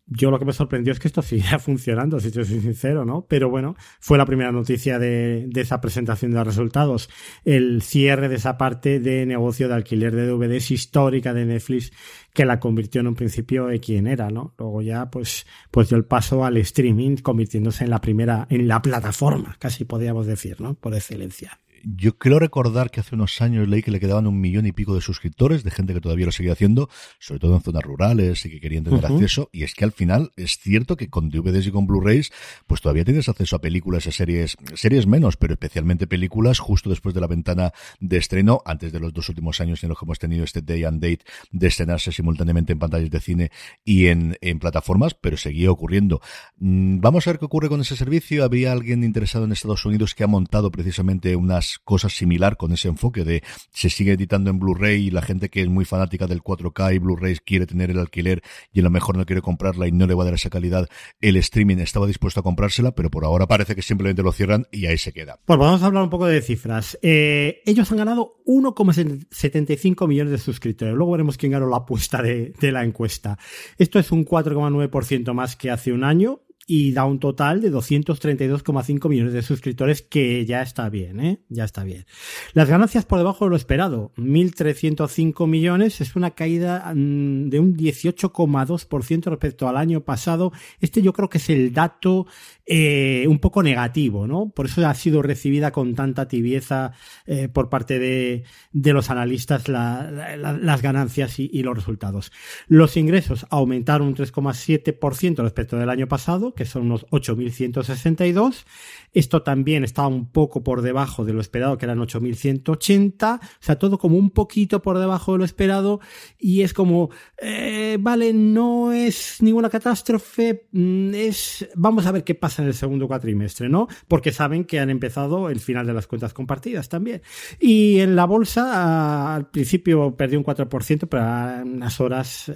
Yo 0.07 0.31
lo 0.31 0.39
que 0.39 0.45
me 0.45 0.53
sorprendió 0.53 0.93
es 0.93 0.99
que 0.99 1.09
esto 1.09 1.23
sigue 1.23 1.59
funcionando, 1.59 2.21
si 2.21 2.31
yo 2.31 2.45
soy 2.45 2.61
sincero, 2.61 3.05
¿no? 3.05 3.27
Pero 3.29 3.51
bueno, 3.51 3.77
fue 4.01 4.19
la 4.19 4.27
primera 4.27 4.53
noticia 4.53 4.99
de, 4.99 5.47
de, 5.49 5.61
esa 5.61 5.81
presentación 5.81 6.33
de 6.33 6.45
resultados. 6.45 7.09
El 7.45 7.83
cierre 7.83 8.29
de 8.29 8.37
esa 8.37 8.59
parte 8.59 9.01
de 9.01 9.27
negocio 9.27 9.69
de 9.69 9.75
alquiler 9.75 10.15
de 10.15 10.27
DVDs 10.27 10.71
histórica 10.71 11.33
de 11.33 11.47
Netflix 11.47 11.93
que 12.33 12.45
la 12.45 12.61
convirtió 12.61 13.01
en 13.01 13.09
un 13.09 13.15
principio 13.15 13.67
de 13.67 13.81
quien 13.81 14.07
era, 14.07 14.29
¿no? 14.31 14.55
Luego 14.59 14.83
ya, 14.83 15.11
pues, 15.11 15.47
pues 15.71 15.89
dio 15.89 15.97
el 15.97 16.05
paso 16.05 16.45
al 16.45 16.57
streaming, 16.59 17.17
convirtiéndose 17.17 17.85
en 17.85 17.91
la 17.91 18.01
primera, 18.01 18.47
en 18.51 18.69
la 18.69 18.83
plataforma, 18.83 19.57
casi 19.59 19.85
podríamos 19.85 20.27
decir, 20.27 20.61
¿no? 20.61 20.75
Por 20.75 20.95
excelencia 20.95 21.59
yo 21.85 22.16
creo 22.18 22.39
recordar 22.39 22.91
que 22.91 23.01
hace 23.01 23.14
unos 23.14 23.41
años 23.41 23.68
leí 23.68 23.82
que 23.82 23.91
le 23.91 24.01
quedaban 24.01 24.26
un 24.26 24.41
millón 24.41 24.66
y 24.66 24.72
pico 24.72 24.95
de 24.95 25.01
suscriptores, 25.01 25.64
de 25.64 25.70
gente 25.70 25.95
que 25.95 26.01
todavía 26.01 26.26
lo 26.26 26.32
seguía 26.32 26.53
haciendo, 26.53 26.89
sobre 27.18 27.41
todo 27.41 27.55
en 27.57 27.62
zonas 27.62 27.82
rurales 27.82 28.45
y 28.47 28.51
que 28.51 28.61
querían 28.61 28.85
tener 28.85 29.05
acceso. 29.05 29.51
Y 29.53 29.62
es 29.62 29.74
que 29.74 29.85
al 29.85 29.93
final 29.93 30.32
es 30.37 30.59
cierto 30.59 30.97
que 30.97 31.09
con 31.09 31.30
DVDs 31.30 31.66
y 31.66 31.70
con 31.70 31.87
Blu-rays, 31.87 32.32
pues 32.66 32.80
todavía 32.80 33.05
tienes 33.05 33.28
acceso 33.28 33.57
a 33.57 33.61
películas, 33.61 34.07
a 34.07 34.12
series, 34.12 34.57
series 34.74 35.07
menos, 35.07 35.37
pero 35.37 35.55
especialmente 35.55 36.07
películas 36.07 36.59
justo 36.59 36.91
después 36.91 37.14
de 37.14 37.20
la 37.20 37.26
ventana 37.26 37.72
de 38.01 38.16
estreno, 38.16 38.62
antes 38.64 38.93
de 38.93 39.01
los 39.01 39.12
dos 39.12 39.28
últimos 39.28 39.61
años 39.61 39.82
en 39.82 39.91
los 39.91 39.99
que 39.99 40.05
hemos 40.05 40.18
tenido 40.18 40.45
este 40.45 40.62
day 40.62 40.85
and 40.85 41.01
date 41.01 41.24
de 41.51 41.66
estrenarse 41.66 42.12
simultáneamente 42.12 42.72
en 42.72 42.78
pantallas 42.78 43.11
de 43.11 43.20
cine 43.20 43.51
y 43.85 44.07
en, 44.07 44.37
en 44.41 44.59
plataformas, 44.59 45.14
pero 45.14 45.37
seguía 45.37 45.70
ocurriendo. 45.70 46.20
Mm, 46.59 47.01
vamos 47.01 47.26
a 47.26 47.30
ver 47.30 47.39
qué 47.39 47.45
ocurre 47.45 47.68
con 47.68 47.80
ese 47.80 47.97
servicio. 47.97 48.45
Había 48.45 48.72
alguien 48.72 49.05
interesado 49.05 49.45
en 49.45 49.53
Estados 49.53 49.85
Unidos 49.85 50.14
que 50.14 50.24
ha 50.24 50.28
montado 50.28 50.70
precisamente 50.70 51.37
unas 51.37 51.74
cosas 51.79 52.12
similar 52.14 52.57
con 52.57 52.72
ese 52.72 52.89
enfoque 52.89 53.25
de 53.25 53.43
se 53.72 53.91
sigue 53.91 54.12
editando 54.12 54.51
en 54.51 54.59
Blu-ray 54.59 55.07
y 55.07 55.11
la 55.11 55.22
gente 55.22 55.49
que 55.49 55.62
es 55.62 55.68
muy 55.68 55.85
fanática 55.85 56.27
del 56.27 56.43
4K 56.43 56.95
y 56.95 56.99
Blu-ray 56.99 57.37
quiere 57.45 57.66
tener 57.66 57.91
el 57.91 57.99
alquiler 57.99 58.43
y 58.72 58.81
a 58.81 58.83
lo 58.83 58.91
mejor 58.91 59.16
no 59.16 59.27
quiere 59.27 59.43
comprarla 59.43 59.89
y 59.89 59.93
no 59.93 60.07
le 60.07 60.14
va 60.14 60.22
a 60.22 60.27
dar 60.27 60.35
esa 60.35 60.51
calidad, 60.51 60.89
el 61.20 61.37
streaming 61.37 61.79
estaba 61.79 62.07
dispuesto 62.07 62.41
a 62.41 62.43
comprársela, 62.43 62.95
pero 62.95 63.11
por 63.11 63.25
ahora 63.25 63.47
parece 63.47 63.75
que 63.75 63.83
simplemente 63.83 64.22
lo 64.22 64.33
cierran 64.33 64.66
y 64.70 64.87
ahí 64.87 64.99
se 64.99 65.12
queda. 65.12 65.39
Pues 65.45 65.59
vamos 65.59 65.83
a 65.83 65.87
hablar 65.87 66.03
un 66.03 66.11
poco 66.11 66.27
de 66.27 66.41
cifras. 66.43 66.99
Eh, 67.03 67.62
ellos 67.66 67.91
han 67.91 67.99
ganado 67.99 68.37
1,75 68.47 70.07
millones 70.09 70.33
de 70.33 70.39
suscriptores. 70.39 70.95
Luego 70.95 71.12
veremos 71.12 71.37
quién 71.37 71.53
ganó 71.53 71.68
la 71.68 71.79
apuesta 71.79 72.22
de, 72.22 72.53
de 72.61 72.72
la 72.72 72.85
encuesta. 72.85 73.39
Esto 73.79 73.99
es 73.99 74.12
un 74.12 74.25
4,9% 74.25 75.33
más 75.33 75.57
que 75.57 75.70
hace 75.70 75.93
un 75.93 76.05
año 76.05 76.43
y 76.67 76.93
da 76.93 77.05
un 77.05 77.19
total 77.19 77.61
de 77.61 77.71
232,5 77.71 79.09
millones 79.09 79.33
de 79.33 79.43
suscriptores, 79.43 80.03
que 80.03 80.45
ya 80.47 80.62
está 80.62 80.89
bien, 80.89 81.21
¿eh? 81.21 81.41
Ya 81.49 81.65
está 81.65 81.85
bien. 81.85 82.07
Las 82.53 82.69
ganancias 82.69 83.05
por 83.05 83.19
debajo 83.19 83.45
de 83.45 83.51
lo 83.51 83.57
esperado, 83.57 84.12
1.305 84.17 85.47
millones, 85.47 86.01
es 86.01 86.17
una 86.17 86.31
caída 86.33 86.93
mm, 86.95 87.51
de 87.51 87.61
un 87.61 87.77
18,2% 87.77 89.25
respecto 89.25 89.69
al 89.69 89.77
año 89.77 90.03
pasado. 90.03 90.53
Este 90.81 91.03
yo 91.03 91.12
creo 91.12 91.29
que 91.29 91.39
es 91.39 91.51
el 91.51 91.73
dato 91.73 92.27
eh, 92.67 93.27
un 93.29 93.41
poco 93.41 93.62
negativo, 93.62 94.27
¿no? 94.27 94.49
Por 94.49 94.67
eso 94.67 94.87
ha 94.87 94.95
sido 94.95 95.21
recibida 95.21 95.71
con 95.71 95.95
tanta 95.95 96.29
tibieza 96.29 96.93
eh, 97.27 97.49
por 97.49 97.69
parte 97.69 97.99
de, 97.99 98.45
los 98.73 99.11
analistas 99.11 99.69
la, 99.69 100.11
la, 100.11 100.53
las 100.55 100.81
ganancias 100.81 101.39
y, 101.39 101.62
los 101.62 101.77
resultados. 101.77 102.33
Los 102.67 102.97
ingresos 102.97 103.47
aumentaron 103.51 104.09
un 104.09 104.17
3,7% 104.17 105.43
respecto 105.43 105.77
del 105.77 105.91
año 105.91 106.09
pasado, 106.09 106.55
que 106.55 106.65
son 106.65 106.87
unos 106.87 107.07
8.162. 107.09 108.65
Esto 109.12 109.43
también 109.43 109.85
está 109.85 110.07
un 110.07 110.31
poco 110.31 110.62
por 110.62 110.81
debajo 110.81 111.25
de 111.25 111.35
lo 111.35 111.41
esperado, 111.41 111.77
que 111.77 111.85
eran 111.85 111.99
8.180. 111.99 113.41
O 113.41 113.41
sea, 113.61 113.79
todo 113.79 113.99
como 113.99 114.17
un 114.17 114.31
poquito 114.31 114.81
por 114.81 114.99
debajo 114.99 115.33
de 115.33 115.39
lo 115.39 115.45
esperado. 115.45 116.01
Y 116.39 116.62
es 116.62 116.73
como, 116.73 117.11
eh, 117.43 117.99
vale, 118.01 118.33
no 118.33 118.93
es 118.93 119.37
ninguna 119.41 119.69
catástrofe. 119.69 120.67
Mm, 120.73 121.15
es, 121.15 121.69
vamos 121.75 122.07
a 122.07 122.12
ver 122.12 122.25
qué 122.25 122.35
pasa 122.35 122.54
en 122.59 122.67
el 122.67 122.75
segundo 122.75 123.07
cuatrimestre, 123.07 123.69
¿no? 123.69 123.89
Porque 124.09 124.33
saben 124.33 124.65
que 124.65 124.81
han 124.81 124.91
empezado 124.91 125.51
el 125.51 125.61
final 125.61 125.87
de 125.87 125.95
las 125.95 126.07
cuentas 126.07 126.33
compartidas 126.33 126.89
también. 126.89 127.23
Y 127.61 128.01
en 128.01 128.17
la 128.17 128.25
bolsa, 128.25 129.35
al 129.35 129.51
principio 129.51 130.17
perdió 130.17 130.39
un 130.39 130.45
4%, 130.45 131.09
pero 131.09 131.63
en 131.63 131.77
unas 131.77 132.01
horas, 132.01 132.53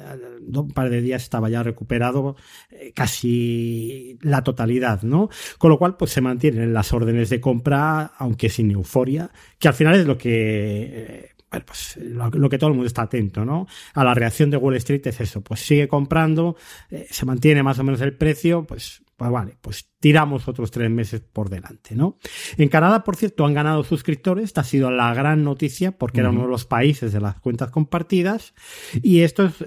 un 0.54 0.70
par 0.70 0.90
de 0.90 1.00
días 1.00 1.22
estaba 1.22 1.48
ya 1.48 1.62
recuperado 1.62 2.36
eh, 2.70 2.92
casi 2.94 4.18
la 4.22 4.42
totalidad, 4.42 5.02
¿no? 5.02 5.28
Con 5.58 5.70
lo 5.70 5.78
cual, 5.78 5.96
pues 5.96 6.12
se 6.12 6.20
mantienen 6.20 6.72
las 6.72 6.92
órdenes 6.92 7.30
de 7.30 7.40
compra, 7.40 8.12
aunque 8.18 8.48
sin 8.48 8.70
euforia, 8.70 9.30
que 9.58 9.68
al 9.68 9.74
final 9.74 9.94
es 9.94 10.06
lo 10.06 10.18
que 10.18 11.32
eh, 11.50 11.60
pues 11.64 11.96
lo, 11.96 12.48
que 12.48 12.58
todo 12.58 12.68
el 12.68 12.74
mundo 12.74 12.86
está 12.86 13.02
atento, 13.02 13.44
¿no? 13.44 13.66
A 13.94 14.04
la 14.04 14.14
reacción 14.14 14.50
de 14.50 14.56
Wall 14.56 14.76
Street 14.76 15.06
es 15.06 15.20
eso, 15.20 15.40
pues 15.40 15.60
sigue 15.60 15.88
comprando, 15.88 16.56
eh, 16.90 17.06
se 17.10 17.24
mantiene 17.24 17.62
más 17.62 17.78
o 17.78 17.84
menos 17.84 18.00
el 18.00 18.14
precio, 18.14 18.64
pues, 18.64 19.02
pues 19.18 19.30
vale, 19.32 19.58
pues 19.60 19.90
tiramos 19.98 20.46
otros 20.46 20.70
tres 20.70 20.88
meses 20.90 21.20
por 21.20 21.50
delante, 21.50 21.96
¿no? 21.96 22.18
En 22.56 22.68
Canadá, 22.68 23.02
por 23.02 23.16
cierto, 23.16 23.44
han 23.44 23.52
ganado 23.52 23.82
suscriptores, 23.82 24.44
esta 24.44 24.60
ha 24.60 24.64
sido 24.64 24.92
la 24.92 25.12
gran 25.12 25.42
noticia 25.42 25.90
porque 25.90 26.20
era 26.20 26.30
uno 26.30 26.42
de 26.42 26.48
los 26.48 26.64
países 26.64 27.12
de 27.12 27.20
las 27.20 27.40
cuentas 27.40 27.70
compartidas 27.70 28.54
y 29.02 29.20
esto 29.20 29.46
es 29.46 29.64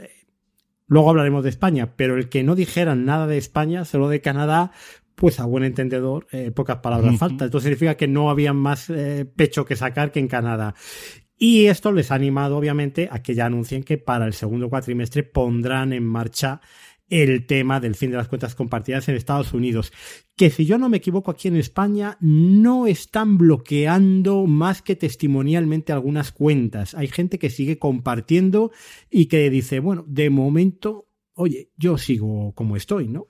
Luego 0.88 1.12
hablaremos 1.12 1.44
de 1.44 1.50
España, 1.50 1.94
pero 1.96 2.18
el 2.18 2.28
que 2.28 2.44
no 2.44 2.54
dijeran 2.54 3.06
nada 3.06 3.26
de 3.26 3.38
España, 3.38 3.86
solo 3.86 4.10
de 4.10 4.20
Canadá, 4.20 4.72
pues 5.16 5.40
a 5.40 5.46
buen 5.46 5.64
entendedor, 5.64 6.28
eh, 6.34 6.52
pocas 6.52 6.80
palabras 6.80 7.18
falta. 7.18 7.46
Esto 7.46 7.62
significa 7.62 7.96
que 7.96 8.10
no 8.10 8.30
había 8.30 8.52
más 8.52 8.90
eh, 8.90 9.24
pecho 9.24 9.64
que 9.64 9.78
sacar 9.78 10.12
que 10.12 10.20
en 10.20 10.28
Canadá. 10.28 10.76
Y 11.38 11.68
esto 11.68 11.94
les 11.94 12.12
ha 12.12 12.16
animado, 12.16 12.58
obviamente, 12.58 13.08
a 13.10 13.24
que 13.24 13.36
ya 13.36 13.46
anuncien 13.46 13.84
que 13.84 13.98
para 13.98 14.26
el 14.26 14.34
segundo 14.34 14.70
cuatrimestre 14.70 15.24
pondrán 15.24 15.94
en 15.94 16.06
marcha 16.06 16.60
el 17.12 17.46
tema 17.46 17.80
del 17.80 17.96
fin 17.96 18.10
de 18.10 18.18
las 18.18 18.30
cuentas 18.30 18.56
compartidas 18.56 19.08
en 19.08 19.16
Estados 19.16 19.54
Unidos, 19.54 19.92
que 20.38 20.50
si 20.50 20.66
yo 20.66 20.78
no 20.78 20.90
me 20.90 20.98
equivoco 20.98 21.30
aquí 21.30 21.50
en 21.50 21.58
España 21.58 22.18
no 22.22 22.88
están 22.88 23.38
bloqueando 23.38 24.48
más 24.48 24.82
que 24.82 24.96
testimonialmente 24.96 25.92
algunas 25.92 26.32
cuentas. 26.32 26.96
Hay 26.96 27.10
gente 27.10 27.38
que 27.38 27.50
sigue 27.50 27.78
compartiendo 27.78 28.72
y 29.10 29.26
que 29.26 29.50
dice, 29.50 29.82
bueno, 29.82 30.06
de 30.08 30.30
momento, 30.30 31.10
oye, 31.34 31.70
yo 31.78 31.98
sigo 31.98 32.54
como 32.56 32.78
estoy, 32.78 33.10
¿no? 33.10 33.28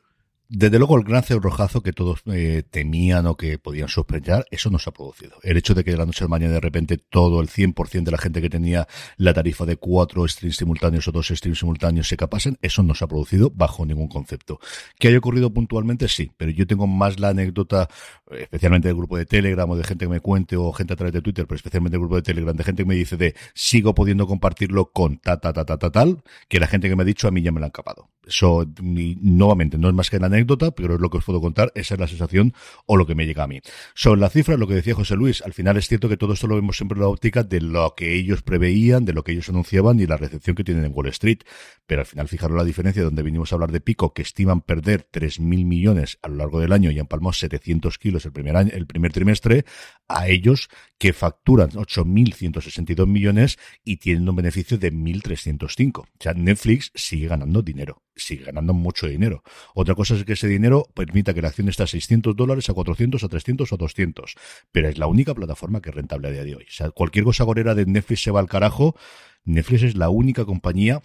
Desde 0.53 0.79
luego 0.79 0.97
el 0.97 1.05
gran 1.05 1.23
rojazo 1.39 1.81
que 1.81 1.93
todos 1.93 2.23
eh, 2.25 2.63
temían 2.69 3.25
o 3.25 3.37
que 3.37 3.57
podían 3.57 3.87
sospechar, 3.87 4.45
eso 4.51 4.69
no 4.69 4.79
se 4.79 4.89
ha 4.89 4.93
producido. 4.93 5.37
El 5.43 5.55
hecho 5.55 5.73
de 5.73 5.85
que 5.85 5.91
de 5.91 5.97
la 5.97 6.05
noche 6.05 6.25
al 6.25 6.29
mañana 6.29 6.55
de 6.55 6.59
repente 6.59 6.97
todo 6.97 7.39
el 7.39 7.47
100% 7.47 8.03
de 8.03 8.11
la 8.11 8.17
gente 8.17 8.41
que 8.41 8.49
tenía 8.49 8.85
la 9.15 9.33
tarifa 9.33 9.65
de 9.65 9.77
cuatro 9.77 10.27
streams 10.27 10.57
simultáneos 10.57 11.07
o 11.07 11.13
dos 11.13 11.29
streams 11.29 11.59
simultáneos 11.59 12.09
se 12.09 12.17
capasen, 12.17 12.57
eso 12.61 12.83
no 12.83 12.95
se 12.95 13.05
ha 13.05 13.07
producido 13.07 13.49
bajo 13.49 13.85
ningún 13.85 14.09
concepto. 14.09 14.59
¿Que 14.99 15.07
haya 15.07 15.19
ocurrido 15.19 15.53
puntualmente? 15.53 16.09
Sí, 16.09 16.33
pero 16.35 16.51
yo 16.51 16.67
tengo 16.67 16.85
más 16.85 17.17
la 17.21 17.29
anécdota, 17.29 17.87
especialmente 18.29 18.89
del 18.89 18.97
grupo 18.97 19.17
de 19.17 19.25
Telegram 19.25 19.69
o 19.69 19.77
de 19.77 19.85
gente 19.85 20.03
que 20.03 20.11
me 20.11 20.19
cuente 20.19 20.57
o 20.57 20.73
gente 20.73 20.91
a 20.91 20.97
través 20.97 21.13
de 21.13 21.21
Twitter, 21.21 21.47
pero 21.47 21.55
especialmente 21.55 21.93
del 21.93 22.01
grupo 22.01 22.17
de 22.17 22.23
Telegram, 22.23 22.53
de 22.53 22.63
gente 22.65 22.83
que 22.83 22.89
me 22.89 22.95
dice 22.95 23.15
de 23.15 23.35
sigo 23.53 23.95
pudiendo 23.95 24.27
compartirlo 24.27 24.91
con 24.91 25.17
ta 25.17 25.39
ta 25.39 25.53
ta 25.53 25.63
ta 25.63 25.77
ta 25.77 25.91
tal, 25.91 26.23
que 26.49 26.59
la 26.59 26.67
gente 26.67 26.89
que 26.89 26.97
me 26.97 27.03
ha 27.03 27.05
dicho 27.05 27.29
a 27.29 27.31
mí 27.31 27.41
ya 27.41 27.53
me 27.53 27.61
lo 27.61 27.67
han 27.67 27.71
capado. 27.71 28.09
Eso, 28.27 28.67
nuevamente, 28.79 29.77
no 29.77 29.87
es 29.87 29.95
más 29.95 30.09
que 30.09 30.17
una 30.17 30.27
anécdota, 30.27 30.40
pero 30.75 30.95
es 30.95 30.99
lo 30.99 31.09
que 31.09 31.17
os 31.17 31.23
puedo 31.23 31.41
contar, 31.41 31.71
esa 31.75 31.95
es 31.95 31.99
la 31.99 32.07
sensación 32.07 32.53
o 32.85 32.97
lo 32.97 33.05
que 33.05 33.15
me 33.15 33.25
llega 33.25 33.43
a 33.43 33.47
mí. 33.47 33.61
Sobre 33.93 34.21
la 34.21 34.29
cifra, 34.29 34.57
lo 34.57 34.67
que 34.67 34.73
decía 34.73 34.95
José 34.95 35.15
Luis, 35.15 35.41
al 35.41 35.53
final 35.53 35.77
es 35.77 35.87
cierto 35.87 36.09
que 36.09 36.17
todo 36.17 36.33
esto 36.33 36.47
lo 36.47 36.55
vemos 36.55 36.77
siempre 36.77 36.95
en 36.95 37.01
la 37.01 37.07
óptica 37.07 37.43
de 37.43 37.61
lo 37.61 37.93
que 37.95 38.13
ellos 38.13 38.41
preveían, 38.41 39.05
de 39.05 39.13
lo 39.13 39.23
que 39.23 39.31
ellos 39.31 39.49
anunciaban 39.49 39.99
y 39.99 40.07
la 40.07 40.17
recepción 40.17 40.55
que 40.55 40.63
tienen 40.63 40.85
en 40.85 40.91
Wall 40.93 41.07
Street. 41.07 41.39
Pero 41.85 42.01
al 42.01 42.07
final, 42.07 42.27
fijaros 42.27 42.57
la 42.57 42.63
diferencia 42.63 43.03
donde 43.03 43.23
vinimos 43.23 43.51
a 43.51 43.55
hablar 43.55 43.71
de 43.71 43.81
Pico, 43.81 44.13
que 44.13 44.21
estiman 44.21 44.61
perder 44.61 45.07
3.000 45.11 45.65
millones 45.65 46.19
a 46.21 46.27
lo 46.27 46.35
largo 46.35 46.59
del 46.59 46.73
año 46.73 46.91
y 46.91 46.99
han 46.99 47.07
palmado 47.07 47.33
700 47.33 47.97
kilos 47.97 48.25
el 48.25 48.31
primer 48.31 48.51
el 48.51 48.85
primer 48.85 49.13
trimestre, 49.13 49.65
a 50.07 50.27
ellos 50.27 50.69
que 50.97 51.13
facturan 51.13 51.71
8.162 51.71 53.07
millones 53.07 53.57
y 53.83 53.97
tienen 53.97 54.27
un 54.27 54.35
beneficio 54.35 54.77
de 54.77 54.91
1.305. 54.91 55.99
O 55.99 56.05
sea, 56.19 56.33
Netflix 56.33 56.91
sigue 56.95 57.27
ganando 57.27 57.61
dinero 57.61 58.03
sigue 58.23 58.45
ganando 58.45 58.73
mucho 58.73 59.07
dinero. 59.07 59.43
Otra 59.73 59.95
cosa 59.95 60.15
es 60.15 60.23
que 60.23 60.33
ese 60.33 60.47
dinero 60.47 60.87
permita 60.93 61.33
que 61.33 61.41
la 61.41 61.49
acción 61.49 61.69
esté 61.69 61.83
a 61.83 61.87
600 61.87 62.35
dólares, 62.35 62.69
a 62.69 62.73
400, 62.73 63.23
a 63.23 63.27
300 63.27 63.71
o 63.71 63.77
200. 63.77 64.35
Pero 64.71 64.89
es 64.89 64.97
la 64.97 65.07
única 65.07 65.33
plataforma 65.33 65.81
que 65.81 65.89
es 65.89 65.95
rentable 65.95 66.27
a 66.27 66.31
día 66.31 66.43
de 66.43 66.55
hoy. 66.55 66.63
O 66.63 66.73
sea, 66.73 66.91
cualquier 66.91 67.25
cosa 67.25 67.43
gorera 67.43 67.75
de 67.75 67.85
Netflix 67.85 68.23
se 68.23 68.31
va 68.31 68.39
al 68.39 68.47
carajo. 68.47 68.95
Netflix 69.43 69.83
es 69.83 69.95
la 69.95 70.09
única 70.09 70.45
compañía 70.45 71.01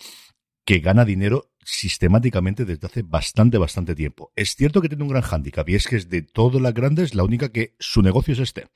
que 0.65 0.81
gana 0.81 1.05
dinero 1.05 1.51
sistemáticamente 1.67 2.65
desde 2.65 2.87
hace 2.87 3.03
bastante, 3.03 3.59
bastante 3.59 3.95
tiempo. 3.97 4.33
Es 4.37 4.55
cierto 4.55 4.81
que 4.81 4.89
tiene 4.89 5.03
un 5.03 5.11
gran 5.11 5.23
hándicap 5.23 5.69
y 5.69 5.75
es 5.75 5.89
que 5.89 5.97
es 5.97 6.09
de 6.09 6.23
todas 6.23 6.63
las 6.63 6.73
grandes 6.73 7.15
la 7.15 7.25
única 7.25 7.51
que 7.51 7.75
su 7.81 8.03
negocio 8.03 8.35
es 8.35 8.39
este. 8.39 8.69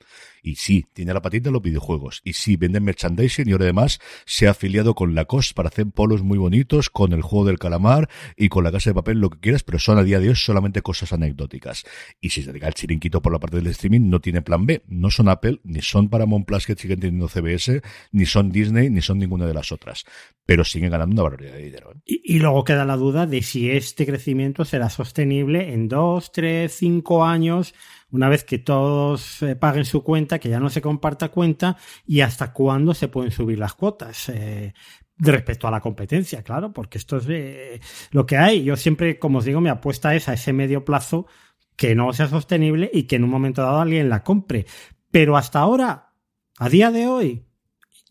Y 0.43 0.55
sí, 0.55 0.85
tiene 0.93 1.13
la 1.13 1.21
patita 1.21 1.45
de 1.45 1.53
los 1.53 1.61
videojuegos. 1.61 2.21
Y 2.25 2.33
sí, 2.33 2.57
vende 2.57 2.81
merchandising 2.81 3.47
y 3.47 3.53
ahora 3.53 3.65
además 3.65 3.99
se 4.25 4.47
ha 4.47 4.51
afiliado 4.51 4.93
con 4.93 5.15
Lacoste 5.15 5.53
para 5.53 5.69
hacer 5.69 5.85
polos 5.87 6.21
muy 6.21 6.37
bonitos, 6.37 6.89
con 6.89 7.13
el 7.13 7.21
juego 7.21 7.45
del 7.45 7.59
calamar 7.59 8.09
y 8.35 8.49
con 8.49 8.63
la 8.63 8.71
casa 8.71 8.89
de 8.89 8.95
papel, 8.95 9.19
lo 9.19 9.29
que 9.29 9.39
quieras, 9.39 9.63
pero 9.63 9.79
son 9.79 9.97
a 9.97 10.03
día 10.03 10.19
de 10.19 10.29
hoy 10.29 10.35
solamente 10.35 10.81
cosas 10.81 11.13
anecdóticas. 11.13 11.85
Y 12.19 12.29
si 12.29 12.41
se 12.41 12.51
dedica 12.51 12.67
el 12.67 12.73
chirinquito 12.73 13.21
por 13.21 13.31
la 13.31 13.39
parte 13.39 13.57
del 13.57 13.67
streaming, 13.67 14.09
no 14.09 14.19
tiene 14.19 14.41
plan 14.41 14.65
B. 14.65 14.83
No 14.87 15.11
son 15.11 15.29
Apple, 15.29 15.61
ni 15.63 15.81
son 15.81 16.09
Paramount 16.09 16.45
Plus 16.45 16.65
que 16.65 16.75
siguen 16.75 16.99
teniendo 16.99 17.29
CBS, 17.29 17.81
ni 18.11 18.25
son 18.25 18.51
Disney, 18.51 18.89
ni 18.89 19.01
son 19.01 19.17
ninguna 19.19 19.45
de 19.45 19.53
las 19.53 19.71
otras. 19.71 20.03
Pero 20.45 20.65
siguen 20.65 20.91
ganando 20.91 21.13
una 21.13 21.23
barbaridad 21.23 21.53
de 21.53 21.63
dinero. 21.63 21.93
¿eh? 21.93 22.01
Y 22.05 22.39
luego 22.39 22.63
queda 22.63 22.80
la 22.85 22.97
duda 22.97 23.25
de 23.25 23.41
si 23.41 23.69
este 23.69 24.05
crecimiento 24.05 24.65
será 24.65 24.89
sostenible 24.89 25.73
en 25.73 25.87
dos, 25.87 26.31
tres, 26.31 26.73
cinco 26.73 27.23
años, 27.23 27.73
una 28.11 28.29
vez 28.29 28.43
que 28.43 28.59
todos 28.59 29.41
eh, 29.41 29.55
paguen 29.55 29.85
su 29.85 30.03
cuenta, 30.03 30.39
que 30.39 30.49
ya 30.49 30.59
no 30.59 30.69
se 30.69 30.81
comparta 30.81 31.29
cuenta, 31.29 31.77
y 32.05 32.21
hasta 32.21 32.53
cuándo 32.53 32.93
se 32.93 33.07
pueden 33.07 33.31
subir 33.31 33.59
las 33.59 33.73
cuotas. 33.73 34.29
Eh, 34.29 34.73
respecto 35.21 35.67
a 35.67 35.71
la 35.71 35.81
competencia, 35.81 36.43
claro, 36.43 36.73
porque 36.73 36.97
esto 36.97 37.17
es 37.17 37.25
eh, 37.29 37.79
lo 38.11 38.25
que 38.25 38.37
hay. 38.37 38.63
Yo 38.63 38.75
siempre, 38.75 39.19
como 39.19 39.37
os 39.37 39.45
digo, 39.45 39.61
mi 39.61 39.69
apuesta 39.69 40.15
es 40.15 40.27
a 40.27 40.33
ese 40.33 40.51
medio 40.51 40.83
plazo 40.83 41.27
que 41.75 41.95
no 41.95 42.11
sea 42.13 42.27
sostenible 42.27 42.89
y 42.91 43.03
que 43.03 43.17
en 43.17 43.23
un 43.23 43.29
momento 43.29 43.61
dado 43.61 43.79
alguien 43.79 44.09
la 44.09 44.23
compre. 44.23 44.65
Pero 45.11 45.37
hasta 45.37 45.59
ahora, 45.59 46.13
a 46.57 46.69
día 46.69 46.91
de 46.91 47.07
hoy, 47.07 47.45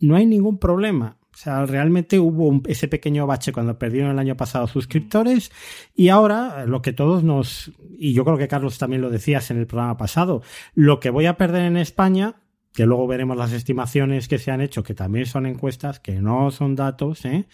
no 0.01 0.17
hay 0.17 0.27
ningún 0.27 0.59
problema. 0.59 1.20
Sea, 1.41 1.65
realmente 1.65 2.19
hubo 2.19 2.61
ese 2.67 2.87
pequeño 2.87 3.27
bache 3.27 3.51
cuando 3.51 3.79
perdieron 3.79 4.11
el 4.11 4.19
año 4.19 4.37
pasado 4.37 4.67
suscriptores 4.67 5.51
y 5.95 6.11
ahora 6.11 6.67
lo 6.67 6.83
que 6.83 6.93
todos 6.93 7.25
nos, 7.25 7.73
y 7.97 8.13
yo 8.13 8.27
creo 8.27 8.37
que 8.37 8.47
Carlos 8.47 8.77
también 8.77 9.01
lo 9.01 9.09
decías 9.09 9.51
en 9.51 9.57
el 9.57 9.67
programa 9.67 9.97
pasado, 9.97 10.43
lo 10.75 11.01
que 11.01 11.09
voy 11.09 11.25
a 11.25 11.39
perder 11.39 11.63
en 11.63 11.79
España, 11.79 12.43
que 12.75 12.85
luego 12.85 13.07
veremos 13.07 13.39
las 13.39 13.53
estimaciones 13.53 14.29
que 14.29 14.37
se 14.37 14.51
han 14.51 14.61
hecho, 14.61 14.83
que 14.83 14.93
también 14.93 15.25
son 15.25 15.47
encuestas, 15.47 15.99
que 15.99 16.21
no 16.21 16.51
son 16.51 16.77
datos, 16.77 17.25
¿eh? 17.25 17.49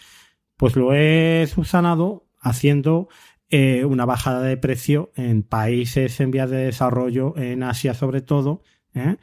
pues 0.57 0.75
lo 0.75 0.93
he 0.93 1.47
subsanado 1.47 2.27
haciendo 2.41 3.09
eh, 3.51 3.85
una 3.85 4.05
bajada 4.05 4.43
de 4.43 4.57
precio 4.57 5.13
en 5.15 5.45
países 5.45 6.19
en 6.19 6.33
vías 6.33 6.51
de 6.51 6.57
desarrollo, 6.57 7.37
en 7.37 7.63
Asia 7.63 7.95
sobre 7.95 8.21
todo, 8.21 8.65
¿eh? 8.95 9.17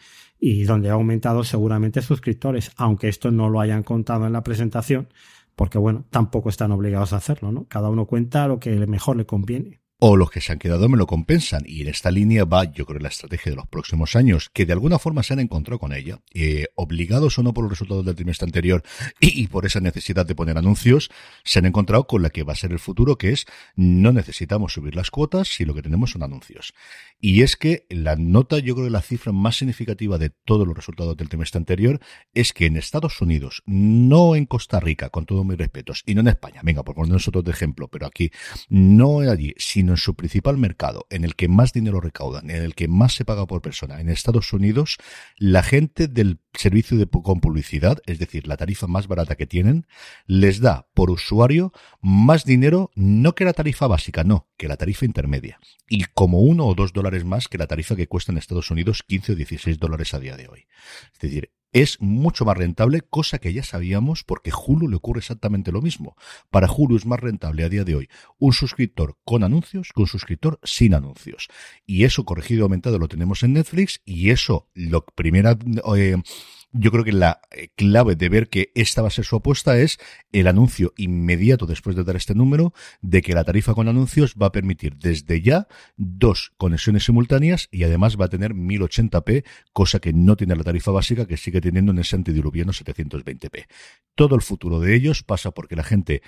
Y 0.46 0.66
donde 0.66 0.90
ha 0.90 0.94
aumentado 0.94 1.46
seguramente 1.46 2.02
suscriptores, 2.02 2.74
aunque 2.76 3.08
esto 3.08 3.32
no 3.32 3.48
lo 3.48 3.62
hayan 3.62 3.82
contado 3.82 4.28
en 4.28 4.34
la 4.34 4.44
presentación, 4.44 5.08
porque 5.56 5.78
bueno, 5.78 6.04
tampoco 6.10 6.50
están 6.50 6.74
obligados 6.74 7.14
a 7.14 7.16
hacerlo, 7.16 7.54
¿no? 7.54 7.66
Cada 7.70 7.90
uno 7.90 8.08
cuenta 8.08 8.46
lo 8.50 8.60
que 8.60 8.76
mejor 8.86 9.16
le 9.16 9.26
conviene 9.26 9.80
o 10.06 10.18
los 10.18 10.30
que 10.30 10.42
se 10.42 10.52
han 10.52 10.60
quedado 10.60 10.90
me 10.90 10.98
lo 10.98 11.08
compensan. 11.08 11.64
Y 11.66 11.82
en 11.82 11.88
esta 11.88 12.12
línea 12.12 12.44
va, 12.44 12.66
yo 12.66 12.86
creo, 12.86 13.00
la 13.00 13.08
estrategia 13.08 13.54
de 13.54 13.56
los 13.56 13.68
próximos 13.68 14.18
años, 14.18 14.50
que 14.50 14.66
de 14.66 14.74
alguna 14.74 15.00
forma 15.00 15.24
se 15.24 15.32
han 15.32 15.40
encontrado 15.40 15.80
con 15.80 15.94
ella, 15.94 16.20
eh, 16.34 16.66
obligados 16.76 17.40
o 17.40 17.44
no 17.44 17.54
por 17.54 17.64
los 17.64 17.72
resultados 17.72 18.04
del 18.04 18.16
trimestre 18.16 18.46
anterior 18.46 18.84
y, 19.22 19.48
por 19.48 19.66
esa 19.66 19.80
necesidad 19.80 20.26
de 20.26 20.36
poner 20.36 20.58
anuncios, 20.58 21.10
se 21.46 21.60
han 21.60 21.68
encontrado 21.68 22.06
con 22.06 22.22
la 22.22 22.32
que 22.32 22.44
va 22.44 22.52
a 22.52 22.58
ser 22.58 22.74
el 22.74 22.80
futuro, 22.80 23.18
que 23.18 23.30
es 23.30 23.46
no 23.78 24.12
necesitamos 24.12 24.74
subir 24.74 24.94
las 24.94 25.10
cuotas 25.10 25.48
si 25.48 25.64
lo 25.64 25.74
que 25.74 25.82
tenemos 25.82 26.12
son 26.12 26.24
anuncios. 26.24 26.74
Y 27.26 27.42
es 27.42 27.56
que 27.56 27.86
la 27.90 28.18
nota, 28.18 28.60
yo 28.60 28.76
creo 28.76 28.88
que 28.88 28.92
la 28.92 29.02
cifra 29.02 29.32
más 29.32 29.56
significativa 29.56 30.18
de 30.18 30.30
todos 30.30 30.68
los 30.68 30.76
resultados 30.76 31.16
del 31.16 31.30
trimestre 31.30 31.58
anterior 31.58 32.02
es 32.34 32.52
que 32.52 32.66
en 32.66 32.76
Estados 32.76 33.22
Unidos, 33.22 33.64
no 33.66 34.36
en 34.36 34.46
Costa 34.46 34.82
Rica, 34.82 35.10
con 35.10 35.26
todos 35.26 35.46
mis 35.46 35.58
respetos, 35.58 36.04
y 36.06 36.16
no 36.16 36.20
en 36.20 36.28
España, 36.28 36.60
venga, 36.66 36.84
por 36.84 36.96
ponernos 36.96 37.26
otro 37.30 37.42
de 37.42 37.52
ejemplo, 37.52 37.88
pero 37.88 38.08
aquí, 38.08 38.30
no 38.68 39.20
allí, 39.20 39.54
sino 39.56 39.94
en 39.94 39.98
su 39.98 40.16
principal 40.16 40.58
mercado, 40.58 41.08
en 41.10 41.24
el 41.24 41.38
que 41.38 41.48
más 41.48 41.72
dinero 41.72 42.02
recaudan, 42.02 42.50
en 42.50 42.62
el 42.62 42.76
que 42.76 42.90
más 42.90 43.14
se 43.14 43.24
paga 43.24 43.48
por 43.48 43.62
persona, 43.62 44.02
en 44.02 44.10
Estados 44.10 44.52
Unidos, 44.52 44.98
la 45.38 45.64
gente 45.64 46.10
del 46.10 46.42
servicio 46.54 46.98
de 46.98 47.08
con 47.08 47.40
publicidad, 47.40 48.00
es 48.06 48.20
decir, 48.20 48.48
la 48.48 48.58
tarifa 48.58 48.88
más 48.88 49.08
barata 49.08 49.36
que 49.36 49.48
tienen, 49.48 49.88
les 50.26 50.60
da 50.60 50.88
por 50.94 51.10
usuario 51.10 51.74
más 52.02 52.46
dinero, 52.46 52.92
no 52.96 53.36
que 53.36 53.46
la 53.46 53.54
tarifa 53.54 53.88
básica, 53.88 54.24
no, 54.24 54.48
que 54.58 54.68
la 54.68 54.78
tarifa 54.78 55.06
intermedia. 55.06 55.60
Y 55.90 56.06
como 56.14 56.42
uno 56.42 56.66
o 56.66 56.76
dos 56.76 56.94
dólares 56.94 57.26
más 57.26 57.48
que 57.48 57.58
la 57.58 57.68
tarifa 57.68 57.96
que 57.96 58.08
cuesta 58.08 58.32
en 58.32 58.38
Estados 58.38 58.72
Unidos 58.72 59.04
15 59.08 59.34
o 59.34 59.36
16 59.36 59.80
dólares 59.80 60.14
a 60.14 60.20
día 60.20 60.38
de 60.38 60.48
hoy. 60.48 60.68
Es 61.14 61.20
decir, 61.20 61.52
es 61.74 62.00
mucho 62.00 62.46
más 62.46 62.58
rentable, 62.58 63.02
cosa 63.02 63.40
que 63.40 63.52
ya 63.52 63.64
sabíamos 63.64 64.24
porque 64.24 64.52
Hulu 64.52 64.88
le 64.88 64.96
ocurre 64.96 65.20
exactamente 65.20 65.72
lo 65.72 65.82
mismo. 65.82 66.16
Para 66.50 66.72
Hulu 66.72 66.96
es 66.96 67.06
más 67.06 67.20
rentable 67.20 67.64
a 67.64 67.70
día 67.70 67.84
de 67.84 67.96
hoy 67.96 68.10
un 68.40 68.54
suscriptor 68.54 69.18
con 69.26 69.44
anuncios 69.44 69.90
que 69.94 70.02
un 70.02 70.08
suscriptor 70.08 70.60
sin 70.64 70.94
anuncios. 70.94 71.50
Y 71.86 72.06
eso 72.06 72.26
corregido 72.26 72.60
y 72.60 72.64
aumentado 72.64 73.00
lo 73.00 73.08
tenemos 73.08 73.44
en 73.44 73.54
Netflix 73.54 74.02
y 74.06 74.30
eso, 74.30 74.70
lo 74.74 75.04
primera... 75.06 75.58
Eh, 75.98 76.18
yo 76.74 76.92
creo 76.92 77.04
que 77.04 77.12
la 77.12 77.42
eh, 77.52 77.70
clave 77.76 78.16
de 78.16 78.30
ver 78.30 78.50
que 78.50 78.72
esta 78.76 79.02
va 79.02 79.08
a 79.08 79.12
ser 79.12 79.26
su 79.26 79.36
apuesta 79.36 79.78
es 79.78 80.00
el 80.32 80.48
anuncio 80.48 80.94
inmediato 80.98 81.66
después 81.66 81.96
de 81.96 82.04
dar 82.04 82.16
este 82.16 82.36
número 82.36 82.74
de 83.02 83.22
que 83.22 83.34
la 83.34 83.44
tarifa 83.44 83.74
con 83.74 83.88
anuncios 83.88 84.36
va 84.42 84.48
a 84.48 84.52
permitir 84.52 84.98
desde 84.98 85.42
ya 85.42 85.68
dos 85.96 86.52
conexiones 86.58 87.06
simultáneas 87.06 87.70
y 87.72 87.84
además 87.84 88.20
va 88.20 88.26
a 88.26 88.30
tener 88.30 88.54
1080p, 88.54 89.46
cosa 89.72 90.00
que 90.00 90.14
no 90.14 90.36
tiene 90.36 90.56
la 90.56 90.64
tarifa 90.64 90.92
básica 90.92 91.28
que 91.28 91.38
sigue 91.38 91.62
teniendo 91.62 91.92
en 91.92 92.00
ese 92.00 92.16
antidiluviano 92.16 92.74
720p. 92.74 93.68
Todo 94.16 94.36
el 94.36 94.42
futuro 94.42 94.80
de 94.80 94.96
ellos 94.96 95.24
pasa 95.24 95.52
porque 95.52 95.76
la 95.76 95.84
gente 95.84 96.22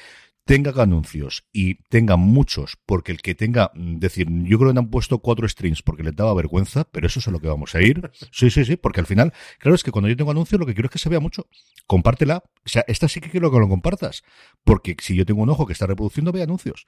tenga 0.45 0.71
anuncios 0.81 1.43
y 1.51 1.75
tenga 1.89 2.17
muchos, 2.17 2.77
porque 2.85 3.11
el 3.11 3.21
que 3.21 3.33
tenga, 3.33 3.71
mm, 3.73 3.97
decir, 3.97 4.27
yo 4.43 4.59
creo 4.59 4.71
que 4.71 4.79
han 4.79 4.89
puesto 4.89 5.17
cuatro 5.19 5.47
streams 5.49 5.81
porque 5.81 6.03
les 6.03 6.15
daba 6.15 6.33
vergüenza, 6.35 6.85
pero 6.85 7.07
eso 7.07 7.19
es 7.19 7.27
a 7.27 7.31
lo 7.31 7.39
que 7.39 7.47
vamos 7.47 7.75
a 7.75 7.81
ir. 7.81 8.11
Sí, 8.31 8.49
sí, 8.49 8.65
sí, 8.65 8.75
porque 8.75 8.99
al 8.99 9.05
final, 9.05 9.33
claro, 9.59 9.75
es 9.75 9.83
que 9.83 9.91
cuando 9.91 10.09
yo 10.09 10.17
tengo 10.17 10.31
anuncios 10.31 10.59
lo 10.59 10.65
que 10.65 10.73
quiero 10.73 10.87
es 10.87 10.91
que 10.91 10.99
se 10.99 11.09
vea 11.09 11.19
mucho. 11.19 11.47
Compártela. 11.87 12.43
O 12.65 12.69
sea, 12.69 12.83
esta 12.87 13.07
sí 13.07 13.21
que 13.21 13.29
quiero 13.29 13.49
que 13.51 13.59
lo 13.59 13.69
compartas, 13.69 14.23
porque 14.63 14.95
si 14.99 15.15
yo 15.15 15.25
tengo 15.25 15.41
un 15.41 15.49
ojo 15.49 15.65
que 15.65 15.73
está 15.73 15.87
reproduciendo, 15.87 16.31
ve 16.31 16.43
anuncios. 16.43 16.85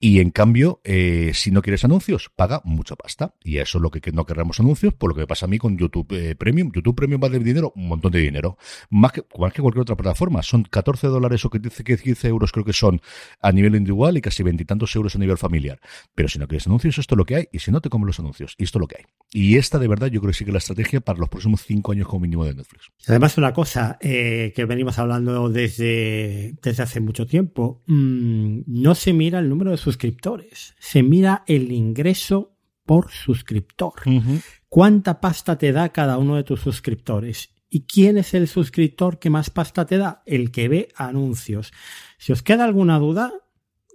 Y 0.00 0.20
en 0.20 0.30
cambio, 0.30 0.80
eh, 0.84 1.32
si 1.34 1.50
no 1.50 1.60
quieres 1.60 1.84
anuncios, 1.84 2.30
paga 2.34 2.60
mucha 2.64 2.94
pasta. 2.94 3.34
Y 3.42 3.58
eso 3.58 3.78
es 3.78 3.82
lo 3.82 3.90
que 3.90 4.12
no 4.12 4.26
querramos 4.26 4.60
anuncios, 4.60 4.94
por 4.94 5.10
lo 5.10 5.16
que 5.16 5.26
pasa 5.26 5.46
a 5.46 5.48
mí 5.48 5.58
con 5.58 5.76
YouTube 5.76 6.12
eh, 6.12 6.36
Premium. 6.36 6.70
YouTube 6.72 6.94
Premium 6.94 7.20
vale 7.20 7.40
dinero, 7.40 7.72
un 7.74 7.88
montón 7.88 8.12
de 8.12 8.20
dinero. 8.20 8.58
Más 8.90 9.10
que, 9.10 9.24
más 9.38 9.52
que 9.52 9.60
cualquier 9.60 9.82
otra 9.82 9.96
plataforma. 9.96 10.42
Son 10.42 10.62
14 10.62 11.08
dólares 11.08 11.44
o 11.44 11.50
que 11.50 11.58
dice 11.58 11.82
que 11.82 11.96
15 11.96 12.28
euros 12.28 12.52
creo 12.52 12.64
que 12.64 12.72
son 12.72 13.00
a 13.40 13.50
nivel 13.50 13.74
individual 13.74 14.16
y 14.16 14.20
casi 14.20 14.42
veintitantos 14.44 14.94
euros 14.94 15.16
a 15.16 15.18
nivel 15.18 15.36
familiar. 15.36 15.80
Pero 16.14 16.28
si 16.28 16.38
no 16.38 16.46
quieres 16.46 16.66
anuncios, 16.68 16.98
esto 16.98 17.14
es 17.14 17.18
lo 17.18 17.24
que 17.24 17.34
hay. 17.34 17.48
Y 17.52 17.58
si 17.58 17.72
no, 17.72 17.80
te 17.80 17.88
comen 17.88 18.06
los 18.06 18.20
anuncios. 18.20 18.54
Y 18.56 18.64
esto 18.64 18.78
es 18.78 18.80
lo 18.80 18.86
que 18.86 18.96
hay. 18.98 19.04
Y 19.32 19.56
esta 19.56 19.80
de 19.80 19.88
verdad 19.88 20.06
yo 20.06 20.20
creo 20.20 20.30
que 20.30 20.38
sí 20.38 20.44
es 20.44 20.50
la 20.50 20.58
estrategia 20.58 21.00
para 21.00 21.18
los 21.18 21.28
próximos 21.28 21.62
cinco 21.66 21.90
años 21.90 22.06
como 22.06 22.20
mínimo 22.20 22.44
de 22.44 22.54
Netflix. 22.54 22.92
Además, 23.08 23.36
una 23.36 23.52
cosa 23.52 23.98
eh, 24.00 24.52
que 24.54 24.64
venimos 24.64 24.98
hablando 24.98 25.48
desde, 25.48 26.54
desde 26.62 26.82
hace 26.84 27.00
mucho 27.00 27.26
tiempo. 27.26 27.82
Mmm, 27.86 28.60
no 28.66 28.94
se 28.94 29.12
mira 29.12 29.40
el 29.40 29.48
número 29.48 29.72
de 29.72 29.76
suscriptores 29.88 30.74
se 30.78 31.02
mira 31.02 31.44
el 31.46 31.72
ingreso 31.72 32.52
por 32.84 33.10
suscriptor. 33.10 33.94
¿Cuánta 34.68 35.18
pasta 35.18 35.56
te 35.56 35.72
da 35.72 35.88
cada 35.90 36.18
uno 36.18 36.36
de 36.36 36.44
tus 36.44 36.60
suscriptores? 36.60 37.54
¿Y 37.70 37.86
quién 37.86 38.18
es 38.18 38.34
el 38.34 38.48
suscriptor 38.48 39.18
que 39.18 39.30
más 39.30 39.48
pasta 39.48 39.86
te 39.86 39.96
da? 39.96 40.22
El 40.26 40.50
que 40.50 40.68
ve 40.68 40.88
anuncios. 40.94 41.72
Si 42.18 42.32
os 42.32 42.42
queda 42.42 42.64
alguna 42.64 42.98
duda, 42.98 43.32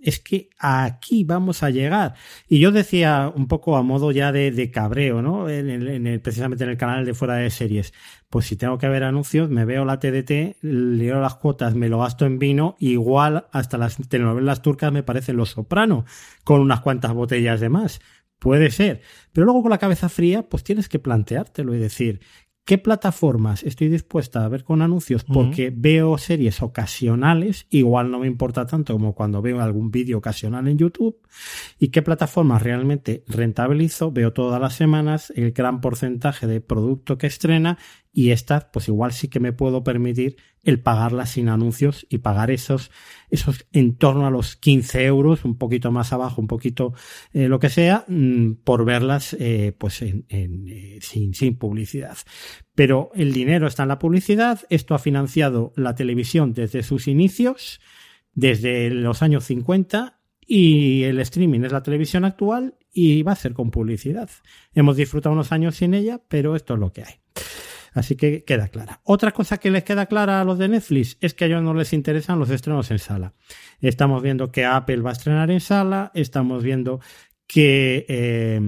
es 0.04 0.20
que 0.20 0.50
aquí 0.60 1.24
vamos 1.24 1.64
a 1.64 1.70
llegar. 1.70 2.14
Y 2.48 2.60
yo 2.60 2.72
decía 2.72 3.32
un 3.34 3.48
poco 3.48 3.78
a 3.78 3.84
modo 3.84 4.12
ya 4.12 4.32
de, 4.32 4.52
de 4.52 4.70
cabreo, 4.70 5.22
¿no? 5.22 5.50
En 5.50 5.70
el, 5.70 5.88
en 5.88 6.08
el, 6.08 6.20
precisamente 6.20 6.66
en 6.66 6.72
el 6.72 6.78
canal 6.78 7.06
de 7.06 7.14
fuera 7.14 7.36
de 7.36 7.50
series. 7.50 7.94
Pues 8.30 8.46
si 8.46 8.58
tengo 8.58 8.78
que 8.78 8.90
ver 8.90 9.04
anuncios, 9.04 9.50
me 9.50 9.64
veo 9.64 9.86
la 9.86 10.00
TDT, 10.00 10.58
leo 10.62 11.22
las 11.22 11.36
cuotas, 11.36 11.74
me 11.74 11.88
lo 11.88 12.00
gasto 12.00 12.26
en 12.26 12.38
vino, 12.38 12.76
igual 12.80 13.48
hasta 13.52 13.78
las 13.78 13.98
telenovelas 14.10 14.62
turcas 14.62 14.92
me 14.92 15.04
parecen 15.04 15.38
Los 15.38 15.52
Soprano, 15.52 16.06
con 16.44 16.60
unas 16.60 16.82
cuantas 16.82 17.14
botellas 17.14 17.62
de 17.62 17.70
más. 17.70 18.02
Puede 18.40 18.72
ser. 18.72 19.02
Pero 19.32 19.46
luego 19.46 19.62
con 19.62 19.72
la 19.72 19.78
cabeza 19.78 20.10
fría, 20.10 20.44
pues 20.44 20.66
tienes 20.66 20.90
que 20.90 21.00
planteártelo 21.00 21.74
y 21.74 21.80
decir, 21.80 22.20
¿Qué 22.66 22.78
plataformas 22.78 23.64
estoy 23.64 23.90
dispuesta 23.90 24.46
a 24.46 24.48
ver 24.48 24.64
con 24.64 24.82
anuncios? 24.82 25.26
Porque 25.26 25.68
uh 25.68 25.72
-huh. 25.72 25.76
veo 25.76 26.18
series 26.18 26.62
ocasionales, 26.62 27.68
igual 27.70 28.10
no 28.10 28.20
me 28.20 28.28
importa 28.28 28.66
tanto 28.66 28.94
como 28.94 29.14
cuando 29.14 29.42
veo 29.42 29.60
algún 29.60 29.92
vídeo 29.92 30.20
ocasional 30.20 30.70
en 30.70 30.78
YouTube. 30.78 31.18
¿Y 31.78 31.90
qué 31.90 32.02
plataformas 32.02 32.62
realmente 32.62 33.26
rentabilizo? 33.28 34.14
Veo 34.14 34.32
todas 34.32 34.62
las 34.62 34.76
semanas 34.76 35.34
el 35.36 35.52
gran 35.52 35.82
porcentaje 35.82 36.48
de 36.48 36.62
producto 36.62 37.18
que 37.18 37.28
estrena 37.28 37.78
y 38.16 38.30
estas, 38.30 38.66
pues 38.66 38.88
igual 38.88 39.12
sí 39.12 39.28
que 39.28 39.40
me 39.40 39.54
puedo 39.54 39.84
permitir 39.84 40.38
el 40.62 40.80
pagarlas 40.80 41.32
sin 41.32 41.50
anuncios 41.50 42.06
y 42.10 42.20
pagar 42.20 42.52
esos, 42.52 42.92
esos 43.32 43.66
en 43.74 43.98
torno 43.98 44.28
a 44.28 44.30
los 44.30 44.56
15 44.56 45.04
euros, 45.06 45.44
un 45.44 45.58
poquito 45.58 45.92
más 45.92 46.14
abajo, 46.14 46.40
un 46.40 46.48
poquito 46.48 46.94
eh, 47.34 47.48
lo 47.48 47.60
que 47.60 47.70
sea, 47.70 48.06
mmm, 48.08 48.54
por 48.64 48.86
verlas 48.86 49.36
eh, 49.40 49.76
pues 49.78 50.04
en, 50.04 50.26
en, 50.30 50.70
eh, 50.70 51.00
sin, 51.02 51.34
sin 51.34 51.58
publicidad. 51.58 52.18
Pero 52.76 53.10
el 53.16 53.34
dinero 53.34 53.66
está 53.66 53.84
en 53.84 53.90
la 53.90 54.00
publicidad, 54.00 54.62
esto 54.70 54.94
ha 54.94 55.00
financiado 55.00 55.74
la 55.76 55.96
televisión 55.96 56.54
desde 56.54 56.84
sus 56.84 57.08
inicios, 57.08 57.82
desde 58.34 58.92
los 58.92 59.24
años 59.24 59.46
50, 59.46 60.20
y 60.46 61.04
el 61.04 61.20
streaming 61.20 61.62
es 61.62 61.72
la 61.72 61.84
televisión 61.84 62.26
actual 62.26 62.76
y 62.92 63.24
va 63.24 63.32
a 63.32 63.38
ser 63.38 63.54
con 63.54 63.72
publicidad. 63.72 64.30
Hemos 64.74 64.98
disfrutado 64.98 65.34
unos 65.34 65.52
años 65.52 65.76
sin 65.78 65.94
ella, 65.94 66.22
pero 66.28 66.56
esto 66.56 66.76
es 66.76 66.80
lo 66.80 66.92
que 66.92 67.04
hay. 67.04 67.14
Así 67.94 68.16
que 68.16 68.44
queda 68.44 68.68
clara. 68.70 69.02
Otra 69.04 69.32
cosa 69.32 69.58
que 69.58 69.72
les 69.72 69.84
queda 69.84 70.08
clara 70.08 70.42
a 70.42 70.44
los 70.44 70.58
de 70.58 70.68
Netflix 70.68 71.18
es 71.22 71.34
que 71.34 71.46
a 71.46 71.48
ellos 71.48 71.64
no 71.64 71.74
les 71.74 71.94
interesan 71.94 72.40
los 72.40 72.50
estrenos 72.50 72.90
en 72.92 73.00
sala. 73.00 73.34
Estamos 73.82 74.22
viendo 74.22 74.52
que 74.52 74.66
Apple 74.66 75.02
va 75.02 75.12
a 75.12 75.14
estrenar 75.14 75.52
en 75.52 75.60
sala, 75.60 76.12
estamos 76.14 76.64
viendo 76.64 77.00
que 77.48 78.06
eh, 78.10 78.60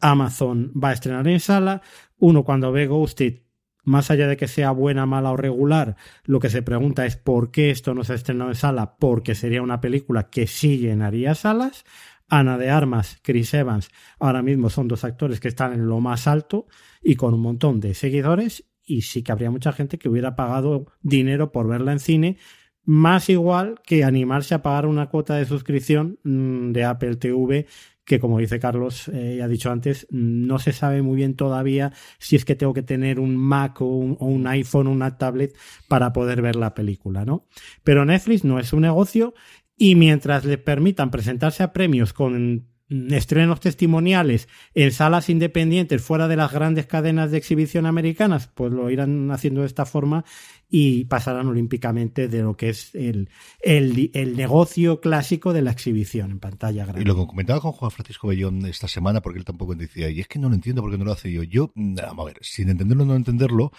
Amazon 0.00 0.72
va 0.72 0.90
a 0.90 0.92
estrenar 0.92 1.28
en 1.28 1.40
sala. 1.40 1.82
Uno 2.18 2.44
cuando 2.44 2.72
ve 2.72 2.86
Ghosted, 2.86 3.40
más 3.84 4.10
allá 4.10 4.28
de 4.28 4.36
que 4.36 4.48
sea 4.48 4.70
buena, 4.70 5.06
mala 5.06 5.32
o 5.32 5.36
regular, 5.36 5.96
lo 6.24 6.38
que 6.40 6.48
se 6.48 6.62
pregunta 6.62 7.04
es 7.04 7.16
por 7.16 7.50
qué 7.50 7.70
esto 7.70 7.94
no 7.94 8.04
se 8.04 8.12
ha 8.12 8.16
estrenado 8.16 8.50
en 8.50 8.56
sala, 8.56 8.96
porque 8.96 9.34
sería 9.34 9.62
una 9.62 9.80
película 9.80 10.30
que 10.30 10.46
sí 10.46 10.78
llenaría 10.78 11.34
salas. 11.34 11.84
Ana 12.32 12.56
de 12.56 12.70
Armas, 12.70 13.18
Chris 13.20 13.52
Evans, 13.52 13.90
ahora 14.18 14.40
mismo 14.40 14.70
son 14.70 14.88
dos 14.88 15.04
actores 15.04 15.38
que 15.38 15.48
están 15.48 15.74
en 15.74 15.86
lo 15.86 16.00
más 16.00 16.26
alto 16.26 16.66
y 17.02 17.14
con 17.16 17.34
un 17.34 17.42
montón 17.42 17.78
de 17.78 17.92
seguidores 17.92 18.64
y 18.82 19.02
sí 19.02 19.22
que 19.22 19.32
habría 19.32 19.50
mucha 19.50 19.70
gente 19.70 19.98
que 19.98 20.08
hubiera 20.08 20.34
pagado 20.34 20.86
dinero 21.02 21.52
por 21.52 21.68
verla 21.68 21.92
en 21.92 21.98
cine, 21.98 22.38
más 22.84 23.28
igual 23.28 23.82
que 23.84 24.02
animarse 24.02 24.54
a 24.54 24.62
pagar 24.62 24.86
una 24.86 25.10
cuota 25.10 25.36
de 25.36 25.44
suscripción 25.44 26.20
mmm, 26.24 26.72
de 26.72 26.84
Apple 26.84 27.16
TV 27.16 27.66
que 28.04 28.18
como 28.18 28.38
dice 28.38 28.58
Carlos, 28.58 29.08
eh, 29.08 29.36
ya 29.38 29.44
ha 29.44 29.48
dicho 29.48 29.70
antes, 29.70 30.06
no 30.10 30.58
se 30.58 30.72
sabe 30.72 31.02
muy 31.02 31.16
bien 31.16 31.36
todavía 31.36 31.92
si 32.18 32.36
es 32.36 32.44
que 32.44 32.56
tengo 32.56 32.74
que 32.74 32.82
tener 32.82 33.20
un 33.20 33.36
Mac 33.36 33.80
o 33.80 33.86
un, 33.86 34.16
o 34.18 34.26
un 34.26 34.46
iPhone 34.46 34.88
o 34.88 34.90
una 34.90 35.18
tablet 35.18 35.56
para 35.86 36.12
poder 36.12 36.42
ver 36.42 36.56
la 36.56 36.74
película, 36.74 37.24
¿no? 37.24 37.46
Pero 37.84 38.04
Netflix 38.04 38.44
no 38.44 38.58
es 38.58 38.72
un 38.72 38.80
negocio 38.80 39.34
y 39.76 39.94
mientras 39.94 40.44
le 40.44 40.58
permitan 40.58 41.10
presentarse 41.10 41.62
a 41.62 41.72
premios 41.72 42.12
con 42.12 42.72
estrenos 43.10 43.60
testimoniales 43.60 44.48
en 44.74 44.92
salas 44.92 45.30
independientes 45.30 46.02
fuera 46.02 46.28
de 46.28 46.36
las 46.36 46.52
grandes 46.52 46.86
cadenas 46.86 47.30
de 47.30 47.38
exhibición 47.38 47.86
americanas, 47.86 48.48
pues 48.54 48.72
lo 48.72 48.90
irán 48.90 49.30
haciendo 49.30 49.62
de 49.62 49.66
esta 49.66 49.86
forma 49.86 50.24
y 50.68 51.04
pasarán 51.04 51.46
olímpicamente 51.46 52.28
de 52.28 52.42
lo 52.42 52.56
que 52.56 52.70
es 52.70 52.94
el, 52.94 53.30
el, 53.60 54.10
el 54.14 54.36
negocio 54.36 55.00
clásico 55.00 55.52
de 55.52 55.62
la 55.62 55.70
exhibición 55.70 56.32
en 56.32 56.40
pantalla 56.40 56.84
grande. 56.84 57.02
Y 57.02 57.04
lo 57.04 57.16
que 57.16 57.26
comentaba 57.26 57.60
con 57.60 57.72
Juan 57.72 57.90
Francisco 57.90 58.28
Bellón 58.28 58.64
esta 58.66 58.88
semana, 58.88 59.20
porque 59.20 59.38
él 59.38 59.44
tampoco 59.44 59.74
decía, 59.74 60.10
y 60.10 60.20
es 60.20 60.28
que 60.28 60.38
no 60.38 60.48
lo 60.48 60.54
entiendo 60.54 60.82
porque 60.82 60.98
no 60.98 61.04
lo 61.04 61.12
hace 61.12 61.32
yo. 61.32 61.42
Yo, 61.42 61.72
vamos 61.74 62.24
a 62.24 62.26
ver, 62.26 62.38
sin 62.40 62.68
entenderlo 62.68 63.04
o 63.04 63.06
no 63.06 63.16
entenderlo, 63.16 63.72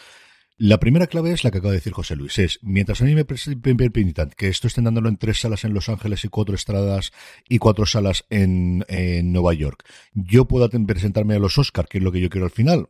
la 0.58 0.80
primera 0.80 1.08
clave 1.08 1.32
es 1.32 1.44
la 1.44 1.52
que 1.52 1.58
acaba 1.58 1.72
de 1.72 1.80
decir 1.80 1.94
José 1.94 2.16
Luis, 2.16 2.38
es, 2.38 2.60
mientras 2.62 3.02
a 3.02 3.06
mí 3.06 3.16
me 3.16 3.26
permitan 3.26 4.32
que 4.38 4.50
esto 4.50 4.68
estén 4.68 4.84
dándolo 4.84 5.10
en 5.10 5.18
tres 5.18 5.40
salas 5.40 5.64
en 5.64 5.74
Los 5.74 5.90
Ángeles 5.90 6.24
y 6.26 6.28
cuatro 6.28 6.54
estradas 6.54 7.12
y 7.50 7.58
cuatro 7.58 7.86
salas 7.86 8.26
en, 8.30 8.86
en 8.88 9.34
Nueva 9.34 9.54
York, 9.54 9.84
yo 10.14 10.46
pueda 10.46 10.70
presentarme 10.70 11.36
a 11.36 11.40
los 11.40 11.58
Oscar, 11.58 11.88
que 11.88 11.98
es 11.98 12.04
lo 12.04 12.12
que 12.12 12.22
yo 12.22 12.30
quiero 12.30 12.46
al 12.46 12.52
final, 12.52 12.90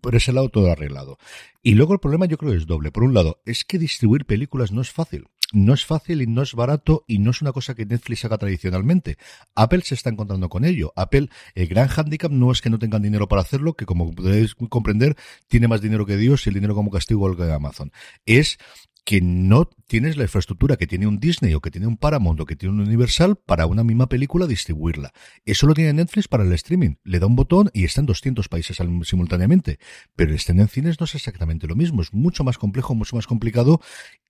por 0.00 0.14
ese 0.14 0.32
lado 0.32 0.48
todo 0.48 0.70
arreglado. 0.70 1.18
Y 1.62 1.74
luego 1.74 1.92
el 1.92 2.00
problema 2.00 2.26
yo 2.26 2.38
creo 2.38 2.52
que 2.52 2.58
es 2.58 2.66
doble. 2.66 2.90
Por 2.90 3.04
un 3.04 3.14
lado, 3.14 3.40
es 3.44 3.64
que 3.64 3.78
distribuir 3.78 4.24
películas 4.24 4.72
no 4.72 4.80
es 4.80 4.90
fácil 4.90 5.26
no 5.52 5.74
es 5.74 5.84
fácil 5.84 6.22
y 6.22 6.26
no 6.26 6.42
es 6.42 6.54
barato 6.54 7.04
y 7.06 7.18
no 7.18 7.30
es 7.30 7.42
una 7.42 7.52
cosa 7.52 7.74
que 7.74 7.86
Netflix 7.86 8.24
haga 8.24 8.38
tradicionalmente. 8.38 9.18
Apple 9.54 9.82
se 9.82 9.94
está 9.94 10.10
encontrando 10.10 10.48
con 10.48 10.64
ello. 10.64 10.92
Apple, 10.96 11.28
el 11.54 11.68
gran 11.68 11.88
handicap 11.94 12.32
no 12.32 12.50
es 12.50 12.60
que 12.60 12.70
no 12.70 12.78
tengan 12.78 13.02
dinero 13.02 13.28
para 13.28 13.42
hacerlo, 13.42 13.74
que 13.74 13.86
como 13.86 14.12
podéis 14.12 14.54
comprender, 14.54 15.16
tiene 15.48 15.68
más 15.68 15.80
dinero 15.80 16.06
que 16.06 16.16
Dios 16.16 16.46
y 16.46 16.50
el 16.50 16.54
dinero 16.54 16.74
como 16.74 16.90
castigo 16.90 17.28
el 17.28 17.36
que 17.36 17.52
Amazon. 17.52 17.92
Es 18.26 18.58
que 19.04 19.20
no 19.20 19.68
tienes 19.86 20.16
la 20.16 20.22
infraestructura 20.22 20.76
que 20.76 20.86
tiene 20.86 21.06
un 21.06 21.18
Disney 21.18 21.54
o 21.54 21.60
que 21.60 21.70
tiene 21.70 21.86
un 21.86 21.96
Paramount 21.96 22.40
o 22.40 22.46
que 22.46 22.56
tiene 22.56 22.74
un 22.74 22.80
Universal 22.80 23.36
para 23.36 23.66
una 23.66 23.84
misma 23.84 24.08
película 24.08 24.46
distribuirla. 24.46 25.12
Eso 25.44 25.66
lo 25.66 25.74
tiene 25.74 25.92
Netflix 25.92 26.28
para 26.28 26.44
el 26.44 26.52
streaming. 26.52 26.94
Le 27.04 27.18
da 27.18 27.26
un 27.26 27.36
botón 27.36 27.70
y 27.74 27.84
está 27.84 28.00
en 28.00 28.06
200 28.06 28.48
países 28.48 28.78
simultáneamente. 29.04 29.78
Pero 30.16 30.32
el 30.32 30.40
en 30.46 30.68
cines 30.68 31.00
no 31.00 31.04
es 31.04 31.14
exactamente 31.14 31.66
lo 31.66 31.74
mismo. 31.74 32.02
Es 32.02 32.12
mucho 32.12 32.44
más 32.44 32.58
complejo, 32.58 32.94
mucho 32.94 33.16
más 33.16 33.26
complicado. 33.26 33.80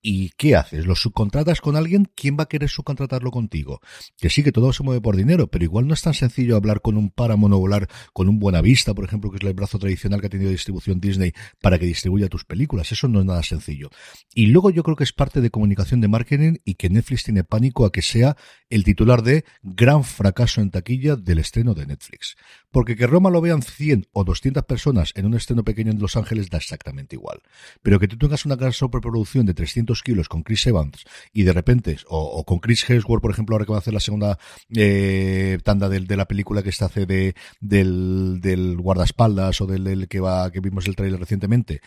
¿Y 0.00 0.30
qué 0.30 0.56
haces? 0.56 0.86
¿Lo 0.86 0.96
subcontratas 0.96 1.60
con 1.60 1.76
alguien? 1.76 2.10
¿Quién 2.16 2.36
va 2.36 2.44
a 2.44 2.48
querer 2.48 2.68
subcontratarlo 2.68 3.30
contigo? 3.30 3.80
Que 4.18 4.30
sí, 4.30 4.42
que 4.42 4.50
todo 4.50 4.72
se 4.72 4.82
mueve 4.82 5.00
por 5.00 5.14
dinero, 5.14 5.46
pero 5.46 5.64
igual 5.64 5.86
no 5.86 5.94
es 5.94 6.02
tan 6.02 6.14
sencillo 6.14 6.56
hablar 6.56 6.80
con 6.80 6.96
un 6.96 7.10
Paramount 7.10 7.54
o 7.54 7.58
hablar 7.58 7.88
con 8.12 8.28
un 8.28 8.40
Buenavista, 8.40 8.94
por 8.94 9.04
ejemplo, 9.04 9.30
que 9.30 9.36
es 9.36 9.42
el 9.44 9.54
brazo 9.54 9.78
tradicional 9.78 10.20
que 10.20 10.26
ha 10.26 10.30
tenido 10.30 10.50
distribución 10.50 10.98
Disney 10.98 11.32
para 11.60 11.78
que 11.78 11.86
distribuya 11.86 12.28
tus 12.28 12.44
películas. 12.44 12.90
Eso 12.90 13.06
no 13.06 13.20
es 13.20 13.26
nada 13.26 13.42
sencillo. 13.44 13.90
Y 14.34 14.46
luego 14.46 14.61
yo 14.70 14.82
creo 14.82 14.96
que 14.96 15.04
es 15.04 15.12
parte 15.12 15.40
de 15.40 15.50
comunicación 15.50 16.00
de 16.00 16.08
marketing 16.08 16.58
y 16.64 16.74
que 16.74 16.90
Netflix 16.90 17.24
tiene 17.24 17.44
pánico 17.44 17.84
a 17.84 17.92
que 17.92 18.02
sea 18.02 18.36
el 18.70 18.84
titular 18.84 19.22
de 19.22 19.44
gran 19.62 20.04
fracaso 20.04 20.60
en 20.60 20.70
taquilla 20.70 21.16
del 21.16 21.38
estreno 21.38 21.74
de 21.74 21.86
Netflix. 21.86 22.36
Porque 22.70 22.96
que 22.96 23.06
Roma 23.06 23.30
lo 23.30 23.40
vean 23.40 23.62
100 23.62 24.08
o 24.12 24.24
200 24.24 24.64
personas 24.64 25.12
en 25.14 25.26
un 25.26 25.34
estreno 25.34 25.64
pequeño 25.64 25.92
en 25.92 26.00
Los 26.00 26.16
Ángeles 26.16 26.50
da 26.50 26.58
exactamente 26.58 27.16
igual. 27.16 27.40
Pero 27.82 27.98
que 27.98 28.08
tú 28.08 28.16
tengas 28.16 28.46
una 28.46 28.56
gran 28.56 28.72
superproducción 28.72 29.46
de 29.46 29.54
300 29.54 30.02
kilos 30.02 30.28
con 30.28 30.42
Chris 30.42 30.66
Evans 30.66 31.04
y 31.32 31.42
de 31.42 31.52
repente, 31.52 31.98
o, 32.08 32.44
con 32.44 32.58
Chris 32.58 32.88
Hemsworth, 32.88 33.22
por 33.22 33.30
ejemplo, 33.30 33.54
ahora 33.54 33.66
que 33.66 33.72
va 33.72 33.78
a 33.78 33.80
hacer 33.80 33.94
la 33.94 34.00
segunda 34.00 34.38
eh, 34.74 35.58
tanda 35.62 35.88
de, 35.88 36.00
de, 36.00 36.16
la 36.16 36.26
película 36.26 36.62
que 36.62 36.70
está 36.70 36.86
hace 36.86 37.06
de, 37.06 37.34
del, 37.60 38.40
del 38.40 38.76
guardaespaldas 38.76 39.60
o 39.60 39.66
del, 39.66 39.84
del 39.84 40.08
que 40.08 40.20
va 40.20 40.50
que 40.50 40.60
vimos 40.60 40.86
el 40.86 40.96
trailer 40.96 41.20
recientemente 41.20 41.80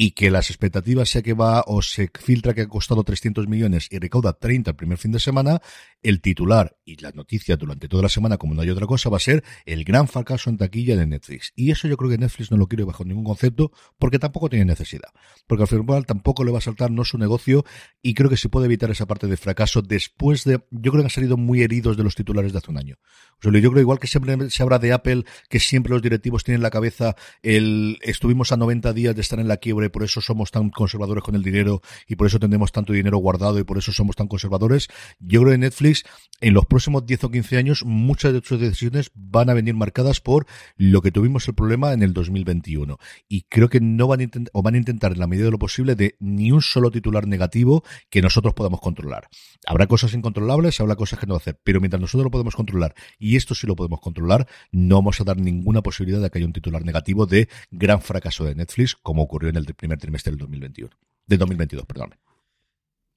y 0.00 0.12
que 0.12 0.30
las 0.30 0.48
expectativas 0.48 1.10
sea 1.10 1.22
que 1.22 1.34
va 1.34 1.64
o 1.66 1.82
se 1.82 2.08
filtra 2.20 2.54
que 2.54 2.62
ha 2.62 2.68
costado 2.68 3.02
300 3.02 3.48
millones 3.48 3.88
y 3.90 3.98
recauda 3.98 4.32
30 4.32 4.70
el 4.70 4.76
primer 4.76 4.96
fin 4.96 5.10
de 5.10 5.18
semana, 5.18 5.60
el 6.02 6.20
titular 6.20 6.76
y 6.84 7.02
la 7.02 7.10
noticia 7.10 7.56
durante 7.56 7.88
toda 7.88 8.04
la 8.04 8.08
semana, 8.08 8.38
como 8.38 8.54
no 8.54 8.62
hay 8.62 8.70
otra 8.70 8.86
cosa, 8.86 9.10
va 9.10 9.16
a 9.16 9.20
ser 9.20 9.42
el 9.66 9.82
gran 9.82 10.06
fracaso 10.06 10.50
en 10.50 10.56
taquilla 10.56 10.96
de 10.96 11.04
Netflix. 11.04 11.52
Y 11.56 11.72
eso 11.72 11.88
yo 11.88 11.96
creo 11.96 12.10
que 12.10 12.16
Netflix 12.16 12.52
no 12.52 12.56
lo 12.56 12.68
quiere 12.68 12.84
bajo 12.84 13.04
ningún 13.04 13.24
concepto 13.24 13.72
porque 13.98 14.20
tampoco 14.20 14.48
tiene 14.48 14.64
necesidad. 14.66 15.10
Porque 15.48 15.64
al 15.64 15.68
final 15.68 16.06
tampoco 16.06 16.44
le 16.44 16.52
va 16.52 16.58
a 16.58 16.62
saltar 16.62 16.92
no 16.92 17.04
su 17.04 17.18
negocio 17.18 17.64
y 18.00 18.14
creo 18.14 18.30
que 18.30 18.36
se 18.36 18.48
puede 18.48 18.66
evitar 18.66 18.92
esa 18.92 19.06
parte 19.06 19.26
de 19.26 19.36
fracaso 19.36 19.82
después 19.82 20.44
de, 20.44 20.60
yo 20.70 20.92
creo 20.92 21.02
que 21.02 21.06
han 21.06 21.10
salido 21.10 21.36
muy 21.36 21.62
heridos 21.62 21.96
de 21.96 22.04
los 22.04 22.14
titulares 22.14 22.52
de 22.52 22.58
hace 22.58 22.70
un 22.70 22.78
año. 22.78 22.98
Yo 23.40 23.50
creo 23.50 23.80
igual 23.80 23.98
que 23.98 24.06
siempre 24.06 24.48
se 24.50 24.62
habla 24.62 24.78
de 24.78 24.92
Apple, 24.92 25.24
que 25.48 25.58
siempre 25.58 25.92
los 25.92 26.02
directivos 26.02 26.44
tienen 26.44 26.58
en 26.58 26.62
la 26.62 26.70
cabeza 26.70 27.16
el, 27.42 27.98
estuvimos 28.02 28.52
a 28.52 28.56
90 28.56 28.92
días 28.92 29.16
de 29.16 29.22
estar 29.22 29.40
en 29.40 29.48
la 29.48 29.56
quiebra 29.56 29.87
por 29.90 30.02
eso 30.02 30.20
somos 30.20 30.50
tan 30.50 30.70
conservadores 30.70 31.24
con 31.24 31.34
el 31.34 31.42
dinero 31.42 31.80
y 32.06 32.16
por 32.16 32.26
eso 32.26 32.38
tenemos 32.38 32.72
tanto 32.72 32.92
dinero 32.92 33.18
guardado 33.18 33.58
y 33.58 33.64
por 33.64 33.78
eso 33.78 33.92
somos 33.92 34.16
tan 34.16 34.28
conservadores. 34.28 34.88
Yo 35.18 35.40
creo 35.42 35.52
que 35.52 35.58
Netflix 35.58 36.04
en 36.40 36.54
los 36.54 36.66
próximos 36.66 37.06
10 37.06 37.24
o 37.24 37.30
15 37.30 37.56
años 37.56 37.84
muchas 37.84 38.32
de 38.32 38.40
sus 38.42 38.60
decisiones 38.60 39.10
van 39.14 39.50
a 39.50 39.54
venir 39.54 39.74
marcadas 39.74 40.20
por 40.20 40.46
lo 40.76 41.02
que 41.02 41.10
tuvimos 41.10 41.48
el 41.48 41.54
problema 41.54 41.92
en 41.92 42.02
el 42.02 42.12
2021 42.12 42.98
y 43.28 43.42
creo 43.42 43.68
que 43.68 43.80
no 43.80 44.06
van 44.06 44.20
a 44.20 44.22
intentar 44.24 44.50
o 44.52 44.62
van 44.62 44.74
a 44.74 44.78
intentar 44.78 45.12
en 45.12 45.18
la 45.18 45.26
medida 45.26 45.46
de 45.46 45.50
lo 45.50 45.58
posible 45.58 45.94
de 45.94 46.16
ni 46.20 46.52
un 46.52 46.62
solo 46.62 46.90
titular 46.90 47.26
negativo 47.26 47.84
que 48.10 48.22
nosotros 48.22 48.54
podamos 48.54 48.80
controlar. 48.80 49.28
Habrá 49.66 49.86
cosas 49.86 50.14
incontrolables, 50.14 50.80
habrá 50.80 50.96
cosas 50.96 51.18
que 51.18 51.26
no 51.26 51.34
hacer, 51.34 51.60
pero 51.64 51.80
mientras 51.80 52.00
nosotros 52.00 52.24
lo 52.24 52.30
podemos 52.30 52.54
controlar 52.54 52.94
y 53.18 53.36
esto 53.36 53.54
sí 53.54 53.66
lo 53.66 53.76
podemos 53.76 54.00
controlar, 54.00 54.46
no 54.70 54.96
vamos 54.96 55.20
a 55.20 55.24
dar 55.24 55.38
ninguna 55.38 55.82
posibilidad 55.82 56.20
de 56.20 56.30
que 56.30 56.38
haya 56.38 56.46
un 56.46 56.52
titular 56.52 56.84
negativo 56.84 57.26
de 57.26 57.48
gran 57.70 58.00
fracaso 58.00 58.44
de 58.44 58.54
Netflix 58.54 58.94
como 58.94 59.22
ocurrió 59.22 59.50
en 59.50 59.56
el 59.56 59.66
primer 59.78 59.98
trimestre 59.98 60.32
del 60.32 60.38
2021. 60.40 60.90
De 61.26 61.38
2022, 61.38 61.86
perdón. 61.86 62.14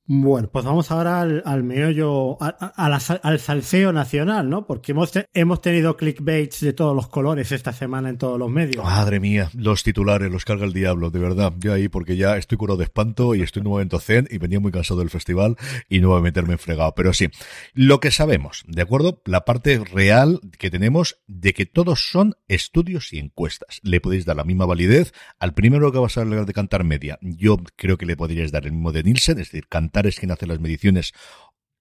Bueno, 0.08 0.50
pues 0.52 0.66
vamos 0.66 0.92
ahora 0.92 1.22
al, 1.22 1.44
al 1.46 1.64
meollo, 1.64 2.38
al 2.42 3.40
salseo 3.40 3.94
nacional, 3.94 4.50
¿no? 4.50 4.66
Porque 4.66 4.92
hemos, 4.92 5.12
hemos 5.34 5.62
tenido 5.62 5.96
clickbaits 5.96 6.62
de 6.62 6.74
todos 6.74 6.96
los 6.96 7.08
colores 7.08 7.52
esta 7.52 7.72
semana 7.72 8.10
en 8.10 8.18
todos 8.18 8.38
los 8.38 8.50
medios. 8.50 8.84
Madre 8.84 9.20
mía, 9.20 9.50
los 9.54 9.84
titulares 9.84 10.32
los 10.32 10.44
carga 10.44 10.66
el 10.66 10.74
diablo, 10.74 11.12
de 11.12 11.20
verdad. 11.20 11.54
Yo 11.60 11.72
ahí, 11.74 11.88
porque 11.88 12.18
ya 12.18 12.36
estoy 12.38 12.58
curado 12.58 12.78
de 12.78 12.86
espanto 12.86 13.36
y 13.36 13.42
estoy 13.42 13.62
en 13.62 13.68
un 13.68 13.90
zen 14.02 14.28
y 14.30 14.38
venía 14.38 14.60
muy 14.60 14.72
cansado 14.72 15.00
del 15.00 15.10
festival 15.10 15.56
y 15.88 16.00
no 16.00 16.10
voy 16.10 16.20
a 16.20 16.24
meterme 16.24 16.54
en 16.54 16.60
fregado. 16.60 16.94
Pero 16.96 17.14
sí, 17.14 17.28
lo 17.74 18.00
que 18.00 18.12
sabemos, 18.12 18.64
¿de 18.68 18.82
acuerdo? 18.82 19.22
La 19.26 19.46
parte 19.46 19.80
real 19.80 20.42
que 20.58 20.72
tenemos 20.72 21.22
de 21.28 21.54
que 21.54 21.66
todos 21.66 22.10
son 22.10 22.36
estudios 22.48 23.14
y 23.14 23.20
encuestas. 23.20 23.80
Le 23.84 24.02
podéis 24.02 24.26
dar 24.26 24.36
la 24.36 24.44
misma 24.44 24.66
validez 24.66 25.14
al 25.40 25.54
primero 25.54 25.92
que 25.92 26.00
vas 26.00 26.18
a 26.18 26.22
hablar 26.22 26.46
de 26.46 26.54
cantar 26.54 26.84
media. 26.84 27.18
Yo 27.22 27.58
creo 27.76 27.98
que 27.98 28.06
le 28.06 28.18
podríais 28.18 28.52
dar 28.52 28.66
el 28.66 28.74
mismo 28.74 28.92
de 28.92 29.04
Nielsen, 29.04 29.40
es 29.40 29.52
decir, 29.52 29.68
cantar 29.68 30.01
es 30.10 30.20
quien 30.20 30.32
hace 30.32 30.48
las 30.48 30.60
mediciones 30.60 31.14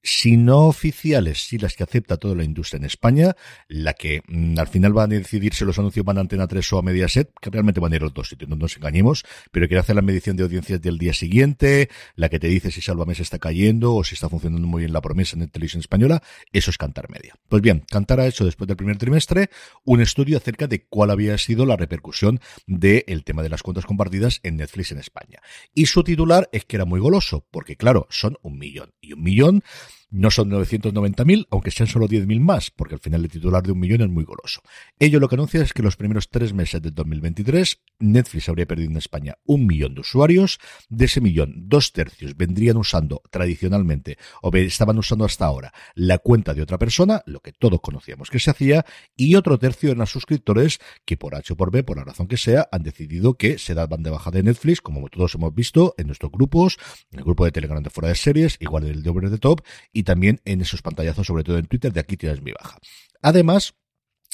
si 0.02 0.36
no 0.36 0.66
oficiales, 0.66 1.47
si 1.47 1.59
las 1.59 1.74
que 1.74 1.82
acepta 1.82 2.16
toda 2.16 2.35
la 2.35 2.44
industria 2.44 2.78
en 2.78 2.85
España, 2.85 3.36
la 3.68 3.94
que 3.94 4.22
mm, 4.27 4.59
al 4.59 4.68
final 4.68 4.93
van 4.93 5.12
a 5.12 5.16
decidir 5.16 5.55
si 5.55 5.64
los 5.64 5.78
anuncios 5.78 6.05
van 6.05 6.18
a 6.18 6.20
Antena 6.20 6.47
3 6.47 6.72
o 6.72 6.78
a 6.78 6.82
Mediaset, 6.82 7.31
que 7.40 7.51
realmente 7.51 7.81
van 7.81 7.93
a 7.93 7.97
ir 7.97 8.02
los 8.02 8.14
dos 8.14 8.28
sitios, 8.28 8.48
no 8.48 8.56
nos 8.56 8.77
engañemos, 8.77 9.24
pero 9.51 9.68
quiere 9.68 9.81
hacer 9.81 9.97
la 9.97 10.02
medición 10.02 10.36
de 10.36 10.44
audiencias 10.44 10.81
del 10.81 10.98
día 10.98 11.12
siguiente, 11.12 11.90
la 12.14 12.28
que 12.28 12.39
te 12.39 12.48
dice 12.48 12.70
si 12.70 12.81
Salvamés 12.81 13.20
está 13.20 13.39
cayendo 13.39 13.94
o 13.94 14.05
si 14.05 14.14
está 14.14 14.28
funcionando 14.28 14.66
muy 14.66 14.81
bien 14.81 14.93
la 14.93 15.01
promesa 15.01 15.36
en 15.36 15.48
televisión 15.48 15.81
española, 15.81 16.22
eso 16.52 16.70
es 16.70 16.78
Cantar 16.78 17.10
Media. 17.10 17.35
Pues 17.48 17.62
bien, 17.62 17.85
Cantar 17.90 18.20
ha 18.20 18.27
hecho 18.27 18.44
después 18.44 18.68
del 18.68 18.77
primer 18.77 18.97
trimestre 18.97 19.51
un 19.85 20.01
estudio 20.01 20.36
acerca 20.36 20.66
de 20.66 20.85
cuál 20.86 21.10
había 21.10 21.36
sido 21.39 21.66
la 21.66 21.77
repercusión 21.77 22.40
del 22.66 23.24
tema 23.24 23.43
de 23.43 23.48
las 23.48 23.62
cuentas 23.62 23.86
compartidas 23.86 24.40
en 24.43 24.56
Netflix 24.56 24.93
en 24.93 24.98
España. 24.98 25.40
Y 25.74 25.86
su 25.86 26.02
titular 26.05 26.48
es 26.52 26.64
que 26.64 26.77
era 26.77 26.85
muy 26.85 27.01
goloso, 27.01 27.47
porque 27.51 27.77
claro, 27.77 28.06
son 28.10 28.36
un 28.43 28.59
millón. 28.59 28.94
Y 29.01 29.12
un 29.12 29.22
millón 29.22 29.62
no 30.11 30.31
son 30.31 30.51
990.000, 30.51 31.47
aunque 31.51 31.70
sean 31.70 31.87
solo 31.87 32.09
10.000 32.09 32.41
más, 32.41 32.70
porque 32.70 32.95
al 32.95 33.01
final 33.01 33.24
el 33.24 33.31
titular 33.31 33.62
de 33.62 33.73
un 33.73 33.81
millón 33.81 34.01
es 34.03 34.09
muy 34.09 34.24
goloso. 34.24 34.61
Ello 34.99 35.20
lo 35.20 35.28
que 35.28 35.37
anuncia 35.37 35.62
es 35.62 35.73
que 35.73 35.82
los 35.82 35.97
primeros 35.97 36.28
tres 36.28 36.53
meses 36.53 36.82
de 36.82 36.91
2023, 36.91 37.81
Netflix 38.01 38.49
habría 38.49 38.66
perdido 38.66 38.91
en 38.91 38.97
España 38.97 39.37
un 39.45 39.66
millón 39.66 39.95
de 39.95 40.01
usuarios. 40.01 40.59
De 40.89 41.05
ese 41.05 41.20
millón, 41.20 41.55
dos 41.69 41.93
tercios 41.93 42.37
vendrían 42.37 42.77
usando 42.77 43.23
tradicionalmente, 43.31 44.19
o 44.43 44.51
estaban 44.57 44.99
usando 44.99 45.24
hasta 45.24 45.47
ahora, 45.47 45.73
la 45.95 46.19
cuenta 46.19 46.55
de 46.55 46.62
otra 46.62 46.78
persona, 46.78 47.23
lo 47.27 47.41
que 47.41 47.53
todos 47.53 47.81
conocíamos 47.81 48.31
que 48.31 48.41
se 48.41 48.51
hacía, 48.51 48.85
y 49.16 49.35
otro 49.37 49.59
tercio 49.59 49.93
eran 49.93 50.07
suscriptores 50.07 50.81
que 51.05 51.16
por 51.16 51.35
H 51.35 51.53
o 51.53 51.57
por 51.57 51.70
B, 51.70 51.82
por 51.85 51.97
la 51.97 52.05
razón 52.05 52.27
que 52.27 52.37
sea, 52.37 52.69
han 52.73 52.82
decidido 52.82 53.35
que 53.35 53.59
se 53.59 53.74
daban 53.74 54.03
de 54.03 54.11
baja 54.11 54.31
de 54.31 54.43
Netflix, 54.43 54.81
como 54.81 55.09
todos 55.09 55.35
hemos 55.35 55.55
visto 55.55 55.95
en 55.99 56.07
nuestros 56.09 56.32
grupos, 56.32 56.78
en 57.11 57.20
el 57.20 57.24
grupo 57.24 57.45
de 57.45 57.53
Telegram 57.53 57.82
de 57.82 57.91
fuera 57.91 58.09
de 58.09 58.15
series, 58.15 58.57
igual 58.61 58.85
el 58.85 59.03
de 59.03 59.11
Over 59.11 59.31
the 59.31 59.39
Top, 59.39 59.62
también 60.02 60.40
en 60.44 60.60
esos 60.60 60.82
pantallazos, 60.82 61.27
sobre 61.27 61.44
todo 61.44 61.59
en 61.59 61.66
Twitter, 61.66 61.93
de 61.93 62.01
aquí 62.01 62.16
tienes 62.16 62.43
mi 62.43 62.52
baja. 62.52 62.78
Además, 63.22 63.74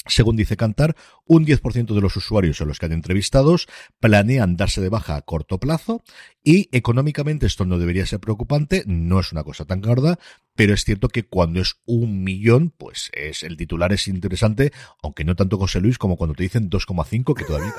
según 0.05 0.35
dice 0.35 0.57
Cantar, 0.57 0.95
un 1.25 1.45
10% 1.45 1.93
de 1.93 2.01
los 2.01 2.15
usuarios 2.15 2.61
a 2.61 2.65
los 2.65 2.79
que 2.79 2.85
han 2.85 2.93
entrevistados 2.93 3.67
planean 3.99 4.55
darse 4.55 4.81
de 4.81 4.89
baja 4.89 5.15
a 5.15 5.21
corto 5.21 5.59
plazo 5.59 6.03
y 6.43 6.69
económicamente 6.71 7.45
esto 7.45 7.65
no 7.65 7.77
debería 7.77 8.05
ser 8.05 8.19
preocupante, 8.19 8.83
no 8.85 9.19
es 9.19 9.31
una 9.31 9.43
cosa 9.43 9.65
tan 9.65 9.81
gorda, 9.81 10.19
pero 10.57 10.73
es 10.73 10.83
cierto 10.83 11.07
que 11.07 11.23
cuando 11.23 11.61
es 11.61 11.75
un 11.85 12.23
millón, 12.23 12.73
pues 12.75 13.11
es 13.13 13.43
el 13.43 13.55
titular 13.55 13.93
es 13.93 14.07
interesante, 14.07 14.73
aunque 15.03 15.23
no 15.23 15.35
tanto 15.35 15.59
José 15.59 15.79
Luis 15.79 15.99
como 15.99 16.17
cuando 16.17 16.33
te 16.33 16.43
dicen 16.43 16.67
2,5 16.67 17.35
que 17.35 17.45
todavía. 17.45 17.75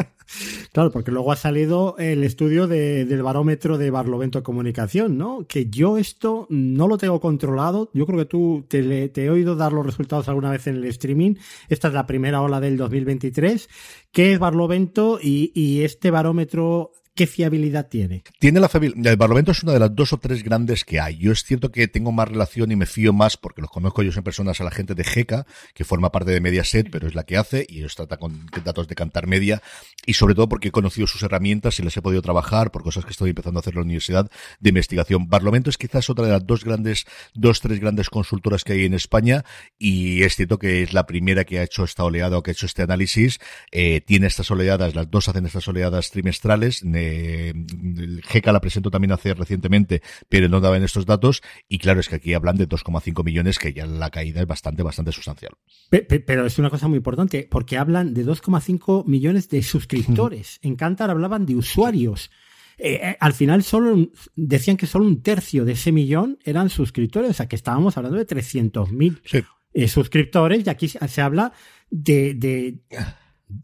claro, 0.72 0.92
porque 0.92 1.10
luego 1.10 1.32
ha 1.32 1.36
salido 1.36 1.96
el 1.98 2.22
estudio 2.22 2.68
del 2.68 3.22
barómetro 3.24 3.76
de 3.76 3.90
Barlovento 3.90 4.44
Comunicación, 4.44 5.18
¿no? 5.18 5.46
Que 5.48 5.68
yo 5.68 5.98
esto 5.98 6.46
no 6.48 6.86
lo 6.86 6.96
tengo 6.96 7.20
controlado. 7.20 7.90
Yo 7.92 8.06
creo 8.06 8.20
que 8.20 8.26
tú 8.26 8.64
te, 8.68 9.10
he 9.12 9.30
oído 9.30 9.56
dar 9.56 9.72
los 9.72 9.84
resultados 9.84 10.28
alguna 10.28 10.52
vez 10.52 10.68
en 10.68 10.76
el 10.76 10.84
streaming. 10.84 11.34
Esta 11.68 11.88
es 11.88 11.94
la 11.94 12.06
primera 12.06 12.40
ola 12.40 12.60
del 12.60 12.76
2023. 12.76 13.68
¿Qué 14.12 14.32
es 14.32 14.38
Barlovento 14.38 15.18
y 15.20 15.82
este 15.82 16.12
barómetro 16.12 16.92
¿qué 17.14 17.26
fiabilidad 17.26 17.88
tiene? 17.88 18.22
Tiene 18.38 18.60
la 18.60 18.68
fiabilidad. 18.68 19.12
El 19.12 19.18
Parlamento 19.18 19.52
es 19.52 19.62
una 19.62 19.72
de 19.72 19.78
las 19.78 19.94
dos 19.94 20.12
o 20.12 20.18
tres 20.18 20.42
grandes 20.42 20.84
que 20.84 21.00
hay. 21.00 21.18
Yo 21.18 21.32
es 21.32 21.44
cierto 21.44 21.70
que 21.70 21.88
tengo 21.88 22.12
más 22.12 22.28
relación 22.28 22.72
y 22.72 22.76
me 22.76 22.86
fío 22.86 23.12
más 23.12 23.36
porque 23.36 23.60
los 23.60 23.70
conozco 23.70 24.02
yo 24.02 24.12
en 24.16 24.22
personas 24.22 24.60
a 24.60 24.64
la 24.64 24.70
gente 24.70 24.94
de 24.94 25.04
GECA, 25.04 25.46
que 25.74 25.84
forma 25.84 26.10
parte 26.10 26.30
de 26.30 26.40
Mediaset, 26.40 26.90
pero 26.90 27.06
es 27.06 27.14
la 27.14 27.24
que 27.24 27.36
hace 27.36 27.66
y 27.68 27.78
ellos 27.78 27.94
trata 27.94 28.16
con 28.16 28.46
datos 28.64 28.88
de 28.88 28.94
cantar 28.94 29.26
media 29.26 29.62
y 30.06 30.14
sobre 30.14 30.34
todo 30.34 30.48
porque 30.48 30.68
he 30.68 30.72
conocido 30.72 31.06
sus 31.06 31.22
herramientas 31.22 31.78
y 31.78 31.82
les 31.82 31.96
he 31.96 32.02
podido 32.02 32.22
trabajar 32.22 32.70
por 32.70 32.82
cosas 32.82 33.04
que 33.04 33.10
estoy 33.10 33.30
empezando 33.30 33.58
a 33.58 33.60
hacer 33.60 33.74
en 33.74 33.80
la 33.80 33.84
universidad 33.84 34.30
de 34.60 34.68
investigación. 34.68 35.28
Parlamento 35.28 35.70
es 35.70 35.78
quizás 35.78 36.08
otra 36.08 36.26
de 36.26 36.32
las 36.32 36.46
dos 36.46 36.64
grandes, 36.64 37.04
dos, 37.34 37.60
tres 37.60 37.78
grandes 37.80 38.10
consultoras 38.10 38.64
que 38.64 38.72
hay 38.72 38.84
en 38.84 38.94
España 38.94 39.44
y 39.78 40.22
es 40.22 40.36
cierto 40.36 40.58
que 40.58 40.82
es 40.82 40.92
la 40.92 41.06
primera 41.06 41.44
que 41.44 41.58
ha 41.58 41.62
hecho 41.62 41.84
esta 41.84 42.04
oleada 42.04 42.38
o 42.38 42.42
que 42.42 42.50
ha 42.50 42.52
hecho 42.52 42.66
este 42.66 42.82
análisis. 42.82 43.38
Eh, 43.70 44.00
tiene 44.00 44.26
estas 44.26 44.50
oleadas, 44.50 44.94
las 44.94 45.10
dos 45.10 45.28
hacen 45.28 45.46
estas 45.46 45.68
oleadas 45.68 46.10
trimestrales 46.10 46.82
eh, 47.02 48.20
GECA 48.24 48.52
la 48.52 48.60
presentó 48.60 48.90
también 48.90 49.12
hace 49.12 49.34
recientemente, 49.34 50.02
pero 50.28 50.48
no 50.48 50.60
daban 50.60 50.82
estos 50.82 51.06
datos. 51.06 51.42
Y 51.68 51.78
claro, 51.78 52.00
es 52.00 52.08
que 52.08 52.16
aquí 52.16 52.34
hablan 52.34 52.56
de 52.56 52.68
2,5 52.68 53.24
millones, 53.24 53.58
que 53.58 53.72
ya 53.72 53.86
la 53.86 54.10
caída 54.10 54.40
es 54.40 54.46
bastante, 54.46 54.82
bastante 54.82 55.12
sustancial. 55.12 55.52
Pero 55.90 56.46
es 56.46 56.58
una 56.58 56.70
cosa 56.70 56.88
muy 56.88 56.96
importante, 56.98 57.46
porque 57.50 57.78
hablan 57.78 58.14
de 58.14 58.24
2,5 58.24 59.06
millones 59.06 59.48
de 59.48 59.62
suscriptores. 59.62 60.58
En 60.62 60.76
Cantar 60.76 61.10
hablaban 61.10 61.46
de 61.46 61.56
usuarios. 61.56 62.30
eh, 62.78 62.98
eh, 63.02 63.16
al 63.20 63.34
final 63.34 63.62
solo 63.62 64.08
decían 64.34 64.76
que 64.76 64.86
solo 64.86 65.04
un 65.04 65.22
tercio 65.22 65.64
de 65.64 65.72
ese 65.72 65.92
millón 65.92 66.38
eran 66.44 66.70
suscriptores, 66.70 67.30
o 67.30 67.34
sea 67.34 67.46
que 67.46 67.56
estábamos 67.56 67.96
hablando 67.96 68.18
de 68.18 68.26
300.000 68.26 69.20
Sí. 69.24 69.42
eh, 69.74 69.88
suscriptores 69.88 70.66
y 70.66 70.70
aquí 70.70 70.88
se 70.88 71.06
se 71.06 71.20
habla 71.20 71.52
de, 71.90 72.32
de, 72.34 72.78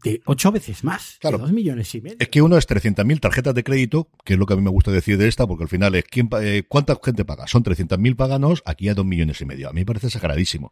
de 0.03 0.21
ocho 0.25 0.51
veces 0.51 0.83
más, 0.83 1.17
Claro. 1.19 1.37
de 1.37 1.43
dos 1.43 1.51
millones 1.51 1.93
y 1.95 2.01
medio. 2.01 2.17
Es 2.19 2.29
que 2.29 2.41
uno 2.41 2.57
es 2.57 2.67
300.000 2.67 3.19
tarjetas 3.19 3.53
de 3.55 3.63
crédito, 3.63 4.09
que 4.23 4.33
es 4.33 4.39
lo 4.39 4.45
que 4.45 4.53
a 4.53 4.55
mí 4.57 4.61
me 4.61 4.69
gusta 4.69 4.91
decir 4.91 5.17
de 5.17 5.27
esta, 5.27 5.47
porque 5.47 5.63
al 5.63 5.69
final 5.69 5.95
es 5.95 6.05
¿quién, 6.05 6.29
eh, 6.41 6.63
¿cuánta 6.67 6.97
gente 7.03 7.25
paga? 7.25 7.47
Son 7.47 7.63
300.000 7.63 8.15
paganos, 8.15 8.61
aquí 8.65 8.89
hay 8.89 8.95
dos 8.95 9.05
millones 9.05 9.41
y 9.41 9.45
medio. 9.45 9.69
A 9.69 9.73
mí 9.73 9.81
me 9.81 9.85
parece 9.85 10.07
exageradísimo. 10.07 10.71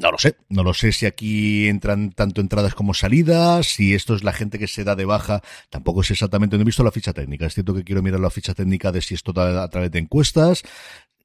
No 0.00 0.12
lo 0.12 0.18
sé, 0.18 0.36
no 0.48 0.62
lo 0.62 0.74
sé 0.74 0.92
si 0.92 1.06
aquí 1.06 1.66
entran 1.68 2.12
tanto 2.12 2.40
entradas 2.40 2.74
como 2.74 2.94
salidas, 2.94 3.66
si 3.66 3.94
esto 3.94 4.14
es 4.14 4.22
la 4.22 4.32
gente 4.32 4.58
que 4.58 4.68
se 4.68 4.84
da 4.84 4.94
de 4.94 5.04
baja, 5.04 5.42
tampoco 5.70 6.02
sé 6.04 6.12
exactamente, 6.12 6.56
no 6.56 6.62
he 6.62 6.64
visto 6.64 6.84
la 6.84 6.92
ficha 6.92 7.12
técnica, 7.12 7.46
es 7.46 7.54
cierto 7.54 7.74
que 7.74 7.82
quiero 7.82 8.00
mirar 8.02 8.20
la 8.20 8.30
ficha 8.30 8.54
técnica 8.54 8.92
de 8.92 9.02
si 9.02 9.14
esto 9.14 9.32
a, 9.40 9.64
a 9.64 9.68
través 9.68 9.90
de 9.90 9.98
encuestas, 9.98 10.62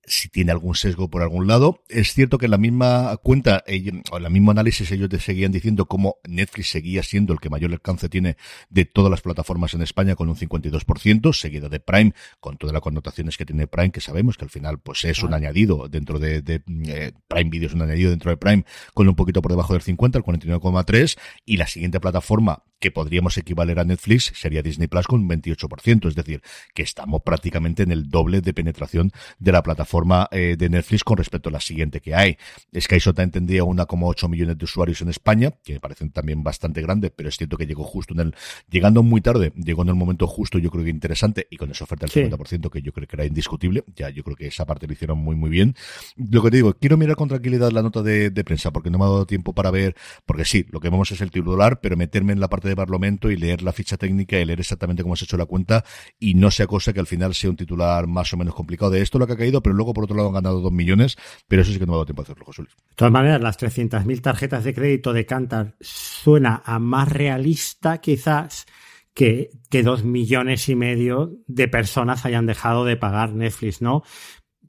si 0.08 0.30
tiene 0.30 0.52
algún 0.52 0.76
sesgo 0.76 1.10
por 1.10 1.22
algún 1.22 1.48
lado. 1.48 1.84
Es 1.90 2.14
cierto 2.14 2.38
que 2.38 2.46
en 2.46 2.52
la 2.52 2.58
misma 2.58 3.18
cuenta, 3.18 3.64
o 4.12 4.18
en 4.18 4.26
el 4.26 4.32
mismo 4.32 4.52
análisis, 4.52 4.92
ellos 4.92 5.10
te 5.10 5.20
seguían 5.20 5.52
diciendo 5.52 5.86
cómo 5.86 6.18
Netflix 6.28 6.70
seguía 6.70 7.04
siendo 7.04 7.34
el 7.34 7.40
que 7.40 7.50
mayor 7.50 7.72
alcance 7.72 8.10
tiene 8.10 8.38
de 8.70 8.86
todas 8.86 9.10
las 9.10 9.22
plataformas 9.22 9.74
en 9.74 9.82
España 9.82 10.16
con 10.16 10.30
un 10.30 10.36
52%, 10.36 11.34
seguida 11.34 11.70
de 11.70 11.80
Prime, 11.80 12.14
con 12.40 12.58
todas 12.58 12.74
las 12.74 12.82
connotaciones 12.82 13.38
que 13.38 13.46
tiene 13.46 13.68
Prime, 13.68 13.92
que 13.92 14.02
sabemos 14.02 14.38
que 14.38 14.46
al 14.46 14.52
final 14.52 14.80
pues 14.80 15.04
es 15.06 15.24
un 15.24 15.34
añadido 15.34 15.88
dentro 15.90 16.20
de, 16.20 16.42
de, 16.42 16.62
eh, 16.88 17.14
Prime 17.28 17.50
Video, 17.50 17.68
es 17.68 17.74
un 17.74 17.82
añadido 17.82 18.12
dentro 18.12 18.32
de 18.32 18.38
Prime 18.38 18.66
con 18.94 19.08
un 19.08 19.16
poquito 19.16 19.42
por 19.42 19.52
debajo 19.52 19.74
del 19.74 19.82
50, 19.82 20.18
el 20.20 20.24
49,3, 20.24 21.18
y 21.46 21.58
la 21.58 21.68
siguiente 21.68 22.00
plataforma 22.00 22.64
que 22.80 22.92
podríamos 22.92 23.38
equivaler 23.38 23.80
a 23.80 23.86
Netflix 23.86 24.34
sería 24.36 24.62
Disney 24.62 24.88
Plus 24.88 25.08
con 25.08 25.22
un 25.22 25.30
28%, 25.30 26.08
es 26.08 26.16
decir, 26.16 26.42
que 26.74 26.84
estamos 26.84 27.22
prácticamente 27.24 27.84
en 27.84 27.92
el 27.92 28.10
doble 28.10 28.42
de 28.42 28.54
penetración 28.54 29.12
de 29.40 29.52
la 29.52 29.64
plataforma 29.64 29.95
eh, 30.32 30.56
de 30.58 30.70
Netflix 30.70 31.04
con 31.04 31.18
respecto 31.18 31.50
a 31.50 31.52
la 31.52 31.60
siguiente 31.60 32.02
que 32.02 32.16
hay. 32.16 32.38
Sky 32.80 32.98
Showtime 33.00 33.28
tendría 33.30 33.64
1,8 33.64 34.30
millones 34.30 34.58
de 34.58 34.66
usuarios 34.66 35.02
en 35.02 35.10
España, 35.10 35.54
que 35.64 35.74
me 35.74 35.80
parecen 35.80 36.12
también 36.12 36.44
bastante 36.44 36.82
grande, 36.82 37.10
pero 37.10 37.30
es 37.30 37.38
cierto 37.38 37.58
que 37.58 37.66
llegó 37.66 37.84
justo 37.84 38.14
en 38.14 38.20
el, 38.20 38.36
llegando 38.70 39.04
muy 39.04 39.22
tarde, 39.22 39.52
llegó 39.56 39.84
en 39.84 39.90
el 39.90 39.96
momento 39.96 40.28
justo, 40.28 40.60
yo 40.60 40.70
creo 40.72 40.84
que 40.84 40.90
interesante, 40.90 41.48
y 41.50 41.58
con 41.58 41.72
esa 41.72 41.84
oferta 41.84 42.06
del 42.06 42.12
Sí. 42.12 42.22
50% 42.22 42.70
que 42.70 42.82
yo 42.82 42.94
creo 42.94 43.08
que 43.08 43.16
era 43.16 43.26
indiscutible, 43.26 43.84
ya 43.96 44.10
yo 44.10 44.24
creo 44.24 44.36
que 44.36 44.48
esa 44.48 44.66
parte 44.66 44.88
lo 44.88 44.94
hicieron 44.94 45.18
muy 45.18 45.36
muy 45.36 45.50
bien. 45.50 45.76
Lo 46.16 46.42
que 46.42 46.52
te 46.52 46.58
digo, 46.58 46.74
quiero 46.74 46.98
mirar 46.98 47.16
con 47.16 47.28
tranquilidad 47.30 47.72
la 47.72 47.82
nota 47.82 48.02
de, 48.02 48.30
de 48.30 48.44
prensa, 48.44 48.72
porque 48.72 48.90
no 48.90 48.98
me 48.98 49.06
ha 49.06 49.08
dado 49.10 49.26
tiempo 49.26 49.54
para 49.54 49.72
ver, 49.72 49.96
porque 50.26 50.46
sí, 50.46 50.66
lo 50.70 50.80
que 50.80 50.90
vemos 50.90 51.12
es 51.12 51.22
el 51.22 51.32
titular, 51.32 51.80
pero 51.82 51.98
meterme 51.98 52.34
en 52.34 52.40
la 52.40 52.48
parte 52.50 52.68
de 52.70 52.76
Parlamento 52.76 53.30
y 53.32 53.38
leer 53.38 53.62
la 53.62 53.74
ficha 53.74 53.98
técnica 53.98 54.40
y 54.40 54.46
leer 54.46 54.60
exactamente 54.60 55.04
cómo 55.04 55.16
se 55.16 55.24
ha 55.24 55.28
hecho 55.28 55.38
la 55.38 55.46
cuenta 55.46 55.84
y 56.20 56.34
no 56.36 56.52
sea 56.52 56.68
cosa 56.68 56.94
que 56.94 57.00
al 57.00 57.08
final 57.08 57.34
sea 57.34 57.50
un 57.50 57.56
titular 57.56 58.08
más 58.08 58.34
o 58.34 58.38
menos 58.38 58.56
complicado 58.56 58.92
de 58.92 59.02
esto 59.02 59.20
lo 59.20 59.28
que 59.28 59.34
ha 59.34 59.38
caído, 59.38 59.62
pero 59.62 59.76
luego 59.76 59.85
por 59.94 60.06
otro 60.06 60.16
lado 60.16 60.30
han 60.30 60.36
ganado 60.36 60.62
dos 60.62 60.72
millones, 60.72 61.18
pero 61.48 61.62
eso 61.62 61.72
sí 61.72 61.80
que 61.80 61.86
no 61.86 61.94
ha 61.94 61.96
dado 61.98 62.06
tiempo 62.06 62.22
a 62.22 62.24
hacerlo, 62.24 62.46
José 62.46 62.64
Luis. 62.64 62.76
De 62.76 62.96
todas 62.96 63.12
maneras, 63.12 63.42
las 63.42 63.60
300.000 63.60 64.22
tarjetas 64.22 64.64
de 64.64 64.74
crédito 64.74 65.14
de 65.14 65.26
Cantar 65.26 65.76
suena 65.80 66.62
a 66.66 66.80
más 66.80 67.10
realista 67.10 68.00
quizás 68.00 68.66
que, 69.14 69.50
que 69.70 69.84
dos 69.84 70.04
millones 70.04 70.68
y 70.70 70.76
medio 70.76 71.38
de 71.48 71.68
personas 71.68 72.26
hayan 72.26 72.46
dejado 72.46 72.86
de 72.86 72.98
pagar 72.98 73.34
Netflix, 73.34 73.82
¿no? 73.82 74.04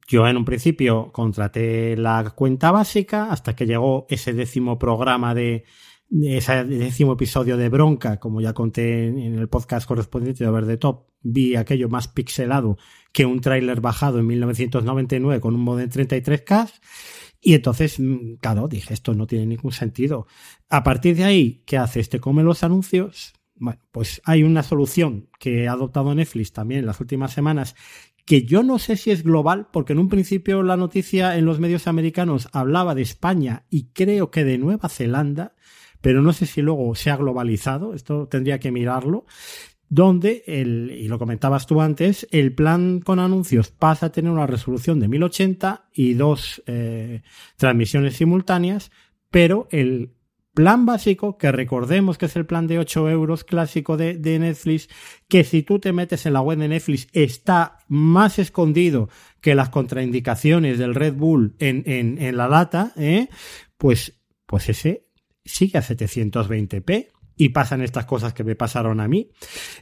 Yo 0.07 0.25
en 0.25 0.37
un 0.37 0.45
principio 0.45 1.11
contraté 1.11 1.97
la 1.97 2.31
cuenta 2.33 2.71
básica 2.71 3.29
hasta 3.29 3.55
que 3.55 3.65
llegó 3.65 4.05
ese 4.09 4.31
décimo 4.33 4.79
programa 4.79 5.35
de 5.35 5.65
ese 6.09 6.63
décimo 6.65 7.13
episodio 7.13 7.57
de 7.57 7.69
Bronca, 7.69 8.19
como 8.19 8.41
ya 8.41 8.53
conté 8.53 9.07
en 9.07 9.37
el 9.37 9.49
podcast 9.49 9.87
correspondiente 9.87 10.43
de 10.43 10.49
Over 10.49 10.65
the 10.65 10.77
Top, 10.77 11.07
vi 11.21 11.55
aquello 11.55 11.89
más 11.89 12.07
pixelado 12.07 12.77
que 13.11 13.25
un 13.25 13.41
tráiler 13.41 13.81
bajado 13.81 14.19
en 14.19 14.27
1999 14.27 15.41
con 15.41 15.55
un 15.55 15.61
modem 15.61 15.89
33K 15.89 16.71
y 17.41 17.53
entonces, 17.53 17.99
mm, 17.99 18.35
claro, 18.41 18.67
dije, 18.67 18.93
esto 18.93 19.13
no 19.13 19.27
tiene 19.27 19.45
ningún 19.45 19.71
sentido. 19.71 20.27
A 20.69 20.83
partir 20.83 21.15
de 21.15 21.23
ahí, 21.23 21.63
¿qué 21.65 21.77
hace? 21.77 21.99
Este 21.99 22.19
come 22.19 22.43
los 22.43 22.63
anuncios. 22.63 23.33
Bueno, 23.55 23.79
pues 23.91 24.21
hay 24.25 24.43
una 24.43 24.63
solución 24.63 25.29
que 25.39 25.67
ha 25.67 25.73
adoptado 25.73 26.13
Netflix 26.13 26.53
también 26.53 26.79
en 26.79 26.85
las 26.85 26.99
últimas 26.99 27.33
semanas, 27.33 27.75
que 28.25 28.43
yo 28.43 28.61
no 28.61 28.77
sé 28.77 28.97
si 28.97 29.11
es 29.11 29.23
global, 29.23 29.69
porque 29.71 29.93
en 29.93 29.99
un 29.99 30.09
principio 30.09 30.61
la 30.61 30.77
noticia 30.77 31.37
en 31.37 31.45
los 31.45 31.59
medios 31.59 31.87
americanos 31.87 32.49
hablaba 32.51 32.93
de 32.93 33.01
España 33.01 33.65
y 33.69 33.91
creo 33.93 34.29
que 34.29 34.43
de 34.43 34.57
Nueva 34.57 34.89
Zelanda, 34.89 35.55
pero 36.01 36.21
no 36.21 36.33
sé 36.33 36.45
si 36.45 36.61
luego 36.61 36.93
se 36.95 37.09
ha 37.09 37.17
globalizado, 37.17 37.93
esto 37.93 38.27
tendría 38.27 38.59
que 38.59 38.71
mirarlo 38.71 39.25
donde, 39.89 40.43
el, 40.47 40.91
y 40.91 41.07
lo 41.07 41.17
comentabas 41.17 41.65
tú 41.65 41.81
antes, 41.81 42.27
el 42.31 42.53
plan 42.53 42.99
con 42.99 43.19
anuncios 43.19 43.71
pasa 43.71 44.07
a 44.07 44.11
tener 44.11 44.31
una 44.31 44.47
resolución 44.47 44.99
de 44.99 45.07
1080 45.07 45.89
y 45.93 46.13
dos 46.13 46.61
eh, 46.65 47.21
transmisiones 47.55 48.15
simultáneas, 48.15 48.91
pero 49.31 49.67
el 49.71 50.13
plan 50.53 50.85
básico, 50.85 51.37
que 51.37 51.51
recordemos 51.51 52.17
que 52.17 52.25
es 52.25 52.35
el 52.35 52.45
plan 52.45 52.67
de 52.67 52.79
8 52.79 53.09
euros 53.09 53.43
clásico 53.43 53.95
de, 53.95 54.17
Netflix, 54.39 54.89
que 55.29 55.43
si 55.43 55.61
tú 55.61 55.79
te 55.79 55.93
metes 55.93 56.25
en 56.25 56.33
la 56.33 56.41
web 56.41 56.57
de 56.57 56.67
Netflix 56.67 57.07
está 57.13 57.79
más 57.87 58.39
escondido 58.39 59.07
que 59.39 59.55
las 59.55 59.69
contraindicaciones 59.69 60.79
del 60.79 60.95
Red 60.95 61.13
Bull 61.13 61.55
en 61.59 62.35
la 62.35 62.47
lata, 62.47 62.91
¿eh? 62.97 63.29
pues, 63.77 64.19
pues 64.47 64.67
ese 64.69 65.06
sigue 65.47 65.77
a 65.77 65.81
720p 65.81 67.07
y 67.37 67.49
pasan 67.49 67.81
estas 67.81 68.05
cosas 68.05 68.33
que 68.33 68.43
me 68.43 68.55
pasaron 68.55 68.99
a 68.99 69.07
mí. 69.07 69.29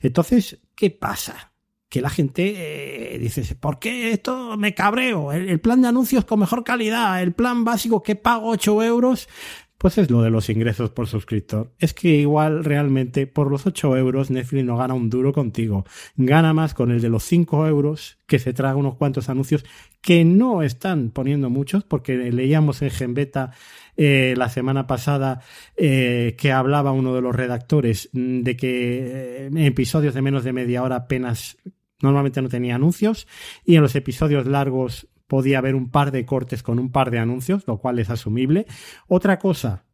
Entonces, 0.01 0.59
¿qué 0.75 0.91
pasa? 0.91 1.53
Que 1.89 2.01
la 2.01 2.09
gente 2.09 3.15
eh, 3.15 3.19
dice, 3.19 3.55
¿por 3.55 3.79
qué 3.79 4.11
esto 4.11 4.57
me 4.57 4.73
cabreo? 4.73 5.31
El, 5.31 5.59
plan 5.61 5.81
de 5.81 5.87
anuncios 5.87 6.25
con 6.25 6.39
mejor 6.39 6.63
calidad, 6.63 7.21
el 7.23 7.33
plan 7.33 7.63
básico 7.63 8.03
que 8.03 8.15
pago 8.15 8.49
8 8.49 8.83
euros, 8.83 9.29
pues 9.77 9.97
es 9.97 10.09
lo 10.09 10.21
de 10.21 10.29
los 10.29 10.49
ingresos 10.49 10.89
por 10.89 11.07
suscriptor. 11.07 11.73
Es 11.79 11.93
que 11.93 12.09
igual 12.09 12.65
realmente 12.65 13.27
por 13.27 13.49
los 13.49 13.65
8 13.65 13.95
euros 13.97 14.31
Netflix 14.31 14.65
no 14.65 14.77
gana 14.77 14.93
un 14.93 15.09
duro 15.09 15.31
contigo. 15.31 15.85
Gana 16.15 16.53
más 16.53 16.73
con 16.73 16.91
el 16.91 17.01
de 17.01 17.09
los 17.09 17.23
5 17.23 17.67
euros 17.67 18.17
que 18.25 18.39
se 18.39 18.53
traga 18.53 18.75
unos 18.75 18.95
cuantos 18.95 19.29
anuncios 19.29 19.63
que 20.01 20.25
no 20.25 20.63
están 20.63 21.11
poniendo 21.11 21.49
muchos 21.49 21.83
porque 21.83 22.15
leíamos 22.31 22.81
en 22.81 22.89
Genbeta 22.89 23.51
eh, 23.97 24.34
la 24.38 24.49
semana 24.49 24.88
pasada 24.88 25.41
eh, 25.76 26.35
que 26.38 26.51
hablaba 26.51 26.91
uno 26.91 27.13
de 27.13 27.22
los 27.22 27.35
redactores 27.35 28.09
de 28.11 28.57
que 28.57 28.99
eh, 28.99 29.45
en 29.47 29.57
episodios 29.57 30.13
de 30.13 30.22
menos 30.22 30.43
de 30.43 30.53
media 30.53 30.84
hora 30.84 30.95
apenas 30.95 31.57
normalmente 32.01 32.41
no 32.41 32.49
tenía 32.49 32.76
anuncios 32.76 33.27
y 33.63 33.76
en 33.76 33.81
los 33.81 33.95
episodios 33.95 34.45
largos 34.45 35.07
podía 35.27 35.59
haber 35.59 35.76
un 35.76 35.89
par 35.89 36.11
de 36.11 36.26
cortes 36.26 36.63
con 36.63 36.80
un 36.80 36.91
par 36.91 37.11
de 37.11 37.19
anuncios, 37.19 37.63
lo 37.67 37.77
cual 37.77 37.99
es 37.99 38.09
asumible. 38.09 38.65
Otra 39.07 39.39
cosa 39.39 39.85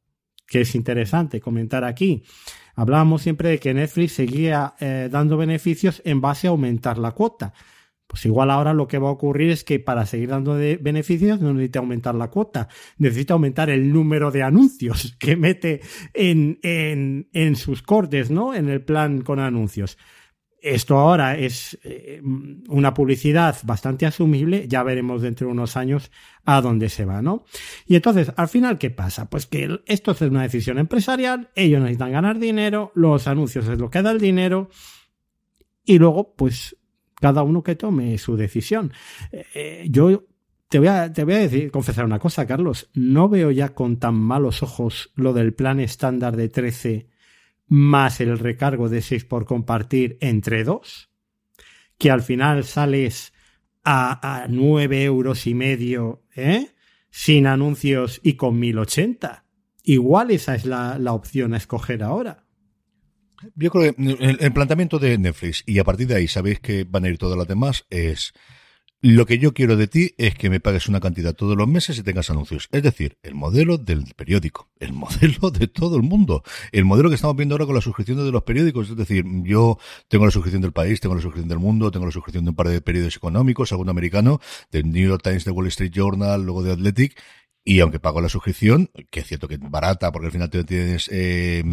que 0.47 0.61
es 0.61 0.75
interesante 0.75 1.39
comentar 1.39 1.85
aquí, 1.85 2.23
hablábamos 2.75 3.21
siempre 3.21 3.49
de 3.49 3.59
que 3.59 3.73
Netflix 3.73 4.13
seguía 4.13 4.73
eh, 4.79 5.07
dando 5.09 5.37
beneficios 5.37 6.01
en 6.03 6.19
base 6.19 6.47
a 6.47 6.49
aumentar 6.49 6.97
la 6.97 7.11
cuota. 7.11 7.53
Pues 8.11 8.25
igual 8.25 8.51
ahora 8.51 8.73
lo 8.73 8.89
que 8.89 8.97
va 8.97 9.07
a 9.07 9.13
ocurrir 9.13 9.51
es 9.51 9.63
que 9.63 9.79
para 9.79 10.05
seguir 10.05 10.27
dando 10.27 10.55
de 10.55 10.75
beneficios 10.75 11.39
no 11.39 11.53
necesita 11.53 11.79
aumentar 11.79 12.13
la 12.13 12.29
cuota, 12.29 12.67
necesita 12.97 13.35
aumentar 13.35 13.69
el 13.69 13.93
número 13.93 14.31
de 14.31 14.43
anuncios 14.43 15.15
que 15.19 15.37
mete 15.37 15.79
en, 16.13 16.59
en, 16.61 17.29
en 17.31 17.55
sus 17.55 17.81
cortes, 17.81 18.29
¿no? 18.29 18.53
En 18.53 18.67
el 18.67 18.83
plan 18.83 19.21
con 19.21 19.39
anuncios. 19.39 19.97
Esto 20.61 20.97
ahora 20.97 21.37
es 21.37 21.79
eh, 21.83 22.21
una 22.67 22.93
publicidad 22.93 23.55
bastante 23.63 24.05
asumible, 24.05 24.67
ya 24.67 24.83
veremos 24.83 25.21
dentro 25.21 25.47
de 25.47 25.53
unos 25.53 25.77
años 25.77 26.11
a 26.43 26.59
dónde 26.59 26.89
se 26.89 27.05
va, 27.05 27.21
¿no? 27.21 27.45
Y 27.87 27.95
entonces, 27.95 28.33
al 28.35 28.49
final, 28.49 28.77
¿qué 28.77 28.89
pasa? 28.89 29.29
Pues 29.29 29.45
que 29.45 29.79
esto 29.85 30.11
es 30.11 30.21
una 30.21 30.43
decisión 30.43 30.77
empresarial, 30.79 31.49
ellos 31.55 31.79
necesitan 31.79 32.11
ganar 32.11 32.39
dinero, 32.39 32.91
los 32.93 33.27
anuncios 33.27 33.69
es 33.69 33.79
lo 33.79 33.89
que 33.89 34.01
da 34.01 34.11
el 34.11 34.19
dinero, 34.19 34.69
y 35.83 35.97
luego, 35.97 36.35
pues, 36.35 36.77
cada 37.21 37.43
uno 37.43 37.63
que 37.63 37.75
tome 37.75 38.17
su 38.17 38.35
decisión. 38.35 38.91
Eh, 39.31 39.87
yo 39.89 40.25
te 40.67 40.79
voy, 40.79 40.87
a, 40.87 41.13
te 41.13 41.23
voy 41.23 41.35
a 41.35 41.39
decir, 41.39 41.71
confesar 41.71 42.03
una 42.03 42.19
cosa, 42.19 42.47
Carlos, 42.47 42.89
no 42.93 43.29
veo 43.29 43.51
ya 43.51 43.69
con 43.69 43.99
tan 43.99 44.15
malos 44.15 44.63
ojos 44.63 45.11
lo 45.15 45.31
del 45.31 45.53
plan 45.53 45.79
estándar 45.79 46.35
de 46.35 46.49
13 46.49 47.07
más 47.67 48.19
el 48.19 48.37
recargo 48.37 48.89
de 48.89 49.01
6 49.01 49.23
por 49.25 49.45
compartir 49.45 50.17
entre 50.19 50.63
dos, 50.63 51.09
que 51.97 52.09
al 52.09 52.21
final 52.21 52.63
sales 52.63 53.33
a, 53.83 54.43
a 54.43 54.47
9 54.47 55.03
euros 55.03 55.45
y 55.45 55.53
medio, 55.53 56.23
¿eh? 56.35 56.69
sin 57.11 57.47
anuncios 57.47 58.19
y 58.23 58.33
con 58.33 58.59
1080. 58.59 59.45
Igual 59.83 60.31
esa 60.31 60.55
es 60.55 60.65
la, 60.65 60.97
la 60.99 61.13
opción 61.13 61.53
a 61.53 61.57
escoger 61.57 62.03
ahora. 62.03 62.45
Yo 63.55 63.71
creo 63.71 63.93
que 63.93 64.35
el, 64.39 64.53
planteamiento 64.53 64.99
de 64.99 65.17
Netflix, 65.17 65.63
y 65.65 65.79
a 65.79 65.83
partir 65.83 66.07
de 66.07 66.15
ahí 66.15 66.27
sabéis 66.27 66.59
que 66.59 66.83
van 66.83 67.05
a 67.05 67.09
ir 67.09 67.17
todas 67.17 67.37
las 67.37 67.47
demás, 67.47 67.85
es 67.89 68.33
Lo 69.03 69.25
que 69.25 69.39
yo 69.39 69.53
quiero 69.55 69.77
de 69.77 69.87
ti 69.87 70.13
es 70.19 70.35
que 70.35 70.51
me 70.51 70.59
pagues 70.59 70.87
una 70.87 70.99
cantidad 70.99 71.33
todos 71.33 71.57
los 71.57 71.67
meses 71.67 71.97
y 71.97 72.03
tengas 72.03 72.29
anuncios. 72.29 72.67
Es 72.71 72.83
decir, 72.83 73.17
el 73.23 73.33
modelo 73.33 73.79
del 73.79 74.05
periódico, 74.15 74.69
el 74.79 74.93
modelo 74.93 75.49
de 75.49 75.67
todo 75.67 75.95
el 75.95 76.03
mundo, 76.03 76.43
el 76.71 76.85
modelo 76.85 77.09
que 77.09 77.15
estamos 77.15 77.35
viendo 77.35 77.55
ahora 77.55 77.65
con 77.65 77.73
la 77.73 77.81
suscripción 77.81 78.23
de 78.23 78.31
los 78.31 78.43
periódicos. 78.43 78.91
Es 78.91 78.95
decir, 78.95 79.25
yo 79.43 79.79
tengo 80.07 80.25
la 80.25 80.31
suscripción 80.31 80.61
del 80.61 80.71
país, 80.71 80.99
tengo 80.99 81.15
la 81.15 81.21
suscripción 81.21 81.49
del 81.49 81.57
mundo, 81.57 81.89
tengo 81.89 82.05
la 82.05 82.11
suscripción 82.11 82.45
de 82.45 82.51
un 82.51 82.55
par 82.55 82.67
de 82.67 82.79
periódicos 82.79 83.15
económicos, 83.15 83.71
alguno 83.71 83.89
americano, 83.89 84.39
del 84.71 84.91
New 84.91 85.09
York 85.09 85.23
Times, 85.23 85.45
de 85.45 85.51
Wall 85.51 85.67
Street 85.67 85.91
Journal, 85.91 86.43
luego 86.43 86.61
de 86.61 86.73
Athletic, 86.73 87.19
y 87.63 87.79
aunque 87.79 87.99
pago 87.99 88.21
la 88.21 88.29
suscripción, 88.29 88.89
que 89.11 89.19
es 89.19 89.27
cierto 89.27 89.47
que 89.47 89.55
es 89.55 89.59
barata, 89.59 90.11
porque 90.11 90.27
al 90.27 90.31
final 90.31 90.49
tienes 90.49 91.07
eh, 91.11 91.63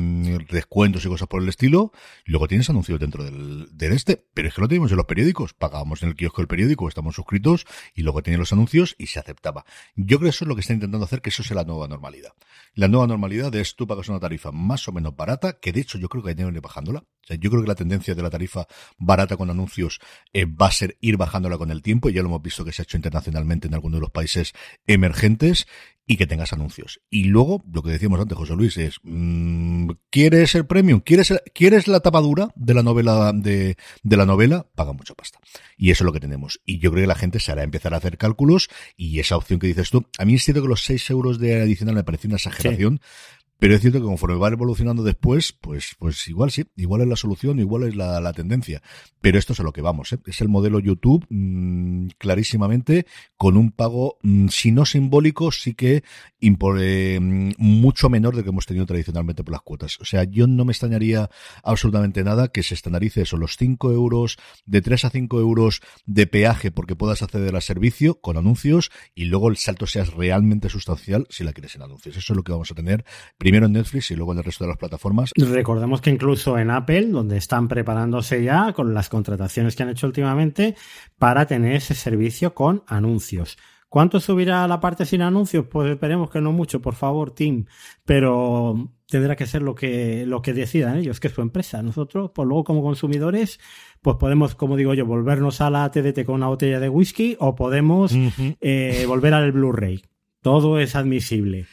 descuentos 0.50 1.04
y 1.04 1.08
cosas 1.08 1.28
por 1.28 1.42
el 1.42 1.48
estilo, 1.48 1.92
luego 2.26 2.46
tienes 2.46 2.68
anuncios 2.68 3.00
dentro 3.00 3.24
del, 3.24 3.68
del 3.72 3.92
este. 3.92 4.22
Pero 4.34 4.48
es 4.48 4.54
que 4.54 4.60
lo 4.60 4.68
tenemos 4.68 4.90
en 4.90 4.98
los 4.98 5.06
periódicos. 5.06 5.54
Pagábamos 5.54 6.02
en 6.02 6.10
el 6.10 6.14
kiosco 6.14 6.42
del 6.42 6.48
periódico, 6.48 6.88
estamos 6.88 7.14
suscritos, 7.14 7.66
y 7.94 8.02
luego 8.02 8.22
tenían 8.22 8.40
los 8.40 8.52
anuncios 8.52 8.96
y 8.98 9.06
se 9.06 9.18
aceptaba. 9.18 9.64
Yo 9.96 10.18
creo 10.18 10.26
que 10.26 10.36
eso 10.36 10.44
es 10.44 10.48
lo 10.48 10.54
que 10.54 10.60
está 10.60 10.74
intentando 10.74 11.06
hacer, 11.06 11.22
que 11.22 11.30
eso 11.30 11.42
sea 11.42 11.56
la 11.56 11.64
nueva 11.64 11.88
normalidad. 11.88 12.32
La 12.74 12.88
nueva 12.88 13.06
normalidad 13.06 13.54
es 13.54 13.74
tú 13.74 13.86
pagas 13.86 14.08
una 14.08 14.20
tarifa 14.20 14.52
más 14.52 14.86
o 14.88 14.92
menos 14.92 15.16
barata, 15.16 15.58
que 15.58 15.72
de 15.72 15.80
hecho 15.80 15.98
yo 15.98 16.08
creo 16.08 16.22
que 16.22 16.30
hay 16.30 16.36
que 16.36 16.42
ir 16.42 16.60
bajándola. 16.60 17.00
O 17.00 17.26
sea, 17.26 17.36
yo 17.36 17.50
creo 17.50 17.62
que 17.62 17.68
la 17.68 17.74
tendencia 17.74 18.14
de 18.14 18.22
la 18.22 18.30
tarifa 18.30 18.66
barata 18.98 19.36
con 19.36 19.50
anuncios 19.50 20.00
eh, 20.32 20.46
va 20.46 20.66
a 20.66 20.70
ser 20.70 20.96
ir 21.00 21.16
bajándola 21.16 21.58
con 21.58 21.70
el 21.70 21.82
tiempo. 21.82 22.08
Ya 22.08 22.22
lo 22.22 22.28
hemos 22.28 22.42
visto 22.42 22.64
que 22.64 22.72
se 22.72 22.82
ha 22.82 22.84
hecho 22.84 22.96
internacionalmente 22.96 23.68
en 23.68 23.74
algunos 23.74 23.98
de 23.98 24.02
los 24.02 24.10
países 24.10 24.54
emergentes 24.86 25.66
y 26.10 26.16
que 26.16 26.26
tengas 26.26 26.54
anuncios. 26.54 27.00
Y 27.10 27.24
luego, 27.24 27.62
lo 27.70 27.82
que 27.82 27.90
decíamos 27.90 28.18
antes, 28.18 28.36
José 28.36 28.54
Luis, 28.54 28.78
es, 28.78 28.96
mmm, 29.02 29.90
¿quieres 30.10 30.54
el 30.54 30.66
premium? 30.66 31.00
¿Quieres, 31.00 31.34
¿Quieres 31.52 31.86
la 31.86 32.00
tapadura 32.00 32.48
de 32.56 32.72
la 32.72 32.82
novela, 32.82 33.32
de, 33.34 33.76
de 34.02 34.16
la 34.16 34.24
novela? 34.24 34.66
Paga 34.74 34.94
mucha 34.94 35.14
pasta. 35.14 35.38
Y 35.76 35.90
eso 35.90 36.04
es 36.04 36.06
lo 36.06 36.12
que 36.14 36.20
tenemos. 36.20 36.60
Y 36.64 36.78
yo 36.78 36.90
creo 36.90 37.02
que 37.02 37.08
la 37.08 37.14
gente 37.14 37.40
se 37.40 37.52
hará 37.52 37.62
empezar 37.62 37.92
a 37.92 37.98
hacer 37.98 38.16
cálculos 38.16 38.70
y 38.96 39.20
esa 39.20 39.36
opción 39.36 39.60
que 39.60 39.66
dices 39.66 39.90
tú, 39.90 40.06
a 40.18 40.24
mí 40.24 40.34
es 40.34 40.44
cierto 40.44 40.62
que 40.62 40.68
los 40.68 40.82
6 40.84 41.10
euros 41.10 41.38
de 41.38 41.60
adicional 41.60 41.94
me 41.94 42.04
parece 42.04 42.26
una 42.26 42.36
exageración, 42.36 43.00
sí. 43.02 43.37
Pero 43.58 43.74
es 43.74 43.80
cierto 43.80 43.98
que 43.98 44.04
conforme 44.04 44.36
va 44.36 44.48
evolucionando 44.48 45.02
después, 45.02 45.52
pues, 45.52 45.96
pues 45.98 46.28
igual 46.28 46.50
sí, 46.52 46.64
igual 46.76 47.02
es 47.02 47.08
la 47.08 47.16
solución, 47.16 47.58
igual 47.58 47.84
es 47.84 47.96
la, 47.96 48.32
tendencia. 48.32 48.82
Pero 49.20 49.38
esto 49.38 49.52
es 49.52 49.60
a 49.60 49.62
lo 49.64 49.72
que 49.72 49.80
vamos, 49.80 50.12
¿eh? 50.12 50.18
es 50.26 50.40
el 50.40 50.48
modelo 50.48 50.78
YouTube 50.78 51.26
mmm, 51.28 52.08
clarísimamente 52.18 53.06
con 53.36 53.56
un 53.56 53.72
pago, 53.72 54.18
mmm, 54.22 54.48
si 54.48 54.70
no 54.70 54.84
simbólico, 54.84 55.50
sí 55.50 55.74
que 55.74 56.04
eh, 56.40 57.18
mucho 57.20 58.08
menor 58.08 58.36
de 58.36 58.44
que 58.44 58.50
hemos 58.50 58.66
tenido 58.66 58.86
tradicionalmente 58.86 59.42
por 59.42 59.52
las 59.52 59.62
cuotas. 59.62 59.98
O 60.00 60.04
sea, 60.04 60.24
yo 60.24 60.46
no 60.46 60.64
me 60.64 60.72
extrañaría 60.72 61.28
absolutamente 61.64 62.22
nada 62.22 62.48
que 62.48 62.62
se 62.62 62.74
estandarice 62.74 63.22
eso, 63.22 63.36
los 63.36 63.56
5 63.56 63.90
euros, 63.92 64.38
de 64.66 64.82
3 64.82 65.06
a 65.06 65.10
5 65.10 65.40
euros 65.40 65.80
de 66.06 66.26
peaje 66.28 66.70
porque 66.70 66.94
puedas 66.94 67.22
acceder 67.22 67.56
al 67.56 67.62
servicio 67.62 68.20
con 68.20 68.36
anuncios 68.36 68.90
y 69.14 69.24
luego 69.24 69.48
el 69.48 69.56
salto 69.56 69.86
sea 69.86 70.04
realmente 70.04 70.68
sustancial 70.68 71.26
si 71.28 71.42
la 71.42 71.52
quieres 71.52 71.74
en 71.74 71.82
anuncios. 71.82 72.16
Eso 72.16 72.32
es 72.32 72.36
lo 72.36 72.44
que 72.44 72.52
vamos 72.52 72.70
a 72.70 72.74
tener 72.74 73.04
en 73.54 73.72
Netflix 73.72 74.10
y 74.10 74.16
luego 74.16 74.32
en 74.32 74.38
el 74.38 74.44
resto 74.44 74.64
de 74.64 74.68
las 74.68 74.78
plataformas. 74.78 75.32
Recordemos 75.36 76.00
que 76.00 76.10
incluso 76.10 76.58
en 76.58 76.70
Apple, 76.70 77.06
donde 77.06 77.36
están 77.36 77.68
preparándose 77.68 78.42
ya 78.42 78.72
con 78.72 78.94
las 78.94 79.08
contrataciones 79.08 79.76
que 79.76 79.82
han 79.82 79.90
hecho 79.90 80.06
últimamente 80.06 80.76
para 81.18 81.46
tener 81.46 81.74
ese 81.74 81.94
servicio 81.94 82.54
con 82.54 82.82
anuncios. 82.86 83.58
¿Cuánto 83.88 84.20
subirá 84.20 84.68
la 84.68 84.80
parte 84.80 85.06
sin 85.06 85.22
anuncios? 85.22 85.64
Pues 85.70 85.90
esperemos 85.90 86.28
que 86.28 86.42
no 86.42 86.52
mucho, 86.52 86.82
por 86.82 86.94
favor, 86.94 87.30
Tim. 87.30 87.64
Pero 88.04 88.90
tendrá 89.06 89.34
que 89.34 89.46
ser 89.46 89.62
lo 89.62 89.74
que, 89.74 90.26
lo 90.26 90.42
que 90.42 90.52
decidan 90.52 90.98
ellos, 90.98 91.20
que 91.20 91.28
es 91.28 91.34
su 91.34 91.40
empresa. 91.40 91.82
Nosotros, 91.82 92.30
pues 92.34 92.46
luego 92.46 92.64
como 92.64 92.82
consumidores, 92.82 93.58
pues 94.02 94.16
podemos, 94.16 94.54
como 94.54 94.76
digo 94.76 94.92
yo, 94.92 95.06
volvernos 95.06 95.62
a 95.62 95.70
la 95.70 95.90
TDT 95.90 96.26
con 96.26 96.34
una 96.34 96.48
botella 96.48 96.80
de 96.80 96.90
whisky 96.90 97.36
o 97.40 97.54
podemos 97.54 98.12
uh 98.12 98.16
-huh. 98.16 98.56
eh, 98.60 99.04
volver 99.06 99.32
al 99.32 99.52
Blu-ray. 99.52 100.02
Todo 100.42 100.78
es 100.78 100.94
admisible. 100.94 101.66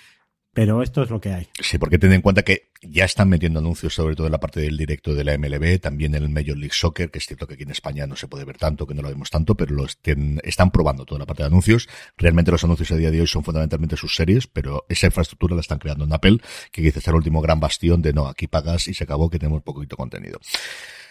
Pero 0.55 0.81
esto 0.81 1.03
es 1.03 1.09
lo 1.09 1.19
que 1.19 1.33
hay. 1.33 1.49
Sí, 1.59 1.77
porque 1.77 1.99
ten 1.99 2.13
en 2.13 2.21
cuenta 2.21 2.43
que 2.43 2.69
ya 2.81 3.03
están 3.03 3.27
metiendo 3.27 3.59
anuncios, 3.59 3.93
sobre 3.93 4.15
todo 4.15 4.27
en 4.27 4.31
la 4.31 4.39
parte 4.39 4.61
del 4.61 4.77
directo 4.77 5.13
de 5.13 5.25
la 5.25 5.37
MLB, 5.37 5.81
también 5.81 6.15
en 6.15 6.23
el 6.23 6.29
Major 6.29 6.55
League 6.55 6.73
Soccer, 6.73 7.11
que 7.11 7.19
es 7.19 7.25
cierto 7.25 7.45
que 7.45 7.55
aquí 7.55 7.63
en 7.63 7.71
España 7.71 8.07
no 8.07 8.15
se 8.15 8.29
puede 8.29 8.45
ver 8.45 8.57
tanto, 8.57 8.87
que 8.87 8.93
no 8.93 9.01
lo 9.01 9.09
vemos 9.09 9.29
tanto, 9.29 9.55
pero 9.55 9.75
lo 9.75 9.85
están 9.85 10.71
probando 10.71 11.05
toda 11.05 11.19
la 11.19 11.25
parte 11.25 11.43
de 11.43 11.47
anuncios. 11.47 11.89
Realmente 12.15 12.51
los 12.51 12.63
anuncios 12.63 12.89
a 12.93 12.95
día 12.95 13.11
de 13.11 13.19
hoy 13.19 13.27
son 13.27 13.43
fundamentalmente 13.43 13.97
sus 13.97 14.15
series, 14.15 14.47
pero 14.47 14.85
esa 14.87 15.07
infraestructura 15.07 15.55
la 15.55 15.61
están 15.61 15.77
creando 15.77 16.05
en 16.05 16.13
Apple, 16.13 16.37
que 16.71 16.81
quizás 16.81 17.03
es 17.03 17.07
el 17.09 17.15
último 17.15 17.41
gran 17.41 17.59
bastión 17.59 18.01
de 18.01 18.13
no, 18.13 18.25
aquí 18.27 18.47
pagas 18.47 18.87
y 18.87 18.93
se 18.93 19.03
acabó 19.03 19.29
que 19.29 19.39
tenemos 19.39 19.61
poquito 19.61 19.97
contenido. 19.97 20.39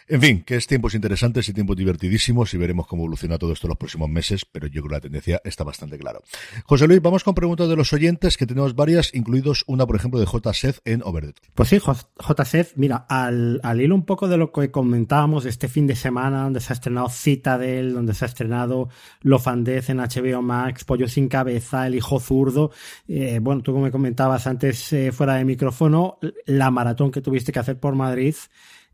En 0.07 0.21
fin, 0.21 0.43
que 0.43 0.57
es 0.57 0.67
tiempos 0.67 0.95
interesantes 0.95 1.49
y 1.49 1.55
tiempos 1.55 1.77
divertidísimos 1.77 2.53
y 2.53 2.59
veremos 2.59 2.87
cómo 2.87 3.05
evoluciona 3.05 3.39
todo 3.39 3.53
esto 3.53 3.67
en 3.67 3.71
los 3.71 3.79
próximos 3.79 4.11
meses, 4.11 4.45
pero 4.45 4.67
yo 4.67 4.83
creo 4.83 4.89
que 4.89 4.95
la 4.97 5.01
tendencia 5.01 5.41
está 5.45 5.65
bastante 5.65 5.99
clara. 5.99 6.21
José 6.67 6.87
Luis, 6.87 7.01
vamos 7.01 7.25
con 7.25 7.35
preguntas 7.35 7.69
de 7.69 7.77
los 7.77 7.93
oyentes, 7.93 8.37
que 8.37 8.47
tenemos 8.47 8.75
varias, 8.75 9.15
incluidos 9.15 9.65
una, 9.67 9.87
por 9.87 9.97
ejemplo, 9.97 10.21
de 10.21 10.27
J. 10.27 10.53
Seth 10.53 10.81
en 10.85 11.03
Overdue. 11.03 11.35
Pues 11.55 11.71
sí, 11.71 11.79
J. 11.79 12.45
Seth, 12.45 12.73
mira, 12.77 13.07
al, 13.09 13.61
al 13.63 13.81
hilo 13.81 13.95
un 13.95 14.05
poco 14.05 14.29
de 14.29 14.37
lo 14.37 14.53
que 14.53 14.71
comentábamos 14.71 15.47
este 15.47 15.69
fin 15.69 15.87
de 15.87 15.97
semana, 15.97 16.43
donde 16.43 16.61
se 16.61 16.73
ha 16.73 16.75
estrenado 16.75 17.09
Citadel, 17.09 17.95
donde 17.95 18.13
se 18.13 18.27
ha 18.27 18.29
estrenado 18.29 18.91
Lofandez 19.23 19.89
en 19.89 19.99
HBO 19.99 20.43
Max, 20.43 20.85
Pollo 20.85 21.09
sin 21.09 21.29
cabeza, 21.29 21.87
El 21.87 21.95
hijo 21.95 22.21
zurdo, 22.21 22.73
eh, 23.09 23.39
bueno, 23.41 23.63
tú 23.63 23.73
como 23.73 23.85
me 23.85 23.91
comentabas 23.91 24.47
antes 24.47 24.93
eh, 24.93 25.13
fuera 25.13 25.37
de 25.37 25.45
micrófono, 25.45 26.19
la 26.45 26.71
maratón 26.71 27.11
que 27.11 27.21
tuviste 27.23 27.53
que 27.53 27.59
hacer 27.59 27.79
por 27.79 27.95
Madrid, 27.95 28.35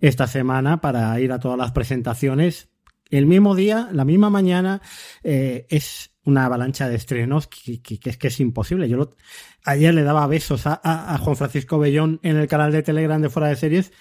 esta 0.00 0.26
semana 0.26 0.80
para 0.80 1.18
ir 1.20 1.32
a 1.32 1.38
todas 1.38 1.58
las 1.58 1.72
presentaciones. 1.72 2.68
El 3.10 3.26
mismo 3.26 3.54
día, 3.54 3.88
la 3.92 4.04
misma 4.04 4.30
mañana, 4.30 4.82
eh, 5.24 5.66
es 5.68 6.10
una 6.24 6.44
avalancha 6.44 6.88
de 6.88 6.96
estrenos 6.96 7.48
que, 7.48 7.80
es 8.04 8.16
que 8.16 8.28
es 8.28 8.40
imposible. 8.40 8.88
Yo 8.88 8.96
lo, 8.96 9.16
ayer 9.64 9.94
le 9.94 10.02
daba 10.02 10.26
besos 10.26 10.66
a, 10.66 10.80
a, 10.82 11.14
a, 11.14 11.18
Juan 11.18 11.36
Francisco 11.36 11.78
Bellón 11.78 12.20
en 12.22 12.36
el 12.36 12.46
canal 12.46 12.72
de 12.72 12.82
Telegram 12.82 13.20
de 13.20 13.30
Fuera 13.30 13.48
de 13.48 13.56
Series 13.56 13.92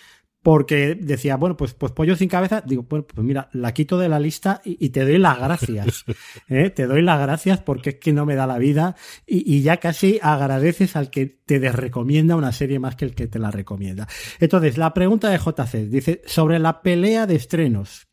porque 0.41 0.95
decía, 0.95 1.35
bueno, 1.35 1.57
pues, 1.57 1.73
pues 1.73 1.91
pollo 1.91 2.15
sin 2.15 2.29
cabeza. 2.29 2.63
Digo, 2.65 2.85
bueno, 2.89 3.05
pues 3.05 3.25
mira, 3.25 3.49
la 3.53 3.73
quito 3.73 3.97
de 3.97 4.07
la 4.07 4.19
lista 4.19 4.61
y, 4.63 4.77
y 4.83 4.89
te 4.89 5.03
doy 5.03 5.17
las 5.17 5.37
gracias. 5.37 6.05
¿eh? 6.47 6.69
Te 6.69 6.87
doy 6.87 7.01
las 7.01 7.19
gracias 7.19 7.59
porque 7.59 7.91
es 7.91 7.95
que 7.97 8.13
no 8.13 8.25
me 8.25 8.35
da 8.35 8.47
la 8.47 8.57
vida 8.57 8.95
y, 9.27 9.53
y, 9.53 9.61
ya 9.61 9.77
casi 9.77 10.19
agradeces 10.21 10.95
al 10.95 11.09
que 11.09 11.25
te 11.25 11.59
desrecomienda 11.59 12.35
una 12.35 12.51
serie 12.51 12.79
más 12.79 12.95
que 12.95 13.05
el 13.05 13.15
que 13.15 13.27
te 13.27 13.39
la 13.39 13.51
recomienda. 13.51 14.07
Entonces, 14.39 14.77
la 14.77 14.93
pregunta 14.93 15.29
de 15.29 15.37
JC 15.37 15.89
dice, 15.89 16.21
sobre 16.25 16.59
la 16.59 16.81
pelea 16.81 17.27
de 17.27 17.35
estrenos, 17.35 18.07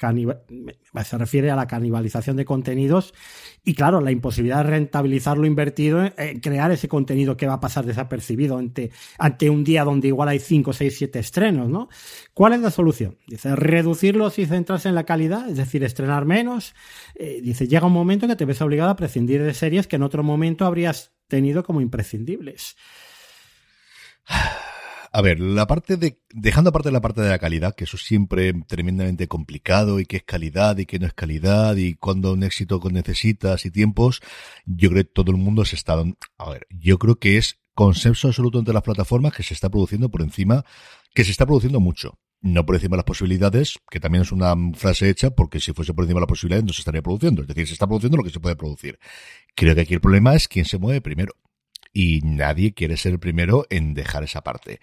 se 1.04 1.18
refiere 1.18 1.50
a 1.50 1.56
la 1.56 1.66
canibalización 1.66 2.36
de 2.36 2.44
contenidos 2.44 3.14
y 3.68 3.74
claro, 3.74 4.00
la 4.00 4.12
imposibilidad 4.12 4.58
de 4.58 4.70
rentabilizar 4.70 5.36
lo 5.36 5.44
invertido 5.44 6.00
en 6.16 6.38
crear 6.38 6.70
ese 6.70 6.86
contenido 6.86 7.36
que 7.36 7.48
va 7.48 7.54
a 7.54 7.60
pasar 7.60 7.84
desapercibido 7.84 8.58
ante, 8.58 8.92
ante 9.18 9.50
un 9.50 9.64
día 9.64 9.82
donde 9.82 10.06
igual 10.06 10.28
hay 10.28 10.38
5, 10.38 10.72
6, 10.72 10.94
7 10.96 11.18
estrenos, 11.18 11.68
¿no? 11.68 11.88
¿Cuál 12.32 12.52
es 12.52 12.60
la 12.60 12.70
solución? 12.70 13.18
Dice, 13.26 13.56
reducirlos 13.56 14.38
y 14.38 14.46
centrarse 14.46 14.88
en 14.88 14.94
la 14.94 15.02
calidad, 15.02 15.50
es 15.50 15.56
decir, 15.56 15.82
estrenar 15.82 16.26
menos. 16.26 16.76
Eh, 17.16 17.40
dice, 17.42 17.66
llega 17.66 17.88
un 17.88 17.92
momento 17.92 18.28
que 18.28 18.36
te 18.36 18.44
ves 18.44 18.62
obligado 18.62 18.90
a 18.90 18.94
prescindir 18.94 19.42
de 19.42 19.52
series 19.52 19.88
que 19.88 19.96
en 19.96 20.04
otro 20.04 20.22
momento 20.22 20.64
habrías 20.64 21.10
tenido 21.26 21.64
como 21.64 21.80
imprescindibles. 21.80 22.76
A 25.16 25.22
ver, 25.22 25.40
la 25.40 25.66
parte 25.66 25.96
de, 25.96 26.20
dejando 26.34 26.68
aparte 26.68 26.90
la 26.90 27.00
parte 27.00 27.22
de 27.22 27.30
la 27.30 27.38
calidad, 27.38 27.74
que 27.74 27.84
eso 27.84 27.96
es 27.96 28.04
siempre 28.04 28.52
tremendamente 28.66 29.28
complicado 29.28 29.98
y 29.98 30.04
qué 30.04 30.18
es 30.18 30.24
calidad 30.24 30.76
y 30.76 30.84
qué 30.84 30.98
no 30.98 31.06
es 31.06 31.14
calidad 31.14 31.74
y 31.76 31.94
cuando 31.94 32.34
un 32.34 32.42
éxito 32.42 32.78
necesitas 32.90 33.64
y 33.64 33.70
tiempos, 33.70 34.20
yo 34.66 34.90
creo 34.90 35.04
que 35.04 35.10
todo 35.10 35.30
el 35.30 35.38
mundo 35.38 35.64
se 35.64 35.74
está, 35.74 35.94
a 35.94 36.50
ver, 36.50 36.66
yo 36.68 36.98
creo 36.98 37.18
que 37.18 37.38
es 37.38 37.56
consenso 37.72 38.28
absoluto 38.28 38.58
entre 38.58 38.74
las 38.74 38.82
plataformas 38.82 39.32
que 39.32 39.42
se 39.42 39.54
está 39.54 39.70
produciendo 39.70 40.10
por 40.10 40.20
encima, 40.20 40.66
que 41.14 41.24
se 41.24 41.30
está 41.30 41.46
produciendo 41.46 41.80
mucho. 41.80 42.18
No 42.42 42.66
por 42.66 42.74
encima 42.74 42.96
de 42.96 42.98
las 42.98 43.04
posibilidades, 43.04 43.78
que 43.90 44.00
también 44.00 44.20
es 44.20 44.32
una 44.32 44.54
frase 44.74 45.08
hecha, 45.08 45.30
porque 45.30 45.60
si 45.60 45.72
fuese 45.72 45.94
por 45.94 46.04
encima 46.04 46.18
de 46.18 46.24
las 46.24 46.28
posibilidades 46.28 46.66
no 46.66 46.74
se 46.74 46.82
estaría 46.82 47.00
produciendo. 47.00 47.40
Es 47.40 47.48
decir, 47.48 47.66
se 47.66 47.72
está 47.72 47.86
produciendo 47.86 48.18
lo 48.18 48.22
que 48.22 48.28
se 48.28 48.40
puede 48.40 48.54
producir. 48.54 48.98
Creo 49.54 49.74
que 49.74 49.80
aquí 49.80 49.94
el 49.94 50.02
problema 50.02 50.34
es 50.34 50.46
quién 50.46 50.66
se 50.66 50.76
mueve 50.76 51.00
primero 51.00 51.32
y 51.96 52.20
nadie 52.22 52.74
quiere 52.74 52.98
ser 52.98 53.12
el 53.12 53.18
primero 53.18 53.64
en 53.70 53.94
dejar 53.94 54.22
esa 54.22 54.42
parte. 54.42 54.80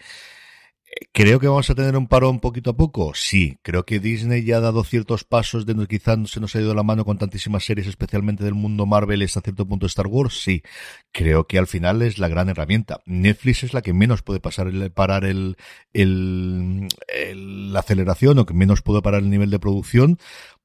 Creo 1.11 1.39
que 1.39 1.47
vamos 1.47 1.69
a 1.69 1.75
tener 1.75 1.95
un 1.95 2.07
parón 2.07 2.39
poquito 2.39 2.71
a 2.71 2.75
poco. 2.75 3.13
Sí, 3.13 3.59
creo 3.61 3.85
que 3.85 3.99
Disney 3.99 4.43
ya 4.43 4.57
ha 4.57 4.61
dado 4.61 4.83
ciertos 4.83 5.23
pasos 5.23 5.67
de 5.67 5.75
quizás 5.87 6.17
se 6.29 6.39
nos 6.39 6.55
ha 6.55 6.61
ido 6.61 6.73
la 6.73 6.81
mano 6.81 7.05
con 7.05 7.19
tantísimas 7.19 7.65
series, 7.65 7.87
especialmente 7.87 8.43
del 8.43 8.55
mundo 8.55 8.87
Marvel 8.87 9.21
y 9.21 9.25
hasta 9.25 9.41
cierto 9.41 9.67
punto 9.67 9.85
Star 9.85 10.07
Wars. 10.07 10.41
Sí, 10.41 10.63
creo 11.11 11.45
que 11.45 11.59
al 11.59 11.67
final 11.67 12.01
es 12.01 12.17
la 12.17 12.27
gran 12.29 12.49
herramienta. 12.49 13.01
Netflix 13.05 13.63
es 13.63 13.73
la 13.73 13.83
que 13.83 13.93
menos 13.93 14.23
puede 14.23 14.39
pasar 14.39 14.67
el, 14.67 14.91
parar 14.91 15.23
el, 15.25 15.57
el, 15.93 16.87
el 17.07 17.73
la 17.73 17.79
aceleración 17.79 18.39
o 18.39 18.45
que 18.45 18.55
menos 18.55 18.81
puede 18.81 19.03
parar 19.03 19.21
el 19.21 19.29
nivel 19.29 19.51
de 19.51 19.59
producción 19.59 20.17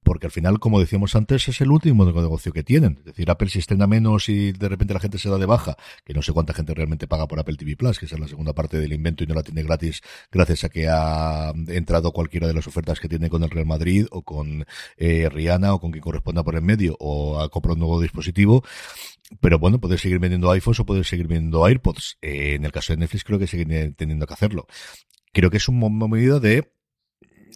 porque 0.03 0.27
al 0.27 0.33
final, 0.33 0.59
como 0.59 0.81
decíamos 0.81 1.15
antes, 1.17 1.49
es 1.49 1.61
el 1.61 1.71
último 1.71 2.05
negocio 2.05 2.53
que 2.53 2.63
tienen. 2.63 2.97
Es 3.01 3.05
decir, 3.05 3.31
Apple 3.31 3.49
si 3.49 3.59
estrena 3.59 3.87
menos 3.87 4.29
y 4.29 4.53
de 4.53 4.69
repente 4.69 4.95
la 4.95 5.01
gente 5.01 5.19
se 5.19 5.29
da 5.29 5.39
de 5.39 5.47
baja, 5.47 5.77
que 6.05 6.15
no 6.15 6.23
sé 6.23 6.33
cuánta 6.33 6.55
gente 6.55 6.73
realmente 6.75 7.07
paga 7.07 7.27
por 7.27 7.39
Apple 7.39 7.57
TV 7.57 7.77
Plus, 7.77 7.99
que 7.99 8.07
es 8.07 8.19
la 8.19 8.29
segunda 8.29 8.55
parte 8.55 8.79
del 8.79 8.93
invento 8.93 9.25
y 9.25 9.27
no 9.27 9.35
la 9.35 9.43
tiene 9.43 9.63
gratis 9.63 10.01
gracias 10.31 10.65
a 10.65 10.69
que 10.69 10.89
ha 10.89 11.53
entrado 11.69 12.13
cualquiera 12.13 12.47
de 12.47 12.55
las 12.55 12.67
ofertas 12.67 13.01
que 13.01 13.09
tiene 13.09 13.29
con 13.29 13.43
el 13.43 13.51
Real 13.51 13.67
Madrid 13.67 14.07
o 14.11 14.23
con 14.23 14.65
eh, 14.97 15.29
Rihanna 15.29 15.75
o 15.75 15.81
con 15.81 15.91
quien 15.91 16.03
corresponda 16.03 16.43
por 16.43 16.55
el 16.55 16.63
medio 16.63 16.97
o 17.01 17.41
ha 17.41 17.49
comprado 17.49 17.75
un 17.75 17.81
nuevo 17.81 18.01
dispositivo. 18.01 18.65
Pero 19.41 19.59
bueno, 19.59 19.79
puedes 19.79 20.01
seguir 20.01 20.19
vendiendo 20.19 20.51
iPhones 20.51 20.81
o 20.81 20.87
puedes 20.87 21.07
seguir 21.07 21.27
vendiendo 21.27 21.67
AirPods. 21.67 22.19
Eh, 22.23 22.55
en 22.55 22.65
el 22.65 22.73
caso 22.73 22.93
de 22.93 22.99
Netflix 22.99 23.25
creo 23.25 23.39
que 23.39 23.47
siguen 23.47 23.95
teniendo 23.95 24.27
que 24.27 24.35
hacerlo. 24.35 24.67
Creo 25.33 25.51
que 25.51 25.59
es 25.59 25.69
una 25.69 26.09
medida 26.09 26.41
de 26.41 26.73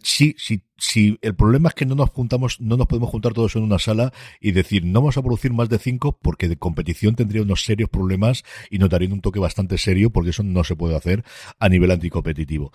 sí, 0.03 0.35
sí, 0.37 0.63
sí, 0.83 1.17
el 1.21 1.33
problema 1.33 1.69
es 1.69 1.75
que 1.75 1.85
no 1.85 1.95
nos 1.95 2.09
juntamos, 2.09 2.59
no 2.59 2.75
nos 2.75 2.87
podemos 2.87 3.09
juntar 3.09 3.33
todos 3.33 3.55
en 3.55 3.63
una 3.63 3.79
sala 3.79 4.11
y 4.41 4.51
decir, 4.51 4.83
no 4.85 5.01
vamos 5.01 5.17
a 5.17 5.21
producir 5.21 5.53
más 5.53 5.69
de 5.69 5.79
cinco 5.79 6.19
porque 6.21 6.49
de 6.49 6.57
competición 6.57 7.15
tendría 7.15 7.41
unos 7.41 7.63
serios 7.63 7.89
problemas 7.89 8.43
y 8.69 8.79
notarían 8.79 9.13
un 9.13 9.21
toque 9.21 9.39
bastante 9.39 9.77
serio 9.77 10.09
porque 10.09 10.31
eso 10.31 10.43
no 10.43 10.63
se 10.63 10.75
puede 10.75 10.95
hacer 10.95 11.23
a 11.59 11.69
nivel 11.69 11.91
anticompetitivo. 11.91 12.71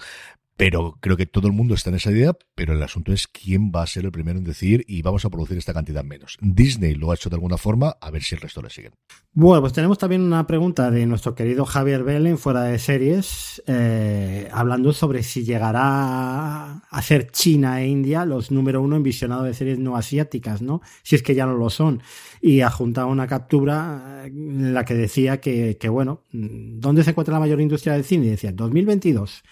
Pero 0.59 0.99
creo 1.01 1.17
que 1.17 1.27
todo 1.27 1.47
el 1.47 1.53
mundo 1.53 1.75
está 1.75 1.91
en 1.91 1.97
esa 1.97 2.11
idea, 2.11 2.37
pero 2.57 2.73
el 2.73 2.83
asunto 2.83 3.13
es 3.13 3.29
quién 3.29 3.71
va 3.71 3.85
a 3.85 3.87
ser 3.87 4.05
el 4.05 4.11
primero 4.11 4.41
en 4.41 4.45
decir 4.45 4.85
y 4.89 5.03
vamos 5.03 5.25
a 5.25 5.31
producir 5.31 5.57
esta 5.57 5.73
cantidad 5.73 6.03
menos. 6.03 6.37
Disney 6.41 6.97
lo 6.97 7.13
ha 7.13 7.15
hecho 7.15 7.31
de 7.31 7.37
alguna 7.37 7.57
forma, 7.57 7.95
a 8.01 8.11
ver 8.11 8.25
si 8.25 8.35
el 8.35 8.41
resto 8.41 8.61
le 8.61 8.69
siguen. 8.69 8.93
Bueno, 9.33 9.61
pues 9.61 9.73
tenemos 9.73 9.99
también 9.99 10.21
una 10.21 10.49
pregunta 10.49 10.91
de 10.91 11.07
nuestro 11.07 11.37
querido 11.37 11.65
Javier 11.65 12.03
Belen, 12.03 12.39
fuera 12.39 12.65
de 12.65 12.81
series, 12.81 13.63
eh, 13.69 14.49
hablando 14.51 14.93
sobre 14.93 15.23
si 15.23 15.45
llegará 15.45 16.79
a 16.79 17.03
ser 17.03 17.31
China 17.31 17.81
e 17.81 17.87
India 17.87 18.25
los 18.25 18.51
número 18.51 18.83
uno 18.83 18.97
en 18.97 19.05
visionado 19.05 19.45
de 19.45 19.55
series 19.55 19.79
no 19.79 19.97
asiáticas, 19.97 20.61
¿no? 20.61 20.81
Si 21.05 21.15
es 21.15 21.23
que 21.23 21.37
ya 21.37 21.47
no 21.47 21.57
lo 21.57 21.71
son. 21.71 22.03
Y 22.41 22.63
ha 22.63 22.71
juntado 22.71 23.07
una 23.07 23.29
captura 23.29 24.25
en 24.27 24.75
la 24.75 24.85
que 24.85 24.95
decía 24.95 25.41
que, 25.41 25.77
que 25.79 25.89
bueno, 25.89 26.25
¿dónde 26.33 27.05
se 27.05 27.11
encuentra 27.11 27.35
la 27.35 27.41
mayor 27.41 27.61
industria 27.61 27.93
del 27.93 28.03
cine? 28.03 28.27
Y 28.27 28.31
decía, 28.31 28.51
2022 28.51 29.45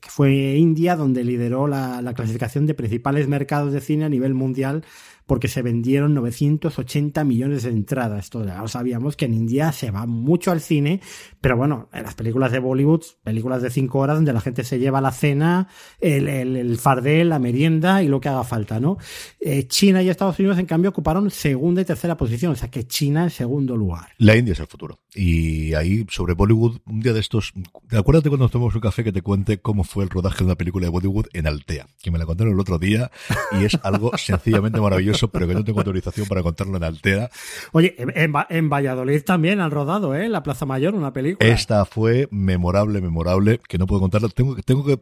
que 0.00 0.10
fue 0.10 0.56
India, 0.56 0.96
donde 0.96 1.24
lideró 1.24 1.66
la, 1.66 2.00
la, 2.02 2.14
clasificación 2.14 2.66
de 2.66 2.74
principales 2.74 3.28
mercados 3.28 3.72
de 3.72 3.80
cine 3.80 4.04
a 4.04 4.08
nivel 4.08 4.34
mundial 4.34 4.84
porque 5.32 5.48
se 5.48 5.62
vendieron 5.62 6.12
980 6.12 7.24
millones 7.24 7.62
de 7.62 7.70
entradas. 7.70 8.24
Esto 8.24 8.44
ya 8.44 8.58
lo 8.58 8.68
sabíamos 8.68 9.16
que 9.16 9.24
en 9.24 9.32
India 9.32 9.72
se 9.72 9.90
va 9.90 10.04
mucho 10.04 10.50
al 10.50 10.60
cine, 10.60 11.00
pero 11.40 11.56
bueno, 11.56 11.88
en 11.90 12.02
las 12.02 12.14
películas 12.14 12.52
de 12.52 12.58
Bollywood, 12.58 13.02
películas 13.24 13.62
de 13.62 13.70
5 13.70 13.98
horas 13.98 14.16
donde 14.16 14.34
la 14.34 14.42
gente 14.42 14.62
se 14.62 14.78
lleva 14.78 15.00
la 15.00 15.10
cena, 15.10 15.68
el, 16.02 16.28
el, 16.28 16.56
el 16.56 16.76
fardel, 16.76 17.30
la 17.30 17.38
merienda 17.38 18.02
y 18.02 18.08
lo 18.08 18.20
que 18.20 18.28
haga 18.28 18.44
falta, 18.44 18.78
¿no? 18.78 18.98
Eh, 19.40 19.66
China 19.68 20.02
y 20.02 20.10
Estados 20.10 20.38
Unidos, 20.38 20.58
en 20.58 20.66
cambio, 20.66 20.90
ocuparon 20.90 21.30
segunda 21.30 21.80
y 21.80 21.86
tercera 21.86 22.14
posición, 22.18 22.52
o 22.52 22.54
sea 22.54 22.70
que 22.70 22.86
China 22.86 23.24
en 23.24 23.30
segundo 23.30 23.74
lugar. 23.74 24.08
La 24.18 24.36
India 24.36 24.52
es 24.52 24.60
el 24.60 24.66
futuro. 24.66 25.00
Y 25.14 25.72
ahí, 25.72 26.04
sobre 26.10 26.34
Bollywood, 26.34 26.80
un 26.84 27.00
día 27.00 27.14
de 27.14 27.20
estos, 27.20 27.54
acuérdate 27.90 28.28
cuando 28.28 28.44
nos 28.44 28.50
tomamos 28.50 28.74
un 28.74 28.82
café 28.82 29.02
que 29.02 29.12
te 29.12 29.22
cuente 29.22 29.62
cómo 29.62 29.82
fue 29.82 30.04
el 30.04 30.10
rodaje 30.10 30.40
de 30.40 30.44
una 30.44 30.56
película 30.56 30.84
de 30.84 30.90
Bollywood 30.90 31.28
en 31.32 31.46
Altea, 31.46 31.86
que 32.02 32.10
me 32.10 32.18
la 32.18 32.26
contaron 32.26 32.52
el 32.52 32.60
otro 32.60 32.78
día 32.78 33.10
y 33.58 33.64
es 33.64 33.78
algo 33.82 34.10
sencillamente 34.18 34.78
maravilloso, 34.78 35.21
pero 35.28 35.46
que 35.46 35.54
no 35.54 35.64
tengo 35.64 35.80
autorización 35.80 36.26
para 36.26 36.42
contarlo 36.42 36.76
en 36.76 36.84
Altea. 36.84 37.30
Oye, 37.72 37.94
en, 37.98 38.12
en 38.48 38.70
Valladolid 38.70 39.22
también 39.22 39.60
han 39.60 39.70
rodado, 39.70 40.14
¿eh? 40.14 40.28
La 40.28 40.42
Plaza 40.42 40.66
Mayor, 40.66 40.94
una 40.94 41.12
película. 41.12 41.48
Esta 41.48 41.84
fue 41.84 42.28
memorable, 42.30 43.00
memorable, 43.00 43.60
que 43.68 43.78
no 43.78 43.86
puedo 43.86 44.00
contarlo. 44.00 44.28
Tengo, 44.28 44.56
tengo 44.56 44.84
que, 44.84 44.98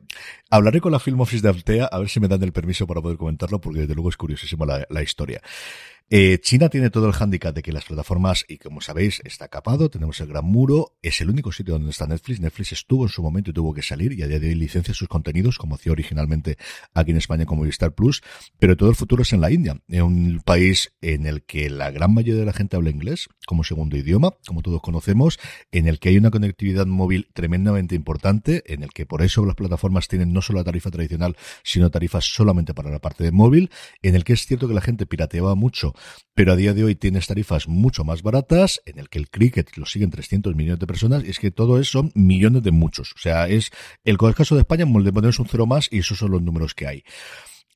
hablaré 0.51 0.81
con 0.81 0.93
la 0.93 0.99
Film 0.99 1.21
Office 1.21 1.43
de 1.43 1.49
Altea 1.49 1.87
a 1.87 1.99
ver 1.99 2.09
si 2.09 2.21
me 2.21 2.29
dan 2.29 2.43
el 2.43 2.53
permiso 2.53 2.87
para 2.87 3.01
poder 3.01 3.17
comentarlo, 3.17 3.61
porque 3.61 3.81
desde 3.81 3.95
luego 3.95 4.11
es 4.11 4.17
curiosísima 4.17 4.67
la, 4.67 4.87
la 4.89 5.03
historia. 5.03 5.41
Eh, 6.13 6.41
China 6.41 6.69
tiene 6.69 6.91
todo 6.91 7.07
el 7.07 7.13
hándicap 7.13 7.55
de 7.55 7.63
que 7.63 7.71
las 7.71 7.85
plataformas, 7.85 8.45
y 8.49 8.59
como 8.59 8.81
sabéis, 8.81 9.23
está 9.25 9.47
capado, 9.47 9.91
tenemos 9.91 10.21
el 10.21 10.27
gran 10.27 10.45
muro, 10.45 10.97
es 11.03 11.21
el 11.21 11.31
único 11.31 11.53
sitio 11.53 11.75
donde 11.75 11.91
está 11.91 12.09
Netflix. 12.09 12.41
Netflix 12.41 12.73
estuvo 12.73 13.05
en 13.05 13.11
su 13.11 13.23
momento 13.23 13.51
y 13.51 13.55
tuvo 13.55 13.73
que 13.73 13.83
salir 13.83 14.13
y 14.15 14.23
a 14.25 14.27
día 14.27 14.41
de 14.41 14.49
hoy 14.49 14.57
licencia 14.57 14.93
sus 14.93 15.07
contenidos, 15.07 15.57
como 15.57 15.77
hacía 15.77 15.93
originalmente 15.93 16.59
aquí 16.95 17.13
en 17.13 17.19
España 17.19 17.47
como 17.47 17.61
Movistar 17.61 17.95
Plus, 17.95 18.25
pero 18.59 18.77
todo 18.77 18.89
el 18.91 18.97
futuro 18.97 19.23
es 19.23 19.33
en 19.33 19.41
la 19.41 19.53
India, 19.53 19.81
en 19.87 20.03
un 20.03 20.43
país 20.45 20.93
en 21.01 21.27
el 21.27 21.45
que 21.45 21.71
la 21.71 21.93
gran 21.93 22.13
mayoría 22.13 22.41
de 22.41 22.47
la 22.47 22.55
gente 22.55 22.75
habla 22.75 22.91
inglés 22.91 23.29
como 23.47 23.63
segundo 23.63 23.97
idioma, 23.97 24.35
como 24.49 24.63
todos 24.63 24.83
conocemos, 24.83 25.39
en 25.71 25.87
el 25.87 26.01
que 26.01 26.09
hay 26.09 26.17
una 26.17 26.33
conectividad 26.33 26.87
móvil 26.87 27.29
tremendamente 27.35 27.95
importante, 27.95 28.65
en 28.67 28.83
el 28.83 28.91
que 28.91 29.07
por 29.07 29.23
eso 29.23 29.47
las 29.47 29.55
plataformas 29.55 30.09
tienen 30.09 30.33
no 30.33 30.43
solo 30.43 30.59
la 30.59 30.65
tarifa 30.65 30.91
tradicional, 30.91 31.37
sino 31.63 31.89
tarifas 31.89 32.25
solamente 32.25 32.75
para 32.75 32.91
la 32.91 32.99
parte 32.99 33.23
de 33.23 33.31
móvil, 33.31 33.71
en 34.03 34.17
el 34.17 34.25
que 34.25 34.33
es 34.33 34.45
cierto 34.45 34.67
que 34.67 34.75
la 34.75 34.81
gente 34.81 35.07
pirateaba 35.07 35.55
mucho 35.55 35.95
pero 36.35 36.53
a 36.53 36.57
día 36.57 36.75
de 36.75 36.85
hoy 36.85 36.95
tienes 36.95 37.27
tarifas 37.27 37.69
mucho 37.69 38.05
más 38.05 38.23
baratas, 38.23 38.81
en 38.87 38.99
el 38.99 39.09
que 39.09 39.19
el 39.19 39.29
cricket 39.29 39.77
lo 39.77 39.87
siguen 39.87 40.11
300 40.11 40.55
millones 40.55 40.79
de 40.79 40.87
personas, 40.87 41.25
y 41.25 41.31
es 41.31 41.39
que 41.39 41.51
todo 41.51 41.79
eso 41.79 42.01
son 42.01 42.13
millones 42.15 42.63
de 42.63 42.71
muchos. 42.71 43.13
O 43.13 43.19
sea, 43.19 43.49
es 43.49 43.71
el, 44.05 44.17
caso 44.19 44.55
de 44.55 44.63
España, 44.63 44.85
le 44.85 45.13
ponemos 45.13 45.39
un 45.39 45.47
cero 45.47 45.67
más 45.67 45.89
y 45.91 45.99
esos 45.99 46.19
son 46.19 46.31
los 46.31 46.43
números 46.43 46.75
que 46.75 46.87
hay. 46.87 47.05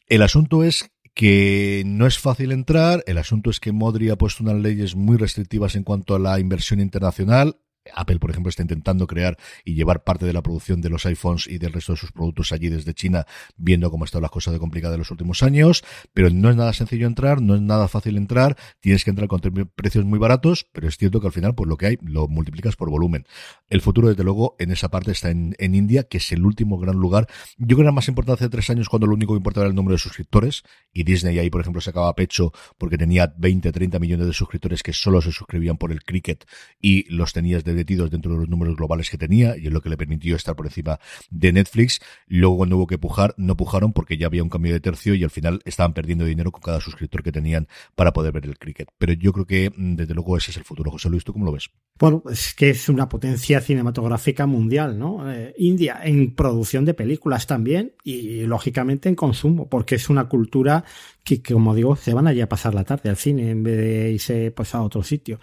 El 0.06 0.22
asunto 0.22 0.64
es 0.64 0.90
que 1.14 1.82
no 1.86 2.06
es 2.06 2.18
fácil 2.18 2.52
entrar, 2.52 3.04
el 3.06 3.18
asunto 3.18 3.50
es 3.50 3.60
que 3.60 3.72
Modri 3.72 4.10
ha 4.10 4.16
puesto 4.16 4.42
unas 4.42 4.56
leyes 4.56 4.96
muy 4.96 5.16
restrictivas 5.16 5.76
en 5.76 5.84
cuanto 5.84 6.14
a 6.14 6.18
la 6.18 6.40
inversión 6.40 6.80
internacional, 6.80 7.56
Apple, 7.94 8.18
por 8.18 8.30
ejemplo, 8.30 8.50
está 8.50 8.62
intentando 8.62 9.06
crear 9.06 9.36
y 9.64 9.74
llevar 9.74 10.04
parte 10.04 10.26
de 10.26 10.32
la 10.32 10.42
producción 10.42 10.80
de 10.80 10.90
los 10.90 11.06
iPhones 11.06 11.46
y 11.46 11.58
del 11.58 11.72
resto 11.72 11.92
de 11.92 11.98
sus 11.98 12.12
productos 12.12 12.52
allí 12.52 12.68
desde 12.68 12.94
China, 12.94 13.26
viendo 13.56 13.90
cómo 13.90 14.04
están 14.04 14.22
las 14.22 14.30
cosas 14.30 14.52
de 14.54 14.60
complicadas 14.60 14.94
en 14.94 15.00
los 15.00 15.10
últimos 15.10 15.42
años. 15.42 15.84
Pero 16.12 16.30
no 16.30 16.50
es 16.50 16.56
nada 16.56 16.72
sencillo 16.72 17.06
entrar, 17.06 17.40
no 17.40 17.54
es 17.54 17.60
nada 17.60 17.88
fácil 17.88 18.16
entrar. 18.16 18.56
Tienes 18.80 19.04
que 19.04 19.10
entrar 19.10 19.28
con 19.28 19.40
precios 19.74 20.04
muy 20.04 20.18
baratos, 20.18 20.66
pero 20.72 20.88
es 20.88 20.96
cierto 20.96 21.20
que 21.20 21.26
al 21.26 21.32
final, 21.32 21.54
pues 21.54 21.68
lo 21.68 21.76
que 21.76 21.86
hay, 21.86 21.98
lo 22.02 22.28
multiplicas 22.28 22.76
por 22.76 22.90
volumen. 22.90 23.26
El 23.68 23.80
futuro, 23.80 24.08
desde 24.08 24.24
luego, 24.24 24.56
en 24.58 24.70
esa 24.70 24.88
parte 24.90 25.12
está 25.12 25.30
en, 25.30 25.54
en 25.58 25.74
India, 25.74 26.04
que 26.04 26.18
es 26.18 26.32
el 26.32 26.44
último 26.44 26.78
gran 26.78 26.96
lugar. 26.96 27.28
Yo 27.58 27.66
creo 27.66 27.78
que 27.78 27.82
era 27.82 27.92
más 27.92 28.08
importante 28.08 28.44
hace 28.44 28.50
tres 28.50 28.70
años 28.70 28.88
cuando 28.88 29.06
lo 29.06 29.14
único 29.14 29.34
que 29.34 29.38
importaba 29.38 29.64
era 29.64 29.70
el 29.70 29.76
número 29.76 29.94
de 29.94 29.98
suscriptores. 29.98 30.62
Y 30.92 31.04
Disney 31.04 31.38
ahí, 31.38 31.50
por 31.50 31.60
ejemplo, 31.60 31.80
se 31.80 31.90
acaba 31.90 32.14
pecho 32.14 32.52
porque 32.78 32.98
tenía 32.98 33.32
20, 33.36 33.72
30 33.72 33.98
millones 33.98 34.26
de 34.26 34.32
suscriptores 34.32 34.82
que 34.82 34.92
solo 34.92 35.20
se 35.20 35.32
suscribían 35.32 35.76
por 35.76 35.92
el 35.92 36.04
cricket 36.04 36.46
y 36.80 37.10
los 37.12 37.32
tenías 37.32 37.64
de 37.64 37.73
dentro 37.74 38.32
de 38.32 38.38
los 38.40 38.48
números 38.48 38.76
globales 38.76 39.10
que 39.10 39.18
tenía 39.18 39.56
y 39.56 39.66
es 39.66 39.72
lo 39.72 39.80
que 39.80 39.88
le 39.88 39.96
permitió 39.96 40.36
estar 40.36 40.54
por 40.56 40.66
encima 40.66 40.98
de 41.30 41.52
Netflix. 41.52 42.00
Luego 42.26 42.58
cuando 42.58 42.76
hubo 42.76 42.86
que 42.86 42.98
pujar, 42.98 43.34
no 43.36 43.56
pujaron 43.56 43.92
porque 43.92 44.16
ya 44.16 44.26
había 44.26 44.42
un 44.42 44.48
cambio 44.48 44.72
de 44.72 44.80
tercio 44.80 45.14
y 45.14 45.24
al 45.24 45.30
final 45.30 45.60
estaban 45.64 45.94
perdiendo 45.94 46.24
dinero 46.24 46.52
con 46.52 46.62
cada 46.62 46.80
suscriptor 46.80 47.22
que 47.22 47.32
tenían 47.32 47.68
para 47.94 48.12
poder 48.12 48.32
ver 48.32 48.46
el 48.46 48.58
cricket. 48.58 48.88
Pero 48.98 49.12
yo 49.12 49.32
creo 49.32 49.46
que 49.46 49.72
desde 49.76 50.14
luego 50.14 50.36
ese 50.36 50.50
es 50.50 50.56
el 50.56 50.64
futuro. 50.64 50.90
José 50.90 51.08
Luis, 51.08 51.24
¿tú 51.24 51.32
cómo 51.32 51.44
lo 51.44 51.52
ves? 51.52 51.70
Bueno, 51.98 52.24
es 52.28 52.54
que 52.54 52.70
es 52.70 52.88
una 52.88 53.08
potencia 53.08 53.60
cinematográfica 53.60 54.46
mundial, 54.46 54.98
¿no? 54.98 55.30
Eh, 55.30 55.54
India 55.58 56.00
en 56.02 56.34
producción 56.34 56.84
de 56.84 56.92
películas 56.92 57.46
también 57.46 57.92
y 58.02 58.42
lógicamente 58.42 59.08
en 59.08 59.14
consumo, 59.14 59.68
porque 59.68 59.94
es 59.94 60.10
una 60.10 60.28
cultura 60.28 60.84
que, 61.22 61.40
que, 61.40 61.54
como 61.54 61.74
digo, 61.74 61.96
se 61.96 62.12
van 62.12 62.26
allí 62.26 62.40
a 62.40 62.48
pasar 62.48 62.74
la 62.74 62.84
tarde 62.84 63.10
al 63.10 63.16
cine 63.16 63.50
en 63.50 63.62
vez 63.62 63.76
de 63.76 64.12
irse 64.12 64.50
pues, 64.50 64.74
a 64.74 64.82
otro 64.82 65.02
sitio. 65.02 65.38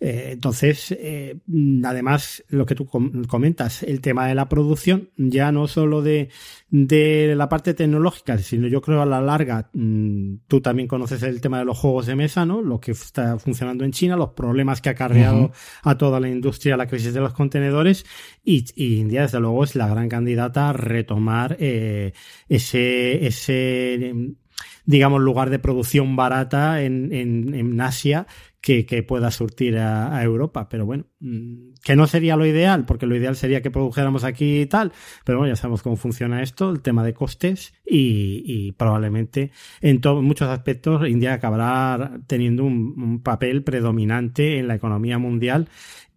Eh, 0.00 0.30
entonces, 0.32 0.92
eh, 0.92 1.36
además, 1.84 2.44
lo 2.48 2.66
que 2.66 2.74
tú 2.74 2.86
comentas, 3.28 3.82
el 3.82 4.00
tema 4.00 4.26
de 4.26 4.34
la 4.34 4.48
producción, 4.48 5.10
ya 5.16 5.52
no 5.52 5.68
solo 5.68 6.02
de, 6.02 6.28
de 6.70 7.34
la 7.36 7.48
parte 7.48 7.74
tecnológica, 7.74 8.38
sino 8.38 8.66
yo 8.68 8.80
creo 8.80 9.02
a 9.02 9.06
la 9.06 9.20
larga, 9.20 9.70
mmm, 9.72 10.36
tú 10.48 10.60
también 10.60 10.88
conoces 10.88 11.22
el 11.22 11.40
tema 11.40 11.58
de 11.58 11.64
los 11.64 11.78
juegos 11.78 12.06
de 12.06 12.16
mesa, 12.16 12.44
¿no? 12.44 12.62
Lo 12.62 12.80
que 12.80 12.92
está 12.92 13.38
funcionando 13.38 13.84
en 13.84 13.92
China, 13.92 14.16
los 14.16 14.30
problemas 14.30 14.80
que 14.80 14.88
ha 14.88 14.92
acarreado 14.92 15.38
uh 15.38 15.48
-huh. 15.48 15.52
a 15.82 15.96
toda 15.96 16.20
la 16.20 16.28
industria 16.28 16.76
la 16.76 16.86
crisis 16.86 17.14
de 17.14 17.20
los 17.20 17.32
contenedores 17.32 18.04
y, 18.44 18.64
y, 18.74 18.96
India, 18.96 19.22
desde 19.22 19.40
luego, 19.40 19.64
es 19.64 19.74
la 19.76 19.88
gran 19.88 20.08
candidata 20.08 20.70
a 20.70 20.72
retomar 20.72 21.56
eh, 21.60 22.12
ese, 22.48 23.26
ese 23.26 24.14
digamos, 24.84 25.20
lugar 25.20 25.50
de 25.50 25.58
producción 25.58 26.16
barata 26.16 26.82
en, 26.82 27.12
en, 27.12 27.54
en 27.54 27.80
Asia 27.80 28.26
que, 28.62 28.86
que, 28.86 29.02
pueda 29.02 29.30
surtir 29.30 29.76
a, 29.76 30.22
Europa. 30.22 30.68
Pero 30.70 30.86
bueno, 30.86 31.06
mm, 31.20 31.72
que 31.84 31.96
no 31.96 32.06
sería 32.06 32.36
lo 32.36 32.46
ideal, 32.46 32.86
porque 32.86 33.06
lo 33.06 33.16
ideal 33.16 33.36
sería 33.36 33.60
que 33.60 33.70
produjéramos 33.70 34.24
aquí 34.24 34.62
y 34.62 34.66
tal. 34.66 34.92
Pero 35.24 35.38
bueno, 35.38 35.52
ya 35.52 35.56
sabemos 35.56 35.82
cómo 35.82 35.96
funciona 35.96 36.42
esto, 36.42 36.70
el 36.70 36.80
tema 36.80 37.04
de 37.04 37.12
costes 37.12 37.74
y, 37.84 38.72
probablemente 38.72 39.50
en 39.80 40.00
muchos 40.22 40.48
aspectos 40.48 41.06
India 41.06 41.34
acabará 41.34 42.20
teniendo 42.26 42.64
un 42.64 43.22
papel 43.22 43.64
predominante 43.64 44.58
en 44.58 44.68
la 44.68 44.76
economía 44.76 45.18
mundial 45.18 45.68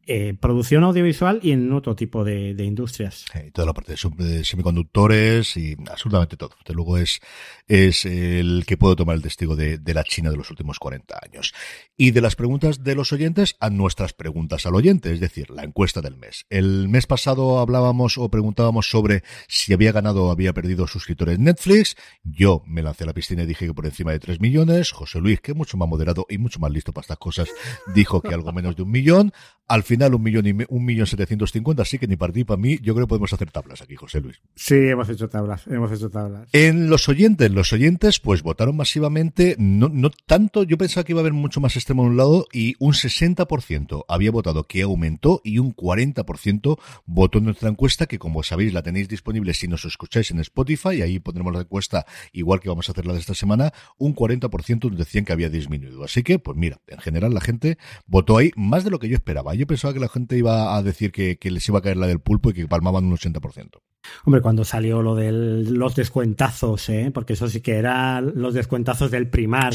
eh, 0.07 0.35
producción 0.39 0.83
audiovisual 0.83 1.39
y 1.41 1.51
en 1.51 1.73
otro 1.73 1.95
tipo 1.95 2.23
de, 2.23 2.55
industrias. 2.59 3.25
Y 3.47 3.49
toda 3.49 3.65
la 3.65 3.73
parte 3.73 3.95
de, 4.17 4.43
semiconductores 4.45 5.57
y 5.57 5.75
absolutamente 5.89 6.37
todo. 6.37 6.51
Desde 6.59 6.75
luego 6.75 6.99
es, 6.99 7.19
es 7.67 8.05
el 8.05 8.65
que 8.67 8.77
puedo 8.77 8.95
tomar 8.95 9.15
el 9.15 9.23
testigo 9.23 9.55
de, 9.55 9.79
la 9.93 10.03
China 10.03 10.29
de 10.29 10.37
los 10.37 10.51
últimos 10.51 10.77
40 10.77 11.19
años. 11.23 11.55
Y 11.97 12.11
de 12.11 12.21
las 12.21 12.35
preguntas 12.35 12.83
de 12.83 12.93
los 12.93 13.13
oyentes 13.13 13.55
a 13.59 13.71
nuestras 13.71 14.13
preguntas 14.13 14.67
al 14.67 14.75
oyente, 14.75 15.11
es 15.11 15.19
decir, 15.19 15.49
la 15.49 15.63
encuesta 15.63 16.01
del 16.01 16.17
mes. 16.17 16.45
El 16.51 16.87
mes 16.87 17.07
pasado 17.07 17.57
hablábamos 17.57 18.19
o 18.19 18.29
preguntábamos 18.29 18.89
sobre 18.89 19.23
si 19.47 19.73
había 19.73 19.91
ganado 19.91 20.25
o 20.25 20.31
había 20.31 20.53
perdido 20.53 20.85
suscriptores 20.85 21.39
Netflix. 21.39 21.95
Yo 22.23 22.61
me 22.67 22.83
lancé 22.83 23.05
a 23.05 23.07
la 23.07 23.13
piscina 23.13 23.41
y 23.41 23.47
dije 23.47 23.65
que 23.65 23.73
por 23.73 23.85
encima 23.87 24.11
de 24.11 24.19
3 24.19 24.39
millones. 24.39 24.91
José 24.91 25.19
Luis, 25.19 25.41
que 25.41 25.55
mucho 25.55 25.77
más 25.77 25.89
moderado 25.89 26.27
y 26.29 26.37
mucho 26.37 26.59
más 26.59 26.71
listo 26.71 26.93
para 26.93 27.03
estas 27.03 27.17
cosas, 27.17 27.49
dijo 27.95 28.21
que 28.21 28.35
algo 28.35 28.53
menos 28.53 28.75
de 28.75 28.83
un 28.83 28.91
millón. 28.91 29.33
Al 29.67 29.81
final 29.81 29.94
un 29.95 30.21
millón 30.21 30.45
y 30.45 30.65
un 30.69 30.85
millón 30.85 31.07
setecientos 31.07 31.51
cincuenta, 31.51 31.83
así 31.83 31.97
que 31.97 32.07
ni 32.07 32.15
para 32.15 32.33
ti 32.33 32.43
para 32.43 32.61
mí, 32.61 32.77
yo 32.81 32.93
creo 32.93 33.05
que 33.05 33.09
podemos 33.09 33.33
hacer 33.33 33.51
tablas 33.51 33.81
aquí, 33.81 33.95
José 33.95 34.21
Luis. 34.21 34.41
Sí, 34.55 34.75
hemos 34.75 35.09
hecho 35.09 35.29
tablas, 35.29 35.65
hemos 35.67 35.91
hecho 35.91 36.09
tablas. 36.09 36.49
En 36.53 36.89
los 36.89 37.07
oyentes, 37.09 37.51
los 37.51 37.71
oyentes 37.73 38.19
pues 38.19 38.43
votaron 38.43 38.75
masivamente, 38.75 39.55
no, 39.57 39.89
no 39.89 40.09
tanto, 40.09 40.63
yo 40.63 40.77
pensaba 40.77 41.03
que 41.03 41.13
iba 41.13 41.19
a 41.19 41.23
haber 41.23 41.33
mucho 41.33 41.61
más 41.61 41.75
extremo 41.75 42.03
en 42.03 42.09
un 42.09 42.17
lado 42.17 42.47
y 42.51 42.75
un 42.79 42.93
60% 42.93 44.05
había 44.07 44.31
votado 44.31 44.67
que 44.67 44.81
aumentó 44.81 45.41
y 45.43 45.59
un 45.59 45.75
40% 45.75 46.79
votó 47.05 47.37
en 47.37 47.45
nuestra 47.45 47.69
encuesta 47.69 48.05
que 48.05 48.19
como 48.19 48.43
sabéis 48.43 48.73
la 48.73 48.83
tenéis 48.83 49.07
disponible 49.07 49.53
si 49.53 49.67
nos 49.67 49.85
escucháis 49.85 50.31
en 50.31 50.39
Spotify, 50.39 51.01
ahí 51.01 51.19
pondremos 51.19 51.53
la 51.53 51.61
encuesta 51.61 52.05
igual 52.33 52.59
que 52.59 52.69
vamos 52.69 52.89
a 52.89 52.91
hacer 52.91 53.05
la 53.05 53.13
de 53.13 53.19
esta 53.19 53.33
semana, 53.33 53.73
un 53.97 54.15
40% 54.15 54.89
nos 54.89 54.97
decían 54.97 55.25
que 55.25 55.33
había 55.33 55.49
disminuido. 55.49 56.03
Así 56.03 56.23
que, 56.23 56.39
pues 56.39 56.57
mira, 56.57 56.81
en 56.87 56.99
general 56.99 57.33
la 57.33 57.41
gente 57.41 57.77
votó 58.07 58.37
ahí 58.37 58.51
más 58.55 58.83
de 58.83 58.91
lo 58.91 58.99
que 58.99 59.09
yo 59.09 59.15
esperaba. 59.15 59.55
Yo 59.55 59.67
pensaba 59.67 59.84
que 59.93 59.99
la 59.99 60.09
gente 60.09 60.37
iba 60.37 60.75
a 60.75 60.83
decir 60.83 61.11
que, 61.11 61.37
les 61.41 61.67
iba 61.67 61.79
a 61.79 61.81
caer 61.81 61.97
la 61.97 62.07
del 62.07 62.19
pulpo 62.19 62.49
y 62.49 62.53
que 62.53 62.67
palmaban 62.67 63.05
un 63.05 63.17
80%. 63.17 63.81
Hombre, 64.25 64.41
cuando 64.41 64.63
salió 64.63 65.01
lo 65.01 65.15
de 65.15 65.31
los 65.31 65.95
descuentazos, 65.95 66.89
¿eh? 66.89 67.11
porque 67.13 67.33
eso 67.33 67.49
sí 67.49 67.61
que 67.61 67.73
eran 67.73 68.33
los 68.35 68.53
descuentazos 68.53 69.09
del 69.09 69.29
primar. 69.29 69.73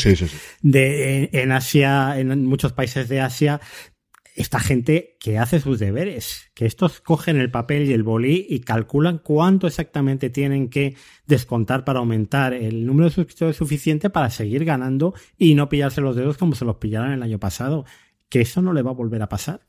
De, 0.63 1.31
en 1.33 1.53
Asia, 1.53 2.19
en 2.19 2.47
muchos 2.47 2.73
países 2.73 3.09
de 3.09 3.21
Asia, 3.21 3.61
esta 4.35 4.61
gente 4.61 5.17
que 5.21 5.39
hace 5.39 5.61
sus 5.61 5.79
deberes, 5.79 6.51
que 6.55 6.67
estos 6.67 7.01
cogen 7.01 7.39
el 7.39 7.51
papel 7.51 7.89
y 7.89 7.93
el 7.93 8.03
bolí 8.03 8.47
y 8.49 8.61
calculan 8.61 9.19
cuánto 9.19 9.67
exactamente 9.67 10.31
tienen 10.31 10.69
que 10.69 10.97
descontar 11.27 11.85
para 11.85 11.99
aumentar 11.99 12.55
el 12.55 12.87
número 12.87 13.09
de 13.09 13.15
suscriptores 13.15 13.57
suficiente 13.57 14.11
para 14.11 14.31
seguir 14.31 14.65
ganando 14.65 15.15
y 15.37 15.55
no 15.55 15.69
pillarse 15.69 16.01
los 16.01 16.17
dedos 16.17 16.39
como 16.39 16.55
se 16.55 16.65
los 16.65 16.77
pillaron 16.77 17.13
el 17.13 17.23
año 17.23 17.39
pasado. 17.39 17.85
Que 18.29 18.41
eso 18.41 18.63
no 18.63 18.73
le 18.73 18.83
va 18.83 18.93
a 18.93 18.95
volver 18.95 19.23
a 19.23 19.29
pasar. 19.29 19.61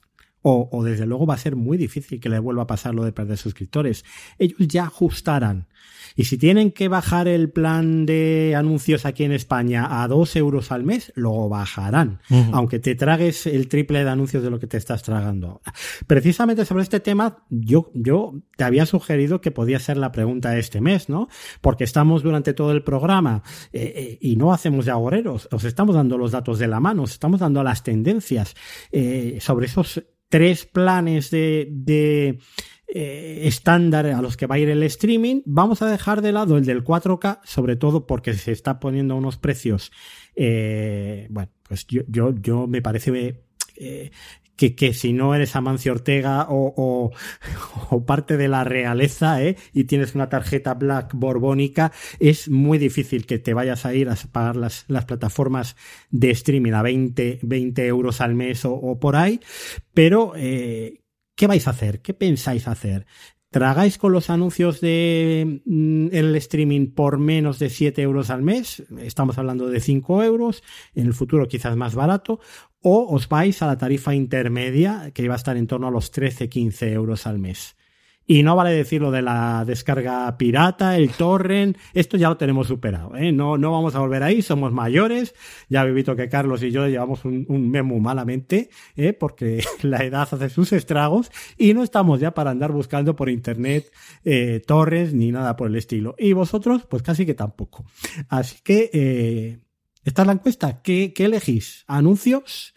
O, 0.44 0.84
desde 0.84 1.06
luego 1.06 1.26
va 1.26 1.36
a 1.36 1.38
ser 1.38 1.56
muy 1.56 1.78
difícil 1.78 2.20
que 2.20 2.30
le 2.30 2.40
vuelva 2.40 2.64
a 2.64 2.68
pasar 2.68 2.96
lo 2.96 3.04
de 3.04 3.12
perder 3.12 3.38
suscriptores. 3.38 4.04
Ellos 4.40 4.68
ya 4.68 4.86
ajustarán. 4.86 5.68
Y 6.16 6.26
si 6.26 6.38
tienen 6.38 6.72
que 6.72 6.88
bajar 6.88 7.28
el 7.28 7.50
plan 7.50 8.06
de 8.06 8.56
anuncios 8.58 9.06
aquí 9.06 9.24
en 9.24 9.32
España 9.32 10.02
a 10.02 10.08
dos 10.08 10.36
euros 10.36 10.72
al 10.72 10.84
mes, 10.84 11.12
lo 11.16 11.48
bajarán. 11.48 12.20
Aunque 12.52 12.80
te 12.80 12.96
tragues 12.96 13.46
el 13.46 13.68
triple 13.68 14.04
de 14.04 14.10
anuncios 14.10 14.44
de 14.44 14.50
lo 14.50 14.60
que 14.60 14.68
te 14.68 14.78
estás 14.78 15.04
tragando 15.04 15.48
ahora. 15.48 15.74
Precisamente 16.08 16.66
sobre 16.66 16.84
este 16.84 17.00
tema, 17.00 17.46
yo, 17.50 17.92
yo 17.94 18.34
te 18.58 18.64
había 18.64 18.86
sugerido 18.86 19.42
que 19.42 19.52
podía 19.52 19.80
ser 19.80 19.98
la 19.98 20.12
pregunta 20.12 20.52
de 20.52 20.60
este 20.60 20.82
mes, 20.82 21.08
¿no? 21.08 21.30
Porque 21.62 21.84
estamos 21.84 22.24
durante 22.24 22.54
todo 22.54 22.72
el 22.72 22.84
programa 22.84 23.44
eh, 23.72 23.94
eh, 23.96 24.18
y 24.22 24.36
no 24.36 24.54
hacemos 24.54 24.86
de 24.86 24.92
agoreros. 24.92 25.48
Os 25.52 25.64
estamos 25.64 25.96
dando 25.96 26.18
los 26.18 26.32
datos 26.32 26.60
de 26.60 26.68
la 26.68 26.80
mano, 26.80 27.04
os 27.04 27.12
estamos 27.12 27.40
dando 27.40 27.64
las 27.64 27.84
tendencias 27.84 28.56
eh, 28.92 29.38
sobre 29.40 29.68
esos 29.68 30.04
tres 30.32 30.66
planes 30.66 31.30
de, 31.30 32.40
eh, 32.88 33.42
estándar 33.44 34.08
a 34.08 34.22
los 34.22 34.38
que 34.38 34.48
va 34.48 34.56
a 34.56 34.60
ir 34.60 34.70
el 34.70 34.82
streaming, 34.84 35.42
vamos 35.46 35.82
a 35.82 35.90
dejar 35.92 36.22
de 36.22 36.32
lado 36.32 36.58
el 36.58 36.66
del 36.66 36.84
4K, 36.84 37.42
sobre 37.44 37.76
todo 37.76 38.08
porque 38.08 38.34
se 38.34 38.54
está 38.54 38.80
poniendo 38.80 39.16
unos 39.16 39.38
precios, 39.38 39.92
eh, 40.36 41.28
bueno, 41.30 41.52
pues 41.68 41.86
yo, 41.88 42.02
yo, 42.08 42.34
yo 42.34 42.66
me 42.66 42.82
parece 42.82 43.44
eh, 43.76 44.12
que, 44.56 44.94
si 44.94 45.14
no 45.14 45.34
eres 45.34 45.56
Amancio 45.56 45.92
Ortega 45.92 46.48
o, 46.50 47.12
o, 47.90 48.06
parte 48.06 48.38
de 48.38 48.48
la 48.48 48.64
realeza 48.64 49.42
¿eh? 49.44 49.58
y 49.74 49.86
tienes 49.86 50.16
una 50.16 50.30
tarjeta 50.30 50.74
Black 50.74 51.14
borbónica, 51.14 51.92
es 52.20 52.50
muy 52.50 52.78
difícil 52.78 53.26
que 53.26 53.40
te 53.40 53.54
vayas 53.54 53.86
a 53.86 53.94
ir 53.94 54.10
a 54.10 54.16
pagar 54.32 54.56
las, 54.56 54.86
las 54.88 55.06
plataformas 55.06 55.76
de 56.10 56.32
streaming 56.32 56.74
a 56.74 56.82
20, 56.82 57.40
20 57.42 57.88
euros 57.88 58.22
al 58.22 58.36
mes 58.36 58.66
o, 58.66 59.00
por 59.00 59.16
ahí. 59.16 59.40
Pero, 59.94 60.34
eh, 60.36 61.02
¿qué 61.36 61.48
vais 61.48 61.68
a 61.68 61.72
hacer? 61.72 62.02
¿Qué 62.02 62.14
pensáis 62.14 62.68
hacer? 62.68 63.06
tragáis 63.52 63.98
con 63.98 64.14
los 64.14 64.30
anuncios 64.30 64.80
de 64.80 65.62
mm, 65.66 66.08
streaming 66.36 66.94
por 66.94 67.20
menos 67.20 67.60
de 67.60 67.70
7 67.70 68.02
euros 68.02 68.30
al 68.30 68.42
mes, 68.42 68.84
estamos 69.00 69.38
hablando 69.38 69.68
de 69.68 69.82
5 69.82 70.24
euros, 70.24 70.64
en 70.96 71.08
el 71.08 71.14
futuro 71.14 71.48
quizás 71.50 71.76
más 71.76 71.94
barato, 71.94 72.40
o 72.82 73.14
os 73.14 73.30
vais 73.30 73.62
a 73.62 73.68
la 73.68 73.78
tarifa 73.78 74.14
intermedia 74.14 75.12
que 75.14 75.24
iba 75.24 75.36
a 75.36 75.38
estar 75.38 75.58
en 75.58 75.68
torno 75.68 75.88
a 75.88 75.92
los 75.92 76.12
13-15 76.12 76.92
euros 76.92 77.28
al 77.28 77.40
mes. 77.40 77.76
Y 78.28 78.44
no 78.44 78.56
vale 78.56 78.72
decir 78.72 79.02
lo 79.02 79.12
de 79.12 79.22
la 79.22 79.66
descarga 79.66 80.38
pirata, 80.38 80.96
el 80.96 81.10
torrent, 81.10 81.78
esto 81.94 82.18
ya 82.18 82.30
lo 82.30 82.38
tenemos 82.38 82.68
superado, 82.68 83.16
¿eh? 83.18 83.32
No, 83.32 83.58
no 83.58 83.72
vamos 83.72 83.96
a 83.96 84.00
volver 84.00 84.24
ahí, 84.24 84.42
somos 84.42 84.72
mayores, 84.72 85.36
ya 85.70 85.84
he 85.84 85.92
visto 85.92 86.16
que 86.16 86.30
Carlos 86.30 86.64
y 86.64 86.72
yo 86.72 86.88
llevamos 86.88 87.26
un, 87.26 87.46
un 87.50 87.70
memo 87.70 88.00
malamente, 88.00 88.70
¿eh? 88.96 89.14
porque 89.14 89.64
la 89.82 90.06
edad 90.06 90.30
hace 90.32 90.50
sus 90.50 90.72
estragos 90.72 91.32
y 91.58 91.74
no 91.74 91.84
estamos 91.84 92.20
ya 92.20 92.34
para 92.34 92.52
andar 92.52 92.72
buscando 92.72 93.16
por 93.16 93.30
internet 93.30 93.92
eh, 94.24 94.62
torres 94.66 95.14
ni 95.14 95.32
nada 95.32 95.58
por 95.58 95.68
el 95.68 95.76
estilo. 95.76 96.16
Y 96.18 96.34
vosotros, 96.34 96.86
pues 96.88 97.02
casi 97.02 97.26
que 97.26 97.34
tampoco. 97.34 97.86
Así 98.30 98.60
que, 98.64 98.90
eh, 98.94 99.60
esta 100.04 100.22
es 100.24 100.26
la 100.28 100.34
encuesta. 100.34 100.82
¿Qué, 100.82 101.14
qué 101.14 101.26
elegís? 101.26 101.84
¿Anuncios? 101.88 102.74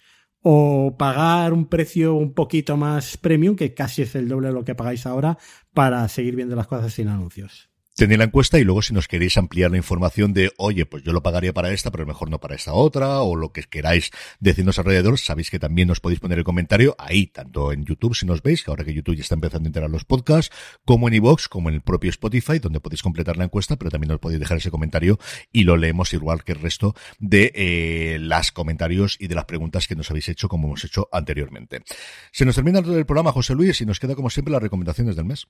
o 0.47 0.95
pagar 0.99 1.55
un 1.55 1.65
precio 1.65 2.15
un 2.15 2.35
poquito 2.35 2.77
más 2.77 3.17
premium, 3.17 3.57
que 3.57 3.73
casi 3.73 4.03
es 4.03 4.15
el 4.15 4.29
doble 4.29 4.49
de 4.49 4.53
lo 4.53 4.63
que 4.63 4.75
pagáis 4.75 5.07
ahora, 5.07 5.39
para 5.73 6.07
seguir 6.09 6.37
viendo 6.37 6.55
las 6.55 6.67
cosas 6.67 6.93
sin 6.93 7.09
anuncios. 7.09 7.71
Tenéis 7.97 8.19
la 8.19 8.25
encuesta 8.25 8.59
y 8.59 8.65
luego 8.65 8.83
si 8.83 8.93
nos 8.93 9.07
queréis 9.07 9.37
ampliar 9.37 9.71
la 9.71 9.77
información 9.77 10.33
de, 10.33 10.51
oye, 10.57 10.85
pues 10.85 11.05
yo 11.05 11.13
lo 11.13 11.23
pagaría 11.23 11.53
para 11.53 11.71
esta, 11.71 11.93
pero 11.93 12.05
mejor 12.05 12.29
no 12.29 12.41
para 12.41 12.57
esta 12.57 12.73
otra, 12.73 13.21
o 13.21 13.37
lo 13.37 13.53
que 13.53 13.63
queráis 13.63 14.11
decirnos 14.41 14.81
alrededor, 14.81 15.17
sabéis 15.17 15.49
que 15.49 15.61
también 15.61 15.87
nos 15.87 16.01
podéis 16.01 16.19
poner 16.19 16.39
el 16.39 16.45
comentario 16.45 16.97
ahí, 16.99 17.29
tanto 17.29 17.71
en 17.71 17.85
YouTube 17.85 18.17
si 18.17 18.27
nos 18.27 18.43
veis, 18.43 18.65
que 18.65 18.73
ahora 18.73 18.85
que 18.85 18.93
YouTube 18.93 19.15
ya 19.15 19.23
está 19.23 19.37
empezando 19.37 19.69
a 19.69 19.71
integrar 19.71 19.91
los 19.93 20.05
podcasts, 20.05 20.53
como 20.85 21.07
en 21.07 21.15
iVoox, 21.15 21.47
como 21.47 21.69
en 21.69 21.77
el 21.77 21.83
propio 21.83 22.11
Spotify, 22.11 22.59
donde 22.59 22.81
podéis 22.81 23.01
completar 23.01 23.37
la 23.37 23.45
encuesta, 23.45 23.77
pero 23.77 23.93
también 23.93 24.09
nos 24.09 24.19
podéis 24.19 24.41
dejar 24.41 24.57
ese 24.57 24.73
comentario 24.73 25.21
y 25.53 25.63
lo 25.63 25.77
leemos 25.77 26.13
igual 26.15 26.43
que 26.43 26.51
el 26.51 26.59
resto 26.59 26.97
de 27.21 27.53
eh, 27.55 28.19
las 28.21 28.51
comentarios 28.51 29.17
y 29.21 29.29
de 29.29 29.37
las 29.37 29.45
preguntas 29.45 29.87
que 29.87 29.95
nos 29.95 30.11
habéis 30.11 30.29
hecho 30.29 30.49
como 30.49 30.67
hemos 30.67 30.83
hecho 30.83 31.09
anteriormente. 31.13 31.85
Se 32.33 32.45
nos 32.45 32.57
termina 32.57 32.81
el 32.81 33.07
programa, 33.07 33.31
José 33.31 33.55
Luis, 33.55 33.81
y 33.81 33.87
nos 33.87 34.01
queda 34.01 34.17
como 34.17 34.31
siempre 34.31 34.51
las 34.51 34.63
recomendaciones 34.63 35.15
del 35.15 35.27
mes. 35.27 35.47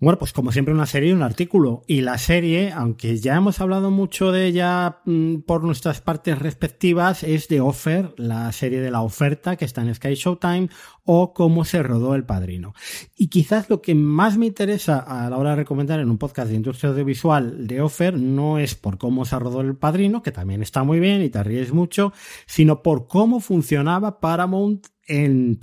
Bueno, 0.00 0.18
pues 0.18 0.32
como 0.32 0.50
siempre 0.50 0.74
una 0.74 0.86
serie 0.86 1.10
y 1.10 1.12
un 1.12 1.22
artículo. 1.22 1.82
Y 1.86 2.00
la 2.00 2.18
serie, 2.18 2.72
aunque 2.72 3.16
ya 3.18 3.36
hemos 3.36 3.60
hablado 3.60 3.92
mucho 3.92 4.32
de 4.32 4.46
ella 4.46 5.00
mm, 5.04 5.42
por 5.46 5.62
nuestras 5.62 6.00
partes 6.00 6.38
respectivas, 6.38 7.22
es 7.22 7.46
de 7.48 7.60
Offer, 7.60 8.12
la 8.16 8.50
serie 8.50 8.80
de 8.80 8.90
la 8.90 9.02
oferta 9.02 9.56
que 9.56 9.64
está 9.64 9.82
en 9.82 9.94
Sky 9.94 10.14
Showtime, 10.14 10.68
o 11.04 11.32
cómo 11.32 11.64
se 11.64 11.82
rodó 11.82 12.16
El 12.16 12.24
Padrino. 12.24 12.74
Y 13.16 13.28
quizás 13.28 13.70
lo 13.70 13.80
que 13.80 13.94
más 13.94 14.36
me 14.36 14.46
interesa 14.46 14.98
a 14.98 15.30
la 15.30 15.38
hora 15.38 15.50
de 15.50 15.56
recomendar 15.56 16.00
en 16.00 16.10
un 16.10 16.18
podcast 16.18 16.48
de 16.48 16.56
industria 16.56 16.90
audiovisual 16.90 17.66
de 17.66 17.80
Offer 17.80 18.18
no 18.18 18.58
es 18.58 18.74
por 18.74 18.98
cómo 18.98 19.24
se 19.24 19.38
rodó 19.38 19.60
El 19.60 19.76
Padrino, 19.76 20.22
que 20.22 20.32
también 20.32 20.60
está 20.60 20.82
muy 20.82 20.98
bien 20.98 21.22
y 21.22 21.30
te 21.30 21.42
ríes 21.44 21.72
mucho, 21.72 22.12
sino 22.46 22.82
por 22.82 23.06
cómo 23.06 23.38
funcionaba 23.38 24.18
Paramount 24.18 24.88
en 25.06 25.58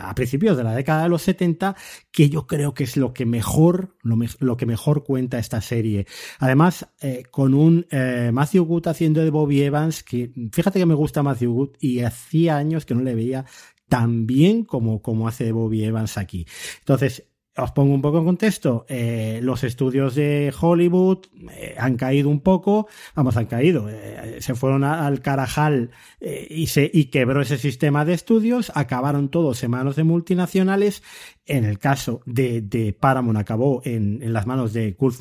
a 0.00 0.14
principios 0.14 0.56
de 0.56 0.64
la 0.64 0.74
década 0.74 1.04
de 1.04 1.08
los 1.08 1.22
70, 1.22 1.76
que 2.10 2.28
yo 2.28 2.46
creo 2.46 2.74
que 2.74 2.84
es 2.84 2.96
lo 2.96 3.12
que 3.12 3.26
mejor, 3.26 3.96
lo, 4.02 4.56
que 4.56 4.66
mejor 4.66 5.04
cuenta 5.04 5.38
esta 5.38 5.60
serie. 5.60 6.06
Además, 6.38 6.88
eh, 7.00 7.24
con 7.30 7.54
un 7.54 7.86
eh, 7.90 8.30
Matthew 8.32 8.64
Good 8.64 8.88
haciendo 8.88 9.22
de 9.22 9.30
Bobby 9.30 9.62
Evans, 9.62 10.02
que 10.02 10.32
fíjate 10.52 10.78
que 10.78 10.86
me 10.86 10.94
gusta 10.94 11.22
Matthew 11.22 11.52
Good 11.52 11.70
y 11.80 12.00
hacía 12.00 12.56
años 12.56 12.84
que 12.84 12.94
no 12.94 13.02
le 13.02 13.14
veía 13.14 13.44
tan 13.88 14.26
bien 14.26 14.64
como, 14.64 15.02
como 15.02 15.28
hace 15.28 15.52
Bobby 15.52 15.84
Evans 15.84 16.16
aquí. 16.16 16.46
Entonces, 16.78 17.29
os 17.62 17.72
pongo 17.72 17.94
un 17.94 18.02
poco 18.02 18.18
en 18.18 18.24
contexto. 18.24 18.86
Eh, 18.88 19.40
los 19.42 19.64
estudios 19.64 20.14
de 20.14 20.52
Hollywood 20.58 21.26
eh, 21.52 21.74
han 21.78 21.96
caído 21.96 22.28
un 22.28 22.40
poco, 22.40 22.88
vamos, 23.14 23.36
han 23.36 23.46
caído. 23.46 23.88
Eh, 23.88 24.38
se 24.40 24.54
fueron 24.54 24.84
al 24.84 25.20
carajal 25.20 25.90
y, 26.20 26.66
se, 26.66 26.90
y 26.92 27.06
quebró 27.06 27.40
ese 27.40 27.58
sistema 27.58 28.04
de 28.04 28.14
estudios, 28.14 28.72
acabaron 28.74 29.28
todos 29.30 29.62
en 29.62 29.70
manos 29.70 29.96
de 29.96 30.04
multinacionales 30.04 31.02
En 31.46 31.64
el 31.64 31.78
caso 31.78 32.20
de, 32.26 32.60
de 32.60 32.92
Paramount 32.92 33.38
acabó 33.38 33.82
en, 33.84 34.22
en, 34.22 34.32
las 34.32 34.46
manos 34.46 34.72
de 34.72 34.92
Gulf 34.92 35.20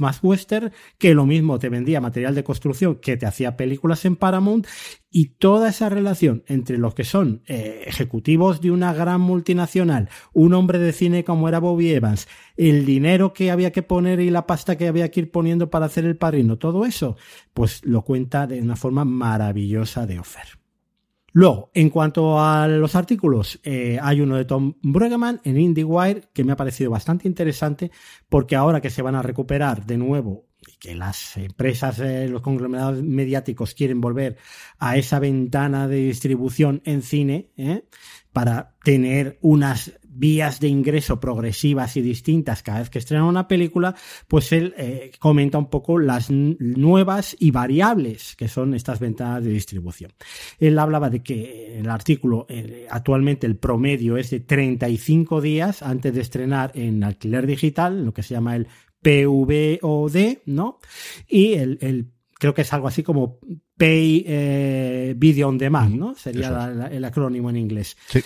que 0.98 1.14
lo 1.14 1.26
mismo 1.26 1.58
te 1.60 1.70
vendía 1.70 2.02
material 2.02 2.36
de 2.36 2.44
construcción 2.44 2.96
que 2.96 3.18
te 3.18 3.26
hacía 3.26 3.58
películas 3.58 4.06
en 4.06 4.16
Paramount 4.16 4.68
y 5.10 5.30
toda 5.38 5.70
esa 5.70 5.90
relación 5.90 6.44
entre 6.48 6.78
los 6.78 6.94
que 6.94 7.04
son 7.04 7.42
eh, 7.48 7.84
ejecutivos 7.88 8.62
de 8.62 8.70
una 8.70 8.94
gran 8.94 9.22
multinacional, 9.22 10.10
un 10.34 10.54
hombre 10.54 10.78
de 10.78 10.94
cine 10.94 11.24
como 11.24 11.48
era 11.48 11.60
Bobby 11.60 11.92
Evans, 11.92 12.28
el 12.58 12.86
dinero 12.86 13.34
que 13.34 13.50
había 13.50 13.72
que 13.72 13.82
poner 13.82 14.20
y 14.20 14.30
la 14.30 14.46
pasta 14.46 14.78
que 14.78 14.88
había 14.88 15.10
que 15.10 15.22
ir 15.22 15.32
poniendo 15.32 15.70
para 15.70 15.88
hacer 15.88 16.06
el 16.06 16.18
padrino, 16.18 16.58
todo 16.58 16.86
eso, 16.86 17.18
pues 17.54 17.84
lo 17.86 18.04
cuenta 18.04 18.46
de 18.46 18.62
una 18.62 18.76
forma 18.76 19.06
maravillosa 19.06 20.06
de 20.06 20.20
Offer. 20.20 20.59
Luego, 21.32 21.72
en 21.74 21.90
cuanto 21.90 22.40
a 22.40 22.68
los 22.68 22.96
artículos, 22.96 23.60
eh, 23.64 24.00
hay 24.02 24.22
uno 24.22 24.36
de 24.36 24.46
Tom 24.46 24.74
Brueggemann 24.82 25.42
en 25.44 25.60
IndieWire 25.60 26.30
que 26.34 26.44
me 26.44 26.54
ha 26.54 26.56
parecido 26.56 26.92
bastante 26.92 27.28
interesante 27.28 27.92
porque 28.30 28.56
ahora 28.56 28.82
que 28.82 28.90
se 28.90 29.02
van 29.02 29.16
a 29.16 29.22
recuperar 29.22 29.86
de 29.86 29.98
nuevo 29.98 30.50
y 30.68 30.78
que 30.78 30.96
las 30.96 31.38
empresas, 31.38 32.00
eh, 32.00 32.28
los 32.28 32.42
conglomerados 32.42 33.02
mediáticos 33.02 33.74
quieren 33.74 34.02
volver 34.02 34.38
a 34.78 34.98
esa 34.98 35.20
ventana 35.20 35.88
de 35.88 35.98
distribución 35.98 36.82
en 36.86 37.02
cine 37.02 37.52
eh, 37.58 37.84
para 38.34 38.76
tener 38.84 39.38
unas 39.42 39.99
vías 40.20 40.60
de 40.60 40.68
ingreso 40.68 41.20
progresivas 41.20 41.96
y 41.98 42.02
distintas 42.02 42.62
cada 42.62 42.80
vez 42.80 42.90
que 42.90 43.00
estrena 43.00 43.26
una 43.26 43.48
película, 43.48 43.96
pues 44.28 44.52
él 44.52 44.74
eh, 44.78 45.12
comenta 45.20 45.58
un 45.58 45.70
poco 45.70 45.98
las 45.98 46.30
nuevas 46.30 47.36
y 47.40 47.52
variables 47.52 48.36
que 48.36 48.48
son 48.48 48.74
estas 48.74 49.00
ventanas 49.00 49.44
de 49.44 49.52
distribución. 49.52 50.12
Él 50.60 50.78
hablaba 50.78 51.10
de 51.10 51.24
que 51.24 51.78
en 51.78 51.86
el 51.86 51.90
artículo 51.90 52.46
eh, 52.50 52.86
actualmente 52.90 53.48
el 53.48 53.56
promedio 53.56 54.18
es 54.18 54.30
de 54.30 54.42
35 54.42 55.42
días 55.42 55.82
antes 55.82 56.14
de 56.14 56.22
estrenar 56.22 56.72
en 56.76 57.04
alquiler 57.04 57.48
digital, 57.48 58.06
lo 58.06 58.14
que 58.14 58.24
se 58.24 58.34
llama 58.34 58.56
el 58.56 58.68
PVOD, 59.02 60.40
¿no? 60.46 60.80
Y 61.28 61.54
el, 61.54 61.78
el 61.82 62.12
creo 62.34 62.54
que 62.54 62.62
es 62.62 62.74
algo 62.74 62.88
así 62.88 63.04
como 63.04 63.40
Pay 63.78 64.26
eh, 64.28 65.14
Video 65.18 65.48
on 65.50 65.58
Demand, 65.58 65.96
¿no? 65.96 66.16
Sería 66.16 66.50
la, 66.50 66.88
el 66.88 67.06
acrónimo 67.06 67.50
en 67.50 67.58
inglés. 67.58 67.98
Sí. 68.08 68.22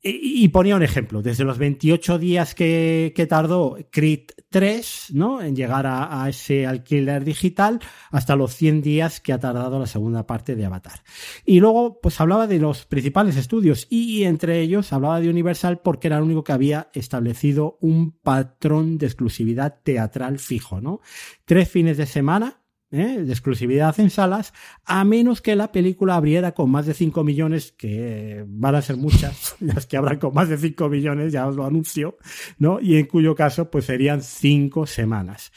Y, 0.00 0.46
ponía 0.48 0.76
un 0.76 0.84
ejemplo, 0.84 1.22
desde 1.22 1.42
los 1.42 1.58
28 1.58 2.18
días 2.20 2.54
que, 2.54 3.12
que 3.16 3.26
tardó 3.26 3.76
Creed 3.90 4.26
3, 4.48 5.06
¿no? 5.14 5.42
En 5.42 5.56
llegar 5.56 5.88
a, 5.88 6.22
a, 6.22 6.28
ese 6.28 6.68
alquiler 6.68 7.24
digital, 7.24 7.80
hasta 8.12 8.36
los 8.36 8.54
100 8.54 8.80
días 8.80 9.20
que 9.20 9.32
ha 9.32 9.40
tardado 9.40 9.80
la 9.80 9.86
segunda 9.86 10.24
parte 10.24 10.54
de 10.54 10.64
Avatar. 10.64 11.02
Y 11.44 11.58
luego, 11.58 12.00
pues 12.00 12.20
hablaba 12.20 12.46
de 12.46 12.60
los 12.60 12.86
principales 12.86 13.36
estudios, 13.36 13.88
y 13.90 14.22
entre 14.22 14.60
ellos 14.60 14.92
hablaba 14.92 15.20
de 15.20 15.30
Universal 15.30 15.80
porque 15.80 16.06
era 16.06 16.18
el 16.18 16.22
único 16.22 16.44
que 16.44 16.52
había 16.52 16.90
establecido 16.92 17.76
un 17.80 18.12
patrón 18.12 18.98
de 18.98 19.06
exclusividad 19.06 19.80
teatral 19.82 20.38
fijo, 20.38 20.80
¿no? 20.80 21.00
Tres 21.44 21.68
fines 21.68 21.96
de 21.96 22.06
semana, 22.06 22.62
¿eh? 22.90 23.22
de 23.22 23.32
exclusividad 23.32 23.98
en 24.00 24.10
salas, 24.10 24.52
a 24.84 25.04
menos 25.04 25.40
que 25.40 25.56
la 25.56 25.72
película 25.72 26.16
abriera 26.16 26.52
con 26.52 26.70
más 26.70 26.86
de 26.86 26.94
5 26.94 27.24
millones, 27.24 27.72
que 27.72 28.44
van 28.46 28.74
a 28.74 28.82
ser 28.82 28.96
muchas 28.96 29.56
las 29.60 29.86
que 29.86 29.96
habrán 29.96 30.18
con 30.18 30.34
más 30.34 30.48
de 30.48 30.58
5 30.58 30.88
millones, 30.88 31.32
ya 31.32 31.46
os 31.46 31.56
lo 31.56 31.64
anuncio, 31.64 32.18
¿no? 32.58 32.80
Y 32.80 32.96
en 32.96 33.06
cuyo 33.06 33.34
caso, 33.34 33.70
pues 33.70 33.86
serían 33.86 34.22
5 34.22 34.86
semanas. 34.86 35.52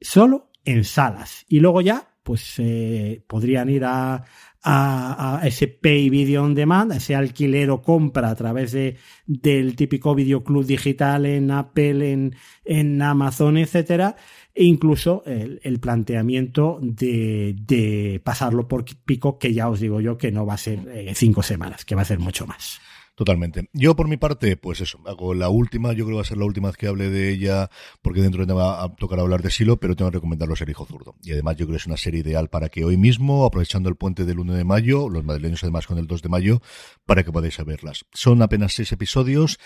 Solo 0.00 0.50
en 0.64 0.84
salas. 0.84 1.44
Y 1.48 1.60
luego 1.60 1.80
ya, 1.80 2.09
pues 2.30 2.54
eh, 2.58 3.24
podrían 3.26 3.68
ir 3.70 3.84
a, 3.84 4.24
a, 4.62 5.40
ese 5.42 5.66
pay 5.66 6.08
video 6.10 6.44
on 6.44 6.54
demand, 6.54 6.92
ese 6.92 7.16
alquiler 7.16 7.70
o 7.70 7.82
compra 7.82 8.30
a 8.30 8.36
través 8.36 8.70
de, 8.70 8.98
del 9.26 9.74
típico 9.74 10.14
videoclub 10.14 10.64
digital 10.64 11.26
en 11.26 11.50
Apple, 11.50 12.12
en, 12.12 12.36
en 12.64 13.02
Amazon, 13.02 13.56
etcétera 13.58 14.14
e 14.54 14.62
incluso 14.62 15.24
el, 15.26 15.60
el 15.64 15.80
planteamiento 15.80 16.78
de, 16.80 17.56
de, 17.58 18.20
pasarlo 18.22 18.68
por 18.68 18.84
pico, 18.84 19.36
que 19.36 19.52
ya 19.52 19.68
os 19.68 19.80
digo 19.80 20.00
yo 20.00 20.16
que 20.16 20.30
no 20.30 20.46
va 20.46 20.54
a 20.54 20.58
ser 20.58 20.86
eh, 20.88 21.12
cinco 21.16 21.42
semanas, 21.42 21.84
que 21.84 21.96
va 21.96 22.02
a 22.02 22.04
ser 22.04 22.20
mucho 22.20 22.46
más. 22.46 22.80
Totalmente. 23.20 23.68
Yo 23.74 23.94
por 23.96 24.08
mi 24.08 24.16
parte, 24.16 24.56
pues 24.56 24.80
eso, 24.80 24.98
hago 25.04 25.34
la 25.34 25.50
última, 25.50 25.92
yo 25.92 26.06
creo 26.06 26.14
que 26.14 26.14
va 26.14 26.20
a 26.22 26.24
ser 26.24 26.38
la 26.38 26.46
última 26.46 26.68
vez 26.68 26.78
que 26.78 26.86
hable 26.86 27.10
de 27.10 27.28
ella, 27.28 27.68
porque 28.00 28.22
dentro 28.22 28.40
de 28.40 28.46
nada 28.46 28.64
va 28.64 28.82
a 28.82 28.96
tocar 28.96 29.20
hablar 29.20 29.42
de 29.42 29.50
Silo, 29.50 29.76
pero 29.76 29.94
tengo 29.94 30.10
que 30.10 30.14
recomendarlo 30.14 30.56
ser 30.56 30.70
Hijo 30.70 30.86
Zurdo. 30.86 31.14
Y 31.22 31.32
además 31.32 31.56
yo 31.56 31.66
creo 31.66 31.74
que 31.74 31.82
es 31.82 31.86
una 31.86 31.98
serie 31.98 32.20
ideal 32.20 32.48
para 32.48 32.70
que 32.70 32.82
hoy 32.82 32.96
mismo, 32.96 33.44
aprovechando 33.44 33.90
el 33.90 33.96
puente 33.96 34.24
del 34.24 34.38
1 34.38 34.54
de 34.54 34.64
mayo, 34.64 35.10
los 35.10 35.22
madrileños 35.22 35.62
además 35.62 35.86
con 35.86 35.98
el 35.98 36.06
2 36.06 36.22
de 36.22 36.28
mayo, 36.30 36.62
para 37.04 37.22
que 37.22 37.30
podáis 37.30 37.62
verlas. 37.62 38.06
Son 38.14 38.40
apenas 38.40 38.72
seis 38.72 38.90
episodios. 38.90 39.58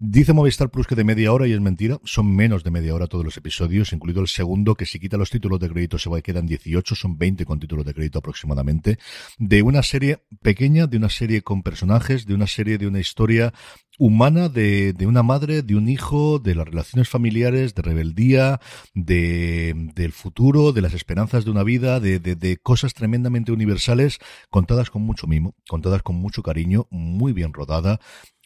Dice 0.00 0.32
Movistar 0.32 0.70
Plus 0.70 0.88
que 0.88 0.96
de 0.96 1.04
media 1.04 1.32
hora 1.32 1.46
y 1.46 1.52
es 1.52 1.60
mentira, 1.60 2.00
son 2.04 2.34
menos 2.34 2.64
de 2.64 2.72
media 2.72 2.94
hora 2.94 3.06
todos 3.06 3.24
los 3.24 3.36
episodios, 3.36 3.92
incluido 3.92 4.20
el 4.20 4.26
segundo, 4.26 4.74
que 4.74 4.86
si 4.86 4.98
quita 4.98 5.16
los 5.16 5.30
títulos 5.30 5.60
de 5.60 5.68
crédito 5.68 5.98
se 5.98 6.10
va 6.10 6.18
y 6.18 6.22
quedan 6.22 6.46
18, 6.46 6.96
son 6.96 7.16
20 7.16 7.44
con 7.44 7.60
títulos 7.60 7.84
de 7.84 7.94
crédito 7.94 8.18
aproximadamente, 8.18 8.98
de 9.38 9.62
una 9.62 9.84
serie 9.84 10.24
pequeña, 10.42 10.88
de 10.88 10.96
una 10.96 11.10
serie 11.10 11.42
con 11.42 11.62
personajes, 11.62 12.26
de 12.26 12.34
una 12.34 12.48
serie 12.48 12.76
de 12.76 12.88
una 12.88 12.98
historia 12.98 13.54
humana 13.98 14.48
de, 14.48 14.92
de, 14.92 15.06
una 15.06 15.22
madre, 15.22 15.62
de 15.62 15.76
un 15.76 15.88
hijo, 15.88 16.38
de 16.38 16.54
las 16.54 16.66
relaciones 16.66 17.08
familiares, 17.08 17.74
de 17.74 17.82
rebeldía, 17.82 18.60
de, 18.94 19.90
del 19.94 20.12
futuro, 20.12 20.72
de 20.72 20.82
las 20.82 20.94
esperanzas 20.94 21.44
de 21.44 21.50
una 21.50 21.62
vida, 21.62 22.00
de, 22.00 22.18
de, 22.18 22.34
de, 22.34 22.56
cosas 22.56 22.94
tremendamente 22.94 23.52
universales, 23.52 24.18
contadas 24.50 24.90
con 24.90 25.02
mucho 25.02 25.26
mimo, 25.26 25.54
contadas 25.68 26.02
con 26.02 26.16
mucho 26.16 26.42
cariño, 26.42 26.88
muy 26.90 27.32
bien 27.32 27.52
rodada, 27.52 28.00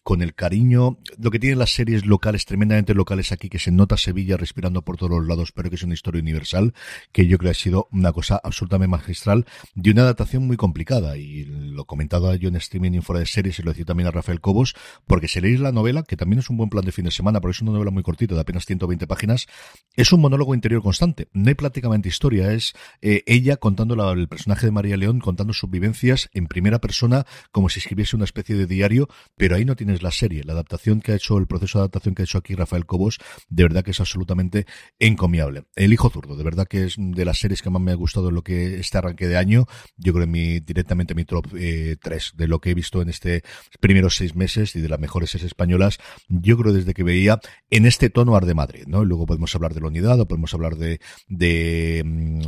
con 0.09 0.22
el 0.22 0.35
cariño, 0.35 0.97
lo 1.18 1.30
que 1.30 1.39
tienen 1.39 1.59
las 1.59 1.74
series 1.74 2.06
locales, 2.06 2.47
tremendamente 2.47 2.94
locales 2.94 3.30
aquí, 3.30 3.51
que 3.51 3.59
se 3.59 3.70
nota 3.70 3.98
Sevilla 3.98 4.39
respirando 4.39 4.80
por 4.80 4.97
todos 4.97 5.10
los 5.10 5.28
lados, 5.28 5.52
pero 5.52 5.68
que 5.68 5.76
es 5.76 5.82
una 5.82 5.93
historia 5.93 6.22
universal, 6.22 6.72
que 7.12 7.26
yo 7.26 7.36
creo 7.36 7.48
que 7.48 7.59
ha 7.59 7.62
sido 7.62 7.89
una 7.93 8.10
cosa 8.14 8.40
absolutamente 8.43 8.89
magistral, 8.90 9.44
de 9.74 9.90
una 9.90 10.05
adaptación 10.05 10.47
muy 10.47 10.56
complicada, 10.56 11.18
y 11.18 11.44
lo 11.44 11.85
comentaba 11.85 12.35
yo 12.36 12.48
en 12.48 12.56
streaming 12.56 12.93
y 12.93 13.01
fuera 13.02 13.20
de 13.20 13.26
series, 13.26 13.59
y 13.59 13.62
lo 13.62 13.72
decía 13.72 13.85
también 13.85 14.06
a 14.06 14.10
Rafael 14.10 14.40
Cobos, 14.40 14.74
porque 15.06 15.28
si 15.28 15.43
leéis 15.43 15.60
la 15.60 15.72
novela, 15.72 16.02
que 16.05 16.16
también 16.16 16.39
es 16.39 16.48
un 16.48 16.56
buen 16.56 16.70
plan 16.70 16.86
de 16.86 16.93
fin 16.93 17.05
de 17.05 17.10
semana, 17.10 17.43
porque 17.43 17.56
es 17.56 17.60
una 17.60 17.72
novela 17.72 17.90
muy 17.90 18.02
cortita, 18.02 18.35
de 18.35 18.40
apenas 18.40 18.64
120 18.64 19.06
páginas, 19.06 19.47
es 19.94 20.10
un 20.10 20.22
monólogo 20.22 20.55
interior 20.55 20.82
constante, 20.82 21.28
no 21.35 21.51
hay 21.51 21.55
prácticamente 21.55 22.09
historia, 22.09 22.51
es 22.55 22.72
eh, 23.02 23.24
ella 23.26 23.59
contando 23.59 23.94
la, 23.94 24.10
el 24.12 24.26
personaje 24.26 24.64
de 24.64 24.72
María 24.72 24.97
León, 24.97 25.20
contando 25.20 25.52
sus 25.52 25.68
vivencias 25.68 26.30
en 26.32 26.47
primera 26.47 26.78
persona, 26.78 27.26
como 27.52 27.68
si 27.68 27.80
escribiese 27.80 28.16
una 28.16 28.24
especie 28.24 28.56
de 28.56 28.66
diario, 28.66 29.10
pero 29.36 29.55
ahí 29.55 29.66
no 29.66 29.76
tienes 29.76 29.98
la 30.03 30.11
serie, 30.11 30.43
la 30.45 30.53
adaptación 30.53 31.01
que 31.01 31.12
ha 31.12 31.15
hecho, 31.16 31.39
el 31.39 31.47
proceso 31.47 31.79
de 31.79 31.83
adaptación 31.83 32.15
que 32.15 32.23
ha 32.23 32.25
hecho 32.25 32.39
aquí 32.39 32.55
Rafael 32.55 32.87
Cobos, 32.87 33.19
de 33.49 33.62
verdad 33.62 33.83
que 33.83 33.93
es 33.93 34.01
absolutamente 34.01 34.66
encomiable. 34.99 35.65
El 35.77 35.93
hijo 35.93 36.11
zurdo, 36.11 36.37
de 36.37 36.45
verdad 36.45 36.66
que 36.66 36.85
es 36.85 36.95
de 36.99 37.25
las 37.25 37.39
series 37.39 37.62
que 37.62 37.70
más 37.70 37.83
me 37.83 37.93
ha 37.93 37.97
gustado 37.97 38.29
en 38.29 38.35
lo 38.35 38.43
que 38.43 38.79
este 38.79 38.99
arranque 38.99 39.29
de 39.29 39.37
año, 39.37 39.66
yo 39.97 40.12
creo 40.12 40.25
en 40.25 40.31
mi, 40.31 40.61
directamente 40.61 41.15
mi 41.15 41.25
top 41.25 41.47
eh, 41.57 41.97
3 42.01 42.33
de 42.37 42.49
lo 42.49 42.61
que 42.61 42.70
he 42.70 42.75
visto 42.75 43.03
en 43.03 43.09
este 43.09 43.43
primeros 43.81 44.16
seis 44.16 44.35
meses 44.35 44.75
y 44.77 44.81
de 44.81 44.89
las 44.89 45.01
mejores 45.01 45.31
series 45.31 45.47
españolas, 45.47 45.99
yo 46.29 46.57
creo 46.57 46.73
desde 46.73 46.95
que 46.95 47.03
veía 47.03 47.41
en 47.70 47.87
este 47.87 48.11
tono 48.11 48.37
Ar 48.37 48.47
de 48.47 48.55
Madrid, 48.55 48.85
¿no? 48.87 49.05
Luego 49.05 49.27
podemos 49.27 49.55
hablar 49.55 49.75
de 49.75 49.81
la 49.81 49.89
unidad, 49.89 50.20
o 50.20 50.29
podemos 50.29 50.55
hablar 50.55 50.77
de, 50.77 51.01
de, 51.29 51.99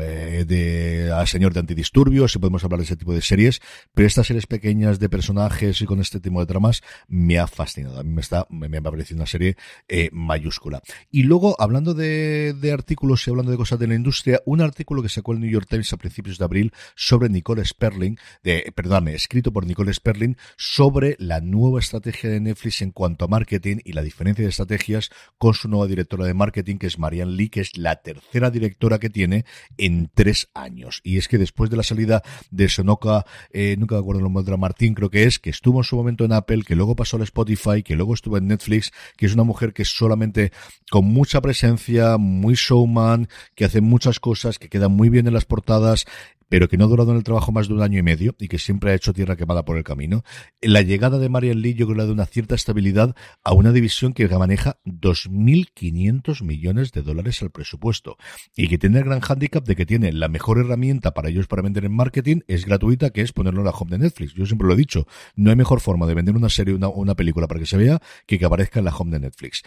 eh, 0.00 0.44
de 0.46 1.12
a 1.12 1.26
Señor 1.26 1.52
de 1.52 1.60
Antidisturbios, 1.60 2.34
y 2.34 2.38
podemos 2.38 2.64
hablar 2.64 2.78
de 2.78 2.84
ese 2.84 2.96
tipo 2.96 3.14
de 3.14 3.22
series, 3.22 3.60
pero 3.94 4.06
estas 4.06 4.26
series 4.26 4.46
pequeñas 4.46 4.98
de 4.98 5.08
personajes 5.08 5.80
y 5.80 5.86
con 5.86 6.00
este 6.00 6.20
tipo 6.20 6.40
de 6.40 6.46
tramas 6.46 6.82
me 7.08 7.38
ha 7.40 7.46
fascinado. 7.46 7.98
A 7.98 8.02
mí 8.02 8.12
me 8.12 8.20
está, 8.20 8.46
me, 8.50 8.68
me 8.68 8.78
ha 8.78 8.90
una 9.14 9.26
serie 9.26 9.56
eh, 9.88 10.10
mayúscula. 10.12 10.82
Y 11.10 11.22
luego, 11.24 11.56
hablando 11.58 11.94
de, 11.94 12.54
de, 12.54 12.72
artículos 12.72 13.26
y 13.26 13.30
hablando 13.30 13.50
de 13.50 13.56
cosas 13.56 13.78
de 13.78 13.86
la 13.86 13.94
industria, 13.94 14.40
un 14.44 14.60
artículo 14.60 15.02
que 15.02 15.08
sacó 15.08 15.32
el 15.32 15.40
New 15.40 15.50
York 15.50 15.66
Times 15.68 15.92
a 15.92 15.96
principios 15.96 16.38
de 16.38 16.44
abril 16.44 16.72
sobre 16.94 17.28
Nicole 17.28 17.64
Sperling, 17.64 18.18
de, 18.42 18.72
perdóname, 18.74 19.14
escrito 19.14 19.52
por 19.52 19.66
Nicole 19.66 19.92
Sperling, 19.92 20.36
sobre 20.56 21.16
la 21.18 21.40
nueva 21.40 21.80
estrategia 21.80 22.30
de 22.30 22.40
Netflix 22.40 22.82
en 22.82 22.92
cuanto 22.92 23.24
a 23.24 23.28
marketing 23.28 23.78
y 23.84 23.92
la 23.92 24.02
diferencia 24.02 24.44
de 24.44 24.50
estrategias 24.50 25.10
con 25.38 25.54
su 25.54 25.68
nueva 25.68 25.86
directora 25.86 26.26
de 26.26 26.34
marketing, 26.34 26.76
que 26.76 26.86
es 26.86 26.98
Marianne 26.98 27.32
Lee, 27.32 27.48
que 27.48 27.60
es 27.60 27.76
la 27.76 27.96
tercera 27.96 28.50
directora 28.50 28.98
que 28.98 29.10
tiene 29.10 29.44
en 29.78 30.10
tres 30.14 30.48
años. 30.54 31.00
Y 31.02 31.18
es 31.18 31.28
que 31.28 31.38
después 31.38 31.70
de 31.70 31.76
la 31.76 31.82
salida 31.82 32.22
de 32.50 32.68
Sonoka, 32.68 33.24
eh, 33.52 33.76
nunca 33.78 33.94
me 33.94 34.00
acuerdo 34.00 34.18
el 34.18 34.24
nombre 34.24 34.44
de 34.44 34.56
Martín, 34.56 34.94
creo 34.94 35.10
que 35.10 35.24
es, 35.24 35.38
que 35.38 35.50
estuvo 35.50 35.78
en 35.78 35.84
su 35.84 35.96
momento 35.96 36.24
en 36.24 36.32
Apple, 36.32 36.62
que 36.66 36.76
luego 36.76 36.96
pasó 36.96 37.18
Spotify, 37.24 37.82
que 37.82 37.96
luego 37.96 38.14
estuvo 38.14 38.36
en 38.36 38.48
Netflix, 38.48 38.92
que 39.16 39.26
es 39.26 39.34
una 39.34 39.44
mujer 39.44 39.72
que 39.72 39.84
solamente 39.84 40.52
con 40.90 41.04
mucha 41.04 41.40
presencia, 41.40 42.16
muy 42.18 42.54
showman, 42.54 43.28
que 43.54 43.64
hace 43.64 43.80
muchas 43.80 44.20
cosas, 44.20 44.58
que 44.58 44.68
queda 44.68 44.88
muy 44.88 45.08
bien 45.08 45.26
en 45.26 45.34
las 45.34 45.44
portadas, 45.44 46.06
pero 46.50 46.68
que 46.68 46.76
no 46.76 46.84
ha 46.84 46.88
durado 46.88 47.12
en 47.12 47.16
el 47.16 47.24
trabajo 47.24 47.52
más 47.52 47.68
de 47.68 47.74
un 47.74 47.82
año 47.82 47.98
y 47.98 48.02
medio 48.02 48.34
y 48.38 48.48
que 48.48 48.58
siempre 48.58 48.90
ha 48.90 48.94
hecho 48.94 49.14
tierra 49.14 49.36
quemada 49.36 49.64
por 49.64 49.78
el 49.78 49.84
camino. 49.84 50.24
La 50.60 50.82
llegada 50.82 51.18
de 51.18 51.30
Marian 51.30 51.62
Lee 51.62 51.72
yo 51.74 51.86
creo 51.86 51.96
que 51.96 52.06
da 52.06 52.12
una 52.12 52.26
cierta 52.26 52.54
estabilidad 52.54 53.14
a 53.42 53.54
una 53.54 53.72
división 53.72 54.12
que 54.12 54.28
maneja 54.40 54.80
2.500 54.84 56.42
millones 56.42 56.92
de 56.92 57.02
dólares 57.02 57.40
al 57.42 57.50
presupuesto 57.50 58.16
y 58.56 58.68
que 58.68 58.78
tiene 58.78 58.98
el 58.98 59.04
gran 59.04 59.20
hándicap 59.20 59.64
de 59.64 59.76
que 59.76 59.86
tiene 59.86 60.12
la 60.12 60.28
mejor 60.28 60.58
herramienta 60.58 61.12
para 61.12 61.28
ellos 61.28 61.46
para 61.46 61.62
vender 61.62 61.84
en 61.84 61.94
marketing, 61.94 62.40
es 62.48 62.66
gratuita, 62.66 63.10
que 63.10 63.20
es 63.20 63.32
ponerlo 63.32 63.60
en 63.60 63.66
la 63.66 63.70
home 63.70 63.92
de 63.92 63.98
Netflix. 63.98 64.34
Yo 64.34 64.46
siempre 64.46 64.66
lo 64.66 64.74
he 64.74 64.76
dicho, 64.76 65.06
no 65.36 65.50
hay 65.50 65.56
mejor 65.56 65.80
forma 65.80 66.06
de 66.06 66.14
vender 66.14 66.34
una 66.34 66.48
serie 66.48 66.74
o 66.74 66.76
una, 66.76 66.88
una 66.88 67.14
película 67.14 67.46
para 67.46 67.60
que 67.60 67.66
se 67.66 67.76
vea 67.76 68.00
que 68.26 68.40
que 68.40 68.46
aparezca 68.46 68.80
en 68.80 68.86
la 68.86 68.96
home 68.96 69.12
de 69.12 69.20
Netflix. 69.20 69.62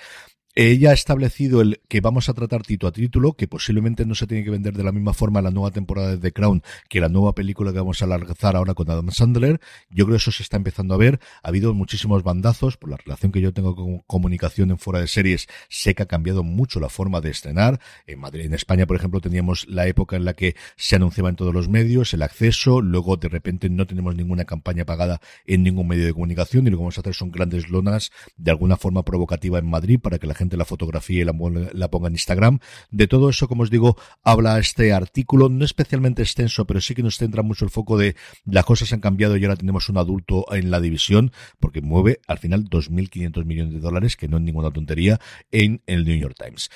Ella 0.55 0.91
ha 0.91 0.93
establecido 0.93 1.61
el 1.61 1.81
que 1.87 1.99
vamos 1.99 2.29
a 2.29 2.33
tratar 2.33 2.61
título 2.61 2.89
a 2.89 2.91
título, 2.91 3.33
que 3.33 3.47
posiblemente 3.47 4.05
no 4.05 4.13
se 4.13 4.27
tiene 4.27 4.43
que 4.43 4.51
vender 4.51 4.75
de 4.75 4.83
la 4.83 4.91
misma 4.91 5.13
forma 5.13 5.41
la 5.41 5.49
nueva 5.49 5.71
temporada 5.71 6.11
de 6.11 6.17
The 6.17 6.31
Crown 6.31 6.61
que 6.89 6.99
la 6.99 7.09
nueva 7.09 7.33
película 7.33 7.71
que 7.71 7.79
vamos 7.79 8.03
a 8.03 8.05
lanzar 8.07 8.55
ahora 8.55 8.75
con 8.75 8.87
Adam 8.89 9.09
Sandler. 9.09 9.59
Yo 9.89 10.05
creo 10.05 10.15
que 10.15 10.17
eso 10.17 10.31
se 10.31 10.43
está 10.43 10.57
empezando 10.57 10.93
a 10.93 10.97
ver. 10.97 11.19
Ha 11.41 11.47
habido 11.47 11.73
muchísimos 11.73 12.21
bandazos 12.21 12.77
por 12.77 12.91
la 12.91 12.97
relación 12.97 13.31
que 13.31 13.41
yo 13.41 13.51
tengo 13.51 13.75
con 13.75 13.99
comunicación 14.01 14.69
en 14.69 14.77
fuera 14.77 14.99
de 14.99 15.07
series. 15.07 15.47
Sé 15.69 15.95
que 15.95 16.03
ha 16.03 16.07
cambiado 16.07 16.43
mucho 16.43 16.79
la 16.79 16.89
forma 16.89 17.19
de 17.19 17.31
estrenar. 17.31 17.79
En 18.05 18.19
Madrid, 18.19 18.45
en 18.45 18.53
España, 18.53 18.85
por 18.85 18.95
ejemplo, 18.95 19.21
teníamos 19.21 19.67
la 19.67 19.87
época 19.87 20.17
en 20.17 20.25
la 20.25 20.35
que 20.35 20.55
se 20.75 20.95
anunciaba 20.95 21.29
en 21.29 21.35
todos 21.35 21.53
los 21.53 21.67
medios 21.67 22.13
el 22.13 22.21
acceso. 22.21 22.79
Luego, 22.79 23.17
de 23.17 23.29
repente, 23.29 23.71
no 23.71 23.87
tenemos 23.87 24.15
ninguna 24.15 24.45
campaña 24.45 24.85
pagada 24.85 25.19
en 25.47 25.63
ningún 25.63 25.87
medio 25.87 26.05
de 26.05 26.13
comunicación 26.13 26.67
y 26.67 26.69
lo 26.69 26.77
que 26.77 26.81
vamos 26.83 26.97
a 26.99 27.01
hacer 27.01 27.15
son 27.15 27.31
grandes 27.31 27.69
lonas 27.69 28.11
de 28.37 28.51
alguna 28.51 28.77
forma 28.77 29.03
provocativa 29.03 29.57
en 29.57 29.67
Madrid 29.67 29.99
para 29.99 30.19
que 30.19 30.27
la 30.27 30.35
gente 30.35 30.42
la 30.51 30.65
fotografía 30.65 31.21
y 31.21 31.25
la, 31.25 31.33
la 31.73 31.89
ponga 31.89 32.07
en 32.07 32.13
Instagram. 32.13 32.59
De 32.91 33.07
todo 33.07 33.29
eso, 33.29 33.47
como 33.47 33.63
os 33.63 33.69
digo, 33.69 33.97
habla 34.23 34.59
este 34.59 34.93
artículo, 34.93 35.49
no 35.49 35.65
especialmente 35.65 36.21
extenso, 36.21 36.65
pero 36.65 36.81
sí 36.81 36.95
que 36.95 37.03
nos 37.03 37.17
centra 37.17 37.43
mucho 37.43 37.65
el 37.65 37.71
foco 37.71 37.97
de 37.97 38.15
las 38.45 38.65
cosas 38.65 38.93
han 38.93 39.01
cambiado 39.01 39.37
y 39.37 39.43
ahora 39.43 39.55
tenemos 39.55 39.89
un 39.89 39.97
adulto 39.97 40.45
en 40.53 40.71
la 40.71 40.79
división, 40.79 41.31
porque 41.59 41.81
mueve 41.81 42.19
al 42.27 42.37
final 42.37 42.65
2.500 42.69 43.45
millones 43.45 43.73
de 43.73 43.79
dólares, 43.79 44.15
que 44.15 44.27
no 44.27 44.37
es 44.37 44.43
ninguna 44.43 44.71
tontería, 44.71 45.19
en 45.51 45.81
el 45.85 46.05
New 46.05 46.17
York 46.17 46.35
Times. 46.37 46.69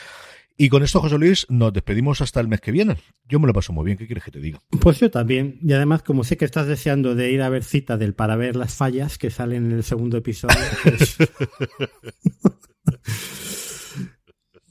Y 0.60 0.69
con 0.69 0.81
esto, 0.81 0.99
José 0.99 1.19
Luis, 1.19 1.45
nos 1.49 1.72
despedimos 1.72 2.19
hasta 2.22 2.39
el 2.39 2.48
mes 2.48 2.61
que 2.61 2.72
viene. 2.72 2.98
Yo 3.30 3.39
me 3.39 3.45
lo 3.45 3.53
paso 3.53 3.73
muy 3.73 3.85
bien, 3.85 3.95
¿qué 3.95 4.07
quieres 4.07 4.23
que 4.23 4.31
te 4.31 4.39
diga? 4.39 4.60
Pues 4.81 4.99
yo 4.99 5.11
también. 5.11 5.60
Y 5.61 5.72
además, 5.73 6.02
como 6.02 6.23
sé 6.23 6.35
que 6.35 6.45
estás 6.45 6.65
deseando 6.65 7.14
de 7.14 7.31
ir 7.31 7.44
a 7.44 7.49
ver 7.49 7.64
cita 7.64 7.95
del 7.95 8.15
para 8.15 8.35
ver 8.35 8.56
las 8.56 8.73
fallas 8.73 9.19
que 9.19 9.30
salen 9.30 9.68
en 9.68 9.72
el 9.73 9.84
segundo 9.84 10.18
episodio. 10.18 10.57
Pues... 10.84 11.18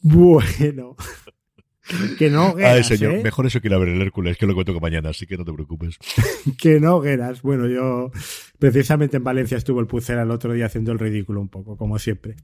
bueno. 0.03 0.97
Que 2.19 2.31
no 2.31 2.51
hogueras, 2.51 2.91
Ay, 2.91 2.95
señor, 2.97 3.15
¿eh? 3.15 3.23
mejor 3.23 3.47
eso 3.47 3.61
que 3.61 3.69
ir 3.69 3.75
a 3.75 3.79
ver 3.79 3.91
el 3.91 4.03
Hércules, 4.03 4.37
que 4.37 4.47
lo 4.47 4.55
cuento 4.55 4.75
que 4.75 4.81
mañana, 4.81 5.11
así 5.11 5.25
que 5.27 5.37
no 5.37 5.45
te 5.45 5.53
preocupes. 5.53 5.99
que 6.59 6.81
no 6.81 6.97
hogueras. 6.97 7.43
Bueno, 7.43 7.69
yo 7.69 8.11
precisamente 8.59 9.19
en 9.19 9.25
Valencia 9.25 9.57
estuvo 9.57 9.79
el 9.79 9.87
Pucera 9.87 10.23
el 10.23 10.33
otro 10.33 10.53
día 10.53 10.67
haciendo 10.67 10.91
el 10.91 10.99
ridículo 10.99 11.41
un 11.41 11.49
poco, 11.49 11.77
como 11.77 12.01
siempre. 12.01 12.35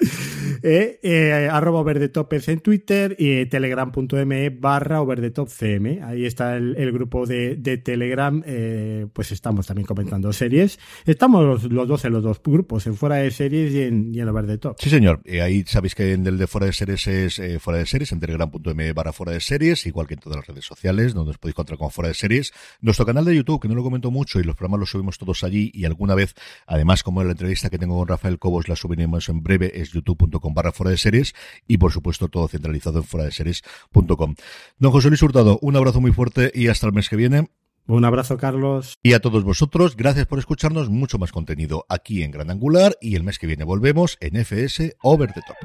Eh, 0.64 1.00
eh, 1.02 1.50
arroba 1.52 1.80
over 1.80 1.98
en 1.98 2.60
Twitter 2.60 3.16
y 3.18 3.32
eh, 3.32 3.46
telegram.me 3.46 4.50
barra 4.50 5.02
over 5.02 5.22
the 5.22 5.32
top. 5.32 5.50
Ahí 6.04 6.26
está 6.26 6.56
el, 6.58 6.92
grupo 6.92 7.26
de, 7.26 7.56
Telegram, 7.84 8.42
eh, 8.46 9.08
pues 9.14 9.32
estamos 9.32 9.68
también 9.68 9.86
comentando 9.86 10.32
series. 10.34 10.80
Estamos 11.06 11.70
los, 11.70 11.88
dos 11.88 12.06
en 12.06 12.14
los 12.14 12.24
dos 12.24 12.42
grupos, 12.44 12.88
en 12.88 12.96
fuera 12.96 13.18
de 13.18 13.32
series 13.32 13.74
y 13.74 13.82
en, 13.82 14.14
y 14.14 14.20
en 14.20 14.28
over 14.28 14.58
top. 14.58 14.78
Sí, 14.80 14.90
señor. 14.90 15.22
Eh, 15.26 15.42
ahí 15.42 15.64
sabéis 15.66 15.96
que 15.96 16.14
en 16.14 16.26
el 16.28 16.38
de 16.38 16.48
fuera 16.48 16.68
de 16.68 16.74
series 16.74 17.08
es 17.08 17.40
eh, 17.40 17.60
fuera 17.60 17.80
de 17.80 17.86
series, 17.86 18.12
en 18.12 18.20
telegram.me 18.20 18.94
barra 18.94 19.14
fuera 19.14 19.32
de 19.32 19.40
series, 19.40 19.86
igual 19.86 20.08
que 20.08 20.16
en 20.16 20.20
todas 20.20 20.38
las 20.38 20.48
redes 20.48 20.66
sociales, 20.66 21.14
donde 21.14 21.32
os 21.32 21.38
podéis 21.38 21.54
encontrar 21.54 21.78
con 21.78 21.92
fuera 21.92 22.10
de 22.10 22.14
series. 22.14 22.54
Nuestro 22.82 23.06
canal 23.06 23.26
de 23.26 23.36
YouTube, 23.36 23.62
que 23.62 23.68
no 23.68 23.76
lo 23.76 23.84
comento 23.84 24.12
mucho, 24.12 24.40
y 24.40 24.44
los 24.44 24.56
programas 24.56 24.80
los 24.82 24.90
subimos 24.90 25.18
todos 25.18 25.44
allí, 25.44 25.72
y 25.74 25.86
alguna 25.86 26.16
vez, 26.16 26.36
además, 26.68 27.04
como 27.04 27.22
en 27.22 27.28
la 27.28 27.32
entrevista 27.32 27.70
que 27.70 27.78
tengo 27.78 27.98
con 27.98 28.08
Rafael 28.08 28.40
Cobos, 28.40 28.68
la 28.68 28.76
subiremos 28.76 29.30
en 29.30 29.42
breve, 29.44 29.72
es 29.80 29.92
youtube.com 29.92 30.45
barra 30.54 30.72
fuera 30.72 30.92
de 30.92 30.98
series, 30.98 31.34
y 31.68 31.78
por 31.78 31.92
supuesto 31.92 32.28
todo 32.28 32.48
centralizado 32.48 33.00
en 33.00 33.04
fuera 33.04 33.26
de 33.26 33.32
series.com. 33.32 34.36
Don 34.78 34.92
José 34.92 35.10
Luis 35.10 35.22
Hurtado, 35.22 35.60
un 35.62 35.76
abrazo 35.76 36.02
muy 36.02 36.12
fuerte 36.12 36.52
y 36.54 36.68
hasta 36.68 36.88
el 36.88 36.94
mes 36.94 37.10
que 37.10 37.16
viene. 37.16 37.50
Un 37.88 38.04
abrazo, 38.04 38.38
Carlos. 38.38 38.98
Y 39.04 39.14
a 39.14 39.20
todos 39.20 39.44
vosotros, 39.44 39.96
gracias 39.96 40.26
por 40.26 40.40
escucharnos. 40.40 40.90
Mucho 40.90 41.20
más 41.20 41.32
contenido 41.32 41.86
aquí 41.88 42.24
en 42.24 42.32
Gran 42.32 42.50
Angular 42.50 42.98
y 43.00 43.16
el 43.16 43.24
mes 43.24 43.38
que 43.38 43.48
viene 43.48 43.64
volvemos 43.64 44.18
en 44.22 44.38
FS 44.44 44.96
Over 45.04 45.32
the 45.34 45.42
Top. 45.42 45.58